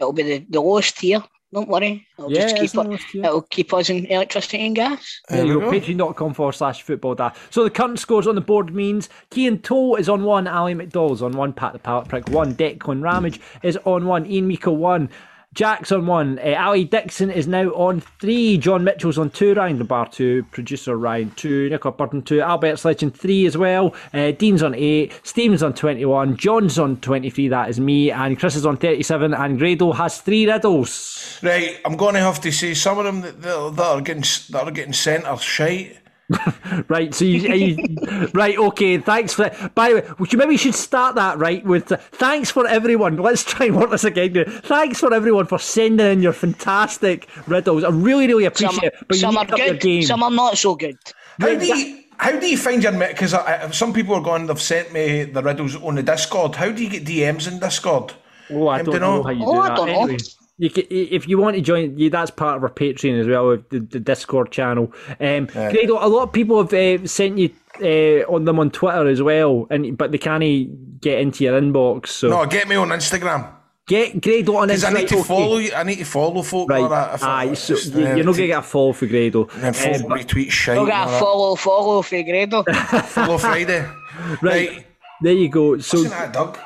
It'll 0.00 0.12
be 0.12 0.22
the, 0.22 0.46
the 0.48 0.60
lowest 0.60 0.98
tier. 0.98 1.22
Don't 1.52 1.68
worry. 1.68 2.06
It'll 2.18 2.30
Yeah, 2.30 2.48
just 2.48 2.56
keep 2.56 2.74
it, 2.74 3.00
it'll 3.24 3.42
keep 3.42 3.72
us 3.72 3.88
in 3.88 4.04
electricity 4.06 4.66
and 4.66 4.74
gas. 4.74 5.20
There 5.28 5.44
you 5.44 5.60
There 5.60 5.70
go. 5.70 5.78
Patreon.com 5.78 6.34
forward 6.34 6.52
slash 6.52 6.82
football 6.82 7.14
da. 7.14 7.30
So 7.50 7.64
the 7.64 7.70
current 7.70 7.98
scores 7.98 8.26
on 8.26 8.34
the 8.34 8.40
board 8.40 8.74
means 8.74 9.08
Kean 9.30 9.58
Toll 9.60 9.96
is 9.96 10.08
on 10.08 10.24
one, 10.24 10.48
Ali 10.48 10.74
McDowell's 10.74 11.22
on 11.22 11.32
one, 11.32 11.52
Pat 11.52 11.72
the 11.72 11.78
Pallet 11.78 12.08
Prick 12.08 12.28
one, 12.30 12.54
Declan 12.54 13.02
Ramage 13.02 13.40
is 13.62 13.78
on 13.84 14.06
one, 14.06 14.26
Ian 14.26 14.48
Miko 14.48 14.72
one, 14.72 15.08
Jack's 15.56 15.90
on 15.90 16.04
one, 16.04 16.38
uh, 16.40 16.54
Ali 16.58 16.84
Dixon 16.84 17.30
is 17.30 17.48
now 17.48 17.70
on 17.70 18.02
three, 18.20 18.58
John 18.58 18.84
Mitchell's 18.84 19.16
on 19.16 19.30
two, 19.30 19.54
Ryan 19.54 19.78
DeBar 19.78 20.12
two, 20.12 20.42
producer 20.50 20.98
Ryan 20.98 21.30
two, 21.30 21.70
Nicola 21.70 21.94
Burton 21.94 22.20
two, 22.20 22.42
Albert's 22.42 22.84
Legend 22.84 23.16
three 23.16 23.46
as 23.46 23.56
well, 23.56 23.94
uh, 24.12 24.32
Dean's 24.32 24.62
on 24.62 24.74
eight, 24.74 25.18
Stephen's 25.22 25.62
on 25.62 25.72
21, 25.72 26.36
John's 26.36 26.78
on 26.78 26.98
23, 26.98 27.48
that 27.48 27.70
is 27.70 27.80
me, 27.80 28.10
and 28.10 28.38
Chris 28.38 28.54
is 28.54 28.66
on 28.66 28.76
37, 28.76 29.32
and 29.32 29.58
Grado 29.58 29.92
has 29.92 30.20
three 30.20 30.46
riddles. 30.46 31.38
Right, 31.42 31.80
I'm 31.86 31.96
going 31.96 32.16
to 32.16 32.20
have 32.20 32.38
to 32.42 32.52
say 32.52 32.74
some 32.74 32.98
of 32.98 33.06
them 33.06 33.22
that, 33.22 33.40
that, 33.40 33.76
that 33.76 33.82
are 33.82 34.02
getting 34.02 34.24
that 34.50 34.68
are 34.68 34.70
getting 34.70 34.92
sent 34.92 35.24
are 35.24 35.38
shite. 35.38 35.96
Right, 36.88 37.14
so 37.14 37.24
you, 37.24 37.38
you 37.54 38.28
right? 38.34 38.58
Okay, 38.58 38.98
thanks 38.98 39.32
for 39.32 39.42
that. 39.48 39.74
By 39.74 39.88
the 39.90 39.94
way, 39.96 40.08
we 40.18 40.28
should, 40.28 40.38
maybe 40.38 40.50
we 40.50 40.56
should 40.56 40.74
start 40.74 41.14
that 41.14 41.38
right 41.38 41.64
with 41.64 41.90
uh, 41.92 41.96
thanks 41.96 42.50
for 42.50 42.66
everyone. 42.66 43.16
Let's 43.16 43.44
try 43.44 43.66
and 43.66 43.76
work 43.76 43.90
this 43.90 44.04
again. 44.04 44.44
Thanks 44.62 44.98
for 45.00 45.14
everyone 45.14 45.46
for 45.46 45.58
sending 45.58 46.06
in 46.06 46.22
your 46.22 46.32
fantastic 46.32 47.28
riddles. 47.46 47.84
I 47.84 47.90
really, 47.90 48.26
really 48.26 48.44
Some, 48.44 48.52
appreciate 48.74 48.92
it. 48.92 49.04
But 49.08 49.16
some 49.18 49.36
are 49.36 49.46
to 49.46 49.56
your 49.56 49.68
good, 49.74 49.80
game. 49.80 50.02
some 50.02 50.22
are 50.22 50.30
not 50.30 50.58
so 50.58 50.74
good. 50.74 50.98
How 51.40 51.54
do 51.54 51.64
you 51.66 52.02
how 52.18 52.38
do 52.38 52.46
you 52.48 52.56
find 52.58 52.82
your 52.82 52.92
because 52.92 53.34
some 53.76 53.92
people 53.92 54.14
are 54.14 54.22
going 54.22 54.46
they've 54.46 54.60
sent 54.60 54.92
me 54.92 55.24
the 55.24 55.42
riddles 55.42 55.76
on 55.76 55.94
the 55.94 56.02
Discord. 56.02 56.56
How 56.56 56.70
do 56.72 56.82
you 56.82 56.90
get 56.90 57.04
DMs 57.04 57.46
in 57.50 57.60
Discord? 57.60 58.14
Oh, 58.50 58.68
I 58.68 58.80
Um, 58.80 58.84
don't 58.84 59.00
don't 59.00 59.00
know 59.00 59.16
know. 59.18 59.22
how 59.22 59.30
you 59.30 59.48
do 59.50 59.52
Oh, 59.52 59.60
I 59.60 59.68
that. 59.68 59.76
don't 59.76 59.88
know. 59.92 60.16
Anyway, 60.58 60.58
you 60.58 60.70
can, 60.70 60.84
if 60.90 61.28
you 61.28 61.38
want 61.38 61.56
to 61.56 61.62
join, 61.62 61.98
you, 61.98 62.10
that's 62.10 62.30
part 62.30 62.56
of 62.56 62.62
our 62.62 62.70
Patreon 62.70 63.20
as 63.20 63.26
well, 63.26 63.56
the, 63.70 63.78
the 63.80 64.00
Discord 64.00 64.50
channel. 64.50 64.92
Um, 65.20 65.46
Grado, 65.46 65.98
a 66.00 66.08
lot 66.08 66.22
of 66.24 66.32
people 66.32 66.62
have 66.62 66.72
uh, 66.72 67.06
sent 67.06 67.38
you 67.38 67.50
uh, 67.80 68.24
on 68.32 68.44
them 68.44 68.58
on 68.58 68.70
Twitter 68.70 69.06
as 69.08 69.22
well, 69.22 69.66
and 69.70 69.96
but 69.98 70.12
they 70.12 70.18
can't 70.18 71.00
get 71.00 71.20
into 71.20 71.44
your 71.44 71.60
inbox. 71.60 72.08
So 72.08 72.28
No, 72.30 72.46
get 72.46 72.68
me 72.68 72.76
on 72.76 72.88
Instagram 72.88 73.52
get 73.86 74.20
Grado 74.20 74.56
on 74.56 74.68
Instagram. 74.68 74.68
because 74.68 74.84
I 74.84 74.90
need 74.92 75.08
to 75.08 75.22
follow 75.24 75.58
you. 75.58 75.72
I 75.72 75.82
need 75.84 75.98
to 75.98 76.04
follow 76.04 76.42
folk. 76.42 76.68
Right. 76.68 76.82
or 76.82 76.88
that 76.88 77.22
Aye, 77.22 77.54
so 77.54 77.74
just, 77.74 77.94
you, 77.94 78.04
uh, 78.06 78.14
you're 78.16 78.24
not 78.24 78.32
going 78.32 78.34
to 78.34 78.46
get 78.48 78.58
a 78.58 78.62
follow 78.62 78.92
for 78.92 79.06
Grado. 79.06 79.44
and 79.54 79.62
then 79.62 79.74
folk 79.74 80.10
Um, 80.10 80.18
retweet 80.18 80.50
shite. 80.50 80.76
We'll 80.76 80.86
get 80.86 80.94
all 80.96 81.08
a 81.08 81.10
that. 81.12 81.20
follow, 81.20 81.54
follow 81.56 82.02
for 82.02 82.22
Grado. 82.22 82.62
follow 83.04 83.38
Friday. 83.38 83.88
right. 84.42 84.84
there 85.22 85.32
you 85.32 85.48
go. 85.48 85.78
So 85.78 85.98
Listen 85.98 86.10
to 86.12 86.16
that, 86.18 86.32
Doug. 86.32 86.58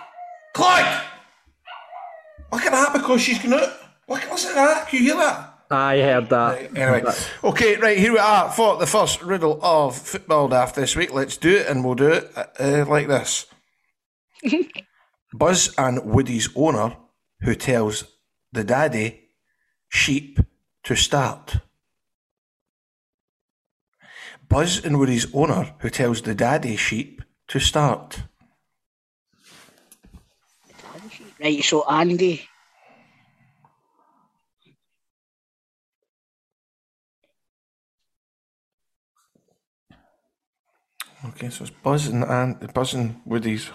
Clyde! 0.55 1.03
Look 2.53 2.62
at 2.62 2.72
that 2.72 2.93
because 2.95 3.20
she's 3.20 3.38
going 3.38 3.55
out. 3.55 3.68
Look, 4.11 4.29
listen 4.29 4.51
to 4.51 4.55
that. 4.57 4.89
Can 4.89 4.99
you 4.99 5.05
hear 5.05 5.17
that? 5.19 5.55
I 5.71 5.99
heard 5.99 6.29
that. 6.31 6.77
Anyway, 6.77 7.13
okay, 7.45 7.77
right 7.77 7.97
here 7.97 8.13
we 8.13 8.19
are 8.19 8.51
for 8.51 8.77
the 8.77 8.87
first 8.89 9.23
riddle 9.23 9.61
of 9.63 9.97
football 9.97 10.49
daft 10.49 10.75
this 10.75 10.97
week. 10.97 11.13
Let's 11.15 11.37
do 11.37 11.59
it, 11.59 11.69
and 11.69 11.85
we'll 11.85 11.95
do 11.95 12.09
it 12.09 12.33
uh, 12.37 12.87
like 12.89 13.07
this. 13.07 13.47
Buzz 15.33 15.73
and 15.79 16.05
Woody's 16.05 16.49
owner, 16.57 16.97
who 17.43 17.55
tells 17.55 18.03
the 18.51 18.65
daddy 18.65 19.29
sheep 19.89 20.41
to 20.83 20.97
start. 20.97 21.59
Buzz 24.49 24.85
and 24.85 24.99
Woody's 24.99 25.33
owner, 25.33 25.73
who 25.79 25.89
tells 25.89 26.23
the 26.23 26.35
daddy 26.35 26.75
sheep 26.75 27.23
to 27.47 27.61
start. 27.61 28.25
Right, 31.41 31.63
so 31.63 31.89
Andy. 31.89 32.49
Okay, 41.29 41.51
so 41.51 41.64
it's 41.64 41.71
Buzz 41.71 42.09
and, 42.09 42.25
and 42.25 42.73
Buzz 42.73 42.95
and 42.95 43.21
Woody's 43.27 43.68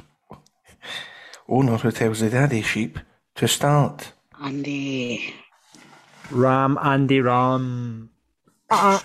owner, 1.48 1.78
who 1.78 1.92
tells 1.92 2.20
the 2.22 2.30
daddy 2.30 2.62
sheep 2.62 3.00
to 3.36 3.48
start. 3.48 4.14
Andy. 4.44 5.34
Ram, 6.32 6.78
Andy 6.82 7.22
Ram. 7.22 8.10
Uh-uh. 8.70 9.00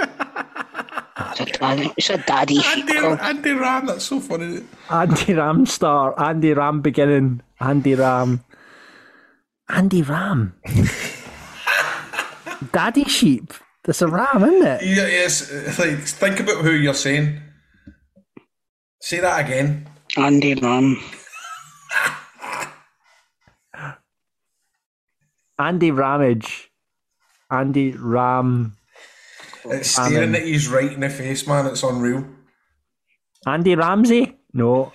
It's 0.00 1.40
a, 1.40 1.46
dad- 1.58 1.92
it's 1.96 2.10
a 2.10 2.18
daddy 2.18 2.58
sheep 2.60 2.88
Andy. 2.90 3.20
Andy 3.22 3.50
Ram, 3.52 3.86
that's 3.86 4.04
so 4.04 4.20
funny. 4.20 4.62
Andy 4.90 5.34
Ram 5.34 5.66
star. 5.66 6.14
Andy 6.20 6.52
Ram 6.52 6.80
beginning. 6.80 7.42
Andy 7.60 7.94
Ram. 7.96 8.44
Andy 9.68 10.02
Ram. 10.02 10.54
Daddy 12.72 13.04
sheep. 13.04 13.52
That's 13.88 14.02
a 14.02 14.06
ram, 14.06 14.44
isn't 14.44 14.66
it? 14.66 14.82
Yeah, 14.82 15.06
yes, 15.06 15.50
it's 15.50 15.78
like 15.78 16.00
think 16.00 16.40
about 16.40 16.62
who 16.62 16.72
you're 16.72 16.92
saying. 16.92 17.40
Say 19.00 19.18
that 19.20 19.46
again. 19.46 19.88
Andy 20.14 20.54
Ram. 20.54 21.02
Andy 25.58 25.90
Ramage. 25.90 26.70
Andy 27.50 27.92
Ram. 27.92 28.76
It's 29.64 29.92
staring 29.92 30.34
at 30.34 30.46
you 30.46 30.58
right 30.70 30.92
in 30.92 31.00
the 31.00 31.08
face, 31.08 31.46
man. 31.46 31.64
It's 31.64 31.82
unreal. 31.82 32.26
Andy 33.46 33.74
Ramsey? 33.74 34.36
No. 34.52 34.92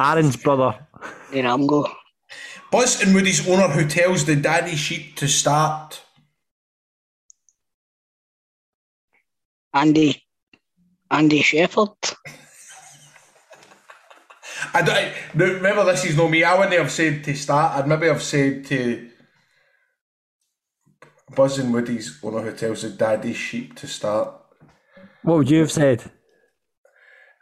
Aaron's 0.00 0.34
brother. 0.34 0.76
Andy 1.28 1.42
Ramgo. 1.42 1.88
Buzz 2.72 3.00
and 3.00 3.14
Woody's 3.14 3.48
owner 3.48 3.68
who 3.68 3.86
tells 3.86 4.24
the 4.24 4.34
daddy 4.34 4.74
sheep 4.74 5.14
to 5.14 5.28
start. 5.28 6.02
Andy. 9.74 10.22
Andy 11.10 11.42
Shepherd. 11.42 11.88
I 14.74 14.82
don't, 14.82 14.96
I- 14.96 15.14
remember, 15.34 15.84
this 15.84 16.04
is 16.04 16.16
no 16.16 16.28
me. 16.28 16.44
I 16.44 16.54
wouldn't 16.54 16.76
have 16.78 16.90
said 16.92 17.24
to 17.24 17.34
start. 17.34 17.76
I'd 17.76 17.88
maybe 17.88 18.06
have 18.06 18.22
said 18.22 18.64
to 18.66 19.08
Buzz 21.34 21.58
and 21.58 21.72
Woody's 21.72 22.18
owner 22.22 22.42
who 22.42 22.52
tells 22.56 22.82
the 22.82 22.90
daddy 22.90 23.32
sheep 23.32 23.74
to 23.76 23.86
start. 23.86 24.34
What 25.22 25.38
would 25.38 25.50
you 25.50 25.60
have 25.60 25.72
said? 25.72 26.10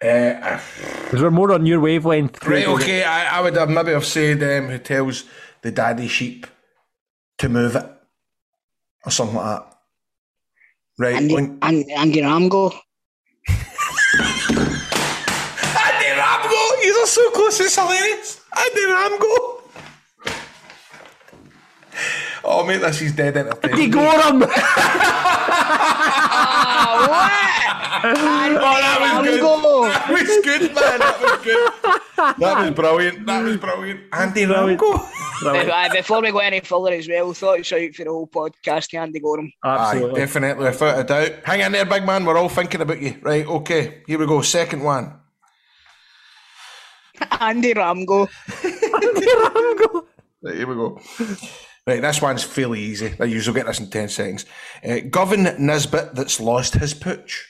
Uh, 0.02 0.60
Because 1.04 1.22
we're 1.22 1.30
more 1.30 1.52
on 1.52 1.66
your 1.66 1.80
wavelength. 1.80 2.44
right, 2.46 2.66
okay. 2.68 3.02
I, 3.02 3.38
I 3.38 3.40
would 3.40 3.56
have 3.56 3.68
maybe 3.70 3.92
have 3.92 4.04
said 4.06 4.42
um, 4.42 4.68
who 4.70 4.78
tells 4.78 5.24
the 5.62 5.72
daddy 5.72 6.06
sheep 6.06 6.46
to 7.38 7.48
move 7.48 7.74
it 7.76 7.86
or 9.04 9.10
something 9.10 9.36
like 9.36 9.60
that. 9.60 9.77
Right. 10.98 11.14
Andy, 11.14 11.34
when- 11.34 11.58
Andy, 11.62 11.92
Andy 11.92 12.20
Ramgo. 12.22 12.72
Andy 13.48 13.60
Ramgo! 16.18 16.84
You're 16.84 17.06
so 17.06 17.30
close, 17.30 17.60
it's 17.60 17.76
hilarious. 17.76 18.40
Andy 18.56 18.80
Ramgo! 18.82 19.57
Oh, 22.44 22.64
mate, 22.64 22.78
this 22.78 23.02
is 23.02 23.12
dead 23.12 23.36
entertaining. 23.36 23.80
Andy 23.80 23.88
Goram! 23.90 24.42
Oh, 28.00 28.60
that 28.60 28.98
was 29.00 29.28
good. 29.28 29.40
Ramgo. 29.40 29.88
That 29.88 30.10
was 30.10 30.28
good, 30.44 30.62
man. 30.74 30.98
That 30.98 31.20
was 31.20 31.44
good. 31.44 31.72
That 32.38 32.38
was 32.38 32.70
brilliant. 32.74 33.26
That 33.26 33.42
was 33.42 33.56
brilliant. 33.56 34.00
Andy 34.12 34.46
Ramgo. 34.46 35.08
Aye, 35.44 35.88
uh, 35.88 35.92
before 35.92 36.20
we 36.20 36.30
go 36.32 36.38
any 36.38 36.60
further 36.60 36.92
as 36.92 37.08
well, 37.08 37.32
thought 37.32 37.60
it's 37.60 37.72
out 37.72 37.94
for 37.94 38.04
the 38.04 38.10
whole 38.10 38.26
podcast, 38.26 38.92
Andy 38.94 39.20
Goram. 39.20 39.52
Aye, 39.62 39.76
Absolutely. 39.76 40.20
definitely, 40.20 40.64
without 40.64 40.98
a 40.98 41.04
doubt. 41.04 41.32
Hang 41.44 41.60
in 41.60 41.72
there, 41.72 41.84
big 41.84 42.04
man. 42.04 42.24
We're 42.24 42.38
all 42.38 42.48
thinking 42.48 42.80
about 42.80 43.00
you. 43.00 43.18
Right, 43.22 43.46
okay. 43.46 44.02
Here 44.06 44.18
we 44.18 44.26
go. 44.26 44.42
Second 44.42 44.82
one. 44.82 45.14
Andy 47.40 47.74
Ramgo. 47.74 48.28
Andy 48.64 49.26
Ramgo. 49.26 50.06
Right, 50.42 50.56
here 50.56 50.66
we 50.66 50.74
go. 50.74 51.00
Right, 51.88 52.02
this 52.02 52.20
one's 52.20 52.44
fairly 52.44 52.80
easy. 52.82 53.14
I 53.18 53.24
usually 53.24 53.54
get 53.54 53.64
this 53.66 53.80
in 53.80 53.88
10 53.88 54.10
seconds. 54.10 54.44
Uh, 54.86 54.98
Govan 55.08 55.44
Nisbet 55.58 56.14
that's 56.14 56.38
lost 56.38 56.74
his 56.74 56.92
pooch. 56.92 57.46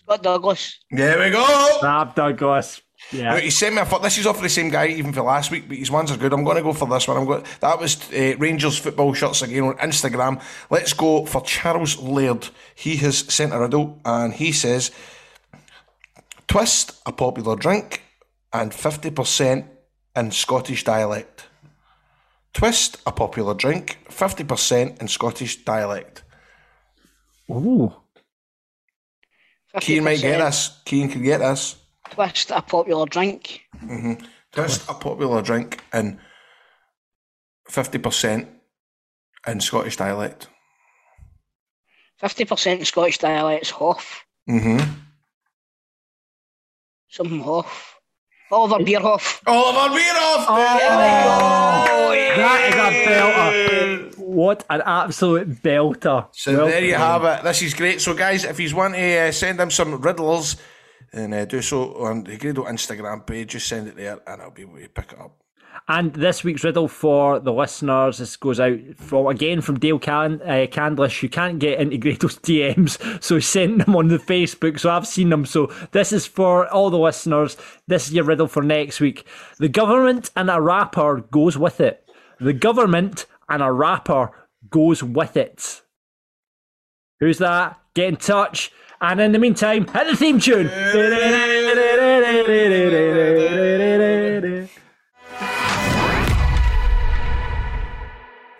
Scott 0.00 0.22
Douglas. 0.22 0.78
There 0.90 1.18
we 1.18 1.28
go. 1.28 1.80
Rab 1.82 2.14
Douglas. 2.14 2.80
Yeah. 3.12 3.34
Right, 3.34 3.42
he 3.44 3.50
sent 3.50 3.74
me 3.74 3.82
a 3.82 3.84
pho- 3.84 3.98
This 3.98 4.16
is 4.16 4.26
off 4.26 4.36
for 4.36 4.42
the 4.42 4.48
same 4.48 4.70
guy 4.70 4.86
even 4.86 5.12
for 5.12 5.20
last 5.20 5.50
week, 5.50 5.68
but 5.68 5.76
his 5.76 5.90
ones 5.90 6.10
are 6.12 6.16
good. 6.16 6.32
I'm 6.32 6.44
going 6.44 6.56
to 6.56 6.62
go 6.62 6.72
for 6.72 6.88
this 6.88 7.06
one. 7.06 7.18
I'm 7.18 7.26
going. 7.26 7.44
That 7.60 7.78
was 7.78 8.10
uh, 8.14 8.38
Rangers 8.38 8.78
football 8.78 9.12
shirts 9.12 9.42
again 9.42 9.64
on 9.64 9.76
Instagram. 9.76 10.42
Let's 10.70 10.94
go 10.94 11.26
for 11.26 11.42
Charles 11.42 11.98
Laird. 11.98 12.48
He 12.74 12.96
has 12.96 13.18
sent 13.18 13.52
a 13.52 13.60
riddle 13.60 14.00
and 14.06 14.32
he 14.32 14.50
says, 14.50 14.92
"Twist 16.48 16.98
a 17.04 17.12
popular 17.12 17.54
drink 17.54 18.00
and 18.50 18.72
fifty 18.72 19.10
percent 19.10 19.66
in 20.20 20.30
Scottish 20.30 20.84
dialect." 20.84 21.48
Twist 22.52 22.98
a 23.06 23.12
popular 23.12 23.54
drink, 23.54 23.98
fifty 24.10 24.44
percent 24.44 25.00
in 25.00 25.08
Scottish 25.08 25.64
dialect. 25.64 26.22
Ooh. 27.50 27.92
Keen 29.80 30.04
might 30.04 30.20
get 30.20 30.40
50% 30.40 30.44
this. 30.46 30.80
Keen 30.84 31.08
can 31.08 31.22
get 31.22 31.38
this. 31.38 31.76
Twist 32.10 32.50
a 32.50 32.60
popular 32.60 33.06
drink. 33.06 33.60
Mhm. 33.76 34.26
Twist 34.52 34.88
a 34.88 34.94
popular 34.94 35.42
drink 35.42 35.82
and 35.92 36.18
fifty 37.68 37.98
percent 37.98 38.48
in 39.46 39.60
Scottish 39.60 39.96
dialect. 39.96 40.48
50% 42.20 42.80
in 42.80 42.84
Scottish 42.84 43.18
dialects, 43.18 43.70
Hoff. 43.70 44.26
Mm-hmm. 44.48 44.78
Something 47.08 47.40
Hoff. 47.40 47.99
Oliver 48.50 48.84
Bierhoff. 48.84 49.40
Oliver 49.46 49.94
Bierhoff! 49.94 50.44
Oh, 50.48 52.12
yeah. 52.12 52.36
That 52.36 52.60
is 52.68 52.74
a 52.74 54.08
belter. 54.10 54.18
What 54.18 54.64
an 54.70 54.82
absolute 54.84 55.62
belter. 55.62 56.28
So 56.32 56.56
Well 56.56 56.66
there 56.66 56.80
you 56.84 56.94
played. 56.94 56.98
have 56.98 57.24
it. 57.24 57.44
This 57.44 57.62
is 57.62 57.74
great. 57.74 58.00
So 58.00 58.14
guys, 58.14 58.44
if 58.44 58.58
you 58.60 58.74
want 58.76 58.94
to 58.94 59.18
uh, 59.28 59.32
send 59.32 59.60
him 59.60 59.70
some 59.70 60.00
riddles, 60.00 60.56
then 61.12 61.32
uh, 61.32 61.44
do 61.44 61.60
so 61.62 61.94
on 62.04 62.24
the 62.24 62.36
Grado 62.36 62.64
Instagram 62.64 63.26
page. 63.26 63.50
Just 63.50 63.66
send 63.68 63.88
it 63.88 63.96
there, 63.96 64.18
and 64.26 64.40
I'll 64.42 64.50
be 64.52 64.62
able 64.62 64.78
to 64.78 64.88
pick 64.88 65.12
it 65.12 65.18
up. 65.20 65.36
And 65.88 66.12
this 66.14 66.44
week's 66.44 66.62
riddle 66.62 66.86
for 66.86 67.40
the 67.40 67.52
listeners, 67.52 68.18
this 68.18 68.36
goes 68.36 68.60
out 68.60 68.78
from 68.96 69.26
again 69.26 69.60
from 69.60 69.78
Dale 69.80 69.98
Can- 69.98 70.40
uh, 70.42 70.66
Candlish, 70.70 71.22
You 71.22 71.28
can't 71.28 71.58
get 71.58 71.80
into 71.80 71.98
Grado's 71.98 72.38
DMs, 72.40 73.22
so 73.22 73.34
he 73.34 73.40
sent 73.40 73.84
them 73.84 73.96
on 73.96 74.06
the 74.08 74.18
Facebook. 74.18 74.78
So 74.78 74.90
I've 74.90 75.06
seen 75.06 75.30
them. 75.30 75.44
So 75.44 75.66
this 75.90 76.12
is 76.12 76.26
for 76.26 76.68
all 76.68 76.90
the 76.90 76.98
listeners. 76.98 77.56
This 77.88 78.06
is 78.06 78.14
your 78.14 78.24
riddle 78.24 78.46
for 78.46 78.62
next 78.62 79.00
week. 79.00 79.26
The 79.58 79.68
government 79.68 80.30
and 80.36 80.48
a 80.48 80.60
rapper 80.60 81.22
goes 81.32 81.58
with 81.58 81.80
it. 81.80 82.08
The 82.38 82.52
government 82.52 83.26
and 83.48 83.62
a 83.62 83.72
rapper 83.72 84.30
goes 84.70 85.02
with 85.02 85.36
it. 85.36 85.82
Who's 87.18 87.38
that? 87.38 87.78
Get 87.94 88.08
in 88.08 88.16
touch. 88.16 88.70
And 89.00 89.20
in 89.20 89.32
the 89.32 89.38
meantime, 89.38 89.86
hit 89.88 90.06
the 90.06 90.16
theme 90.16 90.38
tune. 90.38 90.68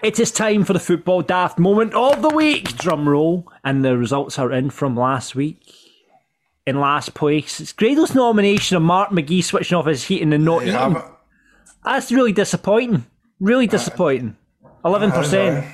It 0.03 0.18
is 0.18 0.32
time 0.32 0.64
for 0.64 0.72
the 0.72 0.80
football 0.80 1.20
daft 1.20 1.59
moment 1.59 1.92
of 1.92 2.22
the 2.22 2.30
week. 2.30 2.75
Drum 2.79 3.07
roll, 3.07 3.46
and 3.62 3.84
the 3.84 3.99
results 3.99 4.38
are 4.38 4.50
in 4.50 4.70
from 4.70 4.96
last 4.96 5.34
week. 5.34 5.61
In 6.66 6.80
last 6.80 7.12
place, 7.12 7.61
it's 7.61 7.72
Grado's 7.75 8.14
nomination 8.14 8.79
of 8.79 8.83
Mark 8.83 9.11
McGhee 9.11 9.45
switching 9.45 9.76
off 9.76 9.87
his 9.87 10.04
heating 10.04 10.33
and 10.33 10.45
not 10.45 10.64
You 10.64 10.72
have 10.72 10.92
eating. 10.92 11.03
That's 11.84 12.11
really 12.11 12.33
disappointing. 12.33 13.04
Really 13.41 13.66
disappointing. 13.66 14.37
Eleven 14.84 15.11
percent. 15.11 15.66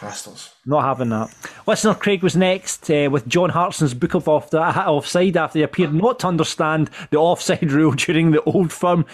Bastards. 0.00 0.54
Not 0.64 0.84
having 0.84 1.10
that. 1.10 1.34
Listener 1.66 1.94
Craig 1.94 2.22
was 2.22 2.34
next 2.34 2.90
uh, 2.90 3.08
with 3.10 3.28
John 3.28 3.50
Hartson's 3.50 3.94
book 3.94 4.14
of 4.14 4.26
off 4.26 4.50
the, 4.50 4.60
offside 4.60 5.36
after 5.36 5.58
he 5.58 5.62
appeared 5.62 5.94
not 5.94 6.18
to 6.20 6.28
understand 6.28 6.90
the 7.10 7.18
offside 7.18 7.70
rule 7.72 7.92
during 7.92 8.30
the 8.30 8.42
old 8.44 8.72
firm. 8.72 9.04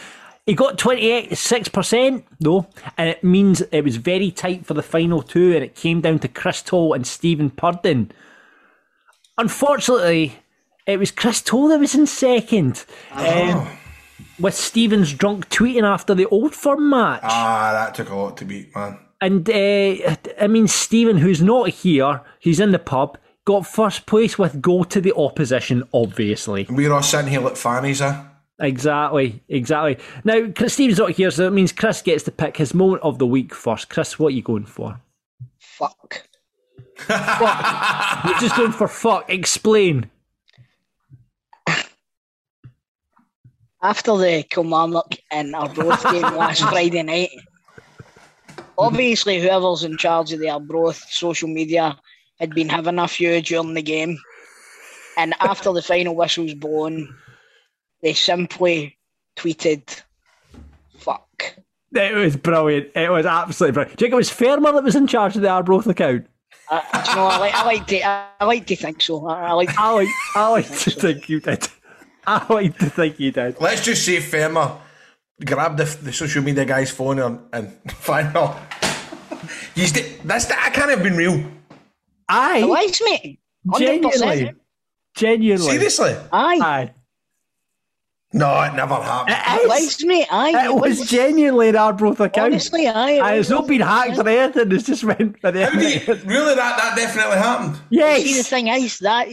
He 0.48 0.54
got 0.54 0.78
26% 0.78 2.24
though, 2.40 2.66
and 2.96 3.10
it 3.10 3.22
means 3.22 3.60
it 3.60 3.84
was 3.84 3.96
very 3.96 4.30
tight 4.30 4.64
for 4.64 4.72
the 4.72 4.82
final 4.82 5.20
two, 5.20 5.52
and 5.54 5.62
it 5.62 5.74
came 5.74 6.00
down 6.00 6.20
to 6.20 6.28
Chris 6.28 6.62
Toll 6.62 6.94
and 6.94 7.06
Stephen 7.06 7.50
Purden. 7.50 8.10
Unfortunately, 9.36 10.38
it 10.86 10.98
was 10.98 11.10
Chris 11.10 11.42
Toll 11.42 11.68
that 11.68 11.78
was 11.78 11.94
in 11.94 12.06
second. 12.06 12.86
Um, 13.12 13.68
with 14.40 14.54
Stephen's 14.54 15.12
drunk 15.12 15.50
tweeting 15.50 15.82
after 15.82 16.14
the 16.14 16.24
old 16.28 16.54
firm 16.54 16.88
match. 16.88 17.20
Ah, 17.24 17.72
that 17.74 17.94
took 17.94 18.08
a 18.08 18.14
lot 18.14 18.38
to 18.38 18.46
beat, 18.46 18.74
man. 18.74 18.98
And 19.20 19.50
uh, 19.50 20.16
I 20.40 20.46
mean, 20.46 20.66
Stephen, 20.66 21.18
who's 21.18 21.42
not 21.42 21.68
here, 21.68 22.22
he's 22.38 22.58
in 22.58 22.70
the 22.70 22.78
pub, 22.78 23.18
got 23.44 23.66
first 23.66 24.06
place 24.06 24.38
with 24.38 24.62
goal 24.62 24.86
to 24.86 25.02
the 25.02 25.14
opposition, 25.14 25.82
obviously. 25.92 26.66
We're 26.70 26.94
all 26.94 27.02
sitting 27.02 27.30
here 27.30 27.42
like 27.42 27.56
fannies, 27.56 28.00
eh? 28.00 28.24
Exactly, 28.60 29.40
exactly. 29.48 29.98
Now, 30.24 30.50
Chris 30.54 30.74
Stephen's 30.74 30.98
not 30.98 31.12
here, 31.12 31.30
so 31.30 31.46
it 31.46 31.52
means 31.52 31.72
Chris 31.72 32.02
gets 32.02 32.24
to 32.24 32.32
pick 32.32 32.56
his 32.56 32.74
moment 32.74 33.02
of 33.02 33.18
the 33.18 33.26
week 33.26 33.54
first. 33.54 33.88
Chris, 33.88 34.18
what 34.18 34.28
are 34.28 34.36
you 34.36 34.42
going 34.42 34.64
for? 34.64 35.00
Fuck. 35.58 36.24
fuck. 36.96 38.24
You're 38.24 38.38
just 38.40 38.56
going 38.56 38.72
for 38.72 38.88
fuck. 38.88 39.30
Explain. 39.30 40.10
After 43.80 44.16
the 44.16 44.44
Kilmarnock 44.50 45.14
and 45.30 45.54
Arbroath 45.54 46.02
game 46.10 46.22
last 46.36 46.62
Friday 46.62 47.04
night, 47.04 47.30
obviously 48.76 49.40
whoever's 49.40 49.84
in 49.84 49.96
charge 49.96 50.32
of 50.32 50.40
the 50.40 50.50
Arbroath 50.50 51.04
social 51.08 51.48
media 51.48 51.96
had 52.40 52.50
been 52.50 52.68
having 52.68 52.98
a 52.98 53.06
few 53.06 53.40
during 53.40 53.74
the 53.74 53.82
game. 53.82 54.18
And 55.16 55.34
after 55.38 55.72
the 55.72 55.82
final 55.82 56.16
whistle's 56.16 56.54
blown, 56.54 57.14
they 58.02 58.14
simply 58.14 58.98
tweeted, 59.36 60.02
fuck. 60.98 61.56
It 61.92 62.14
was 62.14 62.36
brilliant. 62.36 62.90
It 62.94 63.10
was 63.10 63.26
absolutely 63.26 63.74
brilliant. 63.74 63.98
Do 63.98 64.04
you 64.04 64.06
think 64.06 64.12
it 64.12 64.16
was 64.16 64.30
Fermer 64.30 64.72
that 64.72 64.84
was 64.84 64.96
in 64.96 65.06
charge 65.06 65.36
of 65.36 65.42
the 65.42 65.48
Arbroath 65.48 65.86
account? 65.86 66.26
Uh, 66.70 66.80
do 67.02 67.10
you 67.10 67.16
know, 67.16 67.26
I 67.26 67.38
like, 67.38 67.54
I 67.54 67.64
like 67.64 67.86
to, 67.86 68.06
I 68.06 68.44
like 68.44 68.66
to 68.66 68.76
think 68.76 69.00
so. 69.00 69.26
I, 69.26 69.46
I 69.46 69.52
like, 69.52 69.78
I 69.78 69.90
like, 69.92 70.08
I 70.34 70.48
like 70.50 70.66
to 70.66 70.90
think 70.90 71.28
you 71.28 71.40
did. 71.40 71.66
I 72.26 72.52
like 72.52 72.76
to 72.78 72.90
think 72.90 73.18
you 73.18 73.32
did. 73.32 73.58
Let's 73.58 73.82
just 73.82 74.04
say 74.04 74.18
Fermer 74.18 74.78
grabbed 75.44 75.78
the, 75.78 75.84
the 76.02 76.12
social 76.12 76.42
media 76.42 76.66
guy's 76.66 76.90
phone 76.90 77.20
and, 77.20 77.40
and 77.54 77.72
find 77.92 78.36
out. 78.36 78.58
He's 79.74 79.92
the, 79.94 80.02
that's 80.24 80.44
that 80.46 80.62
I 80.62 80.70
can't 80.70 80.90
have 80.90 81.02
been 81.02 81.16
real. 81.16 81.42
Aye. 82.28 82.58
It 82.58 82.68
was, 82.68 83.02
mate. 83.04 83.40
100%. 83.66 83.78
Genuinely. 83.78 84.54
Genuinely. 85.14 85.70
Seriously? 85.70 86.16
Aye. 86.32 86.58
Aye. 86.60 86.90
No, 88.32 88.60
it 88.62 88.74
never 88.74 88.94
happened. 88.96 89.36
It 89.62 89.68
was, 89.68 90.04
mate. 90.04 90.26
Aye. 90.30 90.66
It 90.66 90.74
was 90.74 91.08
genuinely 91.08 91.70
an 91.70 91.76
Arbroath 91.76 92.20
account. 92.20 92.52
Honestly, 92.52 92.86
I. 92.86 93.12
Aye, 93.18 93.34
it's 93.36 93.48
not 93.48 93.66
been 93.66 93.80
hacked 93.80 94.18
or 94.18 94.28
anything. 94.28 94.70
It's 94.70 94.84
just 94.84 95.02
went 95.04 95.40
for 95.40 95.50
the 95.50 95.60
you, 95.60 96.14
really? 96.28 96.54
That 96.54 96.76
that 96.76 96.92
definitely 96.94 97.38
happened. 97.38 97.80
Yes. 97.88 98.22
See, 98.24 98.36
the 98.36 98.42
thing 98.42 98.68
is 98.68 98.98
that 98.98 99.28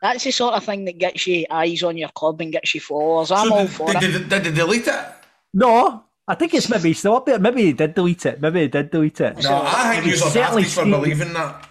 that's 0.00 0.24
the 0.24 0.30
sort 0.30 0.54
of 0.54 0.64
thing 0.64 0.86
that 0.86 0.96
gets 0.98 1.26
you 1.26 1.44
eyes 1.50 1.82
on 1.82 1.98
your 1.98 2.08
club 2.10 2.40
and 2.40 2.50
gets 2.50 2.74
you 2.74 2.80
followers. 2.80 3.30
I'm 3.30 3.48
So 3.48 3.54
all 3.54 3.66
did, 3.66 3.70
for 3.70 3.92
did, 3.92 4.02
it. 4.02 4.28
did, 4.28 4.28
did 4.30 4.44
they 4.44 4.50
delete 4.52 4.86
it? 4.86 5.04
No, 5.52 6.04
I 6.26 6.34
think 6.34 6.54
it's 6.54 6.70
maybe 6.70 6.94
still 6.94 7.16
up 7.16 7.26
there. 7.26 7.38
Maybe 7.38 7.64
he 7.64 7.72
did 7.74 7.94
delete 7.94 8.24
it. 8.24 8.40
Maybe 8.40 8.60
he 8.62 8.68
did 8.68 8.90
delete 8.90 9.20
it. 9.20 9.42
No, 9.42 9.62
I 9.62 9.92
think 9.94 10.06
It 10.06 10.10
was 10.12 10.20
you're 10.20 10.30
certainly 10.30 10.62
dafty 10.62 10.74
for 10.74 10.84
believing 10.86 11.34
that. 11.34 11.67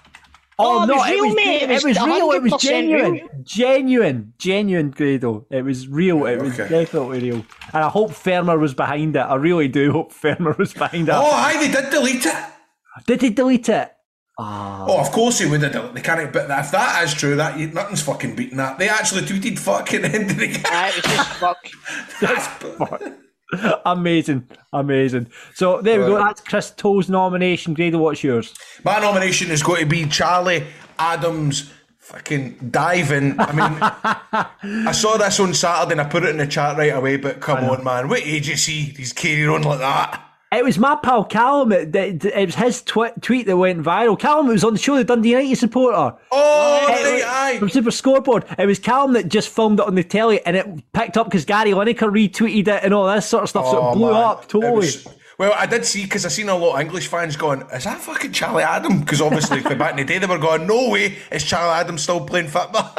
Oh, 0.60 0.80
Oh, 0.80 0.84
it 0.84 0.88
no, 0.88 0.96
was 0.96 1.08
it 1.08 1.12
real, 1.12 1.26
was, 1.26 1.36
mate. 1.36 1.62
it 1.62 1.70
was, 1.70 1.84
It 1.84 1.88
was 1.88 1.98
real. 2.08 2.32
It 2.32 2.42
was 2.42 2.62
genuine. 2.62 3.12
real. 3.12 3.28
Genuine. 3.44 4.34
Genuine, 4.40 4.90
Grado. 4.92 5.46
It 5.52 5.64
was 5.64 5.88
real. 5.88 6.26
It 6.26 6.42
was 6.42 6.60
Okay. 6.60 6.68
definitely 6.70 7.20
real. 7.32 7.46
And 7.74 7.84
I 7.84 7.90
hope 7.90 8.12
Fermer 8.12 8.60
was 8.60 8.74
behind 8.74 9.16
it. 9.16 9.20
I 9.20 9.36
really 9.36 9.68
do 9.68 9.92
hope 9.92 10.14
Fermer 10.14 10.58
was 10.58 10.74
behind 10.74 11.10
it. 11.10 11.14
Oh, 11.16 11.30
aye, 11.32 11.58
they 11.60 11.72
did 11.72 11.90
delete 11.92 12.26
it. 12.26 12.36
Did 13.06 13.22
he 13.22 13.30
delete 13.30 13.70
it? 13.70 13.92
Oh, 14.40 15.00
of 15.00 15.12
course 15.12 15.40
he 15.40 15.46
would 15.50 15.62
have 15.64 15.74
done 15.74 15.86
it. 15.88 15.94
They 15.96 16.02
can't. 16.02 16.32
But 16.34 16.44
if 16.50 16.72
that 16.72 17.04
is 17.04 17.14
true, 17.14 17.36
that 17.38 17.58
you, 17.60 17.68
nothing's 17.68 18.02
fucking 18.04 18.36
beating 18.36 18.58
that. 18.58 18.78
They 18.80 18.88
actually 18.90 19.22
tweeted 19.22 19.58
fucking 19.60 20.06
end 20.16 20.30
of 20.32 20.38
the 20.38 20.48
game. 20.48 20.62
Aye, 20.66 20.94
it 20.96 21.04
was 21.06 21.16
just 22.20 22.50
fuck. 22.78 23.02
amazing. 23.86 24.48
Amazing. 24.74 25.28
So 25.54 25.82
there 25.82 26.00
we 26.00 26.08
go. 26.08 26.18
That's 26.18 26.42
Chris 26.42 26.72
Toll's 26.72 27.10
nomination. 27.10 27.74
Grado, 27.74 27.98
what's 27.98 28.24
yours? 28.24 28.54
My 28.84 29.00
nomination 29.00 29.52
is 29.52 29.64
going 29.64 29.82
to 29.82 29.86
be 29.86 30.06
Charlie 30.06 30.66
Adam's. 31.00 31.72
Fucking 32.00 32.70
diving. 32.72 33.38
I 33.38 33.52
mean, 33.52 33.78
I 34.88 34.94
saw 34.94 35.18
this 35.18 35.42
on 35.42 35.54
Saturday 35.54 35.92
and 35.92 36.00
I 36.00 36.06
put 36.06 36.24
it 36.24 36.30
in 36.30 36.38
the 36.38 36.48
chat 36.48 36.78
right 36.78 36.96
away. 36.96 37.18
But 37.18 37.42
come 37.42 37.66
on, 37.66 37.84
man, 37.84 38.08
what 38.08 38.22
age 38.22 38.50
is 38.50 38.66
he? 38.66 38.94
He's 38.96 39.12
carrying 39.12 39.50
on 39.50 39.64
like 39.64 39.80
that. 39.80 40.27
It 40.52 40.64
was 40.64 40.80
my 40.80 40.96
pal 40.96 41.26
Callum. 41.26 41.74
It, 41.74 41.94
it, 41.94 42.24
it 42.24 42.46
was 42.46 42.56
his 42.56 42.82
twi- 42.82 43.12
tweet 43.22 43.48
that 43.48 43.58
went 43.58 43.84
viral. 43.84 44.18
Callum 44.18 44.48
was 44.48 44.64
on 44.64 44.74
the 44.74 44.80
show, 44.80 44.96
the 44.96 45.04
Dundee 45.04 45.32
United 45.32 45.58
supporter. 45.58 46.16
Oh, 46.32 46.88
It 46.90 47.04
right, 47.04 47.14
was- 47.16 47.24
aye. 47.26 47.58
From 47.60 47.70
Super 47.70 47.92
Scoreboard. 47.92 48.46
It 48.58 48.66
was 48.66 48.80
Callum 48.80 49.14
that 49.14 49.28
just 49.28 49.50
filmed 49.50 49.80
it 49.82 49.86
on 49.88 49.96
the 49.96 50.04
telly 50.06 50.46
and 50.46 50.56
it 50.56 50.66
picked 50.94 51.18
up 51.18 51.28
because 51.28 51.44
Gary 51.44 51.72
Lineker 51.72 52.10
retweeted 52.10 52.68
it 52.70 52.84
and 52.84 52.94
all 52.94 53.14
this 53.14 53.28
sort 53.28 53.44
of 53.44 53.50
stuff. 53.50 53.66
so 53.66 53.78
Oh, 53.82 53.92
it 53.92 53.96
blew 53.96 54.12
man. 54.12 54.24
up 54.24 54.48
totally. 54.48 54.72
was- 54.74 55.08
well, 55.38 55.54
I 55.56 55.66
did 55.68 55.86
see 55.86 56.04
because 56.04 56.26
I 56.26 56.30
seen 56.30 56.50
a 56.50 56.56
lot 56.58 56.76
of 56.76 56.82
English 56.82 57.10
fans 57.10 57.36
going, 57.36 57.62
"Is 57.72 57.84
that 57.84 58.00
fucking 58.00 58.32
Charlie 58.32 58.64
Adam?" 58.64 59.02
Because 59.02 59.22
obviously, 59.22 59.62
back 59.76 59.92
in 59.92 59.98
the 59.98 60.04
day, 60.04 60.18
they 60.18 60.26
were 60.26 60.40
going, 60.40 60.66
"No 60.66 60.90
way, 60.90 61.16
is 61.32 61.44
Charlie 61.44 61.76
Adam 61.80 62.00
still 62.00 62.22
playing 62.26 62.48
football?" 62.48 62.96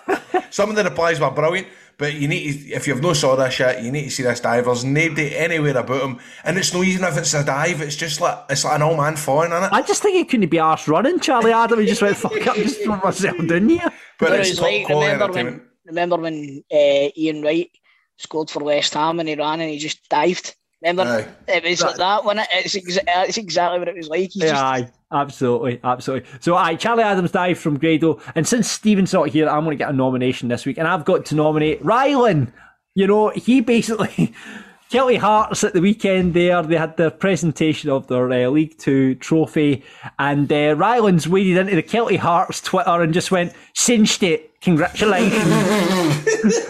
Some 0.50 0.70
of 0.70 0.76
the 0.76 0.84
replies 0.84 1.20
were 1.20 1.30
brilliant, 1.30 1.66
but 2.02 2.14
you 2.14 2.26
need 2.26 2.52
to, 2.52 2.72
if 2.72 2.88
you've 2.88 3.00
no 3.00 3.12
saw 3.12 3.36
this 3.36 3.54
shit, 3.54 3.84
you 3.84 3.92
need 3.92 4.06
to 4.06 4.10
see 4.10 4.24
this 4.24 4.40
dive. 4.40 4.64
There's 4.64 4.84
nobody 4.84 5.36
anywhere 5.36 5.76
about 5.76 6.02
him, 6.02 6.18
and 6.42 6.58
it's 6.58 6.74
not 6.74 6.84
even 6.84 7.04
if 7.04 7.16
it's 7.16 7.32
a 7.32 7.44
dive. 7.44 7.80
It's 7.80 7.94
just 7.94 8.20
like 8.20 8.38
it's 8.50 8.64
like 8.64 8.74
an 8.74 8.82
old 8.82 8.96
man 8.96 9.14
falling 9.14 9.52
in 9.52 9.62
it. 9.62 9.72
I 9.72 9.82
just 9.82 10.02
think 10.02 10.16
he 10.16 10.24
couldn't 10.24 10.48
be 10.48 10.58
arse 10.58 10.88
running, 10.88 11.20
Charlie 11.20 11.52
Adam. 11.52 11.78
He 11.78 11.86
just 11.86 12.02
went, 12.02 12.16
fuck 12.16 12.32
it, 12.32 12.48
I'm 12.48 12.56
just 12.56 12.82
throwing 12.82 13.00
myself 13.04 13.36
down 13.46 13.68
here. 13.68 13.88
But 14.18 14.30
But 14.30 14.32
it 14.32 14.40
it's 14.40 14.50
was 14.50 14.58
top 14.58 14.66
like 14.66 14.86
quality 14.86 15.12
remember 15.12 15.32
when 15.32 15.62
remember 15.86 16.16
when 16.16 16.64
uh, 16.72 17.08
Ian 17.16 17.42
Wright 17.42 17.70
scored 18.18 18.50
for 18.50 18.64
West 18.64 18.94
Ham 18.94 19.20
and 19.20 19.28
he 19.28 19.36
ran 19.36 19.60
and 19.60 19.70
he 19.70 19.78
just 19.78 20.08
dived. 20.08 20.56
Remember 20.82 21.02
Aye. 21.02 21.52
it 21.52 21.64
was 21.64 21.80
like 21.80 21.96
that 21.96 22.24
when 22.24 22.40
it, 22.40 22.48
it's 22.52 22.74
exa- 22.74 23.04
it's 23.06 23.38
exactly 23.38 23.78
what 23.78 23.88
it 23.88 23.94
was 23.94 24.08
like. 24.08 24.30
He 24.32 24.40
Yeah, 24.40 24.48
just, 24.48 24.62
aye, 24.62 24.90
absolutely, 25.12 25.80
absolutely. 25.84 26.28
So, 26.40 26.56
aye, 26.56 26.74
Charlie 26.74 27.04
Adam's 27.04 27.30
died 27.30 27.56
from 27.56 27.78
Grado, 27.78 28.20
and 28.34 28.46
since 28.46 28.68
Steven's 28.68 29.12
not 29.12 29.28
here, 29.28 29.48
I'm 29.48 29.64
going 29.64 29.78
to 29.78 29.82
get 29.84 29.90
a 29.90 29.92
nomination 29.92 30.48
this 30.48 30.66
week, 30.66 30.78
and 30.78 30.88
I've 30.88 31.04
got 31.04 31.24
to 31.26 31.34
nominate 31.36 31.82
Rylan. 31.84 32.52
You 32.94 33.06
know, 33.06 33.28
he 33.30 33.60
basically. 33.60 34.34
Kelty 34.92 35.16
Hearts 35.16 35.64
at 35.64 35.72
the 35.72 35.80
weekend 35.80 36.34
there, 36.34 36.62
they 36.62 36.76
had 36.76 36.98
their 36.98 37.10
presentation 37.10 37.88
of 37.88 38.08
their 38.08 38.30
uh, 38.30 38.50
League 38.50 38.76
Two 38.76 39.14
trophy, 39.14 39.82
and 40.18 40.52
uh, 40.52 40.76
Rylan's 40.76 41.26
waded 41.26 41.56
into 41.56 41.76
the 41.76 41.82
Kelty 41.82 42.18
Hearts 42.18 42.60
Twitter 42.60 43.00
and 43.00 43.14
just 43.14 43.30
went, 43.30 43.54
cinched 43.72 44.22
it, 44.22 44.60
congratulations. 44.60 45.48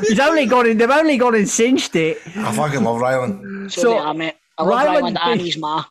He's 0.09 0.21
only 0.21 0.47
gone 0.47 0.69
in, 0.69 0.79
they've 0.79 0.89
only 0.89 1.17
gone 1.17 1.35
and 1.35 1.49
cinched 1.49 1.97
it. 1.97 2.19
I 2.37 2.55
fucking 2.55 2.85
love 2.85 3.01
Rylan. 3.01 3.69
so, 3.69 3.83
so, 3.83 4.13
they 4.13 4.19
mate. 4.19 4.35
I 4.57 4.63
love 4.63 4.87
Rylan 4.87 5.01
Rylan 5.01 5.07
and 5.09 5.39
Bay- 5.41 5.45
his 5.45 5.57
ma. 5.57 5.85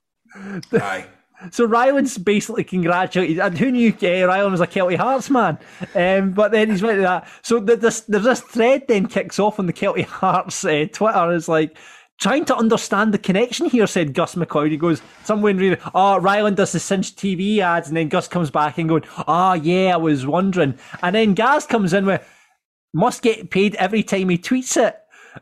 Aye. 0.72 1.06
So 1.50 1.68
Rylan's 1.68 2.20
basically 2.20 2.64
congratulated, 2.64 3.40
and 3.40 3.58
who 3.58 3.72
knew 3.72 3.90
uh, 3.90 4.30
Rylan 4.30 4.52
was 4.52 4.62
a 4.62 4.68
Kelty 4.68 4.96
Hearts 4.96 5.32
man? 5.32 5.58
Um, 5.96 6.34
but 6.34 6.52
then 6.52 6.70
he's 6.70 6.84
went 6.84 6.98
to 6.98 7.02
that. 7.02 7.28
So 7.42 7.60
the, 7.60 7.76
this, 7.76 8.02
there's 8.02 8.26
this 8.26 8.42
thread 8.42 8.84
then 8.88 9.08
kicks 9.08 9.40
off 9.40 9.58
on 9.58 9.66
the 9.66 9.74
Kelty 9.74 10.06
Hearts 10.06 10.64
uh, 10.64 10.86
Twitter. 10.94 11.32
Is 11.32 11.48
like 11.48 11.76
trying 12.22 12.46
to 12.46 12.56
understand 12.56 13.14
the 13.14 13.18
connection 13.18 13.66
here. 13.66 13.88
Said 13.88 14.14
Gus 14.14 14.36
McLeod. 14.36 14.72
He 14.72 14.78
goes 14.78 15.02
somewhere 15.26 15.50
in 15.52 15.58
reading. 15.58 15.80
Oh, 15.94 16.18
Rylan 16.22 16.56
does 16.56 16.72
the 16.72 16.80
Cinch 16.80 17.16
TV 17.16 17.60
ads, 17.60 17.90
and 17.90 17.98
then 17.98 18.08
Gus 18.08 18.30
comes 18.30 18.50
back 18.50 18.78
and 18.78 18.88
going, 18.88 19.04
Oh 19.28 19.54
yeah, 19.54 19.94
I 19.94 19.98
was 19.98 20.26
wondering. 20.26 20.76
And 21.04 21.16
then 21.16 21.34
Gaz 21.34 21.66
comes 21.66 21.92
in 21.92 22.06
with 22.06 22.26
must 22.94 23.22
get 23.22 23.50
paid 23.50 23.76
every 23.76 24.04
time 24.04 24.30
he 24.30 24.38
tweets 24.38 24.78
it. 24.78 24.98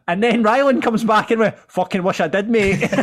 And 0.07 0.23
then 0.23 0.43
Rylan 0.43 0.81
comes 0.81 1.03
back 1.03 1.31
and 1.31 1.39
with 1.39 1.55
fucking 1.67 2.03
wish 2.03 2.19
I 2.19 2.27
did, 2.27 2.49
mate. 2.49 2.79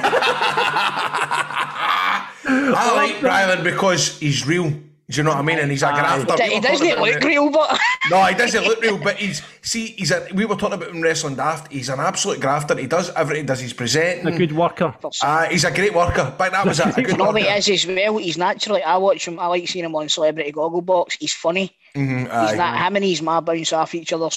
I 2.48 2.93
like 2.94 3.16
Rylan 3.16 3.65
because 3.65 4.19
he's 4.20 4.47
real. 4.47 4.73
Do 5.09 5.19
you 5.19 5.23
know 5.23 5.31
what 5.31 5.39
I 5.39 5.43
mean? 5.43 5.59
And 5.61 5.70
he's 5.70 5.85
a 5.85 5.87
grafter. 5.87 6.43
He 6.45 6.59
doesn't 6.59 6.99
look 7.01 7.20
real, 7.23 7.49
but 7.51 7.78
No, 8.11 8.24
he 8.24 8.35
doesn't 8.35 8.65
look 8.65 8.81
real, 8.81 8.99
but 8.99 9.16
he's 9.16 9.41
see, 9.62 9.87
he's 9.99 10.11
a 10.11 10.27
we 10.35 10.45
were 10.47 10.57
talking 10.57 10.74
about 10.74 10.89
him 10.91 11.01
wrestling 11.01 11.37
daft. 11.37 11.70
He's 11.73 11.89
an 11.89 12.01
absolute 12.01 12.41
grafter. 12.41 12.77
He 12.77 12.87
does 12.89 13.11
everything. 13.15 13.45
He 13.45 13.47
does 13.47 13.61
his 13.61 13.73
presenting. 13.73 14.27
a 14.27 14.37
good 14.37 14.51
worker. 14.53 14.93
Uh, 15.23 15.45
he's 15.45 15.65
a 15.65 15.70
great 15.70 15.95
worker. 15.95 16.35
But 16.37 16.51
that 16.53 16.66
was 16.66 16.81
a, 16.81 16.89
a 16.89 16.93
good 16.93 17.09
you 17.11 17.16
know 17.16 17.27
what 17.27 17.35
worker. 17.35 17.47
he 17.53 17.57
is 17.57 17.69
as 17.69 17.87
well. 17.87 18.16
He's 18.19 18.37
naturally. 18.37 18.83
I 18.83 18.97
watch 18.97 19.28
him. 19.28 19.39
I 19.39 19.47
like 19.47 19.69
seeing 19.69 19.85
him 19.85 19.95
on 19.95 20.09
Celebrity 20.09 20.51
Gogglebox. 20.51 21.19
He's 21.20 21.33
funny. 21.35 21.77
Mhm, 21.95 22.23
He's 22.23 22.28
aye. 22.31 22.57
not 22.57 22.77
him 22.87 22.97
and 22.97 23.05
his 23.05 23.23
ma 23.23 23.41
bounce 23.41 23.73
off 23.73 23.95
each 23.95 24.12
other 24.12 24.28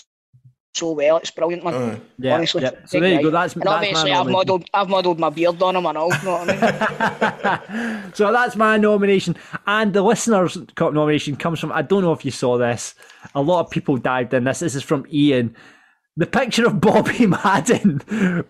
so 0.79 0.91
well. 0.93 1.17
It's 1.17 1.31
brilliant, 1.31 1.63
man. 1.63 1.73
Uh, 1.73 1.99
Yeah, 2.17 2.35
Honestly, 2.35 2.63
yeah. 2.63 2.71
So 2.85 2.99
there 2.99 3.09
you 3.11 3.17
guy. 3.17 3.23
go. 3.23 3.29
That's 3.29 3.53
and 3.53 3.61
that's 3.63 3.75
obviously 3.75 4.11
my 4.11 4.17
I've 4.19 4.25
nomination. 4.27 4.31
modelled 4.31 4.65
I've 4.73 4.89
modelled 4.89 5.19
my 5.19 5.29
beard 5.29 5.61
on 5.61 5.75
him 5.75 5.85
and 5.85 5.97
all. 5.97 6.11
You 6.13 6.23
know 6.23 6.31
what 6.31 6.49
I 6.49 7.61
mean? 8.03 8.13
So 8.13 8.31
that's 8.31 8.55
my 8.55 8.77
nomination. 8.77 9.35
And 9.67 9.93
the 9.93 10.01
listeners' 10.01 10.57
cup 10.75 10.93
nomination 10.93 11.35
comes 11.35 11.59
from 11.59 11.71
I 11.71 11.81
don't 11.81 12.01
know 12.03 12.13
if 12.13 12.25
you 12.25 12.31
saw 12.31 12.57
this. 12.57 12.95
A 13.35 13.41
lot 13.41 13.65
of 13.65 13.69
people 13.71 13.97
dived 13.97 14.33
in 14.33 14.43
this. 14.45 14.59
This 14.59 14.75
is 14.75 14.83
from 14.83 15.05
Ian. 15.11 15.55
The 16.17 16.25
picture 16.25 16.65
of 16.67 16.81
Bobby 16.81 17.27
Madden 17.37 18.01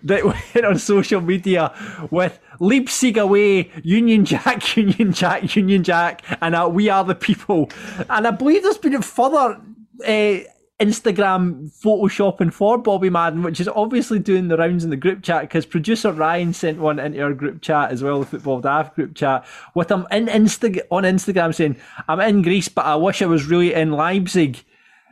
that 0.04 0.24
went 0.26 0.66
on 0.66 0.80
social 0.80 1.22
media 1.22 1.72
with 2.10 2.40
Leipzig 2.60 3.18
away, 3.18 3.70
Union 3.84 4.26
Jack, 4.26 4.76
Union 4.78 5.14
Jack, 5.14 5.56
Union 5.56 5.84
Jack, 5.84 6.24
and 6.42 6.56
uh, 6.56 6.68
We 6.72 6.90
Are 6.90 7.04
the 7.04 7.14
People. 7.14 7.70
And 8.10 8.26
I 8.26 8.32
believe 8.32 8.64
there's 8.64 8.80
been 8.80 8.96
a 8.96 9.02
further 9.04 9.62
uh, 10.08 10.40
Instagram 10.80 11.70
photoshopping 11.72 12.54
for 12.54 12.78
Bobby 12.78 13.10
Madden, 13.10 13.44
which 13.44 13.60
is 13.60 13.68
obviously 13.68 14.18
doing 14.18 14.48
the 14.48 14.58
rounds 14.58 14.84
in 14.84 14.90
the 14.90 14.96
group 14.96 15.22
chat 15.22 15.42
because 15.42 15.66
producer 15.66 16.12
Ryan 16.14 16.54
sent 16.54 16.80
one 16.80 17.00
into 17.00 17.22
our 17.22 17.34
group 17.34 17.62
chat 17.62 17.92
as 17.92 18.02
well, 18.02 18.22
the 18.22 18.26
Football 18.26 18.62
Daft 18.62 18.96
group 18.96 19.14
chat, 19.14 19.46
with 19.76 19.92
him 19.92 20.08
in 20.10 20.28
Insta- 20.28 20.82
on 20.90 21.04
Instagram 21.04 21.54
saying, 21.54 21.76
I'm 22.08 22.22
in 22.22 22.42
Greece, 22.42 22.70
but 22.70 22.86
I 22.86 22.96
wish 22.96 23.22
I 23.22 23.26
was 23.26 23.48
really 23.48 23.74
in 23.74 23.92
Leipzig. 23.92 24.64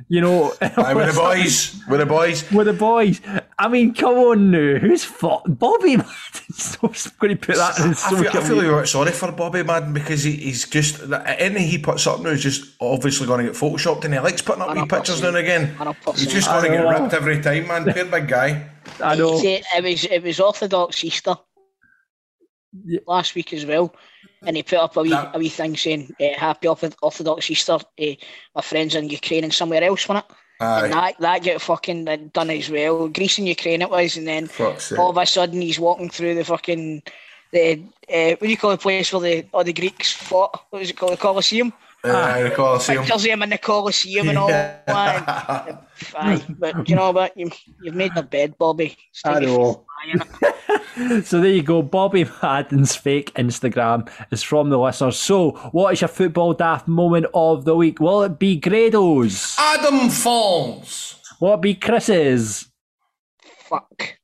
You 0.09 0.21
know, 0.21 0.43
with 0.61 0.75
the 0.75 1.13
boys, 1.15 1.81
with 1.89 1.99
the 1.99 2.05
boys. 2.05 2.51
with 2.51 2.67
the 2.67 2.73
boys. 2.73 3.19
I 3.59 3.67
mean, 3.69 3.95
come 3.95 4.15
on 4.17 4.51
now. 4.51 4.75
Who's 4.77 5.03
fought 5.03 5.41
Bobby 5.57 5.97
Madden? 5.97 6.53
So 6.53 6.79
I'm 6.83 6.93
going 7.19 7.35
to 7.37 7.43
put 7.47 7.55
that 7.55 7.79
in 7.79 7.89
I 7.89 7.93
social 7.93 8.17
feel, 8.19 8.27
I 8.29 8.45
feel 8.45 8.55
media. 8.57 8.73
a 8.73 8.79
bit 8.81 8.87
sorry 8.87 9.11
for 9.11 9.31
Bobby 9.31 9.63
Madden 9.63 9.93
because 9.93 10.23
he, 10.23 10.33
he's 10.33 10.67
just 10.69 11.01
anything 11.25 11.67
he 11.67 11.79
puts 11.79 12.05
up 12.05 12.21
now 12.21 12.29
is 12.29 12.43
just 12.43 12.75
obviously 12.79 13.25
going 13.25 13.45
to 13.45 13.51
get 13.51 13.59
photoshopped, 13.59 14.05
and 14.05 14.13
he 14.13 14.19
likes 14.19 14.43
putting 14.43 14.61
up 14.61 14.75
wee 14.75 14.85
pictures 14.85 15.21
now 15.23 15.29
and 15.29 15.37
again. 15.37 15.75
He's 16.15 16.27
just 16.31 16.47
going 16.49 16.63
to 16.65 16.69
get 16.69 16.81
ripped 16.87 17.13
every 17.15 17.41
time, 17.41 17.67
man. 17.67 17.85
Poor 17.91 18.05
big 18.05 18.27
guy. 18.27 18.69
I 19.03 19.15
know. 19.15 19.37
See, 19.39 19.55
it 19.75 19.83
was 19.83 20.05
it 20.05 20.21
was 20.23 20.39
Orthodox 20.39 21.03
Easter 21.03 21.35
Yeah. 22.85 22.99
last 23.07 23.33
week 23.33 23.53
as 23.53 23.65
well, 23.65 23.93
and 24.43 24.55
he 24.55 24.61
put 24.63 24.77
up 24.77 24.97
a 24.97 25.01
wee 25.01 25.09
That- 25.09 25.35
a 25.35 25.39
wee 25.39 25.49
thing 25.49 25.75
saying 25.75 26.13
uh, 26.21 26.37
"Happy 26.37 26.67
Orthodox 26.67 27.49
Easter." 27.49 27.73
Uh, 27.73 28.05
my 28.55 28.61
friends 28.61 28.93
in 28.93 29.09
Ukraine 29.09 29.43
and 29.45 29.53
somewhere 29.53 29.83
else 29.83 30.07
on 30.09 30.17
it, 30.17 30.25
and 30.59 30.93
that 30.93 31.19
that 31.19 31.43
get 31.43 31.61
fucking 31.61 32.05
done 32.33 32.49
as 32.49 32.69
well. 32.69 33.07
Greece 33.07 33.37
and 33.37 33.47
Ukraine 33.47 33.81
it 33.81 33.89
was, 33.89 34.17
and 34.17 34.27
then 34.27 34.47
Fuck's 34.47 34.85
sake. 34.85 34.99
all 34.99 35.09
of 35.09 35.17
a 35.17 35.25
sudden 35.25 35.61
he's 35.61 35.79
walking 35.79 36.09
through 36.09 36.35
the 36.35 36.43
fucking 36.43 37.03
the 37.51 37.81
uh, 38.13 38.29
what 38.31 38.41
do 38.41 38.49
you 38.49 38.57
call 38.57 38.71
the 38.71 38.77
place 38.77 39.11
where 39.13 39.21
the 39.21 39.45
all 39.53 39.63
the 39.63 39.73
Greeks 39.73 40.11
fought? 40.11 40.65
What 40.69 40.79
was 40.79 40.89
it 40.89 40.97
called? 40.97 41.13
The 41.13 41.17
Colosseum. 41.17 41.73
Uh, 42.03 42.43
the 42.43 42.51
Colosseum. 42.51 43.03
Pictures 43.03 43.25
of 43.25 43.31
him 43.31 43.43
in 43.43 43.49
the 43.49 43.57
Colosseum 43.57 44.29
and 44.29 44.37
all 44.37 44.49
Yeah. 44.49 44.79
that. 44.87 45.87
Aye, 46.15 46.41
but 46.59 46.87
you 46.87 46.95
know 46.95 47.11
what? 47.11 47.35
You, 47.35 47.49
you've 47.81 47.95
made 47.95 48.13
the 48.15 48.23
bed, 48.23 48.57
Bobby. 48.57 48.95
It's 49.11 49.21
time 49.21 49.37
I 49.37 49.39
know. 49.41 49.85
So 51.23 51.41
there 51.41 51.51
you 51.51 51.61
go. 51.61 51.81
Bobby 51.83 52.25
Madden's 52.41 52.95
fake 52.95 53.31
Instagram 53.35 54.09
is 54.31 54.41
from 54.41 54.69
the 54.69 54.79
listeners. 54.79 55.17
So, 55.17 55.51
what 55.71 55.93
is 55.93 56.01
your 56.01 56.07
football 56.07 56.53
daft 56.53 56.87
moment 56.87 57.27
of 57.35 57.65
the 57.65 57.75
week? 57.75 57.99
Will 57.99 58.23
it 58.23 58.39
be 58.39 58.59
Grado's? 58.59 59.55
Adam 59.59 60.09
Falls. 60.09 61.19
Will 61.39 61.53
it 61.53 61.61
be 61.61 61.75
Chris's? 61.75 62.67
Fuck. 63.69 64.16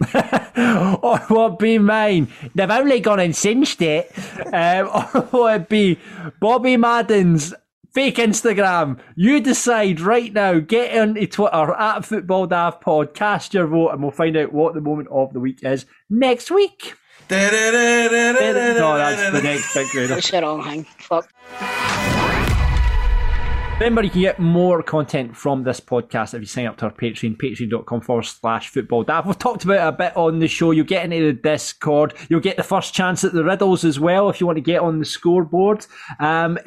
Or 0.00 1.20
will 1.28 1.52
it 1.52 1.58
be 1.58 1.78
mine? 1.78 2.28
They've 2.54 2.70
only 2.70 3.00
gone 3.00 3.20
and 3.20 3.34
cinched 3.36 3.82
it. 3.82 4.10
Um, 4.52 4.88
or 5.14 5.28
will 5.32 5.46
it 5.48 5.68
be 5.68 5.98
Bobby 6.40 6.76
Madden's 6.76 7.54
fake 7.92 8.16
Instagram? 8.16 8.98
You 9.16 9.40
decide 9.40 10.00
right 10.00 10.32
now. 10.32 10.58
Get 10.60 10.96
onto 10.96 11.26
Twitter 11.26 11.74
at 11.74 12.04
Football 12.04 12.46
Daft 12.46 12.80
Pod, 12.80 13.14
cast 13.14 13.54
your 13.54 13.66
vote, 13.66 13.90
and 13.90 14.02
we'll 14.02 14.10
find 14.10 14.36
out 14.36 14.52
what 14.52 14.74
the 14.74 14.80
moment 14.80 15.08
of 15.10 15.32
the 15.32 15.40
week 15.40 15.60
is 15.62 15.86
next 16.08 16.50
week. 16.50 16.94
No, 17.30 18.96
that's 18.98 19.32
the 19.32 19.42
next 19.42 19.74
big 19.74 19.88
Grado. 19.90 20.14
That's 20.14 20.30
the 20.30 20.40
wrong 20.40 20.64
thing. 20.64 20.84
Fuck. 20.98 21.30
Remember, 23.80 24.02
you 24.02 24.10
can 24.10 24.20
get 24.20 24.38
more 24.38 24.82
content 24.82 25.34
from 25.34 25.64
this 25.64 25.80
podcast 25.80 26.34
if 26.34 26.42
you 26.42 26.46
sign 26.46 26.66
up 26.66 26.76
to 26.76 26.84
our 26.84 26.92
Patreon, 26.92 27.38
patreon.com 27.38 28.02
forward 28.02 28.24
slash 28.26 28.68
football 28.68 29.04
daft. 29.04 29.26
We've 29.26 29.38
talked 29.38 29.64
about 29.64 29.76
it 29.76 29.88
a 29.88 29.92
bit 29.92 30.16
on 30.18 30.38
the 30.38 30.48
show. 30.48 30.72
You'll 30.72 30.84
get 30.84 31.10
into 31.10 31.24
the 31.24 31.32
Discord. 31.32 32.12
You'll 32.28 32.40
get 32.40 32.58
the 32.58 32.62
first 32.62 32.92
chance 32.92 33.24
at 33.24 33.32
the 33.32 33.42
riddles 33.42 33.86
as 33.86 33.98
well 33.98 34.28
if 34.28 34.38
you 34.38 34.46
want 34.46 34.58
to 34.58 34.60
get 34.60 34.82
on 34.82 34.98
the 34.98 35.06
scoreboard. 35.06 35.86
Um, 36.18 36.58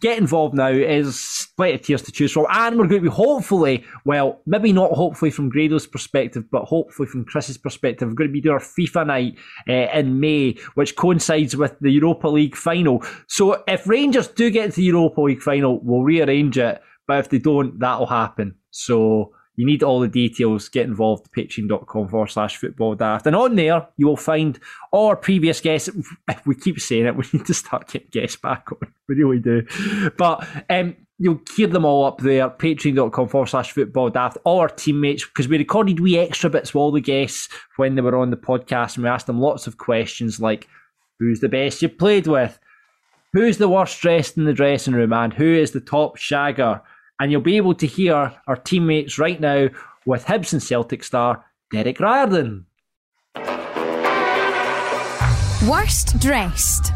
get 0.00 0.18
involved 0.18 0.54
now. 0.54 0.72
There's 0.72 1.48
plenty 1.56 1.74
of 1.74 1.82
tiers 1.82 2.02
to 2.02 2.12
choose 2.12 2.32
from. 2.32 2.46
And 2.50 2.76
we're 2.76 2.86
going 2.86 3.02
to 3.02 3.10
be 3.10 3.14
hopefully, 3.14 3.84
well, 4.04 4.40
maybe 4.46 4.72
not 4.72 4.92
hopefully 4.92 5.30
from 5.30 5.50
Grado's 5.50 5.86
perspective, 5.86 6.44
but 6.50 6.64
hopefully 6.64 7.08
from 7.08 7.24
Chris's 7.24 7.58
perspective, 7.58 8.08
we're 8.08 8.14
going 8.14 8.28
to 8.28 8.32
be 8.32 8.40
doing 8.40 8.54
our 8.54 8.60
FIFA 8.60 9.06
night 9.06 9.38
uh, 9.68 9.98
in 9.98 10.20
May, 10.20 10.56
which 10.74 10.96
coincides 10.96 11.56
with 11.56 11.76
the 11.80 11.90
Europa 11.90 12.28
League 12.28 12.56
final. 12.56 13.02
So 13.26 13.62
if 13.66 13.86
Rangers 13.86 14.28
do 14.28 14.50
get 14.50 14.70
to 14.70 14.76
the 14.76 14.82
Europa 14.82 15.20
League 15.20 15.42
final, 15.42 15.80
we'll 15.82 16.02
rearrange 16.02 16.58
it. 16.58 16.80
But 17.06 17.20
if 17.20 17.30
they 17.30 17.38
don't, 17.38 17.78
that'll 17.78 18.06
happen. 18.06 18.56
So 18.70 19.32
you 19.58 19.66
need 19.66 19.82
all 19.82 19.98
the 19.98 20.06
details. 20.06 20.68
Get 20.68 20.86
involved. 20.86 21.32
Patreon.com 21.32 22.08
forward 22.08 22.30
slash 22.30 22.56
football 22.56 22.94
daft. 22.94 23.26
And 23.26 23.34
on 23.34 23.56
there, 23.56 23.88
you 23.96 24.06
will 24.06 24.16
find 24.16 24.56
our 24.92 25.16
previous 25.16 25.60
guests. 25.60 25.90
We 26.46 26.54
keep 26.54 26.78
saying 26.78 27.06
it. 27.06 27.16
We 27.16 27.24
need 27.32 27.44
to 27.46 27.54
start 27.54 27.88
getting 27.88 28.08
guests 28.12 28.36
back 28.36 28.68
on. 28.70 28.92
We 29.08 29.16
really 29.16 29.40
do. 29.40 29.66
But 30.16 30.46
um, 30.70 30.94
you'll 31.18 31.40
hear 31.56 31.66
them 31.66 31.84
all 31.84 32.04
up 32.04 32.18
there. 32.18 32.48
Patreon.com 32.48 33.26
forward 33.26 33.48
slash 33.48 33.72
football 33.72 34.10
daft. 34.10 34.38
Our 34.46 34.68
teammates, 34.68 35.24
because 35.24 35.48
we 35.48 35.58
recorded 35.58 35.98
wee 35.98 36.18
extra 36.18 36.50
bits 36.50 36.72
with 36.72 36.80
all 36.80 36.92
the 36.92 37.00
guests 37.00 37.48
when 37.78 37.96
they 37.96 38.00
were 38.00 38.16
on 38.16 38.30
the 38.30 38.36
podcast. 38.36 38.94
And 38.94 39.02
we 39.02 39.10
asked 39.10 39.26
them 39.26 39.40
lots 39.40 39.66
of 39.66 39.76
questions 39.76 40.38
like, 40.38 40.68
who's 41.18 41.40
the 41.40 41.48
best 41.48 41.82
you 41.82 41.88
played 41.88 42.28
with? 42.28 42.60
Who's 43.32 43.58
the 43.58 43.68
worst 43.68 44.00
dressed 44.00 44.36
in 44.36 44.44
the 44.44 44.52
dressing 44.52 44.94
room? 44.94 45.12
And 45.12 45.34
who 45.34 45.52
is 45.52 45.72
the 45.72 45.80
top 45.80 46.16
shagger? 46.16 46.80
And 47.20 47.32
you'll 47.32 47.40
be 47.40 47.56
able 47.56 47.74
to 47.74 47.86
hear 47.86 48.32
our 48.46 48.56
teammates 48.56 49.18
right 49.18 49.40
now 49.40 49.68
with 50.06 50.24
Hibs 50.24 50.52
and 50.52 50.62
Celtic 50.62 51.02
star 51.02 51.44
Derek 51.72 52.00
Riordan. 52.00 52.66
Worst 55.68 56.18
dressed. 56.20 56.92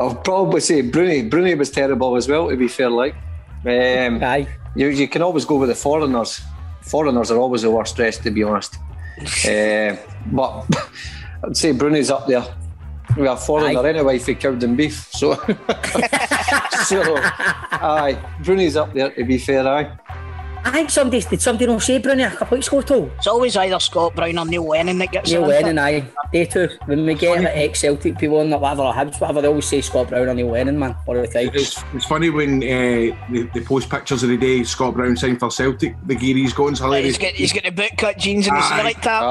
I'll 0.00 0.14
probably 0.24 0.60
say 0.60 0.80
Bruni. 0.80 1.28
Bruni 1.28 1.54
was 1.54 1.70
terrible 1.70 2.16
as 2.16 2.26
well, 2.26 2.48
to 2.48 2.56
be 2.56 2.68
fair. 2.68 2.90
Like, 2.90 3.14
um, 3.66 4.24
Aye. 4.24 4.48
you, 4.74 4.88
you 4.88 5.06
can 5.06 5.20
always 5.20 5.44
go 5.44 5.56
with 5.56 5.68
the 5.68 5.74
foreigners. 5.74 6.40
Foreigners 6.80 7.30
are 7.30 7.38
always 7.38 7.62
the 7.62 7.70
worst 7.70 7.96
dressed, 7.96 8.22
to 8.22 8.30
be 8.30 8.42
honest. 8.42 8.76
uh, 9.46 9.96
but 10.32 10.66
I'd 11.44 11.56
say 11.56 11.72
Bruni's 11.72 12.10
up 12.10 12.26
there. 12.26 12.44
We 13.20 13.26
have 13.26 13.44
foreigner 13.44 13.80
Aye. 13.80 13.88
anyway 13.90 14.18
for 14.18 14.32
Cowden 14.32 14.76
beef. 14.76 15.10
So, 15.12 15.34
so 16.84 17.02
aye, 17.16 18.18
Bruni's 18.42 18.76
up 18.76 18.94
there, 18.94 19.10
to 19.10 19.24
be 19.24 19.36
fair. 19.36 19.66
Aye. 19.68 19.92
I 20.64 20.70
think 20.72 20.90
somebody 20.90 21.20
did 21.22 21.40
somebody 21.42 21.66
not 21.66 21.82
say 21.82 21.98
Bruni 21.98 22.22
a 22.22 22.30
couple 22.30 22.56
weeks 22.56 22.68
ago 22.68 22.80
too. 22.82 23.10
It's 23.18 23.26
always 23.26 23.56
either 23.56 23.78
Scott 23.78 24.14
Brown 24.14 24.38
or 24.38 24.44
Neil 24.46 24.64
Lennon 24.64 24.98
that 24.98 25.12
gets 25.12 25.30
Neil 25.30 25.44
it. 25.50 25.54
isn't 25.54 25.76
Lennon, 25.76 25.78
it? 25.78 25.80
aye. 25.80 26.04
They 26.32 26.46
too. 26.46 26.68
When 26.86 27.04
we 27.04 27.14
get 27.14 27.44
ex 27.44 27.80
Celtic 27.80 28.18
people 28.18 28.38
on 28.40 28.48
that 28.50 28.60
whatever 28.60 28.82
or 28.82 28.92
Hibs, 28.92 29.20
whatever, 29.20 29.42
they 29.42 29.48
always 29.48 29.66
say 29.66 29.80
Scott 29.82 30.08
Brown 30.08 30.28
or 30.28 30.34
Neil 30.34 30.48
Lennon, 30.48 30.78
man, 30.78 30.96
all 31.06 31.14
the 31.14 31.26
time. 31.26 31.50
It's, 31.54 31.82
it's 31.94 32.04
funny 32.06 32.30
when 32.30 32.62
uh, 32.62 33.14
they, 33.30 33.42
they 33.54 33.60
post 33.60 33.88
pictures 33.90 34.22
of 34.22 34.28
the 34.30 34.36
day 34.38 34.62
Scott 34.64 34.94
Brown 34.94 35.16
signed 35.16 35.40
for 35.40 35.50
Celtic. 35.50 35.94
The 36.06 36.14
gear 36.14 36.36
he's 36.36 36.52
got 36.54 36.72
is 36.72 36.78
hilarious. 36.78 37.16
He's 37.16 37.18
got, 37.18 37.32
he's 37.34 37.52
got 37.52 37.64
the 37.64 37.70
boot 37.70 37.96
cut 37.98 38.16
jeans 38.18 38.46
and 38.46 38.56
the 38.56 38.60
Aye. 38.62 38.76
cigarette 38.76 39.02
tap. 39.02 39.22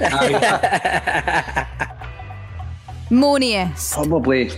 Aye. 0.00 2.00
Monius. 3.14 3.92
Probably 3.92 4.50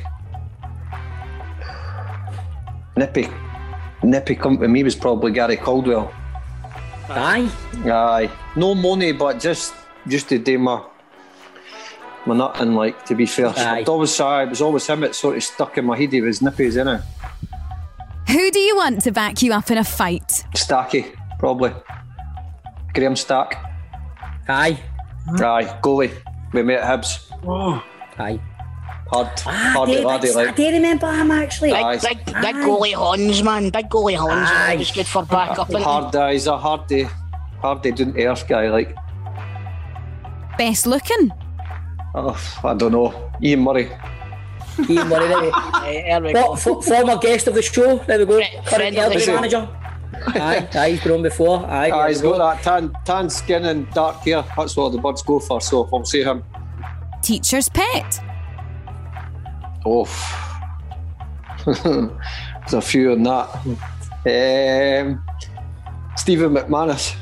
nippy. 2.96 3.28
Nippy 4.02 4.34
come 4.34 4.58
to 4.58 4.68
me 4.68 4.82
was 4.82 4.94
probably 4.94 5.32
Gary 5.32 5.56
Caldwell. 5.56 6.12
Aye. 7.08 7.50
Aye, 7.84 8.30
no 8.56 8.74
money, 8.74 9.12
but 9.12 9.38
just 9.38 9.74
just 10.08 10.28
to 10.30 10.38
do 10.38 10.58
my 10.58 10.82
my 12.24 12.34
nothing. 12.36 12.74
Like 12.74 13.04
to 13.06 13.14
be 13.14 13.26
fair, 13.26 13.48
Aye. 13.56 13.80
it 13.80 13.88
always 13.88 14.18
aye, 14.20 14.44
it 14.44 14.48
was 14.48 14.60
always 14.62 14.86
him. 14.86 15.04
It 15.04 15.14
sort 15.14 15.36
of 15.36 15.42
stuck 15.42 15.76
in 15.78 15.84
my 15.84 15.96
head. 15.96 16.12
He 16.12 16.20
was 16.20 16.40
nippy, 16.42 16.64
isn't 16.64 16.88
it? 16.88 17.00
Who 18.28 18.50
do 18.50 18.58
you 18.58 18.76
want 18.76 19.02
to 19.02 19.12
back 19.12 19.42
you 19.42 19.52
up 19.52 19.70
in 19.70 19.78
a 19.78 19.84
fight? 19.84 20.44
Stacky, 20.54 21.14
probably. 21.38 21.72
Graham 22.94 23.14
Stack. 23.16 23.54
Aye. 24.48 24.80
Aye, 25.38 25.78
goalie. 25.82 26.10
We 26.52 26.62
met 26.62 26.80
at 26.80 27.00
Hibs. 27.02 27.30
Oh. 27.46 27.82
Aye. 28.18 28.40
Hard, 29.12 29.28
Ah, 29.46 29.50
hard 29.76 29.88
Dave, 29.88 30.04
laddie, 30.04 30.30
I 30.30 30.32
like. 30.32 30.56
do 30.56 30.68
remember 30.68 31.12
him 31.12 31.30
actually. 31.30 31.70
Big, 31.70 31.84
Aye. 31.84 31.98
big, 31.98 32.24
big 32.24 32.56
goalie 32.56 32.94
Hans, 32.94 33.42
man. 33.42 33.70
Big 33.70 33.88
goalie 33.88 34.16
Hans. 34.16 34.50
Aye. 34.50 34.72
He 34.72 34.78
was 34.78 34.90
good 34.90 35.06
for 35.06 35.22
back 35.24 35.58
up. 35.58 35.72
Hard, 35.72 36.16
uh, 36.16 36.28
he's 36.30 36.46
a 36.48 36.56
hard 36.58 36.86
day, 36.88 37.06
hard 37.60 37.82
day 37.82 37.92
doing 37.92 38.18
earth 38.20 38.48
guy. 38.48 38.68
Like, 38.68 38.94
Best 40.58 40.86
looking? 40.86 41.30
oh, 42.14 42.36
I 42.64 42.74
don't 42.74 42.92
know. 42.92 43.30
Ian 43.42 43.60
Murray. 43.60 43.90
Ian 44.88 45.08
Murray, 45.08 45.28
there 45.28 45.40
we- 45.42 45.50
There 46.08 46.20
we 46.22 46.32
go. 46.32 46.54
fo- 46.56 46.80
former 46.80 47.16
guest 47.18 47.46
of 47.46 47.54
the 47.54 47.62
show. 47.62 47.98
There 47.98 48.18
we 48.18 48.24
go. 48.24 48.38
Friend- 48.38 48.64
Current 48.66 48.94
friend 48.94 48.98
of 48.98 49.12
the 49.12 49.20
show. 49.20 49.34
manager. 49.34 49.68
Aye, 50.28 50.66
aye, 50.74 50.90
he's 50.92 51.02
been 51.02 51.12
on 51.12 51.22
before. 51.22 51.64
Aye, 51.66 51.90
Ah, 51.90 52.08
he's 52.08 52.22
got 52.22 52.38
that 52.38 52.62
tan, 52.62 52.90
tan 53.04 53.28
skin 53.28 53.66
and 53.66 53.88
dark 53.92 54.16
hair. 54.24 54.42
That's 54.56 54.74
what 54.76 54.90
the 54.92 54.98
birds 54.98 55.22
go 55.22 55.38
for. 55.38 55.60
So 55.60 55.88
I'll 55.92 56.04
say 56.04 56.22
him. 56.24 56.42
Teacher's 57.22 57.68
pet. 57.68 58.20
Oh, 59.84 60.04
there's 61.64 62.74
a 62.74 62.80
few 62.80 63.12
in 63.12 63.22
that. 63.24 63.48
Um, 64.26 65.22
Stephen 66.16 66.52
McManus. 66.54 67.14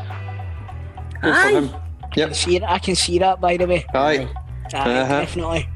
Go 1.22 1.32
for 1.32 1.38
Aye. 1.38 1.52
him. 1.52 1.70
Yep. 2.16 2.34
See? 2.34 2.62
I 2.62 2.78
can 2.78 2.94
see 2.94 3.18
that, 3.18 3.40
by 3.40 3.56
the 3.56 3.66
way. 3.66 3.84
Aye. 3.94 4.28
Aye, 4.72 4.76
Uh-huh. 5.00 5.20
definitely. 5.20 5.68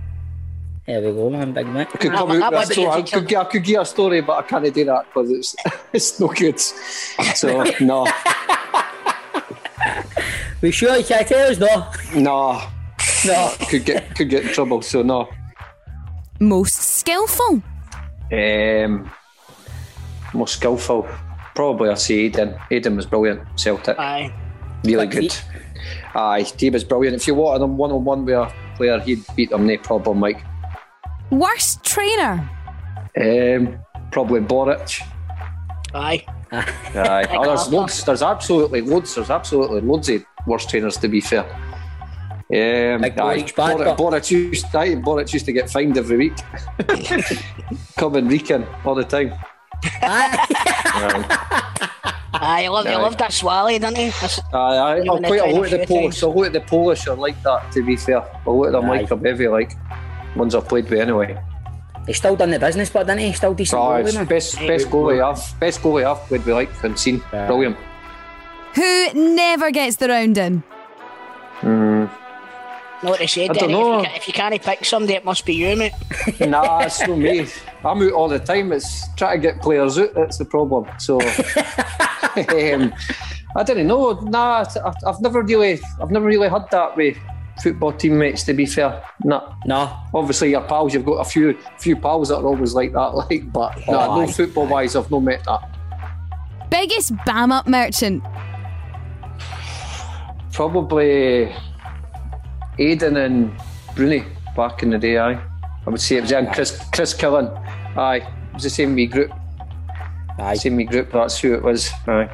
There 0.87 1.03
we 1.03 1.13
go, 1.13 1.29
man, 1.29 1.53
big 1.53 1.67
mate. 1.67 1.89
I 1.93 1.97
could 1.99 2.13
That 2.13 2.17
come 2.19 2.29
one- 2.31 2.43
out 2.43 2.53
that 2.53 2.61
with 2.69 2.73
story. 2.73 2.89
I 2.89 3.03
could, 3.03 3.29
gi- 3.29 3.37
I 3.37 3.45
could 3.45 3.63
give 3.65 3.81
a 3.83 3.85
story, 3.85 4.21
but 4.23 4.39
I 4.39 4.43
can't 4.49 4.73
do 4.75 4.85
that 4.87 5.05
because 5.07 5.31
it's 5.31 5.55
it's 5.93 6.19
no 6.21 6.29
good. 6.29 6.59
So 6.61 7.65
no, 7.81 8.07
We 10.63 10.71
sure 10.73 10.97
you 10.97 11.05
can't 11.05 11.27
tell 11.29 11.51
us, 11.51 11.59
no? 11.59 11.87
no, 12.15 12.61
No. 13.27 13.53
could 13.69 13.85
get 13.85 14.15
could 14.15 14.29
get 14.31 14.45
in 14.45 14.53
trouble. 14.53 14.83
So 14.83 15.03
no. 15.03 15.29
Most 16.41 16.75
skillful. 16.75 17.63
Um, 18.33 19.11
most 20.35 20.55
skillful, 20.55 21.09
probably 21.55 21.89
I'd 21.91 21.99
say 21.99 22.31
Aiden. 22.31 22.59
Aiden 22.71 22.95
was 22.97 23.07
brilliant. 23.07 23.41
Celtic, 23.59 23.99
Aye. 23.99 24.33
really 24.85 25.07
Quick 25.07 25.11
good. 25.23 25.33
feet. 25.33 25.45
Aye, 26.15 26.43
he 26.59 26.71
was 26.71 26.85
brilliant. 26.85 27.17
If 27.17 27.27
you 27.27 27.35
wanted 27.35 27.65
him 27.65 27.77
one 27.77 27.91
on 27.91 28.05
one 28.05 28.25
with 28.25 28.35
a 28.35 28.53
player, 28.77 29.01
he'd 29.01 29.25
beat 29.35 29.51
them, 29.51 29.67
no 29.67 29.77
problem. 29.79 30.19
Mike, 30.19 30.43
Worst 31.31 31.83
trainer. 31.85 32.49
um, 33.21 33.79
probably 34.13 34.41
Boruc. 34.41 35.01
Aye. 35.95 36.25
Aye, 36.53 37.27
oh, 37.31 37.45
there's 37.47 37.61
Arthur. 37.61 37.71
loads. 37.77 38.05
There's 38.05 38.23
absolutely 38.23 38.81
loads. 38.83 39.15
There's 39.15 39.31
absolutely 39.31 39.81
loads 39.81 40.09
of 40.11 40.25
worst 40.47 40.69
trainers. 40.71 40.97
To 40.99 41.09
be 41.09 41.21
fair, 41.21 41.45
um, 42.51 43.01
Like 43.03 43.19
aye, 43.21 43.39
Boruc 43.43 43.57
bad, 43.57 43.77
Boruc, 43.77 43.85
but- 43.85 43.99
Boruc 43.99 44.31
used, 44.31 44.75
aye, 44.75 44.95
Boruc 44.95 45.33
used 45.33 45.47
to 45.47 45.53
get 45.53 45.69
fined 45.71 45.97
every 45.99 46.17
week, 46.17 46.33
coming 47.97 48.27
reeking 48.29 48.67
all 48.85 48.95
the 48.95 49.05
time. 49.05 49.35
Aye, 50.03 51.25
Aye, 52.41 52.65
I 52.65 52.69
love, 52.69 52.87
I 52.87 52.95
love 52.97 53.17
that 53.19 53.33
swally, 53.33 53.79
didn't 53.81 53.97
he? 53.97 54.09
That's, 54.21 54.39
aye, 54.53 54.77
aye. 54.77 55.01
Even 55.01 55.23
the 55.23 55.29
quite 55.29 55.41
a 55.41 55.47
lot 55.47 55.65
of 55.65 55.71
the 55.71 55.87
Polish. 55.87 56.03
times. 56.21 56.23
A 56.23 56.29
lot 56.29 56.47
of 56.47 56.53
the 56.53 56.61
Polish 56.61 57.07
are 57.09 57.17
like 57.17 57.43
that. 57.43 57.73
To 57.73 57.83
be 57.85 57.97
fair, 57.97 58.19
a 58.47 58.51
lot 58.51 58.67
of 58.67 58.73
them 58.73 58.87
like 58.89 59.01
Aye. 59.03 59.07
them 59.07 59.25
heavy, 59.25 59.49
like 59.49 59.73
ones 60.37 60.55
I've 60.55 60.69
played 60.69 60.89
with 60.91 61.01
anyway. 61.01 61.41
He's 62.07 62.19
still 62.19 62.37
done 62.37 62.51
the 62.51 62.59
business, 62.59 62.91
but 62.91 63.07
didn't 63.07 63.21
he? 63.21 63.33
Still 63.33 63.55
decent 63.55 63.81
Oh, 63.81 63.85
goalie, 63.87 64.05
it's 64.07 64.15
man. 64.15 64.27
best 64.27 64.57
best 64.59 64.87
goalie 64.89 65.23
I've 65.23 65.61
best 65.61 65.81
goalie 65.81 66.05
I've 66.05 66.23
played 66.29 66.45
with 66.45 66.55
like 66.55 66.85
and 66.85 66.99
seen. 66.99 67.23
Aye. 67.33 67.47
Brilliant. 67.47 67.77
Who 68.75 69.13
never 69.35 69.71
gets 69.71 69.97
the 69.97 70.09
round 70.09 70.39
in. 70.39 70.63
Mm. 71.61 72.11
Know 73.03 73.11
what 73.11 73.19
they 73.21 73.27
say, 73.27 73.49
I 73.49 73.53
don't 73.53 73.71
know. 73.71 74.01
If, 74.01 74.09
you, 74.09 74.17
if 74.17 74.29
you 74.29 74.33
can't 74.35 74.63
pick 74.63 74.85
somebody, 74.85 75.15
it 75.15 75.25
must 75.25 75.45
be 75.45 75.55
you, 75.55 75.77
mate. 75.77 75.93
nah, 76.41 76.81
it's 76.81 77.07
not 77.07 77.19
me. 77.19 77.47
I'm 77.85 78.03
out 78.03 78.13
all 78.13 78.29
the 78.29 78.39
time. 78.39 78.73
It's 78.73 79.09
trying 79.15 79.41
to 79.41 79.47
get 79.47 79.63
players 79.63 79.99
out. 79.99 80.15
That's 80.15 80.39
the 80.39 80.45
problem. 80.45 80.87
So, 80.99 81.21
um, 81.21 82.95
I 83.57 83.63
don't 83.65 83.87
know. 83.87 84.13
Nah, 84.21 84.65
I've, 84.85 84.95
I've 85.07 85.21
never 85.21 85.43
really, 85.43 85.81
I've 86.01 86.11
never 86.11 86.27
really 86.27 86.49
had 86.49 86.71
that 86.71 86.97
with 86.97 87.17
football 87.63 87.93
teammates. 87.93 88.45
To 88.45 88.55
be 88.55 88.67
fair, 88.67 89.03
nah. 89.25 89.55
No. 89.67 89.97
Obviously, 90.15 90.51
your 90.51 90.63
pals. 90.63 90.95
You've 90.95 91.05
got 91.05 91.21
a 91.21 91.25
few, 91.25 91.59
few 91.79 91.97
pals 91.97 92.29
that 92.29 92.37
are 92.37 92.45
always 92.47 92.75
like 92.75 92.93
that. 92.93 93.15
Like, 93.15 93.53
but 93.53 93.77
nah, 93.89 94.17
Oh, 94.17 94.21
no 94.21 94.27
football 94.27 94.67
wise, 94.67 94.97
I've 94.97 95.11
not 95.11 95.21
met 95.21 95.45
that. 95.45 95.69
Biggest 96.71 97.13
bam 97.25 97.51
up 97.53 97.67
merchant. 97.67 98.23
Probably 100.53 101.55
Aiden 102.79 103.17
and 103.25 103.53
Bruni 103.95 104.25
back 104.57 104.83
in 104.83 104.91
the 104.91 104.99
day. 104.99 105.19
Aye, 105.19 105.41
I 105.87 105.91
would 105.91 106.01
say 106.01 106.17
it 106.17 106.23
was 106.23 106.33
and 106.33 106.53
Chris 106.53 106.81
Chris 106.93 107.15
Killen. 107.15 107.49
Aye, 107.97 108.17
it 108.17 108.55
was 108.55 108.63
the 108.63 108.71
same 108.71 108.95
wee 108.95 109.07
group. 109.07 109.33
Aye. 110.39 110.55
Same 110.55 110.77
wee 110.77 110.85
group. 110.85 111.11
That's 111.13 111.39
who 111.41 111.55
it 111.55 111.63
was. 111.63 111.91
Aye. 112.07 112.29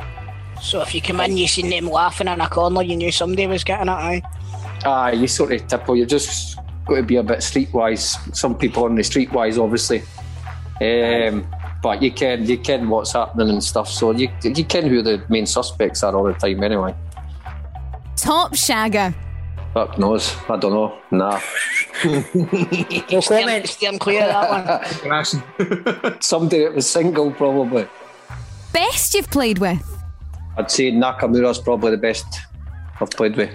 So 0.60 0.82
if 0.82 0.94
you 0.94 1.00
come 1.00 1.20
in, 1.20 1.36
you 1.36 1.48
seen 1.48 1.70
them 1.70 1.88
laughing 1.88 2.28
in 2.28 2.40
a 2.40 2.48
corner, 2.48 2.82
you 2.82 2.96
knew 2.96 3.10
somebody 3.10 3.46
was 3.46 3.64
getting 3.64 3.88
it, 3.88 3.92
aye. 3.92 4.22
Aye, 4.84 5.12
you 5.12 5.26
sort 5.26 5.52
of 5.52 5.66
tipple. 5.66 5.96
You 5.96 6.06
just 6.06 6.58
got 6.86 6.96
to 6.96 7.02
be 7.02 7.16
a 7.16 7.22
bit 7.22 7.38
streetwise. 7.38 8.34
Some 8.34 8.56
people 8.56 8.84
on 8.84 8.94
the 8.94 9.02
streetwise, 9.02 9.58
obviously. 9.62 10.02
Um, 10.80 11.46
but 11.82 12.02
you 12.02 12.10
can 12.10 12.44
you 12.46 12.58
can 12.58 12.88
what's 12.88 13.12
happening 13.12 13.50
and 13.50 13.62
stuff. 13.62 13.88
So 13.88 14.10
you 14.10 14.28
you 14.42 14.64
can 14.64 14.88
who 14.88 15.02
the 15.02 15.22
main 15.28 15.46
suspects 15.46 16.02
are 16.02 16.14
all 16.14 16.24
the 16.24 16.34
time 16.34 16.62
anyway. 16.62 16.94
Top 18.16 18.52
shagger. 18.52 19.14
Fuck 19.74 19.98
knows. 19.98 20.36
I 20.48 20.56
don't 20.56 20.72
know. 20.72 20.96
Nah. 21.10 21.40
No 22.04 23.20
comment. 23.20 23.68
Steer 23.68 23.98
clear 23.98 24.22
of 24.22 24.36
oh, 24.36 25.02
that 25.02 26.02
one. 26.04 26.16
Somebody 26.20 26.62
that 26.62 26.74
was 26.74 26.88
single 26.88 27.32
probably. 27.32 27.88
Best 28.72 29.14
you've 29.14 29.30
played 29.30 29.58
with. 29.58 29.82
I'd 30.56 30.70
say 30.70 30.92
Nakamura's 30.92 31.58
probably 31.58 31.90
the 31.90 31.96
best 31.96 32.24
I've 33.00 33.10
played 33.10 33.36
with. 33.36 33.50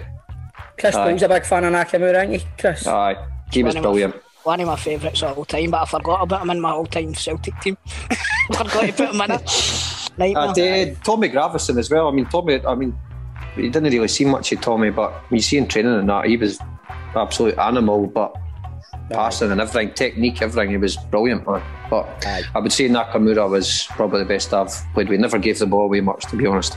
Chris 0.78 0.94
Aye. 0.94 1.08
Paul's 1.08 1.22
a 1.22 1.28
big 1.28 1.46
fan 1.46 1.64
of 1.64 1.72
Nakamura, 1.72 2.18
aren't 2.18 2.32
you, 2.32 2.40
Chris? 2.58 2.86
Aye, 2.86 3.16
he 3.50 3.62
was 3.62 3.74
One 3.74 3.78
of 3.78 3.84
my- 3.84 3.90
brilliant. 3.90 4.14
One 4.42 4.60
of 4.60 4.66
my 4.68 4.76
favourites 4.76 5.22
of 5.22 5.36
all 5.36 5.44
time, 5.44 5.70
but 5.70 5.82
I 5.82 5.84
forgot 5.84 6.22
about 6.22 6.42
him 6.42 6.50
in 6.50 6.60
my 6.62 6.70
all-time 6.70 7.14
Celtic 7.14 7.58
team. 7.60 7.76
forgot 8.46 8.86
to 8.86 8.92
put 8.92 9.14
him 9.14 9.20
in 9.20 9.30
it. 9.32 10.10
Nightmare. 10.16 10.48
I 10.48 10.52
did 10.54 11.04
Tommy 11.04 11.28
Gravesen 11.28 11.78
as 11.78 11.90
well. 11.90 12.08
I 12.08 12.10
mean, 12.10 12.24
Tommy. 12.24 12.64
I 12.64 12.74
mean, 12.74 12.98
you 13.56 13.70
didn't 13.70 13.92
really 13.92 14.08
see 14.08 14.24
much 14.24 14.52
of 14.52 14.60
Tommy, 14.60 14.90
but 14.90 15.12
you 15.30 15.40
see 15.40 15.58
in 15.58 15.66
training 15.66 15.94
and 15.94 16.08
that, 16.08 16.26
he 16.26 16.36
was 16.36 16.58
absolute 17.14 17.58
animal. 17.58 18.06
But 18.06 18.34
passing 19.10 19.50
and 19.50 19.60
everything, 19.60 19.92
technique, 19.94 20.40
everything, 20.40 20.70
he 20.70 20.76
was 20.76 20.96
brilliant, 20.96 21.46
man. 21.46 21.62
But 21.88 22.06
Aye. 22.26 22.44
I 22.54 22.60
would 22.60 22.72
say 22.72 22.88
Nakamura 22.88 23.48
was 23.50 23.86
probably 23.90 24.20
the 24.20 24.28
best 24.28 24.54
I've 24.54 24.72
played 24.94 25.08
with. 25.08 25.20
Never 25.20 25.38
gave 25.38 25.58
the 25.58 25.66
ball 25.66 25.84
away 25.84 26.00
much, 26.00 26.26
to 26.26 26.36
be 26.36 26.46
honest. 26.46 26.76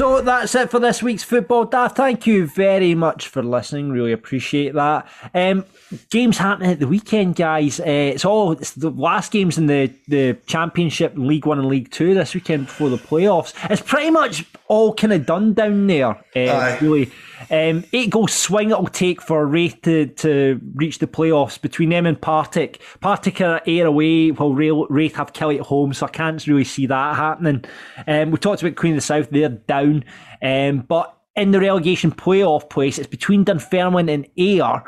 So 0.00 0.22
that's 0.22 0.54
it 0.54 0.70
for 0.70 0.80
this 0.80 1.02
week's 1.02 1.24
football 1.24 1.66
daft. 1.66 1.98
Thank 1.98 2.26
you 2.26 2.46
very 2.46 2.94
much 2.94 3.28
for 3.28 3.42
listening. 3.42 3.90
Really 3.90 4.12
appreciate 4.12 4.72
that. 4.72 5.06
Um, 5.34 5.66
games 6.08 6.38
happening 6.38 6.70
at 6.70 6.80
the 6.80 6.86
weekend, 6.86 7.36
guys. 7.36 7.80
Uh, 7.80 7.84
it's 7.84 8.24
all 8.24 8.52
it's 8.52 8.70
the 8.70 8.88
last 8.88 9.30
games 9.30 9.58
in 9.58 9.66
the 9.66 9.92
the 10.08 10.38
championship, 10.46 11.12
League 11.16 11.44
One 11.44 11.58
and 11.58 11.68
League 11.68 11.90
Two 11.90 12.14
this 12.14 12.32
weekend 12.32 12.64
before 12.64 12.88
the 12.88 12.96
playoffs. 12.96 13.52
It's 13.70 13.82
pretty 13.82 14.10
much 14.10 14.46
all 14.68 14.94
kind 14.94 15.12
of 15.12 15.26
done 15.26 15.52
down 15.52 15.86
there. 15.86 16.16
Uh, 16.34 16.38
Aye. 16.38 16.78
really, 16.80 17.12
um, 17.50 17.84
eight 17.92 18.10
goal 18.10 18.28
swing 18.28 18.70
it'll 18.70 18.86
take 18.86 19.22
for 19.22 19.46
Raith 19.46 19.80
to, 19.82 20.06
to 20.06 20.60
reach 20.74 20.98
the 20.98 21.06
playoffs 21.06 21.60
between 21.60 21.88
them 21.88 22.06
and 22.06 22.20
Partick. 22.20 22.80
Partick 23.00 23.40
are 23.40 23.62
air 23.66 23.86
away 23.86 24.30
while 24.30 24.52
Rail- 24.52 24.86
Raith 24.88 25.16
have 25.16 25.32
Kelty 25.32 25.60
at 25.60 25.66
home, 25.66 25.92
so 25.92 26.06
I 26.06 26.10
can't 26.10 26.46
really 26.46 26.64
see 26.64 26.86
that 26.86 27.16
happening. 27.16 27.64
Um, 28.06 28.30
we 28.30 28.38
talked 28.38 28.62
about 28.62 28.76
Queen 28.76 28.92
of 28.92 28.98
the 28.98 29.02
South, 29.02 29.30
they're 29.30 29.48
down. 29.48 30.04
Um, 30.42 30.80
but 30.80 31.16
in 31.36 31.52
the 31.52 31.60
relegation 31.60 32.10
playoff 32.12 32.68
place, 32.68 32.98
it's 32.98 33.06
between 33.06 33.44
Dunfermline 33.44 34.08
and 34.08 34.26
Ayr. 34.36 34.82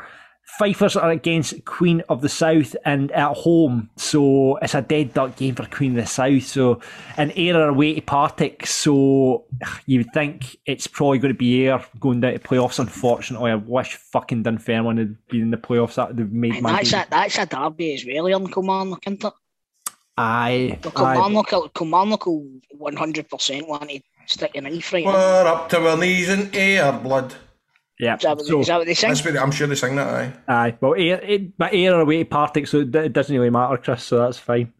Fifers 0.59 0.95
are 0.95 1.09
against 1.09 1.65
Queen 1.65 2.03
of 2.09 2.21
the 2.21 2.29
South 2.29 2.75
and 2.85 3.11
at 3.11 3.35
home, 3.37 3.89
so 3.95 4.57
it's 4.57 4.75
a 4.75 4.81
dead 4.83 5.13
duck 5.13 5.35
game 5.35 5.55
for 5.55 5.65
Queen 5.65 5.97
of 5.97 6.03
the 6.03 6.09
South. 6.09 6.43
So, 6.43 6.79
an 7.17 7.31
Ayr 7.35 7.55
are 7.59 7.69
away 7.69 7.95
to 7.95 8.01
Partick, 8.01 8.67
so 8.67 9.45
you 9.87 9.99
would 10.01 10.13
think 10.13 10.55
it's 10.67 10.85
probably 10.85 11.17
going 11.17 11.33
to 11.33 11.37
be 11.37 11.65
Ayr 11.67 11.83
going 11.99 12.21
down 12.21 12.33
to 12.33 12.39
playoffs. 12.39 12.77
Unfortunately, 12.77 13.49
I 13.51 13.55
wish 13.55 13.95
fucking 13.95 14.43
Dunfermline 14.43 14.97
had 14.97 15.27
been 15.27 15.41
in 15.41 15.51
the 15.51 15.57
playoffs. 15.57 15.95
That 15.95 16.09
would 16.09 16.19
have 16.19 16.31
made 16.31 16.53
And 16.53 16.61
my 16.63 16.73
that's 16.73 16.91
game. 16.91 17.01
a, 17.01 17.07
that's 17.09 17.37
a 17.39 17.45
derby 17.47 17.95
as 17.95 18.05
well, 18.05 18.33
on 18.35 18.51
Kilmarnock, 18.51 19.07
isn't 19.07 19.23
it? 19.23 19.33
Aye, 20.17 20.77
Well, 20.83 20.93
aye. 21.05 21.13
Kilmarnock, 21.15 21.51
will- 21.51 21.69
Kilmarnock 21.69 22.25
will 22.27 22.47
100% 22.79 23.67
want 23.67 23.89
to 23.89 23.99
stick 24.27 24.51
a 24.55 24.61
knife 24.61 24.93
right 24.93 25.03
in. 25.03 25.07
We're 25.09 25.47
up 25.47 25.69
to 25.69 25.87
our 25.87 25.97
knees 25.97 26.29
in 26.29 26.51
air, 26.53 26.91
blood. 26.91 27.33
Yeah. 28.03 28.15
Is 28.15 28.21
that, 28.23 28.37
what- 28.37 28.45
So- 28.45 28.59
is 28.61 28.67
that 28.67 28.77
what 28.77 28.85
they 28.87 28.93
sing? 28.93 29.09
That's 29.09 29.23
what 29.25 29.37
I'm 29.37 29.51
sure 29.51 29.67
they 29.67 29.75
sing 29.75 29.95
that, 29.95 30.07
aye. 30.07 30.33
Aye, 30.47 30.77
well, 30.81 30.93
Ayr, 30.95 31.19
it, 31.23 31.57
but 31.57 31.73
Ayr 31.73 31.93
are 31.95 32.01
away 32.01 32.19
to 32.19 32.25
Partick, 32.25 32.67
so 32.67 32.79
it, 32.79 32.95
it 32.95 33.13
doesn't 33.13 33.35
really 33.35 33.49
matter, 33.49 33.77
Chris. 33.77 34.03
So 34.03 34.17
that's 34.19 34.37
fine. 34.37 34.73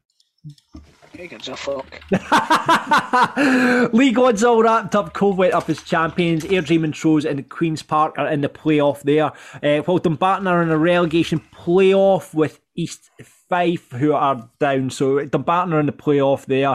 Who 1.16 1.28
gives 1.28 1.48
a 1.48 1.56
fuck? 1.56 2.02
League 3.94 4.18
One's 4.18 4.44
all 4.44 4.64
wrapped 4.64 4.96
up. 4.96 5.14
Cove 5.14 5.38
went 5.38 5.54
up 5.54 5.70
as 5.70 5.82
champions. 5.84 6.44
Airdrie 6.44 6.80
Montrose 6.80 7.24
and 7.26 7.48
Queen's 7.50 7.84
Park 7.84 8.16
are 8.18 8.28
in 8.28 8.42
the 8.42 8.50
playoff 8.50 9.02
there. 9.04 9.32
Uh, 9.62 9.84
while 9.84 10.00
Dumbarton 10.00 10.48
are 10.48 10.64
in 10.64 10.70
a 10.72 10.78
relegation 10.78 11.40
playoff 11.56 12.34
with 12.34 12.60
East 12.76 13.12
Fife, 13.48 13.92
who 13.92 14.14
are 14.14 14.50
down. 14.60 14.90
So 14.90 15.24
Dumbarton 15.26 15.74
are 15.74 15.80
in 15.80 15.86
the 15.86 15.92
playoff 15.92 16.46
there. 16.48 16.70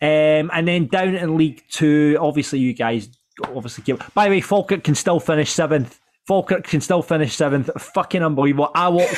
Um, 0.00 0.50
and 0.54 0.66
then 0.66 0.86
down 0.86 1.14
in 1.14 1.36
League 1.36 1.62
Two, 1.70 2.16
obviously 2.18 2.60
you 2.60 2.72
guys 2.72 3.08
obviously 3.54 3.84
give. 3.84 4.02
By 4.14 4.24
the 4.24 4.30
way, 4.30 4.40
Falkirk 4.40 4.84
can 4.84 4.94
still 4.94 5.20
finish 5.20 5.50
seventh. 5.50 5.98
Falkirk 6.26 6.64
can 6.64 6.80
still 6.80 7.02
finish 7.02 7.34
seventh. 7.34 7.70
Fucking 7.80 8.22
unbelievable. 8.22 8.70
I 8.74 8.88
walked. 8.88 9.16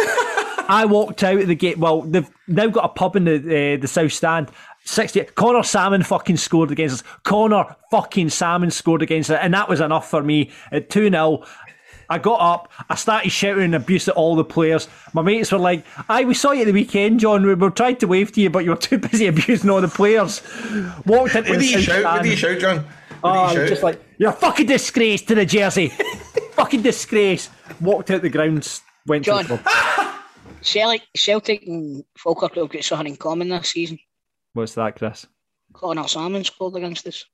I 0.67 0.87
walked 0.87 1.23
out 1.23 1.41
of 1.41 1.49
the 1.49 1.55
gate. 1.55 1.79
Well, 1.79 2.03
they've 2.03 2.29
now 2.49 2.69
got 2.69 2.85
a 2.87 2.89
pub 2.89 3.17
in 3.17 3.25
the 3.25 3.37
uh, 3.75 3.77
the 3.81 3.89
south 3.89 4.13
stand. 4.13 4.51
60. 4.87 5.25
Connor 5.35 5.63
Salmon 5.63 6.03
fucking 6.03 6.37
scored 6.37 6.71
against 6.71 7.03
us. 7.03 7.13
Connor 7.23 7.75
fucking 7.91 8.29
Salmon 8.31 8.71
scored 8.71 9.01
against 9.03 9.31
us, 9.31 9.39
and 9.41 9.55
that 9.55 9.69
was 9.69 9.81
enough 9.81 10.11
for 10.11 10.23
me. 10.23 10.51
At 10.73 10.91
2 10.91 11.09
0, 11.11 11.43
I 12.11 12.19
got 12.19 12.41
up, 12.41 12.71
I 12.91 12.95
started 12.97 13.31
shouting 13.31 13.73
abuse 13.75 14.09
at 14.09 14.15
all 14.15 14.37
the 14.37 14.45
players. 14.45 14.89
My 15.15 15.23
mates 15.23 15.53
were 15.53 15.59
like, 15.59 15.85
Aye, 16.09 16.25
we 16.25 16.35
saw 16.35 16.53
you 16.53 16.63
at 16.63 16.67
the 16.67 16.73
weekend, 16.73 17.21
John. 17.21 17.47
We 17.47 17.55
were 17.55 17.71
trying 17.71 17.97
to 17.97 18.07
wave 18.07 18.33
to 18.33 18.41
you, 18.43 18.51
but 18.51 18.65
you 18.65 18.71
were 18.71 18.77
too 18.77 18.99
busy 19.11 19.27
abusing 19.27 19.71
all 19.71 19.81
the 19.81 19.89
players. 19.89 20.43
Walked 21.07 21.35
into 21.35 21.51
What 21.51 21.59
the 21.61 21.67
you 21.67 21.81
shout? 21.81 22.05
What 22.05 22.23
do 22.23 22.29
you 22.29 22.37
Stand. 22.37 22.61
shout, 22.61 22.77
John? 22.77 22.87
Oh, 23.25 23.31
I 23.31 23.59
was 23.59 23.71
just 23.71 23.83
like, 23.83 24.01
You're 24.19 24.31
a 24.31 24.35
fucking 24.35 24.67
disgrace 24.67 25.23
to 25.23 25.35
the 25.35 25.47
jersey. 25.47 25.89
fucking 26.53 26.83
disgrace. 26.83 27.49
Walked 27.81 28.11
out 28.11 28.23
the 28.23 28.29
grounds, 28.29 28.83
went 29.07 29.25
John. 29.25 29.45
to 29.45 29.57
the 29.57 29.59
pub. 29.59 30.15
Celtic, 30.61 31.03
Celtic 31.17 31.63
and 31.67 32.05
Falkirk 32.19 32.55
have 32.55 32.69
got 32.69 32.85
something 32.85 33.09
in 33.09 33.17
common 33.17 33.49
this 33.49 33.69
season. 33.71 33.99
What's 34.53 34.75
that, 34.75 34.97
Chris? 34.97 35.27
Connor 35.73 36.07
Salmon 36.07 36.45
scored 36.45 36.77
against 36.77 37.07
us. 37.07 37.25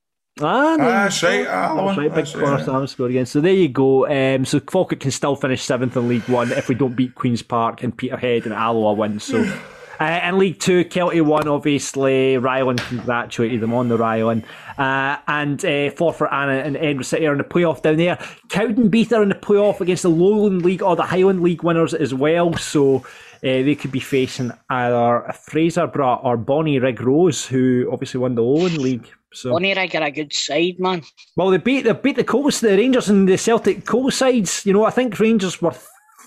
Ah, 0.40 0.76
no, 0.78 0.84
that's 0.84 1.22
right. 1.22 1.46
Ah, 1.46 1.74
That's 1.86 1.98
right. 1.98 2.06
Big 2.08 2.14
that's 2.14 2.32
Connor 2.32 2.52
right. 2.52 2.64
Salmon 2.64 2.86
scored 2.88 3.10
again. 3.10 3.26
So 3.26 3.40
there 3.40 3.52
you 3.52 3.68
go. 3.68 4.06
Um, 4.06 4.44
so 4.46 4.60
Falkirk 4.60 5.00
can 5.00 5.10
still 5.10 5.36
finish 5.36 5.60
seventh 5.62 5.96
in 5.96 6.08
League 6.08 6.28
One 6.28 6.52
if 6.52 6.68
we 6.68 6.74
don't 6.76 6.94
beat 6.94 7.14
Queens 7.16 7.42
Park 7.42 7.82
and 7.82 7.94
Peterhead 7.94 8.44
and 8.44 8.54
Alloa 8.54 8.94
win. 8.94 9.18
So. 9.20 9.44
Uh, 10.00 10.20
in 10.24 10.38
League 10.38 10.58
Two, 10.58 10.84
Kelty 10.84 11.22
won, 11.22 11.46
obviously. 11.46 12.34
Rylan 12.36 12.78
congratulated 12.88 13.60
them 13.60 13.74
on 13.74 13.88
the 13.88 13.98
Rylan. 13.98 14.44
Uh, 14.78 15.18
and 15.28 15.62
uh, 15.64 15.90
Forfeit 15.90 16.32
Anna 16.32 16.54
and 16.54 16.76
Edinburgh 16.76 17.04
City 17.04 17.26
are 17.26 17.32
in 17.32 17.38
the 17.38 17.44
playoff 17.44 17.82
down 17.82 17.98
there. 17.98 18.16
Cowdenbeath 18.48 19.12
are 19.12 19.22
in 19.22 19.28
the 19.28 19.34
playoff 19.34 19.80
against 19.80 20.02
the 20.02 20.08
Lowland 20.08 20.62
League 20.64 20.82
or 20.82 20.96
the 20.96 21.02
Highland 21.02 21.42
League 21.42 21.62
winners 21.62 21.92
as 21.92 22.14
well. 22.14 22.54
So 22.54 22.96
uh, 22.96 23.02
they 23.42 23.74
could 23.74 23.92
be 23.92 24.00
facing 24.00 24.52
either 24.70 25.24
Fraserburgh 25.50 26.24
or 26.24 26.38
Bonnyrigg 26.38 27.00
Rose, 27.00 27.46
who 27.46 27.88
obviously 27.92 28.20
won 28.20 28.34
the 28.34 28.42
Lowland 28.42 28.78
League. 28.78 29.06
So 29.32 29.50
Bonnie 29.52 29.74
Rig 29.74 29.94
are 29.94 30.02
a 30.02 30.10
good 30.10 30.32
side, 30.32 30.80
man. 30.80 31.02
well, 31.36 31.50
they 31.50 31.58
beat 31.58 31.84
they 31.84 31.92
beat 31.92 32.16
the 32.16 32.24
Colts, 32.24 32.60
the 32.60 32.70
Rangers 32.70 33.08
and 33.08 33.28
the 33.28 33.36
Celtic 33.38 33.86
Coast 33.86 34.18
sides. 34.18 34.66
You 34.66 34.72
know, 34.72 34.84
I 34.84 34.90
think 34.90 35.20
Rangers 35.20 35.62
were 35.62 35.74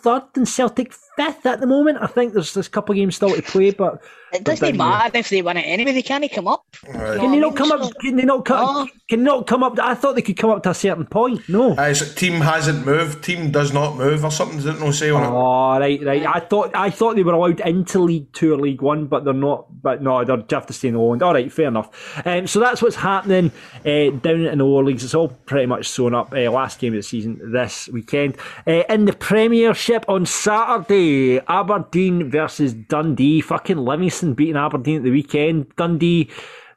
third 0.03 0.23
and 0.35 0.47
Celtic 0.47 0.93
fifth 1.15 1.45
at 1.45 1.59
the 1.59 1.67
moment. 1.67 1.99
I 2.01 2.07
think 2.07 2.33
there's 2.33 2.55
a 2.57 2.63
couple 2.63 2.93
of 2.93 2.97
games 2.97 3.15
still 3.15 3.35
to 3.35 3.41
play, 3.41 3.71
but 3.71 4.01
It 4.33 4.43
doesn't 4.43 4.75
matter 4.77 5.17
if 5.17 5.29
they 5.29 5.41
win 5.41 5.57
it 5.57 5.61
anyway. 5.61 5.91
They 5.93 6.01
can't 6.01 6.29
come 6.31 6.47
up. 6.47 6.65
Can 6.83 7.31
they 7.31 7.39
not 7.39 7.55
come 7.55 7.71
up? 7.71 7.91
Can 7.99 8.15
they 8.15 8.23
not 8.23 8.45
come? 8.45 8.89
Can 9.09 9.23
not 9.23 9.47
come 9.47 9.63
up? 9.63 9.77
I 9.79 9.93
thought 9.95 10.15
they 10.15 10.21
could 10.21 10.37
come 10.37 10.49
up 10.49 10.63
to 10.63 10.71
a 10.71 10.73
certain 10.73 11.05
point. 11.05 11.47
No. 11.49 11.71
Uh, 11.77 11.89
it's- 11.89 12.13
team 12.15 12.41
hasn't 12.41 12.85
moved. 12.85 13.23
Team 13.23 13.51
does 13.51 13.73
not 13.73 13.97
move, 13.97 14.23
or 14.25 14.31
something. 14.31 14.57
Didn't 14.57 14.79
no 14.79 14.91
say 14.91 15.09
on 15.09 15.23
it. 15.23 15.27
Oh, 15.27 15.79
right, 15.79 16.03
right. 16.03 16.25
I 16.25 16.39
thought 16.39 16.71
I 16.75 16.89
thought 16.89 17.15
they 17.15 17.23
were 17.23 17.33
allowed 17.33 17.59
into 17.61 17.99
League 17.99 18.31
Two 18.33 18.53
or 18.53 18.57
League 18.57 18.81
One, 18.81 19.05
but 19.07 19.23
they're 19.25 19.33
not. 19.33 19.65
But 19.81 20.01
no, 20.01 20.23
they 20.23 20.33
have 20.55 20.65
to 20.67 20.73
stay 20.73 20.87
in 20.87 20.93
the 20.93 20.99
Lowland. 20.99 21.21
All 21.23 21.33
right, 21.33 21.51
fair 21.51 21.67
enough. 21.67 21.89
Um, 22.25 22.47
so 22.47 22.59
that's 22.59 22.81
what's 22.81 22.95
happening 22.95 23.51
uh, 23.85 24.09
down 24.21 24.45
in 24.45 24.57
the 24.57 24.63
lower 24.63 24.83
leagues. 24.83 25.03
It's 25.03 25.13
all 25.13 25.27
pretty 25.27 25.65
much 25.65 25.87
sewn 25.89 26.15
up. 26.15 26.31
Uh, 26.33 26.49
last 26.51 26.79
game 26.79 26.93
of 26.93 26.97
the 26.99 27.03
season 27.03 27.39
this 27.51 27.89
weekend 27.89 28.37
uh, 28.65 28.83
in 28.89 29.05
the 29.05 29.13
Premiership 29.13 30.05
on 30.07 30.25
Saturday. 30.25 31.39
Aberdeen 31.47 32.29
versus 32.29 32.73
Dundee. 32.73 33.41
Fucking 33.41 33.77
Livingston 33.77 34.22
beating 34.31 34.55
Aberdeen 34.55 34.97
at 34.97 35.03
the 35.03 35.11
weekend. 35.11 35.75
Dundee. 35.75 36.29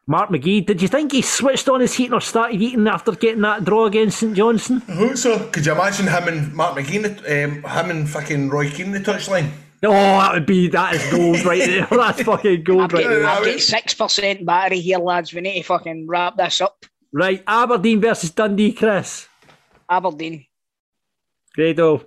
Mark 0.08 0.30
McGhee, 0.30 0.64
did 0.64 0.82
you 0.82 0.88
think 0.88 1.10
he 1.10 1.20
switched 1.22 1.68
on 1.68 1.80
his 1.80 1.94
heating 1.94 2.12
or 2.12 2.20
started 2.20 2.62
eating 2.62 2.86
after 2.86 3.12
getting 3.12 3.42
that 3.42 3.64
draw 3.64 3.86
against 3.86 4.18
St 4.18 4.36
Johnstone? 4.36 4.82
I 4.88 4.92
hope 4.92 5.16
so. 5.16 5.48
Could 5.50 5.66
you 5.66 5.72
imagine 5.72 6.06
him 6.06 6.28
and 6.28 6.54
Mark 6.54 6.78
McGhee, 6.78 7.04
um, 7.06 7.62
him 7.62 7.90
and 7.90 8.08
fucking 8.08 8.48
Roy 8.48 8.70
Keane 8.70 8.92
the 8.92 9.00
touchline? 9.00 9.50
Oh, 9.82 9.90
that 9.90 10.32
would 10.32 10.46
be 10.46 10.68
that 10.68 10.94
is 10.94 11.10
gold 11.10 11.44
right 11.44 11.64
there. 11.64 11.86
That's 11.90 12.22
fucking 12.22 12.64
gold 12.64 12.92
right 12.92 13.06
there. 13.06 13.26
I've 13.26 13.44
got 13.44 13.60
six 13.60 13.94
percent 13.94 14.46
battery 14.46 14.80
here, 14.80 14.98
lads. 14.98 15.32
We 15.32 15.40
need 15.40 15.60
to 15.60 15.62
fucking 15.62 16.06
wrap 16.08 16.36
this 16.36 16.60
up. 16.60 16.86
Right, 17.12 17.42
Aberdeen 17.46 18.00
versus 18.00 18.30
Dundee, 18.30 18.72
Chris. 18.72 19.28
Aberdeen. 19.88 20.46
Grado. 21.54 22.06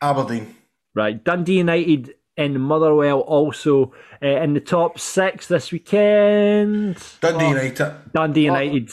Aberdeen. 0.00 0.54
Right, 0.94 1.22
Dundee 1.22 1.58
United 1.58 2.14
in 2.36 2.60
Motherwell 2.60 3.20
also 3.20 3.92
uh, 4.22 4.26
in 4.26 4.54
the 4.54 4.60
top 4.60 4.98
six 4.98 5.48
this 5.48 5.70
weekend. 5.72 6.96
Dundee 7.20 7.44
Oh, 7.44 7.48
United. 7.48 7.94
Dundee 8.14 8.44
United. 8.44 8.90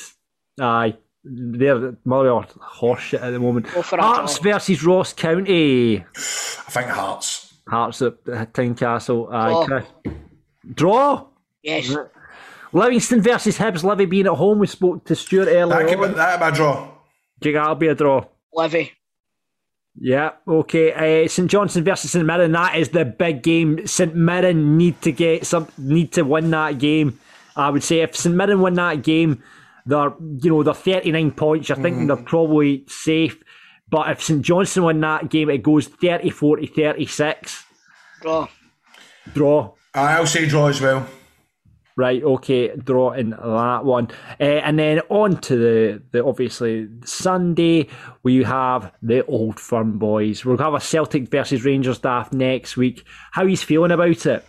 Aye. 0.59 0.95
They're 1.23 1.97
Motherwell 2.05 2.37
are 2.37 2.45
horseshit 2.47 3.21
at 3.21 3.31
the 3.31 3.39
moment. 3.39 3.67
for 3.67 3.97
a 3.97 4.01
Hearts 4.01 4.39
draw. 4.39 4.53
versus 4.53 4.83
Ross 4.83 5.13
County. 5.13 5.97
I 5.99 6.71
think 6.71 6.87
Hearts. 6.87 7.53
Hearts 7.67 8.01
at 8.01 8.13
uh, 8.27 8.45
Tynecastle. 8.47 9.31
Aye, 9.31 9.83
Draw. 10.03 10.13
Draw. 10.73 11.25
Yes. 11.61 11.95
Livingston 12.71 13.21
versus 13.21 13.57
Hibs. 13.57 13.83
Livy 13.83 14.05
being 14.05 14.27
at 14.27 14.33
home. 14.33 14.59
We 14.59 14.67
spoke 14.67 15.05
to 15.05 15.15
Stuart 15.15 15.47
earlier. 15.49 15.67
That 15.67 15.87
could 15.87 16.07
be, 16.09 16.13
that 16.15 16.39
could 16.39 16.45
be 16.45 16.51
a 16.51 16.55
draw. 16.55 16.91
Do 17.41 17.49
you 17.49 17.55
think 17.55 17.55
that'll 17.63 17.75
be 17.75 17.87
a 17.87 17.95
draw? 17.95 18.25
Levy. 18.53 18.91
Yeah, 19.95 20.31
okay. 20.47 21.23
Uh, 21.25 21.27
St 21.27 21.49
Johnstone 21.49 21.83
versus 21.83 22.11
St 22.11 22.25
Mirren. 22.25 22.51
That 22.51 22.77
is 22.77 22.89
the 22.89 23.05
big 23.05 23.43
game. 23.43 23.85
St 23.87 24.15
Mirren 24.15 24.77
need 24.77 25.01
to 25.01 25.11
get 25.11 25.45
some, 25.45 25.67
need 25.77 26.11
to 26.13 26.23
win 26.23 26.51
that 26.51 26.79
game. 26.79 27.19
I 27.55 27.69
would 27.69 27.83
say 27.83 27.99
if 27.99 28.15
St 28.15 28.33
Mirren 28.33 28.61
win 28.61 28.75
that 28.75 29.03
game, 29.03 29.43
they're 29.85 30.13
you 30.19 30.51
know 30.51 30.63
they're 30.63 30.73
thirty 30.73 31.11
nine 31.11 31.31
points. 31.31 31.71
I 31.71 31.75
think 31.75 32.07
they're 32.07 32.15
probably 32.15 32.85
safe. 32.87 33.37
But 33.89 34.11
if 34.11 34.23
St 34.23 34.41
Johnstone 34.41 34.85
win 34.85 35.01
that 35.01 35.29
game, 35.29 35.49
it 35.49 35.63
goes 35.63 35.87
34 35.87 36.57
to 36.57 36.67
36. 36.67 37.65
Draw. 38.21 38.47
Draw. 39.33 39.73
I'll 39.95 40.27
say 40.27 40.45
draw 40.45 40.67
as 40.67 40.79
well. 40.79 41.07
Right, 41.99 42.23
okay, 42.23 42.73
draw 42.77 43.11
in 43.11 43.31
that 43.31 43.83
one. 43.83 44.07
Uh, 44.39 44.43
and 44.43 44.79
then 44.79 45.01
on 45.09 45.35
to 45.41 45.57
the, 45.57 46.01
the 46.11 46.23
obviously 46.23 46.87
Sunday, 47.03 47.89
we 48.23 48.41
have 48.43 48.93
the 49.01 49.25
Old 49.25 49.59
Firm 49.59 49.99
boys. 49.99 50.45
We'll 50.45 50.55
have 50.59 50.73
a 50.75 50.79
Celtic 50.79 51.27
versus 51.29 51.65
Rangers 51.65 51.97
staff 51.97 52.31
next 52.31 52.77
week. 52.77 53.03
How 53.33 53.45
he's 53.45 53.63
feeling 53.63 53.91
about 53.91 54.25
it? 54.25 54.45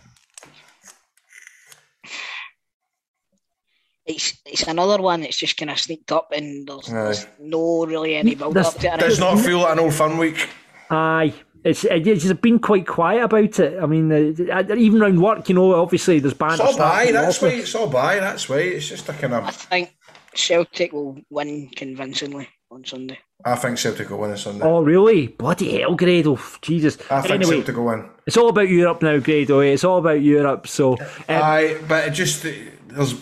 It's 4.05 4.37
it's 4.45 4.63
another 4.63 5.01
one 5.01 5.19
that's 5.19 5.35
just 5.35 5.57
kind 5.57 5.71
of 5.71 5.77
sneaked 5.77 6.13
up, 6.13 6.31
and 6.33 6.65
there's, 6.65 6.87
there's 6.87 7.27
no 7.37 7.85
really 7.85 8.15
any 8.15 8.33
build 8.33 8.53
There's- 8.53 8.73
up 8.75 8.79
to 8.79 8.93
it. 8.93 8.99
Does 9.01 9.19
not 9.19 9.39
feel 9.39 9.59
like 9.59 9.73
an 9.73 9.79
old 9.79 9.93
fun 9.93 10.17
week. 10.17 10.47
Aye. 10.89 11.33
It's, 11.63 11.85
it's 11.85 12.33
been 12.33 12.59
quite 12.59 12.87
quiet 12.87 13.23
about 13.23 13.59
it. 13.59 13.81
I 13.81 13.85
mean, 13.85 14.11
uh, 14.11 14.75
even 14.75 15.01
around 15.01 15.21
work, 15.21 15.47
you 15.47 15.55
know, 15.55 15.73
obviously 15.75 16.19
there's 16.19 16.33
banter. 16.33 16.63
It's 16.63 16.73
all 16.73 16.77
by, 16.77 17.11
that's 17.11 17.37
off. 17.37 17.43
why. 17.43 17.49
It's 17.49 17.75
all 17.75 17.87
by, 17.87 18.19
that's 18.19 18.49
why. 18.49 18.57
It's 18.57 18.87
just 18.87 19.07
a 19.09 19.13
kind 19.13 19.33
of. 19.33 19.45
I 19.45 19.51
think 19.51 19.95
Celtic 20.33 20.91
will 20.91 21.19
win 21.29 21.69
convincingly 21.75 22.49
on 22.71 22.83
Sunday. 22.85 23.19
I 23.45 23.55
think 23.55 23.77
Celtic 23.77 24.09
will 24.09 24.19
win 24.19 24.31
on 24.31 24.37
Sunday. 24.37 24.65
Oh, 24.65 24.81
really? 24.81 25.27
Bloody 25.27 25.79
hell, 25.79 25.95
Grado. 25.95 26.39
Jesus. 26.61 26.97
I 27.11 27.21
think 27.21 27.35
anyway, 27.35 27.57
Celtic 27.57 27.75
will 27.75 27.85
win. 27.85 28.09
it's 28.25 28.37
all 28.37 28.49
about 28.49 28.69
Europe 28.69 29.01
now, 29.01 29.19
Grado. 29.19 29.59
eh? 29.59 29.73
It's 29.73 29.83
all 29.83 29.99
about 29.99 30.21
Europe. 30.21 30.67
So, 30.67 30.93
um, 30.93 31.07
Aye, 31.29 31.77
but 31.87 32.07
it 32.07 32.11
just 32.11 32.43
there's 32.87 33.15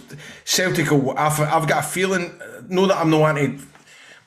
Celtic. 0.46 0.92
Will, 0.92 1.18
I've, 1.18 1.40
I've 1.40 1.68
got 1.68 1.84
a 1.84 1.88
feeling. 1.88 2.40
Know 2.68 2.86
that 2.88 2.98
I'm 2.98 3.10
not 3.10 3.22
wanting 3.22 3.58
to 3.58 3.66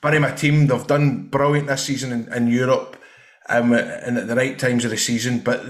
bury 0.01 0.19
my 0.19 0.33
team. 0.33 0.67
They've 0.67 0.87
done 0.87 1.29
brilliant 1.29 1.69
this 1.69 1.85
season 1.85 2.13
in, 2.13 2.33
in 2.33 2.49
Europe, 2.49 2.97
um, 3.59 3.73
and 3.73 4.19
at 4.19 4.29
the 4.29 4.35
right 4.35 4.59
times 4.59 4.85
of 4.85 4.91
the 4.91 4.97
season. 4.97 5.41
But 5.41 5.65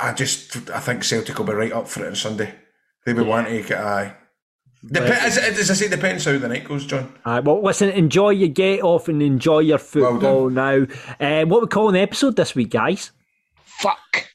I 0.00 0.12
just 0.12 0.70
I 0.70 0.80
think 0.80 1.04
Celtic 1.04 1.38
will 1.38 1.46
be 1.46 1.52
right 1.52 1.72
up 1.72 1.88
for 1.88 2.04
it 2.04 2.08
on 2.08 2.14
Sunday. 2.16 2.54
They 3.06 3.12
will 3.12 3.24
want 3.24 3.48
to 3.48 3.62
get 3.62 3.80
aye. 3.80 4.14
Dep- 4.86 5.02
as, 5.02 5.38
as 5.38 5.70
I 5.70 5.74
say, 5.74 5.88
depends 5.88 6.24
how 6.24 6.38
the 6.38 6.48
night 6.48 6.64
goes, 6.64 6.86
John. 6.86 7.12
Aye, 7.24 7.40
well, 7.40 7.62
listen, 7.62 7.88
enjoy 7.90 8.30
your 8.30 8.48
get 8.48 8.82
off 8.82 9.08
and 9.08 9.20
enjoy 9.22 9.60
your 9.60 9.78
football 9.78 10.50
now. 10.50 10.86
Uh, 11.18 11.44
what 11.46 11.62
we 11.62 11.66
calling 11.66 11.94
the 11.94 12.00
episode 12.00 12.36
this 12.36 12.54
week, 12.54 12.70
guys? 12.70 13.10
Fuck. 13.64 14.28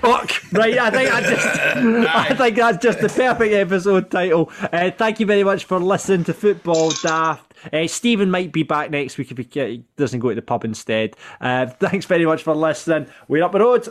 Fuck. 0.00 0.32
Right, 0.52 0.78
I 0.78 0.90
think 0.90 1.12
I 1.12 1.20
just, 1.20 1.46
I 2.14 2.34
think 2.34 2.56
that's 2.56 2.82
just 2.82 3.00
the 3.00 3.08
perfect 3.08 3.52
episode 3.54 4.10
title. 4.10 4.50
Uh, 4.72 4.90
thank 4.90 5.20
you 5.20 5.26
very 5.26 5.44
much 5.44 5.64
for 5.64 5.78
listening 5.78 6.24
to 6.24 6.32
Football 6.34 6.90
Daft. 7.02 7.54
Uh, 7.72 7.86
Stephen 7.86 8.30
might 8.30 8.52
be 8.52 8.62
back 8.62 8.90
next 8.90 9.18
week 9.18 9.30
if 9.30 9.36
he 9.38 9.44
ca- 9.44 9.82
doesn't 9.96 10.20
go 10.20 10.30
to 10.30 10.34
the 10.34 10.42
pub 10.42 10.64
instead. 10.64 11.16
Uh, 11.40 11.66
thanks 11.66 12.06
very 12.06 12.24
much 12.24 12.42
for 12.42 12.54
listening. 12.54 13.06
We're 13.28 13.44
up 13.44 13.52
the 13.52 13.60
road. 13.60 13.88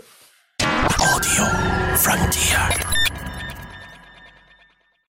Audio 0.62 1.46
Frontier. 1.96 2.99